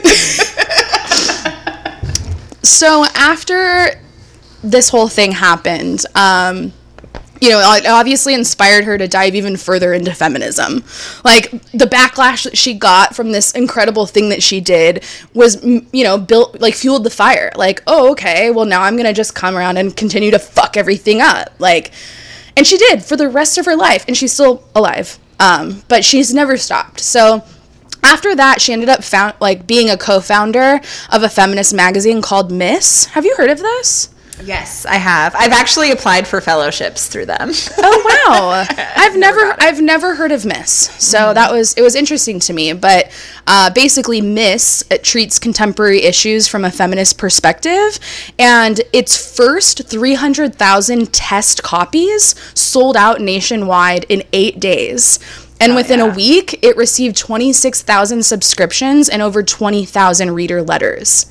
So 2.80 3.04
after 3.14 4.00
this 4.64 4.88
whole 4.88 5.10
thing 5.10 5.34
happened, 5.34 6.06
um, 6.16 6.72
you 7.42 7.50
know, 7.50 7.74
it 7.74 7.86
obviously 7.86 8.34
inspired 8.34 8.86
her 8.86 8.98
to 8.98 9.06
dive 9.06 9.36
even 9.36 9.58
further 9.58 9.92
into 9.92 10.14
feminism. 10.14 10.86
Like 11.26 11.52
the 11.74 11.86
backlash 11.86 12.46
that 12.46 12.58
she 12.58 12.74
got 12.74 13.16
from 13.16 13.34
this 13.34 13.52
incredible 13.52 14.06
thing 14.06 14.30
that 14.30 14.42
she 14.42 14.62
did 14.62 15.04
was, 15.34 15.62
you 15.66 16.04
know, 16.06 16.18
built 16.18 16.62
like 16.62 16.74
fueled 16.74 17.04
the 17.04 17.10
fire. 17.10 17.52
Like, 17.56 17.84
oh, 17.86 18.12
okay, 18.12 18.50
well 18.50 18.66
now 18.66 18.84
I'm 18.84 18.96
gonna 18.96 19.14
just 19.14 19.36
come 19.36 19.58
around 19.58 19.76
and 19.76 19.94
continue 19.94 20.32
to 20.32 20.40
fuck 20.40 20.78
everything 20.78 21.20
up. 21.20 21.54
Like, 21.60 21.92
and 22.60 22.68
she 22.68 22.78
did 22.78 23.02
for 23.02 23.16
the 23.16 23.30
rest 23.30 23.58
of 23.58 23.66
her 23.66 23.76
life, 23.78 24.04
and 24.06 24.18
she's 24.18 24.34
still 24.34 24.68
alive. 24.76 25.18
Um, 25.40 25.82
but 25.88 26.04
she's 26.04 26.34
never 26.34 26.58
stopped. 26.58 27.00
So 27.00 27.42
after 28.04 28.36
that, 28.36 28.60
she 28.60 28.74
ended 28.74 28.90
up 28.90 29.02
found 29.02 29.36
like 29.40 29.66
being 29.66 29.90
a 29.90 29.96
co-founder 29.96 30.82
of 31.10 31.24
a 31.24 31.30
feminist 31.30 31.74
magazine 31.74 32.22
called 32.22 32.52
Miss. 32.52 33.06
Have 33.06 33.24
you 33.24 33.34
heard 33.38 33.50
of 33.50 33.60
this? 33.60 34.14
Yes, 34.44 34.86
I 34.86 34.96
have. 34.96 35.36
I've 35.36 35.52
actually 35.52 35.92
applied 35.92 36.28
for 36.28 36.42
fellowships 36.42 37.08
through 37.08 37.26
them. 37.26 37.52
Oh 37.78 38.26
wow! 38.28 38.66
I've 38.96 39.18
never 39.18 39.56
I've 39.60 39.82
never 39.82 40.16
heard 40.16 40.32
of 40.32 40.46
Miss, 40.46 40.72
so 40.72 41.34
that 41.34 41.52
was 41.52 41.74
it 41.74 41.82
was 41.82 41.96
interesting 41.96 42.40
to 42.42 42.54
me. 42.54 42.74
But 42.74 43.12
uh, 43.48 43.72
basically, 43.72 44.22
Miss 44.22 44.84
treats 45.04 45.40
contemporary 45.40 46.04
issues 46.04 46.48
from 46.48 46.66
a 46.66 46.72
feminist 46.72 47.18
perspective, 47.18 48.00
and 48.38 48.82
its 48.94 49.36
first 49.36 49.88
three 49.88 50.14
hundred 50.14 50.56
thousand 50.56 51.12
test 51.14 51.64
copies 51.64 52.36
sold 52.54 52.96
out 52.96 53.22
nationwide 53.22 54.06
in 54.10 54.24
eight 54.34 54.60
days. 54.60 55.20
And 55.62 55.76
within 55.76 56.00
a 56.00 56.08
yeah. 56.08 56.16
week, 56.16 56.64
it 56.64 56.78
received 56.78 57.18
26,000 57.18 58.24
subscriptions 58.24 59.10
and 59.10 59.22
over 59.22 59.44
20,000 59.44 60.32
reader 60.32 60.62
letters. 60.62 61.26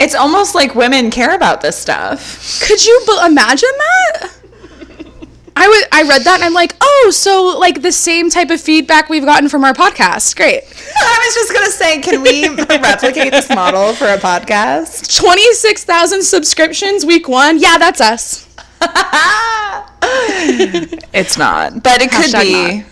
It's 0.00 0.14
almost 0.14 0.54
like 0.54 0.74
women 0.74 1.10
care 1.10 1.34
about 1.34 1.60
this 1.60 1.76
stuff. 1.76 2.60
Could 2.66 2.84
you 2.84 3.02
b- 3.06 3.20
imagine 3.26 3.68
that? 3.76 4.32
I 5.56 5.68
would 5.68 5.84
I 5.92 6.02
read 6.08 6.22
that 6.22 6.36
and 6.36 6.44
I'm 6.44 6.54
like, 6.54 6.74
oh, 6.80 7.10
so 7.12 7.58
like 7.58 7.82
the 7.82 7.92
same 7.92 8.30
type 8.30 8.48
of 8.48 8.58
feedback 8.60 9.10
we've 9.10 9.26
gotten 9.26 9.50
from 9.50 9.62
our 9.62 9.74
podcast. 9.74 10.34
Great. 10.36 10.62
I 10.96 11.22
was 11.26 11.34
just 11.34 11.52
gonna 11.52 11.70
say, 11.70 12.00
can 12.00 12.22
we 12.22 12.48
replicate 12.80 13.30
this 13.30 13.50
model 13.50 13.92
for 13.92 14.06
a 14.06 14.16
podcast? 14.16 15.14
Twenty 15.20 15.52
six 15.52 15.84
thousand 15.84 16.22
subscriptions 16.22 17.04
week 17.04 17.28
one. 17.28 17.58
Yeah, 17.58 17.76
that's 17.76 18.00
us. 18.00 18.48
it's 21.12 21.36
not, 21.36 21.82
but 21.82 22.00
it 22.00 22.10
could 22.10 22.32
be. 22.40 22.84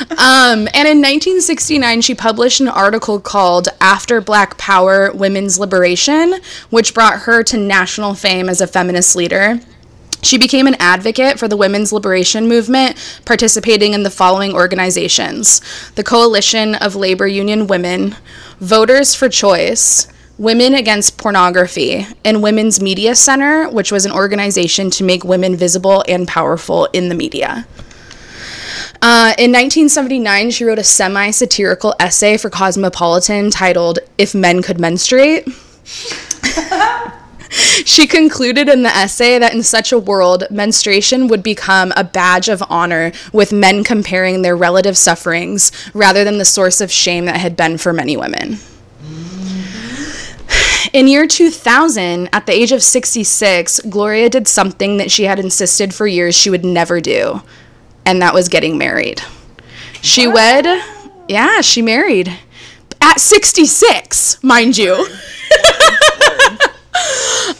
Um, 0.00 0.68
and 0.74 0.86
in 0.86 0.98
1969, 0.98 2.02
she 2.02 2.14
published 2.14 2.60
an 2.60 2.68
article 2.68 3.20
called 3.20 3.68
After 3.80 4.20
Black 4.20 4.56
Power 4.58 5.12
Women's 5.12 5.58
Liberation, 5.58 6.34
which 6.70 6.94
brought 6.94 7.20
her 7.20 7.42
to 7.44 7.56
national 7.56 8.14
fame 8.14 8.48
as 8.48 8.60
a 8.60 8.66
feminist 8.66 9.16
leader. 9.16 9.60
She 10.22 10.38
became 10.38 10.66
an 10.66 10.76
advocate 10.80 11.38
for 11.38 11.46
the 11.46 11.56
women's 11.56 11.92
liberation 11.92 12.48
movement, 12.48 13.22
participating 13.24 13.94
in 13.94 14.02
the 14.02 14.10
following 14.10 14.52
organizations 14.52 15.60
the 15.94 16.02
Coalition 16.02 16.74
of 16.74 16.96
Labor 16.96 17.26
Union 17.26 17.66
Women, 17.66 18.16
Voters 18.58 19.14
for 19.14 19.28
Choice, 19.28 20.08
Women 20.36 20.74
Against 20.74 21.18
Pornography, 21.18 22.06
and 22.24 22.42
Women's 22.42 22.80
Media 22.80 23.14
Center, 23.14 23.68
which 23.68 23.92
was 23.92 24.06
an 24.06 24.12
organization 24.12 24.90
to 24.90 25.04
make 25.04 25.24
women 25.24 25.56
visible 25.56 26.04
and 26.08 26.26
powerful 26.26 26.86
in 26.92 27.08
the 27.08 27.14
media. 27.14 27.66
Uh, 29.00 29.32
in 29.38 29.52
1979, 29.52 30.50
she 30.50 30.64
wrote 30.64 30.78
a 30.78 30.84
semi 30.84 31.30
satirical 31.30 31.94
essay 32.00 32.36
for 32.36 32.50
Cosmopolitan 32.50 33.50
titled 33.50 34.00
If 34.18 34.34
Men 34.34 34.60
Could 34.60 34.80
Menstruate. 34.80 35.48
she 37.84 38.08
concluded 38.08 38.68
in 38.68 38.82
the 38.82 38.88
essay 38.88 39.38
that 39.38 39.54
in 39.54 39.62
such 39.62 39.92
a 39.92 39.98
world, 39.98 40.44
menstruation 40.50 41.28
would 41.28 41.44
become 41.44 41.92
a 41.96 42.02
badge 42.02 42.48
of 42.48 42.60
honor, 42.68 43.12
with 43.32 43.52
men 43.52 43.84
comparing 43.84 44.42
their 44.42 44.56
relative 44.56 44.96
sufferings 44.96 45.70
rather 45.94 46.24
than 46.24 46.38
the 46.38 46.44
source 46.44 46.80
of 46.80 46.90
shame 46.90 47.26
that 47.26 47.36
had 47.36 47.56
been 47.56 47.78
for 47.78 47.92
many 47.92 48.16
women. 48.16 48.58
In 50.92 51.06
year 51.06 51.26
2000, 51.26 52.30
at 52.32 52.46
the 52.46 52.52
age 52.52 52.72
of 52.72 52.82
66, 52.82 53.80
Gloria 53.88 54.30
did 54.30 54.48
something 54.48 54.96
that 54.96 55.10
she 55.10 55.24
had 55.24 55.38
insisted 55.38 55.94
for 55.94 56.06
years 56.06 56.34
she 56.34 56.50
would 56.50 56.64
never 56.64 57.00
do, 57.00 57.42
and 58.08 58.22
that 58.22 58.32
was 58.32 58.48
getting 58.48 58.78
married. 58.78 59.20
She 60.00 60.26
wed, 60.26 60.82
yeah, 61.28 61.60
she 61.60 61.82
married 61.82 62.34
at 63.02 63.20
66, 63.20 64.42
mind 64.42 64.78
you. 64.78 64.94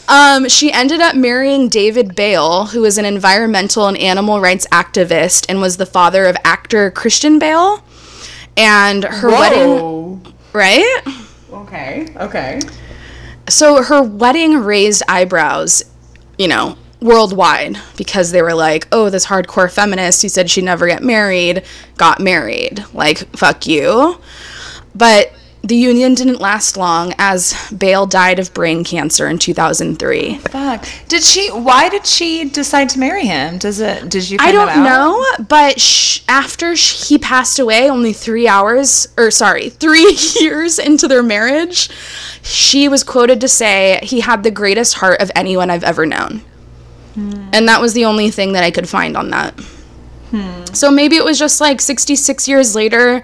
um, 0.07 0.49
she 0.49 0.71
ended 0.73 1.01
up 1.01 1.15
marrying 1.15 1.69
David 1.69 2.15
Bale, 2.15 2.65
who 2.65 2.83
is 2.83 2.97
an 2.97 3.05
environmental 3.05 3.87
and 3.87 3.95
animal 3.95 4.41
rights 4.41 4.65
activist 4.71 5.45
and 5.47 5.61
was 5.61 5.77
the 5.77 5.85
father 5.85 6.25
of 6.25 6.35
actor 6.43 6.89
Christian 6.89 7.37
Bale. 7.37 7.83
And 8.57 9.03
her 9.03 9.29
wedding, 9.29 10.33
right? 10.51 11.01
Okay. 11.51 12.11
Okay. 12.17 12.59
So 13.47 13.83
her 13.83 14.01
wedding 14.01 14.57
raised 14.57 15.03
eyebrows, 15.07 15.83
you 16.39 16.47
know, 16.47 16.75
worldwide 17.01 17.77
because 17.97 18.31
they 18.31 18.41
were 18.41 18.53
like, 18.53 18.87
oh, 18.91 19.09
this 19.09 19.25
hardcore 19.27 19.71
feminist 19.71 20.21
who 20.21 20.29
said 20.29 20.49
she'd 20.49 20.63
never 20.63 20.87
get 20.87 21.03
married 21.03 21.63
got 21.97 22.19
married. 22.19 22.83
Like, 22.93 23.19
fuck 23.35 23.65
you. 23.67 24.19
But 24.95 25.31
the 25.61 25.75
union 25.75 26.13
didn't 26.13 26.39
last 26.39 26.77
long 26.77 27.13
as 27.17 27.69
Bale 27.71 28.05
died 28.05 28.39
of 28.39 28.53
brain 28.53 28.83
cancer 28.83 29.27
in 29.27 29.37
2003. 29.37 30.37
Fuck. 30.37 30.85
Did 31.09 31.21
she? 31.21 31.49
Why 31.49 31.89
did 31.89 32.05
she 32.05 32.49
decide 32.49 32.89
to 32.89 32.99
marry 32.99 33.25
him? 33.25 33.57
Does 33.57 33.79
it? 33.81 34.09
Did 34.09 34.29
you? 34.29 34.37
I 34.39 34.51
don't 34.53 34.83
know, 34.83 35.23
but 35.47 35.79
sh- 35.79 36.21
after 36.29 36.75
sh- 36.77 37.09
he 37.09 37.17
passed 37.17 37.59
away, 37.59 37.89
only 37.89 38.13
three 38.13 38.47
hours, 38.47 39.09
or 39.17 39.31
sorry, 39.31 39.69
three 39.69 40.17
years 40.39 40.79
into 40.79 41.07
their 41.09 41.23
marriage, 41.23 41.89
she 42.41 42.87
was 42.87 43.03
quoted 43.03 43.41
to 43.41 43.49
say, 43.49 43.99
he 44.01 44.21
had 44.21 44.43
the 44.43 44.51
greatest 44.51 44.95
heart 44.95 45.21
of 45.21 45.29
anyone 45.35 45.69
I've 45.69 45.83
ever 45.83 46.05
known. 46.05 46.41
Hmm. 47.15 47.49
And 47.53 47.67
that 47.67 47.81
was 47.81 47.93
the 47.93 48.05
only 48.05 48.29
thing 48.31 48.53
that 48.53 48.63
I 48.63 48.71
could 48.71 48.87
find 48.87 49.17
on 49.17 49.29
that. 49.29 49.59
Hmm. 50.31 50.65
So 50.73 50.91
maybe 50.91 51.15
it 51.15 51.23
was 51.23 51.39
just 51.39 51.59
like 51.59 51.81
66 51.81 52.47
years 52.47 52.75
later. 52.75 53.23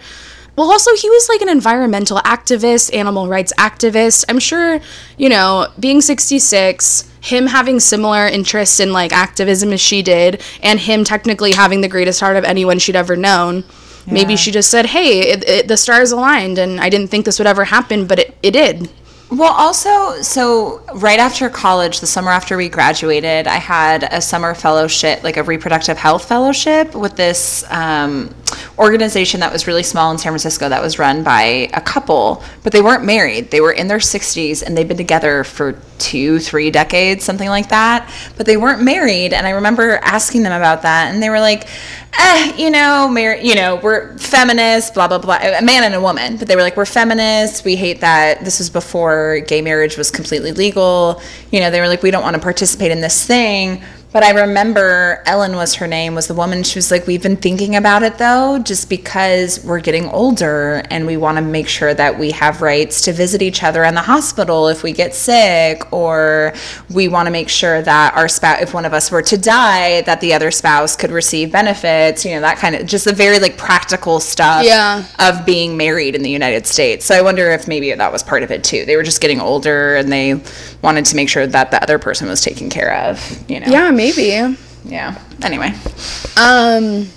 Well, 0.56 0.72
also, 0.72 0.96
he 0.96 1.10
was 1.10 1.28
like 1.28 1.42
an 1.42 1.50
environmental 1.50 2.18
activist, 2.20 2.94
animal 2.96 3.28
rights 3.28 3.52
activist. 3.58 4.24
I'm 4.30 4.40
sure, 4.40 4.80
you 5.18 5.28
know, 5.28 5.68
being 5.80 6.02
66, 6.02 7.10
him 7.22 7.48
having 7.48 7.80
similar 7.80 8.26
interests 8.26 8.80
in 8.80 8.94
like 8.94 9.12
activism 9.12 9.74
as 9.74 9.82
she 9.82 10.02
did, 10.02 10.42
and 10.64 10.80
him 10.80 11.04
technically 11.04 11.52
having 11.52 11.82
the 11.82 11.90
greatest 11.90 12.22
heart 12.22 12.38
of 12.38 12.46
anyone 12.46 12.80
she'd 12.80 12.96
ever 12.96 13.18
known. 13.18 13.66
Maybe 14.08 14.36
she 14.36 14.52
just 14.52 14.70
said, 14.70 14.86
hey, 14.86 15.32
it, 15.32 15.50
it, 15.50 15.68
the 15.68 15.78
stars 15.78 16.12
aligned, 16.12 16.60
and 16.60 16.80
I 16.80 16.90
didn't 16.90 17.08
think 17.08 17.26
this 17.26 17.40
would 17.40 17.48
ever 17.48 17.66
happen, 17.66 18.06
but 18.06 18.20
it, 18.20 18.38
it 18.44 18.52
did. 18.52 18.90
Well, 19.38 19.52
also, 19.52 20.22
so 20.22 20.82
right 20.94 21.20
after 21.20 21.50
college, 21.50 22.00
the 22.00 22.08
summer 22.08 22.32
after 22.32 22.56
we 22.56 22.70
graduated, 22.70 23.48
I 23.48 23.58
had 23.58 24.04
a 24.04 24.22
summer 24.22 24.56
fellowship, 24.56 25.24
like 25.24 25.36
a 25.36 25.44
reproductive 25.44 25.98
health 25.98 26.26
fellowship, 26.26 26.96
with 26.96 27.18
this 27.18 27.70
um, 27.70 28.34
organization 28.78 29.42
that 29.42 29.52
was 29.52 29.68
really 29.68 29.84
small 29.84 30.10
in 30.14 30.18
San 30.18 30.32
Francisco 30.32 30.70
that 30.70 30.82
was 30.82 31.00
run 31.00 31.22
by 31.22 31.70
a 31.74 31.82
couple, 31.82 32.44
but 32.64 32.72
they 32.72 32.82
weren't 32.82 33.04
married. 33.04 33.52
They 33.52 33.60
were 33.60 33.74
in 33.74 33.90
their 33.90 33.98
60s 33.98 34.64
and 34.64 34.78
they'd 34.78 34.88
been 34.88 34.96
together 34.96 35.44
for 35.44 35.82
two, 35.98 36.40
three 36.40 36.72
decades, 36.72 37.26
something 37.26 37.50
like 37.50 37.68
that, 37.70 38.10
but 38.38 38.46
they 38.46 38.56
weren't 38.56 38.84
married. 38.84 39.34
And 39.34 39.46
I 39.46 39.50
remember 39.50 39.98
asking 40.02 40.44
them 40.44 40.54
about 40.54 40.84
that, 40.84 41.14
and 41.14 41.22
they 41.22 41.30
were 41.30 41.42
like, 41.42 41.68
eh, 42.20 42.54
you 42.58 42.70
know, 42.72 43.08
mar- 43.10 43.38
you 43.38 43.56
know, 43.56 43.76
we're 43.78 44.18
feminists, 44.18 44.92
blah 44.92 45.08
blah 45.08 45.18
blah. 45.18 45.38
A 45.42 45.62
man 45.62 45.84
and 45.84 45.94
a 45.94 46.02
woman, 46.02 46.38
but 46.38 46.48
they 46.48 46.56
were 46.56 46.62
like, 46.62 46.78
we're 46.78 46.86
feminists. 46.86 47.64
We 47.64 47.76
hate 47.76 48.02
that. 48.02 48.44
This 48.44 48.60
was 48.60 48.70
before 48.70 49.40
gay 49.48 49.62
marriage 49.62 49.98
was 49.98 50.12
completely 50.12 50.52
legal. 50.52 51.22
You 51.52 51.60
know, 51.60 51.72
they 51.72 51.80
were 51.80 51.88
like, 51.88 52.04
we 52.04 52.12
don't 52.12 52.24
want 52.24 52.36
to 52.36 52.42
participate 52.42 52.92
in 52.92 53.02
this 53.02 53.26
thing. 53.26 53.84
But 54.16 54.24
I 54.24 54.30
remember 54.30 55.22
Ellen 55.26 55.58
was 55.58 55.74
her 55.74 55.88
name, 55.88 56.16
was 56.16 56.28
the 56.28 56.34
woman. 56.34 56.64
She 56.64 56.78
was 56.78 56.90
like, 56.90 57.06
We've 57.06 57.22
been 57.22 57.36
thinking 57.36 57.76
about 57.76 58.02
it 58.02 58.18
though, 58.18 58.60
just 58.60 58.88
because 58.90 59.62
we're 59.66 59.82
getting 59.82 60.06
older 60.08 60.82
and 60.90 61.06
we 61.06 61.18
want 61.18 61.38
to 61.38 61.42
make 61.42 61.68
sure 61.68 61.94
that 61.94 62.18
we 62.18 62.32
have 62.32 62.62
rights 62.62 63.02
to 63.02 63.12
visit 63.12 63.42
each 63.42 63.62
other 63.62 63.84
in 63.84 63.94
the 63.94 64.02
hospital 64.02 64.70
if 64.70 64.84
we 64.84 64.94
get 64.94 65.14
sick, 65.14 65.92
or 65.92 66.54
we 66.90 67.10
want 67.10 67.26
to 67.28 67.30
make 67.32 67.50
sure 67.50 67.82
that 67.82 68.16
our 68.16 68.30
spouse, 68.30 68.62
if 68.62 68.74
one 68.74 68.86
of 68.86 68.94
us 68.94 69.12
were 69.12 69.22
to 69.22 69.38
die, 69.38 70.00
that 70.04 70.22
the 70.22 70.34
other 70.34 70.50
spouse 70.50 70.96
could 70.96 71.12
receive 71.12 71.52
benefits, 71.52 72.24
you 72.24 72.32
know, 72.36 72.40
that 72.40 72.58
kind 72.58 72.74
of 72.76 72.86
just 72.88 73.04
the 73.04 73.14
very 73.14 73.38
like 73.40 73.58
practical 73.58 74.22
stuff 74.22 74.64
Yeah. 74.64 75.04
of 75.20 75.46
being 75.46 75.76
married 75.76 76.16
in 76.16 76.24
the 76.24 76.32
United 76.32 76.66
States. 76.68 77.06
So 77.06 77.16
I 77.16 77.22
wonder 77.22 77.52
if 77.52 77.68
maybe 77.68 77.94
that 77.94 78.12
was 78.14 78.24
part 78.24 78.44
of 78.44 78.52
it 78.52 78.64
too. 78.64 78.86
They 78.86 78.96
were 78.96 79.04
just 79.04 79.20
getting 79.20 79.42
older 79.42 79.98
and 79.98 80.10
they 80.10 80.40
wanted 80.82 81.04
to 81.04 81.18
make 81.18 81.28
sure 81.28 81.46
that 81.46 81.72
the 81.72 81.84
other 81.84 82.00
person 82.00 82.30
was 82.30 82.40
taken 82.40 82.70
care 82.70 82.96
of, 82.96 83.44
you 83.50 83.60
know. 83.60 83.68
Yeah, 83.68 83.92
maybe. 83.92 84.05
Yeah. 84.84 85.20
Anyway. 85.44 85.74
Um, 86.38 87.08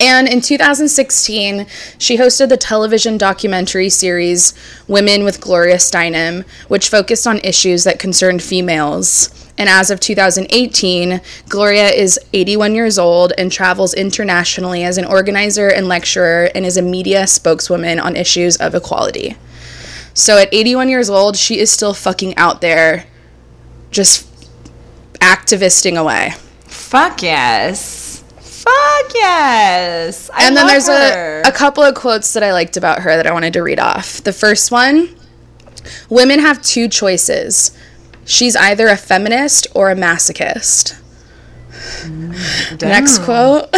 and 0.00 0.28
in 0.28 0.40
2016, 0.40 1.66
she 1.98 2.16
hosted 2.16 2.50
the 2.50 2.56
television 2.56 3.18
documentary 3.18 3.88
series 3.88 4.54
Women 4.86 5.24
with 5.24 5.40
Gloria 5.40 5.76
Steinem, 5.76 6.46
which 6.68 6.88
focused 6.88 7.26
on 7.26 7.38
issues 7.38 7.84
that 7.84 7.98
concerned 7.98 8.42
females. 8.42 9.34
And 9.58 9.68
as 9.68 9.90
of 9.90 9.98
2018, 9.98 11.20
Gloria 11.48 11.88
is 11.88 12.18
81 12.32 12.76
years 12.76 12.96
old 12.96 13.32
and 13.36 13.50
travels 13.50 13.92
internationally 13.92 14.84
as 14.84 14.98
an 14.98 15.04
organizer 15.04 15.68
and 15.68 15.88
lecturer 15.88 16.48
and 16.54 16.64
is 16.64 16.76
a 16.76 16.82
media 16.82 17.26
spokeswoman 17.26 17.98
on 17.98 18.14
issues 18.14 18.56
of 18.58 18.76
equality. 18.76 19.36
So 20.14 20.38
at 20.38 20.48
81 20.54 20.88
years 20.88 21.10
old, 21.10 21.36
she 21.36 21.58
is 21.58 21.72
still 21.72 21.92
fucking 21.92 22.36
out 22.36 22.60
there 22.60 23.06
just 23.90 24.27
activisting 25.20 25.96
away. 25.96 26.34
Fuck 26.66 27.22
yes. 27.22 28.22
Fuck 28.40 29.14
yes. 29.14 30.30
I 30.34 30.46
and 30.46 30.56
then 30.56 30.66
there's 30.66 30.88
her. 30.88 31.42
a, 31.44 31.48
a 31.48 31.52
couple 31.52 31.82
of 31.82 31.94
quotes 31.94 32.32
that 32.34 32.42
I 32.42 32.52
liked 32.52 32.76
about 32.76 33.00
her 33.00 33.16
that 33.16 33.26
I 33.26 33.32
wanted 33.32 33.52
to 33.54 33.62
read 33.62 33.78
off. 33.78 34.22
The 34.22 34.32
first 34.32 34.70
one 34.70 35.14
Women 36.08 36.40
have 36.40 36.62
two 36.62 36.88
choices. 36.88 37.76
She's 38.24 38.56
either 38.56 38.88
a 38.88 38.96
feminist 38.96 39.66
or 39.74 39.90
a 39.90 39.94
masochist. 39.94 41.00
The 42.76 42.86
next 42.86 43.20
quote. 43.20 43.72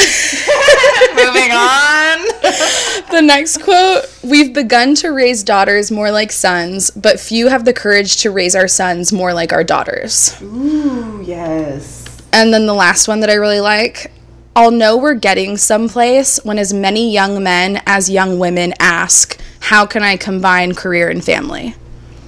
Moving 1.14 1.52
on. 1.52 2.18
the 3.10 3.22
next 3.22 3.62
quote 3.62 4.04
We've 4.22 4.52
begun 4.52 4.94
to 4.96 5.10
raise 5.10 5.42
daughters 5.42 5.90
more 5.90 6.10
like 6.10 6.32
sons, 6.32 6.90
but 6.90 7.20
few 7.20 7.48
have 7.48 7.64
the 7.64 7.72
courage 7.72 8.18
to 8.18 8.30
raise 8.30 8.54
our 8.54 8.68
sons 8.68 9.12
more 9.12 9.34
like 9.34 9.52
our 9.52 9.64
daughters. 9.64 10.40
Ooh, 10.42 11.22
yes. 11.24 12.06
And 12.32 12.52
then 12.52 12.66
the 12.66 12.74
last 12.74 13.08
one 13.08 13.20
that 13.20 13.30
I 13.30 13.34
really 13.34 13.60
like 13.60 14.12
I'll 14.56 14.72
know 14.72 14.96
we're 14.96 15.14
getting 15.14 15.56
someplace 15.56 16.44
when 16.44 16.58
as 16.58 16.72
many 16.72 17.12
young 17.12 17.42
men 17.42 17.80
as 17.86 18.10
young 18.10 18.38
women 18.38 18.74
ask, 18.80 19.40
How 19.60 19.86
can 19.86 20.02
I 20.02 20.16
combine 20.16 20.74
career 20.74 21.08
and 21.08 21.24
family? 21.24 21.74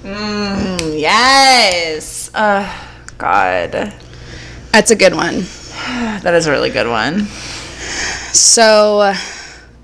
Mm, 0.03 0.99
yes. 0.99 2.31
Uh, 2.33 2.71
God. 3.17 3.93
That's 4.71 4.89
a 4.91 4.95
good 4.95 5.13
one. 5.13 5.43
That 6.23 6.33
is 6.33 6.47
a 6.47 6.51
really 6.51 6.69
good 6.69 6.87
one. 6.87 7.25
So, 8.31 8.99
uh, 8.99 9.15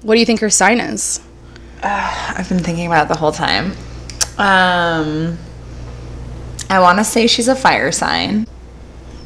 what 0.01 0.15
do 0.15 0.19
you 0.19 0.25
think 0.25 0.39
her 0.39 0.49
sign 0.49 0.79
is? 0.79 1.19
I've 1.83 2.47
been 2.47 2.59
thinking 2.59 2.87
about 2.87 3.05
it 3.05 3.09
the 3.09 3.17
whole 3.17 3.31
time. 3.31 3.73
Um, 4.37 5.37
I 6.69 6.79
want 6.79 6.99
to 6.99 7.03
say 7.03 7.27
she's 7.27 7.47
a 7.47 7.55
fire 7.55 7.91
sign 7.91 8.47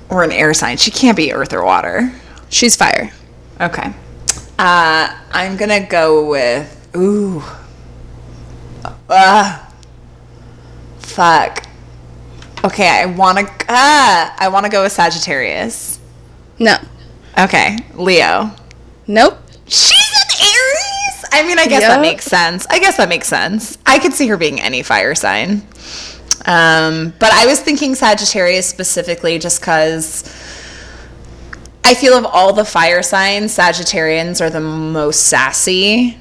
or 0.09 0.23
an 0.23 0.31
air 0.31 0.53
sign. 0.53 0.77
She 0.77 0.91
can't 0.91 1.17
be 1.17 1.33
earth 1.33 1.53
or 1.53 1.63
water. 1.63 2.13
She's 2.49 2.75
fire. 2.75 3.11
Okay. 3.59 3.93
Uh, 4.57 5.19
I'm 5.31 5.57
gonna 5.57 5.85
go 5.85 6.27
with 6.29 6.89
ooh. 6.95 7.43
Ah. 9.09 9.71
Fuck. 10.99 11.67
Okay, 12.63 12.87
I 12.87 13.05
wanna 13.05 13.43
ah, 13.69 14.35
I 14.39 14.47
wanna 14.47 14.69
go 14.69 14.83
with 14.83 14.91
Sagittarius. 14.91 15.99
No. 16.63 16.77
Okay, 17.37 17.77
Leo. 17.95 18.51
Nope. 19.07 19.37
She's 19.67 19.91
an 19.91 20.47
Aries. 20.47 21.25
I 21.31 21.43
mean, 21.47 21.59
I 21.59 21.67
guess 21.67 21.81
that 21.81 22.01
makes 22.01 22.25
sense. 22.25 22.65
I 22.69 22.79
guess 22.79 22.97
that 22.97 23.09
makes 23.09 23.27
sense. 23.27 23.77
I 23.85 23.99
could 23.99 24.13
see 24.13 24.27
her 24.27 24.37
being 24.37 24.61
any 24.61 24.83
fire 24.83 25.15
sign. 25.15 25.63
Um, 26.45 27.13
but 27.19 27.31
I 27.31 27.45
was 27.45 27.59
thinking 27.61 27.95
Sagittarius 27.95 28.67
specifically 28.67 29.39
just 29.39 29.61
because 29.61 30.23
I 31.83 31.93
feel 31.95 32.13
of 32.13 32.25
all 32.25 32.53
the 32.53 32.65
fire 32.65 33.01
signs, 33.01 33.55
Sagittarians 33.57 34.41
are 34.41 34.49
the 34.49 34.61
most 34.61 35.27
sassy. 35.27 36.17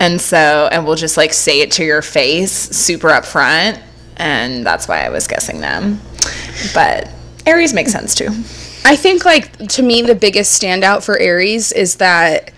And 0.00 0.20
so, 0.20 0.68
and 0.70 0.86
we'll 0.86 0.96
just 0.96 1.16
like 1.16 1.32
say 1.32 1.60
it 1.60 1.72
to 1.72 1.84
your 1.84 2.02
face 2.02 2.52
super 2.52 3.08
upfront. 3.08 3.82
And 4.16 4.64
that's 4.64 4.88
why 4.88 5.04
I 5.04 5.10
was 5.10 5.26
guessing 5.26 5.60
them. 5.60 6.00
But 6.74 7.10
Aries 7.46 7.72
makes 7.72 7.92
sense 7.92 8.14
too. 8.14 8.30
I 8.84 8.96
think 8.96 9.24
like 9.24 9.56
to 9.68 9.82
me 9.82 10.02
the 10.02 10.14
biggest 10.14 10.60
standout 10.60 11.04
for 11.04 11.18
Aries 11.18 11.72
is 11.72 11.96
that 11.96 12.52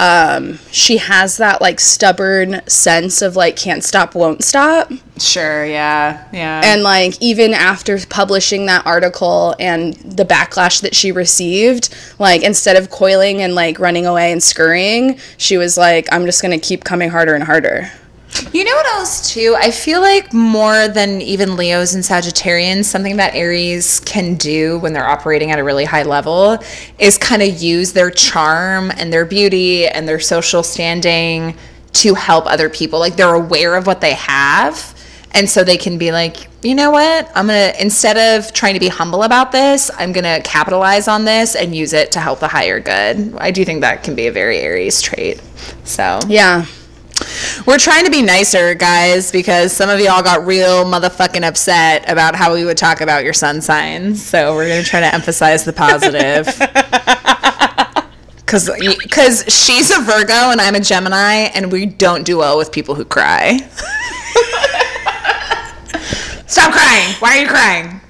um 0.00 0.58
she 0.70 0.98
has 0.98 1.38
that 1.38 1.60
like 1.60 1.80
stubborn 1.80 2.60
sense 2.68 3.20
of 3.20 3.34
like 3.34 3.56
can't 3.56 3.82
stop 3.82 4.14
won't 4.14 4.44
stop 4.44 4.90
Sure, 5.18 5.66
yeah, 5.66 6.28
yeah. 6.32 6.60
and 6.64 6.84
like 6.84 7.20
even 7.20 7.52
after 7.52 7.98
publishing 8.06 8.66
that 8.66 8.86
article 8.86 9.56
and 9.58 9.94
the 9.94 10.24
backlash 10.24 10.80
that 10.82 10.94
she 10.94 11.10
received 11.10 11.92
like 12.20 12.44
instead 12.44 12.76
of 12.76 12.90
coiling 12.90 13.42
and 13.42 13.56
like 13.56 13.80
running 13.80 14.06
away 14.06 14.30
and 14.30 14.40
scurrying 14.40 15.18
she 15.36 15.56
was 15.56 15.76
like 15.76 16.06
I'm 16.12 16.24
just 16.24 16.42
going 16.42 16.58
to 16.58 16.64
keep 16.64 16.84
coming 16.84 17.10
harder 17.10 17.34
and 17.34 17.42
harder. 17.42 17.90
You 18.52 18.64
know 18.64 18.74
what 18.74 18.86
else 18.86 19.32
too? 19.32 19.56
I 19.58 19.70
feel 19.70 20.00
like 20.00 20.32
more 20.32 20.88
than 20.88 21.20
even 21.20 21.56
Leos 21.56 21.94
and 21.94 22.04
Sagittarians, 22.04 22.84
something 22.84 23.16
that 23.16 23.34
Aries 23.34 24.00
can 24.00 24.36
do 24.36 24.78
when 24.78 24.92
they're 24.92 25.06
operating 25.06 25.50
at 25.50 25.58
a 25.58 25.64
really 25.64 25.84
high 25.84 26.02
level 26.02 26.58
is 26.98 27.18
kind 27.18 27.42
of 27.42 27.60
use 27.60 27.92
their 27.92 28.10
charm 28.10 28.90
and 28.96 29.12
their 29.12 29.24
beauty 29.24 29.86
and 29.86 30.06
their 30.06 30.20
social 30.20 30.62
standing 30.62 31.56
to 31.94 32.14
help 32.14 32.46
other 32.46 32.68
people. 32.68 32.98
Like 32.98 33.16
they're 33.16 33.34
aware 33.34 33.74
of 33.76 33.86
what 33.86 34.00
they 34.00 34.14
have. 34.14 34.94
And 35.32 35.48
so 35.48 35.62
they 35.62 35.76
can 35.76 35.98
be 35.98 36.10
like, 36.10 36.48
you 36.62 36.74
know 36.74 36.90
what? 36.90 37.30
I'm 37.34 37.48
going 37.48 37.72
to, 37.72 37.82
instead 37.82 38.16
of 38.16 38.52
trying 38.54 38.74
to 38.74 38.80
be 38.80 38.88
humble 38.88 39.24
about 39.24 39.52
this, 39.52 39.90
I'm 39.98 40.12
going 40.12 40.24
to 40.24 40.40
capitalize 40.42 41.06
on 41.06 41.24
this 41.24 41.54
and 41.54 41.76
use 41.76 41.92
it 41.92 42.12
to 42.12 42.20
help 42.20 42.40
the 42.40 42.48
higher 42.48 42.80
good. 42.80 43.34
I 43.36 43.50
do 43.50 43.64
think 43.64 43.82
that 43.82 44.02
can 44.02 44.14
be 44.14 44.26
a 44.26 44.32
very 44.32 44.58
Aries 44.58 45.02
trait. 45.02 45.42
So, 45.84 46.18
Yeah. 46.28 46.64
We're 47.66 47.78
trying 47.78 48.04
to 48.04 48.10
be 48.10 48.22
nicer, 48.22 48.74
guys, 48.74 49.30
because 49.32 49.72
some 49.72 49.90
of 49.90 50.00
y'all 50.00 50.22
got 50.22 50.46
real 50.46 50.84
motherfucking 50.84 51.46
upset 51.46 52.10
about 52.10 52.34
how 52.34 52.54
we 52.54 52.64
would 52.64 52.76
talk 52.76 53.00
about 53.00 53.24
your 53.24 53.32
sun 53.32 53.60
signs. 53.60 54.24
So 54.24 54.54
we're 54.54 54.68
gonna 54.68 54.82
try 54.82 55.00
to 55.00 55.14
emphasize 55.14 55.64
the 55.64 55.72
positive. 55.72 56.46
Cause, 58.46 58.70
cause 59.10 59.44
she's 59.46 59.90
a 59.90 60.00
Virgo 60.00 60.32
and 60.32 60.58
I'm 60.58 60.74
a 60.74 60.80
Gemini, 60.80 61.50
and 61.54 61.70
we 61.70 61.84
don't 61.84 62.24
do 62.24 62.38
well 62.38 62.56
with 62.56 62.72
people 62.72 62.94
who 62.94 63.04
cry. 63.04 63.58
Stop 66.46 66.72
crying! 66.72 67.14
Why 67.18 67.36
are 67.36 67.42
you 67.42 67.46
crying? 67.46 68.00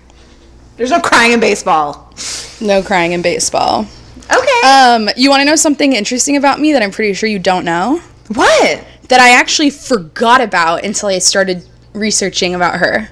There's 0.76 0.92
no 0.92 1.00
crying 1.00 1.32
in 1.32 1.40
baseball. 1.40 2.14
No 2.60 2.84
crying 2.84 3.10
in 3.10 3.20
baseball. 3.20 3.84
Okay. 4.30 4.60
Um 4.64 5.08
you 5.16 5.28
want 5.28 5.40
to 5.40 5.44
know 5.44 5.56
something 5.56 5.92
interesting 5.92 6.36
about 6.36 6.60
me 6.60 6.72
that 6.72 6.84
I'm 6.84 6.92
pretty 6.92 7.14
sure 7.14 7.28
you 7.28 7.40
don't 7.40 7.64
know? 7.64 8.00
What? 8.28 8.84
that 9.08 9.20
I 9.20 9.30
actually 9.30 9.70
forgot 9.70 10.40
about 10.40 10.84
until 10.84 11.08
I 11.08 11.18
started 11.18 11.66
researching 11.92 12.54
about 12.54 12.78
her. 12.78 13.08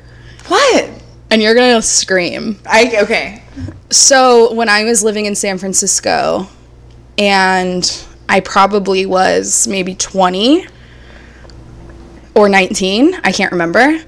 What? 0.49 0.91
And 1.31 1.43
you're 1.43 1.55
gonna 1.55 1.83
scream. 1.83 2.61
I 2.67 2.99
okay. 3.03 3.43
So, 3.91 4.53
when 4.53 4.69
I 4.69 4.85
was 4.85 5.03
living 5.03 5.27
in 5.27 5.35
San 5.35 5.59
Francisco, 5.59 6.47
and 7.19 8.07
I 8.29 8.41
probably 8.41 9.07
was 9.07 9.67
maybe 9.67 9.95
20 9.95 10.67
or 12.35 12.49
19, 12.49 13.15
I 13.25 13.33
can't 13.33 13.51
remember. 13.51 13.99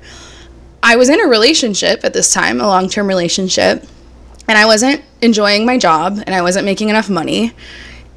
I 0.83 0.97
was 0.97 1.09
in 1.09 1.21
a 1.21 1.27
relationship 1.27 2.05
at 2.05 2.13
this 2.13 2.33
time, 2.33 2.61
a 2.61 2.67
long 2.67 2.89
term 2.89 3.07
relationship, 3.07 3.85
and 4.47 4.59
I 4.59 4.67
wasn't 4.67 5.03
enjoying 5.23 5.67
my 5.67 5.79
job 5.79 6.23
and 6.27 6.35
I 6.35 6.43
wasn't 6.43 6.67
making 6.67 6.91
enough 6.91 7.09
money. 7.09 7.53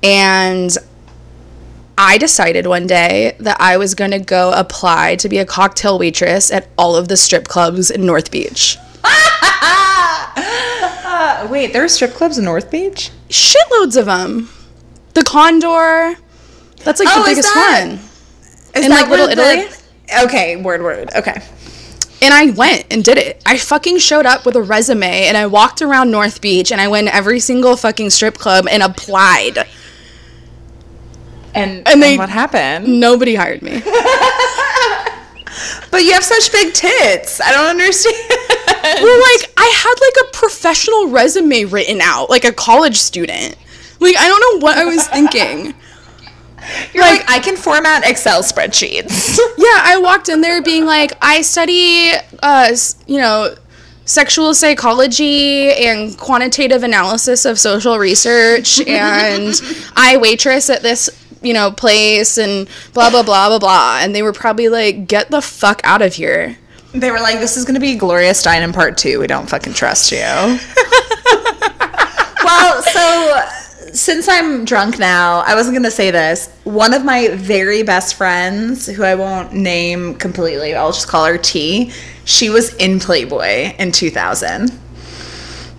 And 0.03 0.75
I 2.03 2.17
decided 2.17 2.65
one 2.65 2.87
day 2.87 3.35
that 3.41 3.57
I 3.61 3.77
was 3.77 3.93
going 3.93 4.09
to 4.09 4.17
go 4.17 4.51
apply 4.53 5.17
to 5.17 5.29
be 5.29 5.37
a 5.37 5.45
cocktail 5.45 5.99
waitress 5.99 6.49
at 6.51 6.67
all 6.75 6.95
of 6.95 7.09
the 7.09 7.15
strip 7.15 7.47
clubs 7.47 7.91
in 7.91 8.07
North 8.07 8.31
Beach. 8.31 8.75
Uh, 9.03 9.07
wait, 11.51 11.73
there 11.73 11.83
are 11.83 11.87
strip 11.87 12.13
clubs 12.13 12.39
in 12.39 12.45
North 12.45 12.71
Beach? 12.71 13.11
Shitloads 13.29 13.97
of 13.97 14.07
them. 14.07 14.49
The 15.13 15.23
Condor. 15.23 16.15
That's 16.77 16.99
like 16.99 17.07
Oh, 17.11 17.19
the 17.21 17.29
biggest 17.29 17.53
that- 17.53 17.85
one. 17.87 17.99
Is 18.73 18.85
In, 18.85 18.89
that 18.89 19.01
like, 19.01 19.09
Little 19.11 19.27
the- 19.27 19.33
Italy? 19.33 19.67
Okay, 20.25 20.55
word, 20.55 20.81
word. 20.81 21.11
Okay. 21.15 21.39
And 22.23 22.33
I 22.33 22.49
went 22.49 22.85
and 22.89 23.03
did 23.03 23.19
it. 23.19 23.43
I 23.45 23.57
fucking 23.59 23.99
showed 23.99 24.25
up 24.25 24.43
with 24.45 24.55
a 24.55 24.61
resume 24.63 25.27
and 25.27 25.37
I 25.37 25.45
walked 25.45 25.83
around 25.83 26.09
North 26.09 26.41
Beach 26.41 26.71
and 26.71 26.81
I 26.81 26.87
went 26.87 27.07
to 27.09 27.15
every 27.15 27.39
single 27.39 27.77
fucking 27.77 28.09
strip 28.09 28.39
club 28.39 28.65
and 28.71 28.81
applied. 28.81 29.67
And, 31.53 31.87
And 31.87 32.01
they- 32.01 32.17
what 32.17 32.29
happened? 32.29 32.99
Nobody 32.99 33.35
hired 33.35 33.61
me. 33.61 33.81
But 35.91 36.03
you 36.05 36.13
have 36.13 36.23
such 36.23 36.51
big 36.53 36.73
tits. 36.73 37.41
I 37.41 37.51
don't 37.51 37.67
understand. 37.67 38.15
well, 38.29 39.19
like 39.19 39.51
I 39.57 39.71
had 39.75 39.95
like 39.99 40.27
a 40.29 40.31
professional 40.37 41.09
resume 41.09 41.65
written 41.65 41.99
out, 42.01 42.29
like 42.29 42.45
a 42.45 42.53
college 42.53 42.95
student. 42.95 43.57
Like 43.99 44.15
I 44.17 44.27
don't 44.29 44.39
know 44.61 44.65
what 44.65 44.77
I 44.77 44.85
was 44.85 45.05
thinking. 45.09 45.73
You're 46.93 47.03
like, 47.03 47.29
I 47.29 47.39
can 47.39 47.57
format 47.57 48.07
Excel 48.09 48.41
spreadsheets. 48.43 49.37
Yeah, 49.57 49.79
I 49.83 49.99
walked 50.01 50.29
in 50.29 50.39
there 50.41 50.61
being 50.61 50.85
like, 50.85 51.11
I 51.21 51.41
study, 51.41 52.11
uh, 52.41 52.73
you 53.07 53.17
know, 53.19 53.55
sexual 54.05 54.53
psychology 54.53 55.71
and 55.73 56.17
quantitative 56.17 56.83
analysis 56.83 57.45
of 57.45 57.59
social 57.59 57.97
research, 57.99 58.79
and 58.87 59.53
I 59.95 60.17
waitress 60.17 60.69
at 60.69 60.81
this, 60.81 61.09
you 61.41 61.53
know, 61.53 61.71
place, 61.71 62.37
and 62.37 62.67
blah 62.93 63.09
blah 63.09 63.23
blah 63.23 63.49
blah 63.49 63.59
blah. 63.59 63.99
And 64.01 64.15
they 64.15 64.23
were 64.23 64.33
probably 64.33 64.69
like, 64.69 65.07
get 65.07 65.31
the 65.31 65.41
fuck 65.41 65.81
out 65.83 66.01
of 66.01 66.13
here. 66.13 66.57
they 66.93 67.11
were 67.11 67.19
like, 67.19 67.39
this 67.39 67.57
is 67.57 67.65
going 67.65 67.75
to 67.75 67.81
be 67.81 67.95
Gloria 67.95 68.31
Steinem 68.31 68.73
part 68.73 68.97
two. 68.97 69.19
We 69.19 69.27
don't 69.27 69.49
fucking 69.49 69.73
trust 69.73 70.11
you. 70.11 70.17
well, 72.43 72.81
so 72.83 73.41
since 73.93 74.27
I'm 74.27 74.65
drunk 74.65 74.99
now, 74.99 75.39
I 75.39 75.55
wasn't 75.55 75.75
going 75.75 75.83
to 75.83 75.91
say 75.91 76.11
this. 76.11 76.49
One 76.63 76.93
of 76.93 77.03
my 77.03 77.29
very 77.29 77.83
best 77.83 78.15
friends, 78.15 78.87
who 78.87 79.03
I 79.03 79.15
won't 79.15 79.53
name 79.53 80.15
completely, 80.15 80.73
I'll 80.73 80.91
just 80.91 81.07
call 81.07 81.25
her 81.25 81.37
T, 81.37 81.91
she 82.25 82.49
was 82.49 82.73
in 82.75 82.99
Playboy 82.99 83.75
in 83.77 83.91
2000. 83.91 84.71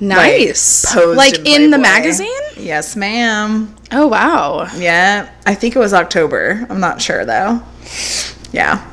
Nice. 0.02 0.92
posed 0.92 1.16
Like 1.16 1.46
in 1.46 1.70
the 1.70 1.78
magazine? 1.78 2.28
Yes, 2.56 2.96
ma'am. 2.96 3.74
Oh 3.92 4.08
wow, 4.08 4.68
Yeah, 4.76 5.30
I 5.46 5.54
think 5.54 5.76
it 5.76 5.78
was 5.78 5.94
October. 5.94 6.66
I'm 6.68 6.80
not 6.80 7.00
sure 7.00 7.24
though. 7.24 7.62
Yeah. 8.52 8.84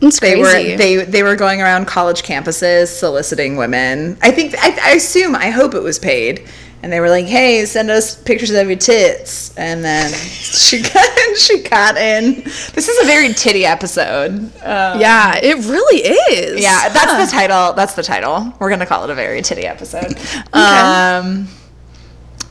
that's 0.00 0.18
They 0.20 0.40
crazy. 0.40 0.72
were 0.72 0.76
they 0.76 0.96
they 1.04 1.22
were 1.22 1.36
going 1.36 1.60
around 1.62 1.86
college 1.86 2.22
campuses 2.22 2.88
soliciting 2.88 3.56
women. 3.56 4.18
I 4.22 4.30
think 4.32 4.54
I, 4.58 4.76
I 4.82 4.90
assume 4.96 5.34
I 5.36 5.50
hope 5.50 5.74
it 5.74 5.82
was 5.82 5.98
paid. 5.98 6.48
And 6.82 6.90
they 6.90 6.98
were 7.00 7.10
like, 7.10 7.26
"Hey, 7.26 7.66
send 7.66 7.90
us 7.90 8.16
pictures 8.16 8.50
of 8.52 8.66
your 8.66 8.78
tits." 8.78 9.54
And 9.58 9.84
then 9.84 10.10
she 10.14 10.80
got 10.82 11.36
she 11.36 11.62
got 11.62 11.96
in. 11.98 12.36
This 12.72 12.88
is 12.88 13.02
a 13.02 13.06
very 13.06 13.34
titty 13.34 13.66
episode. 13.66 14.30
Um, 14.62 14.98
yeah, 15.00 15.36
it 15.42 15.56
really 15.66 16.00
is. 16.00 16.62
yeah, 16.62 16.88
that's 16.88 17.12
Huh. 17.12 17.24
the 17.26 17.30
title. 17.30 17.72
That's 17.74 17.92
the 17.94 18.02
title. 18.02 18.54
We're 18.58 18.70
gonna 18.70 18.86
call 18.86 19.04
it 19.04 19.10
a 19.10 19.14
very 19.14 19.42
titty 19.42 19.66
episode. 19.66 20.16
Um, 20.54 21.48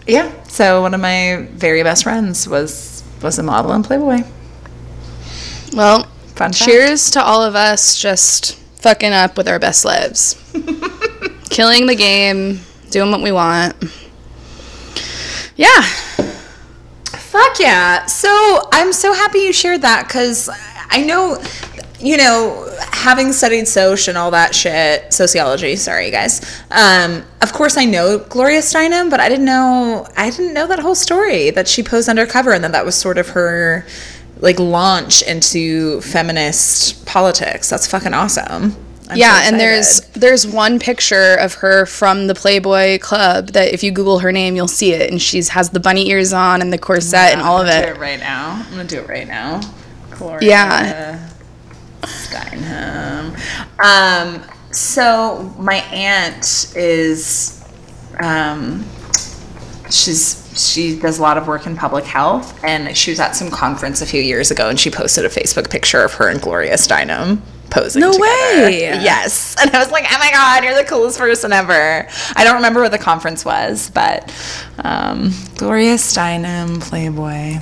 yeah. 0.07 0.31
So 0.43 0.81
one 0.83 0.93
of 0.93 1.01
my 1.01 1.47
very 1.53 1.81
best 1.83 2.03
friends 2.03 2.47
was 2.47 3.03
was 3.23 3.39
a 3.39 3.43
model 3.43 3.71
in 3.73 3.81
Playboy. 3.83 4.23
Well, 5.73 6.03
Fun 6.35 6.53
fact. 6.53 6.55
cheers 6.55 7.11
to 7.11 7.21
all 7.23 7.43
of 7.43 7.55
us 7.55 7.97
just 7.99 8.55
fucking 8.81 9.11
up 9.11 9.37
with 9.37 9.47
our 9.47 9.59
best 9.59 9.85
lives. 9.85 10.35
Killing 11.49 11.85
the 11.87 11.95
game, 11.95 12.59
doing 12.91 13.11
what 13.11 13.21
we 13.21 13.31
want. 13.31 13.75
Yeah. 15.59 15.81
Fuck 15.81 17.59
yeah. 17.59 18.05
So 18.05 18.29
I'm 18.71 18.93
so 18.93 19.11
happy 19.11 19.39
you 19.39 19.51
shared 19.51 19.81
that 19.81 20.07
because 20.07 20.49
I 20.89 21.03
know, 21.03 21.43
you 21.99 22.15
know, 22.15 22.73
having 22.93 23.33
studied 23.33 23.67
Soch 23.67 24.07
and 24.07 24.17
all 24.17 24.31
that 24.31 24.55
shit, 24.55 25.11
sociology, 25.11 25.75
sorry 25.75 26.11
guys. 26.11 26.63
Um, 26.71 27.25
of 27.41 27.51
course 27.51 27.75
I 27.75 27.83
know 27.83 28.19
Gloria 28.19 28.61
Steinem, 28.61 29.09
but 29.09 29.19
I 29.19 29.27
didn't 29.27 29.43
know, 29.43 30.07
I 30.15 30.29
didn't 30.29 30.53
know 30.53 30.65
that 30.65 30.79
whole 30.79 30.95
story 30.95 31.49
that 31.49 31.67
she 31.67 31.83
posed 31.83 32.07
undercover 32.07 32.53
and 32.53 32.63
then 32.63 32.71
that 32.71 32.85
was 32.85 32.95
sort 32.95 33.17
of 33.17 33.27
her 33.29 33.85
like 34.37 34.59
launch 34.59 35.21
into 35.23 35.99
feminist 35.99 37.05
politics. 37.05 37.69
That's 37.69 37.85
fucking 37.85 38.13
awesome. 38.13 38.77
I'm 39.09 39.15
so 39.15 39.21
yeah, 39.21 39.41
and 39.45 39.59
there's 39.59 40.01
there's 40.11 40.45
one 40.45 40.77
picture 40.77 41.35
of 41.35 41.55
her 41.55 41.87
from 41.87 42.27
the 42.27 42.35
Playboy 42.35 42.99
Club 42.99 43.47
that 43.49 43.73
if 43.73 43.81
you 43.81 43.91
Google 43.91 44.19
her 44.19 44.31
name, 44.31 44.55
you'll 44.55 44.67
see 44.67 44.93
it, 44.93 45.09
and 45.09 45.19
she's 45.19 45.49
has 45.49 45.71
the 45.71 45.79
bunny 45.79 46.09
ears 46.09 46.31
on 46.31 46.61
and 46.61 46.71
the 46.71 46.77
corset 46.77 47.33
and 47.33 47.41
all 47.41 47.59
of 47.59 47.67
it. 47.67 47.85
Do 47.87 47.93
it 47.93 47.97
right 47.99 48.19
now. 48.19 48.63
I'm 48.63 48.69
gonna 48.71 48.83
do 48.83 48.99
it 48.99 49.07
right 49.07 49.27
now. 49.27 49.61
Gloria 50.11 50.47
Yeah. 50.47 51.29
Steinem. 52.03 53.35
Um, 53.79 54.43
so 54.71 55.53
my 55.57 55.77
aunt 55.77 56.71
is, 56.75 57.65
um, 58.19 58.85
she's 59.89 60.47
she 60.55 60.99
does 60.99 61.17
a 61.17 61.21
lot 61.23 61.37
of 61.37 61.47
work 61.47 61.65
in 61.65 61.75
public 61.75 62.05
health, 62.05 62.63
and 62.63 62.95
she 62.95 63.09
was 63.09 63.19
at 63.19 63.35
some 63.35 63.49
conference 63.49 64.01
a 64.01 64.05
few 64.05 64.21
years 64.21 64.51
ago, 64.51 64.69
and 64.69 64.79
she 64.79 64.91
posted 64.91 65.25
a 65.25 65.29
Facebook 65.29 65.71
picture 65.71 66.03
of 66.03 66.13
her 66.13 66.29
and 66.29 66.39
Gloria 66.39 66.75
Steinem 66.75 67.41
posing. 67.69 68.01
No 68.01 68.11
together. 68.11 68.27
way. 68.27 68.79
Yes, 68.81 69.55
and 69.61 69.71
I 69.71 69.79
was 69.79 69.91
like, 69.91 70.05
oh 70.09 70.17
my 70.19 70.31
god, 70.31 70.63
you're 70.63 70.75
the 70.75 70.83
coolest 70.83 71.17
person 71.17 71.51
ever. 71.51 72.07
I 72.35 72.43
don't 72.43 72.55
remember 72.55 72.81
what 72.81 72.91
the 72.91 72.97
conference 72.97 73.45
was, 73.45 73.89
but 73.89 74.33
um, 74.83 75.31
Gloria 75.57 75.95
Steinem, 75.95 76.81
Playboy. 76.81 77.59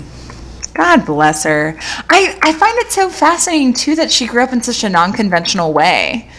God 0.74 1.06
bless 1.08 1.44
her. 1.44 1.76
I, 2.10 2.38
I 2.44 2.54
find 2.54 2.78
it 2.78 2.92
so 2.92 3.10
fascinating 3.10 3.74
too 3.74 3.96
that 3.96 4.12
she 4.12 4.28
grew 4.28 4.44
up 4.44 4.54
in 4.54 4.62
such 4.62 4.84
a 4.84 4.90
non 4.90 5.12
conventional 5.12 5.74
way. 5.74 6.30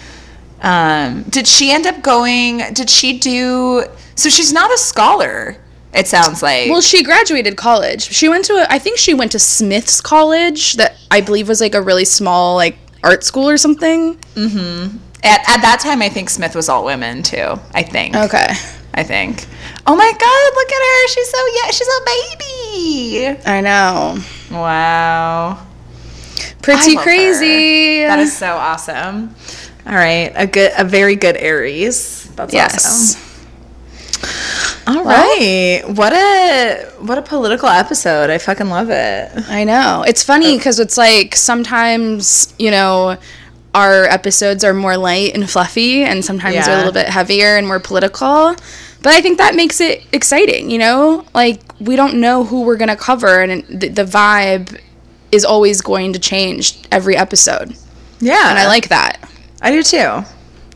Um, 0.63 1.25
did 1.25 1.47
she 1.47 1.71
end 1.73 1.87
up 1.87 2.03
going? 2.03 2.59
Did 2.73 2.89
she 2.89 3.19
do? 3.19 3.85
So 4.15 4.29
she's 4.29 4.53
not 4.53 4.73
a 4.73 4.79
scholar. 4.79 5.57
It 5.93 6.07
sounds 6.07 6.43
like. 6.43 6.71
Well, 6.71 6.81
she 6.81 7.03
graduated 7.03 7.57
college. 7.57 8.03
She 8.03 8.29
went 8.29 8.45
to 8.47 8.55
a, 8.55 8.67
I 8.69 8.79
think 8.79 8.99
she 8.99 9.15
went 9.15 9.33
to 9.33 9.39
Smith's 9.39 10.01
College 10.01 10.75
that 10.75 10.97
I 11.11 11.21
believe 11.21 11.49
was 11.49 11.61
like 11.61 11.75
a 11.75 11.83
really 11.83 12.05
small 12.05 12.55
like 12.57 12.77
art 13.03 13.25
school 13.25 13.49
or 13.49 13.57
something. 13.57 14.17
Mm-hmm. 14.35 14.97
at, 15.23 15.41
at 15.49 15.61
that 15.63 15.81
time, 15.81 16.03
I 16.03 16.09
think 16.09 16.31
Smith 16.31 16.55
was 16.55 16.69
all 16.69 16.85
women 16.85 17.23
too. 17.23 17.59
I 17.75 17.83
think. 17.83 18.15
Okay. 18.17 18.47
I 18.95 19.03
think. 19.05 19.47
Oh 19.87 19.95
my 19.95 20.13
God! 20.13 20.55
Look 20.55 20.73
at 20.73 20.83
her. 20.83 21.09
She's 21.09 21.31
so 21.31 21.39
yeah. 21.55 21.71
She's 21.71 21.89
a 21.89 22.01
baby. 22.05 23.43
I 23.47 23.61
know. 23.61 24.19
Wow. 24.51 25.67
Pretty 26.63 26.97
crazy. 26.97 28.03
her. 28.03 28.09
That 28.09 28.19
is 28.19 28.37
so 28.37 28.55
awesome. 28.57 29.35
All 29.87 29.95
right, 29.95 30.33
a 30.35 30.47
good, 30.47 30.73
a 30.77 30.85
very 30.85 31.17
good 31.17 31.37
Aries. 31.37 32.29
That's 32.37 32.53
yes. 32.53 33.17
awesome. 33.17 33.29
All 34.89 35.05
right, 35.05 35.83
what 35.87 36.15
a 36.15 36.91
what 37.01 37.19
a 37.19 37.23
political 37.23 37.69
episode. 37.69 38.31
I 38.31 38.39
fucking 38.39 38.69
love 38.71 38.89
it. 38.89 39.31
I 39.49 39.65
know. 39.65 40.03
It's 40.07 40.23
funny 40.23 40.57
because 40.57 40.81
it's 40.81 40.97
like 40.97 41.35
sometimes, 41.35 42.55
you 42.59 42.71
know, 42.71 43.19
our 43.75 44.05
episodes 44.05 44.65
are 44.65 44.73
more 44.73 44.97
light 44.97 45.35
and 45.35 45.49
fluffy, 45.49 46.05
and 46.05 46.25
sometimes 46.25 46.65
they're 46.65 46.75
a 46.75 46.79
little 46.79 46.93
bit 46.93 47.07
heavier 47.07 47.57
and 47.59 47.67
more 47.67 47.81
political. 47.81 48.57
But 49.03 49.13
I 49.13 49.21
think 49.21 49.37
that 49.39 49.55
makes 49.55 49.81
it 49.81 50.05
exciting, 50.13 50.71
you 50.71 50.79
know? 50.79 51.25
Like, 51.35 51.61
we 51.79 51.95
don't 51.95 52.15
know 52.21 52.45
who 52.45 52.63
we're 52.63 52.77
going 52.77 52.89
to 52.89 52.97
cover, 52.97 53.41
and 53.41 53.63
the, 53.69 53.89
the 53.89 54.05
vibe 54.05 54.81
is 55.31 55.45
always 55.45 55.81
going 55.83 56.15
to 56.15 56.19
change 56.19 56.77
every 56.91 57.17
episode. 57.17 57.77
Yeah, 58.21 58.51
And 58.51 58.59
I 58.59 58.67
like 58.67 58.89
that. 58.89 59.31
I 59.61 59.71
do 59.71 59.83
too. 59.83 60.25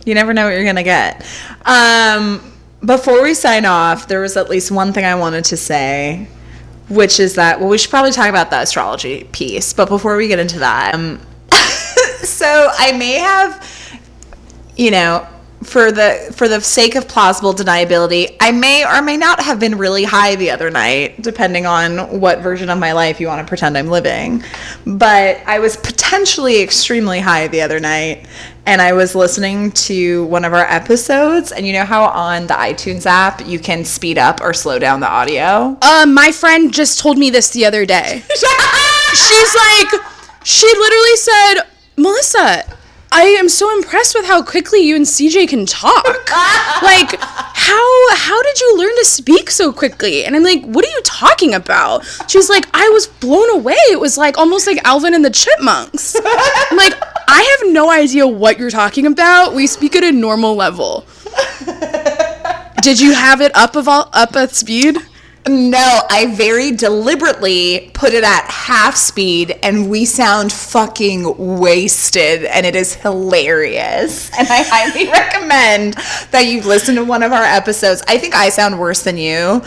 You 0.04 0.14
never 0.14 0.32
know 0.34 0.44
what 0.46 0.54
you're 0.54 0.64
gonna 0.64 0.82
get. 0.82 1.24
Um, 1.64 2.51
before 2.84 3.22
we 3.22 3.34
sign 3.34 3.64
off, 3.64 4.08
there 4.08 4.20
was 4.20 4.36
at 4.36 4.50
least 4.50 4.70
one 4.70 4.92
thing 4.92 5.04
I 5.04 5.14
wanted 5.14 5.44
to 5.46 5.56
say, 5.56 6.26
which 6.88 7.20
is 7.20 7.34
that 7.36 7.60
well, 7.60 7.68
we 7.68 7.78
should 7.78 7.90
probably 7.90 8.10
talk 8.12 8.28
about 8.28 8.50
the 8.50 8.60
astrology 8.60 9.24
piece. 9.24 9.72
But 9.72 9.88
before 9.88 10.16
we 10.16 10.28
get 10.28 10.38
into 10.38 10.58
that, 10.58 10.94
um, 10.94 11.20
so 12.22 12.70
I 12.76 12.92
may 12.92 13.14
have, 13.14 14.00
you 14.76 14.90
know, 14.90 15.26
for 15.64 15.92
the 15.92 16.32
for 16.34 16.48
the 16.48 16.60
sake 16.60 16.94
of 16.94 17.08
plausible 17.08 17.54
deniability, 17.54 18.36
I 18.40 18.52
may 18.52 18.84
or 18.84 19.02
may 19.02 19.16
not 19.16 19.40
have 19.40 19.60
been 19.60 19.78
really 19.78 20.04
high 20.04 20.36
the 20.36 20.50
other 20.50 20.70
night, 20.70 21.20
depending 21.22 21.66
on 21.66 22.20
what 22.20 22.40
version 22.40 22.68
of 22.70 22.78
my 22.78 22.92
life 22.92 23.20
you 23.20 23.26
want 23.26 23.40
to 23.40 23.48
pretend 23.48 23.76
I'm 23.76 23.88
living. 23.88 24.42
But 24.86 25.38
I 25.46 25.58
was 25.58 25.76
potentially 25.76 26.60
extremely 26.62 27.20
high 27.20 27.48
the 27.48 27.60
other 27.60 27.80
night, 27.80 28.26
and 28.66 28.80
I 28.80 28.92
was 28.92 29.14
listening 29.14 29.72
to 29.72 30.24
one 30.26 30.44
of 30.44 30.52
our 30.52 30.64
episodes, 30.64 31.52
and 31.52 31.66
you 31.66 31.72
know 31.72 31.84
how 31.84 32.04
on 32.04 32.46
the 32.46 32.54
iTunes 32.54 33.06
app 33.06 33.46
you 33.46 33.58
can 33.58 33.84
speed 33.84 34.18
up 34.18 34.40
or 34.40 34.52
slow 34.52 34.78
down 34.78 35.00
the 35.00 35.10
audio. 35.10 35.76
Um, 35.82 36.14
my 36.14 36.32
friend 36.32 36.72
just 36.72 37.00
told 37.00 37.18
me 37.18 37.30
this 37.30 37.50
the 37.50 37.64
other 37.64 37.86
day. 37.86 38.22
She's 39.14 39.54
like, 39.54 40.02
she 40.44 40.66
literally 40.66 41.16
said, 41.16 41.54
Melissa, 41.96 42.64
I 43.14 43.36
am 43.38 43.50
so 43.50 43.70
impressed 43.76 44.14
with 44.14 44.24
how 44.24 44.42
quickly 44.42 44.80
you 44.80 44.96
and 44.96 45.04
CJ 45.04 45.46
can 45.48 45.66
talk. 45.66 46.04
like, 46.82 47.20
how 47.20 48.16
how 48.16 48.42
did 48.42 48.58
you 48.58 48.78
learn 48.78 48.96
to 48.96 49.04
speak 49.04 49.50
so 49.50 49.70
quickly? 49.70 50.24
And 50.24 50.34
I'm 50.34 50.42
like, 50.42 50.64
what 50.64 50.82
are 50.84 50.88
you 50.88 51.02
talking 51.04 51.52
about? 51.52 52.06
She's 52.26 52.48
like, 52.48 52.66
I 52.72 52.88
was 52.88 53.08
blown 53.08 53.50
away. 53.50 53.76
It 53.90 54.00
was 54.00 54.16
like 54.16 54.38
almost 54.38 54.66
like 54.66 54.82
Alvin 54.84 55.12
and 55.12 55.22
the 55.22 55.30
Chipmunks. 55.30 56.16
I'm 56.16 56.76
like, 56.78 56.94
I 57.28 57.58
have 57.60 57.72
no 57.72 57.90
idea 57.90 58.26
what 58.26 58.58
you're 58.58 58.70
talking 58.70 59.06
about. 59.06 59.54
We 59.54 59.66
speak 59.66 59.94
at 59.94 60.04
a 60.04 60.12
normal 60.12 60.54
level. 60.56 61.04
Did 62.82 62.98
you 62.98 63.12
have 63.12 63.42
it 63.42 63.54
up 63.54 63.76
of 63.76 63.88
all 63.88 64.08
up 64.14 64.34
at 64.36 64.52
speed? 64.52 64.96
No, 65.48 66.02
I 66.08 66.26
very 66.26 66.70
deliberately 66.70 67.90
put 67.94 68.12
it 68.14 68.22
at 68.22 68.44
half 68.48 68.94
speed 68.94 69.58
and 69.62 69.90
we 69.90 70.04
sound 70.04 70.52
fucking 70.52 71.58
wasted 71.58 72.44
and 72.44 72.64
it 72.64 72.76
is 72.76 72.94
hilarious. 72.94 74.30
And 74.38 74.48
I 74.48 74.62
highly 74.62 75.08
recommend 75.10 75.94
that 76.30 76.46
you 76.46 76.62
listen 76.62 76.94
to 76.94 77.04
one 77.04 77.22
of 77.24 77.32
our 77.32 77.42
episodes. 77.42 78.02
I 78.06 78.18
think 78.18 78.34
I 78.34 78.50
sound 78.50 78.78
worse 78.78 79.02
than 79.02 79.16
you. 79.16 79.62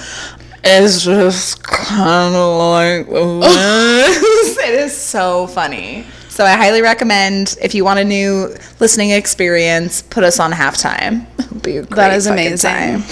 It's 0.64 1.04
just 1.04 1.62
kind 1.64 2.36
of 2.36 2.60
like 2.60 3.08
this. 3.42 4.58
it 4.58 4.74
is 4.76 4.96
so 4.96 5.48
funny. 5.48 6.06
So 6.36 6.44
I 6.44 6.52
highly 6.58 6.82
recommend 6.82 7.56
if 7.62 7.74
you 7.74 7.86
want 7.86 7.98
a 8.00 8.04
new 8.04 8.54
listening 8.82 9.12
experience, 9.12 10.02
put 10.02 10.26
us 10.26 10.38
on 10.38 10.52
halftime. 10.52 11.26
It'll 11.40 11.60
be 11.62 11.78
a 11.78 11.84
great 11.86 12.12
is 12.12 12.28
amazing. 12.28 12.70
time. 12.70 13.04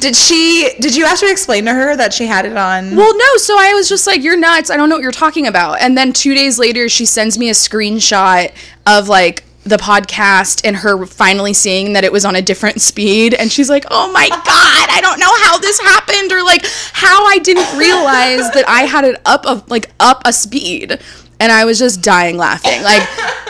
Did 0.00 0.16
she? 0.16 0.68
Did 0.80 0.96
you 0.96 1.04
have 1.04 1.20
to 1.20 1.30
explain 1.30 1.64
to 1.66 1.72
her 1.72 1.94
that 1.94 2.12
she 2.12 2.26
had 2.26 2.44
it 2.44 2.56
on? 2.56 2.96
Well, 2.96 3.16
no. 3.16 3.36
So 3.36 3.56
I 3.56 3.72
was 3.74 3.88
just 3.88 4.08
like, 4.08 4.24
"You're 4.24 4.36
nuts! 4.36 4.68
I 4.68 4.76
don't 4.76 4.88
know 4.88 4.96
what 4.96 5.02
you're 5.04 5.12
talking 5.12 5.46
about." 5.46 5.80
And 5.80 5.96
then 5.96 6.12
two 6.12 6.34
days 6.34 6.58
later, 6.58 6.88
she 6.88 7.04
sends 7.06 7.38
me 7.38 7.50
a 7.50 7.52
screenshot 7.52 8.52
of 8.84 9.08
like 9.08 9.44
the 9.62 9.76
podcast 9.76 10.62
and 10.64 10.74
her 10.74 11.06
finally 11.06 11.52
seeing 11.52 11.92
that 11.92 12.02
it 12.02 12.10
was 12.10 12.24
on 12.24 12.34
a 12.34 12.42
different 12.42 12.80
speed, 12.90 13.32
and 13.32 13.52
she's 13.52 13.70
like, 13.70 13.84
"Oh 13.92 14.10
my 14.10 14.28
god! 14.28 14.42
I 14.90 14.98
don't 15.00 15.20
know 15.20 15.32
how 15.44 15.56
this 15.58 15.78
happened, 15.78 16.32
or 16.32 16.42
like 16.42 16.66
how 16.94 17.26
I 17.26 17.38
didn't 17.38 17.78
realize 17.78 18.50
that 18.54 18.64
I 18.66 18.80
had 18.86 19.04
it 19.04 19.20
up 19.24 19.46
of 19.46 19.70
like 19.70 19.88
up 20.00 20.22
a 20.24 20.32
speed." 20.32 20.98
And 21.42 21.50
I 21.50 21.64
was 21.64 21.76
just 21.76 22.02
dying 22.02 22.36
laughing. 22.36 22.84
Like 22.84 23.02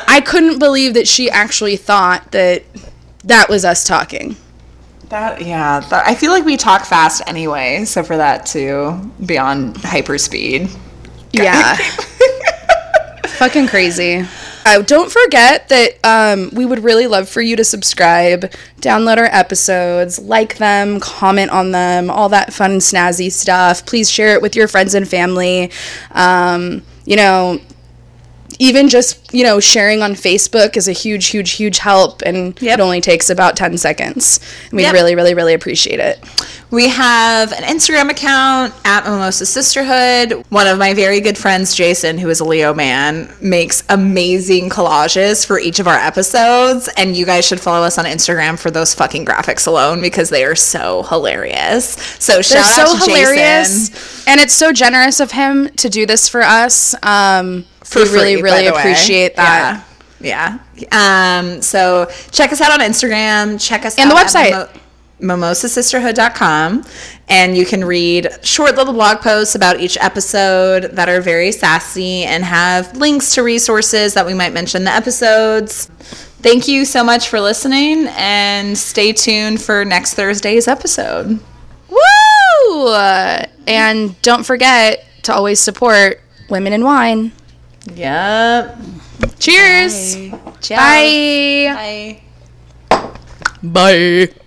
I 0.09 0.23
couldn't 0.25 0.59
believe 0.59 0.95
that 0.95 1.07
she 1.07 1.31
actually 1.31 1.77
thought 1.77 2.33
that 2.33 2.63
that 3.25 3.51
was 3.51 3.67
us 3.67 3.87
talking. 3.87 4.35
That 5.11 5.43
yeah, 5.43 5.81
that, 5.81 6.07
I 6.07 6.15
feel 6.15 6.33
like 6.33 6.47
we 6.47 6.57
talk 6.57 6.87
fast 6.87 7.21
anyway, 7.27 7.85
so 7.85 8.03
for 8.03 8.17
that 8.17 8.47
to 8.47 8.99
be 9.27 9.37
on 9.37 9.75
hyperspeed. 9.75 10.75
Yeah. 11.35 11.77
Fucking 13.27 13.67
crazy. 13.67 14.25
Uh, 14.65 14.81
don't 14.81 15.13
forget 15.13 15.69
that 15.69 15.99
um, 16.03 16.49
we 16.55 16.65
would 16.65 16.79
really 16.79 17.07
love 17.07 17.29
for 17.29 17.43
you 17.43 17.57
to 17.57 17.65
subscribe, 17.65 18.53
download 18.81 19.19
our 19.19 19.27
episodes, 19.27 20.19
like 20.19 20.57
them, 20.57 20.99
comment 20.99 21.51
on 21.51 21.73
them, 21.73 22.09
all 22.09 22.31
that 22.31 22.55
fun, 22.55 22.79
snazzy 22.79 23.31
stuff. 23.31 23.85
Please 23.85 24.11
share 24.11 24.35
it 24.35 24.41
with 24.41 24.57
your 24.57 24.67
friends 24.67 24.95
and 24.95 25.07
family. 25.07 25.71
Um, 26.13 26.83
you 27.05 27.17
know, 27.17 27.61
even 28.63 28.89
just 28.89 29.35
you 29.35 29.43
know 29.43 29.59
sharing 29.59 30.03
on 30.03 30.13
Facebook 30.13 30.77
is 30.77 30.87
a 30.87 30.93
huge, 30.93 31.27
huge, 31.27 31.51
huge 31.53 31.79
help, 31.79 32.23
and 32.23 32.57
Yep. 32.63 32.79
it 32.79 32.83
only 32.83 33.01
takes 33.01 33.29
about 33.29 33.57
ten 33.57 33.77
seconds. 33.77 34.39
And 34.71 34.77
we 34.77 34.83
Yep. 34.85 34.93
really, 34.95 35.15
really, 35.17 35.35
really 35.35 35.55
appreciate 35.55 35.99
it. 35.99 36.23
We 36.71 36.89
have 36.89 37.53
an 37.53 37.65
Instagram 37.65 38.09
account 38.11 38.73
at 38.85 39.05
Mimosa 39.05 39.45
Sisterhood. 39.47 40.45
One 40.49 40.67
of 40.67 40.79
my 40.79 40.95
very 40.95 41.21
good 41.21 41.37
friends, 41.37 41.75
Jason, 41.75 42.17
who 42.19 42.31
is 42.31 42.41
a 42.41 42.45
Leo 42.45 42.73
man, 42.73 43.31
makes 43.43 43.83
amazing 43.91 44.71
collages 44.71 45.45
for 45.45 45.59
each 45.59 45.81
of 45.81 45.87
our 45.89 45.99
episodes. 45.99 46.89
And 46.97 47.15
you 47.17 47.27
guys 47.27 47.45
should 47.47 47.61
follow 47.61 47.85
us 47.85 47.99
on 47.99 48.05
Instagram 48.07 48.59
for 48.59 48.71
those 48.71 48.95
fucking 48.95 49.27
graphics 49.27 49.67
alone 49.67 50.01
because 50.01 50.31
they 50.31 50.45
are 50.45 50.55
so 50.57 51.03
hilarious. 51.03 51.85
So 52.19 52.41
shout 52.41 52.65
They're 52.77 52.85
out 52.85 52.89
so 52.89 52.99
to 52.99 53.05
hilarious, 53.13 53.89
Jason. 53.91 54.25
and 54.29 54.41
it's 54.41 54.55
so 54.55 54.73
generous 54.73 55.21
of 55.21 55.33
him 55.33 55.69
to 55.77 55.91
do 55.91 56.07
this 56.07 56.29
for 56.29 56.43
us. 56.43 56.95
Um, 57.03 57.65
For 57.85 58.01
we 58.05 58.11
really, 58.11 58.33
free, 58.35 58.43
by 58.43 58.49
really 58.49 58.67
the 58.69 58.73
way. 58.75 58.81
appreciate 58.81 59.37
that. 59.37 59.85
Yeah. 60.21 60.59
Yeah. 60.77 61.41
Um, 61.41 61.61
so 61.63 62.11
check 62.31 62.53
us 62.53 62.61
out 62.61 62.73
on 62.73 62.81
Instagram. 62.81 63.61
Check 63.61 63.85
us 63.85 63.99
out. 63.99 64.03
And 64.03 64.11
the 64.11 64.17
at 64.17 64.27
website. 64.27 64.53
Mimo- 64.53 64.79
mimosasisterhood.com 65.21 66.85
and 67.29 67.57
you 67.57 67.65
can 67.65 67.85
read 67.85 68.29
short 68.43 68.75
little 68.77 68.93
blog 68.93 69.19
posts 69.21 69.55
about 69.55 69.81
each 69.81 69.97
episode 69.99 70.85
that 70.93 71.09
are 71.09 71.21
very 71.21 71.53
sassy 71.53 72.25
and 72.25 72.45
have 72.45 72.97
links 72.97 73.35
to 73.35 73.43
resources 73.43 74.15
that 74.15 74.27
we 74.27 74.35
might 74.35 74.53
mention 74.53 74.81
in 74.81 74.85
the 74.85 74.91
episodes. 74.91 75.87
Thank 76.43 76.67
you 76.67 76.85
so 76.85 77.05
much 77.05 77.29
for 77.29 77.41
listening 77.41 78.09
and 78.11 78.77
stay 78.77 79.13
tuned 79.13 79.63
for 79.63 79.85
next 79.85 80.15
Thursday's 80.15 80.67
episode. 80.67 81.39
Woo! 81.89 82.89
And 83.69 84.21
don't 84.23 84.45
forget 84.45 85.05
to 85.23 85.33
always 85.33 85.61
support 85.61 86.21
women 86.51 86.73
in 86.73 86.83
wine. 86.85 87.31
Yep. 87.95 88.79
Cheers. 89.39 90.17
Ciao. 90.61 90.77
Bye. 90.77 91.73
Bye. 91.75 93.09
Bye. 93.63 94.42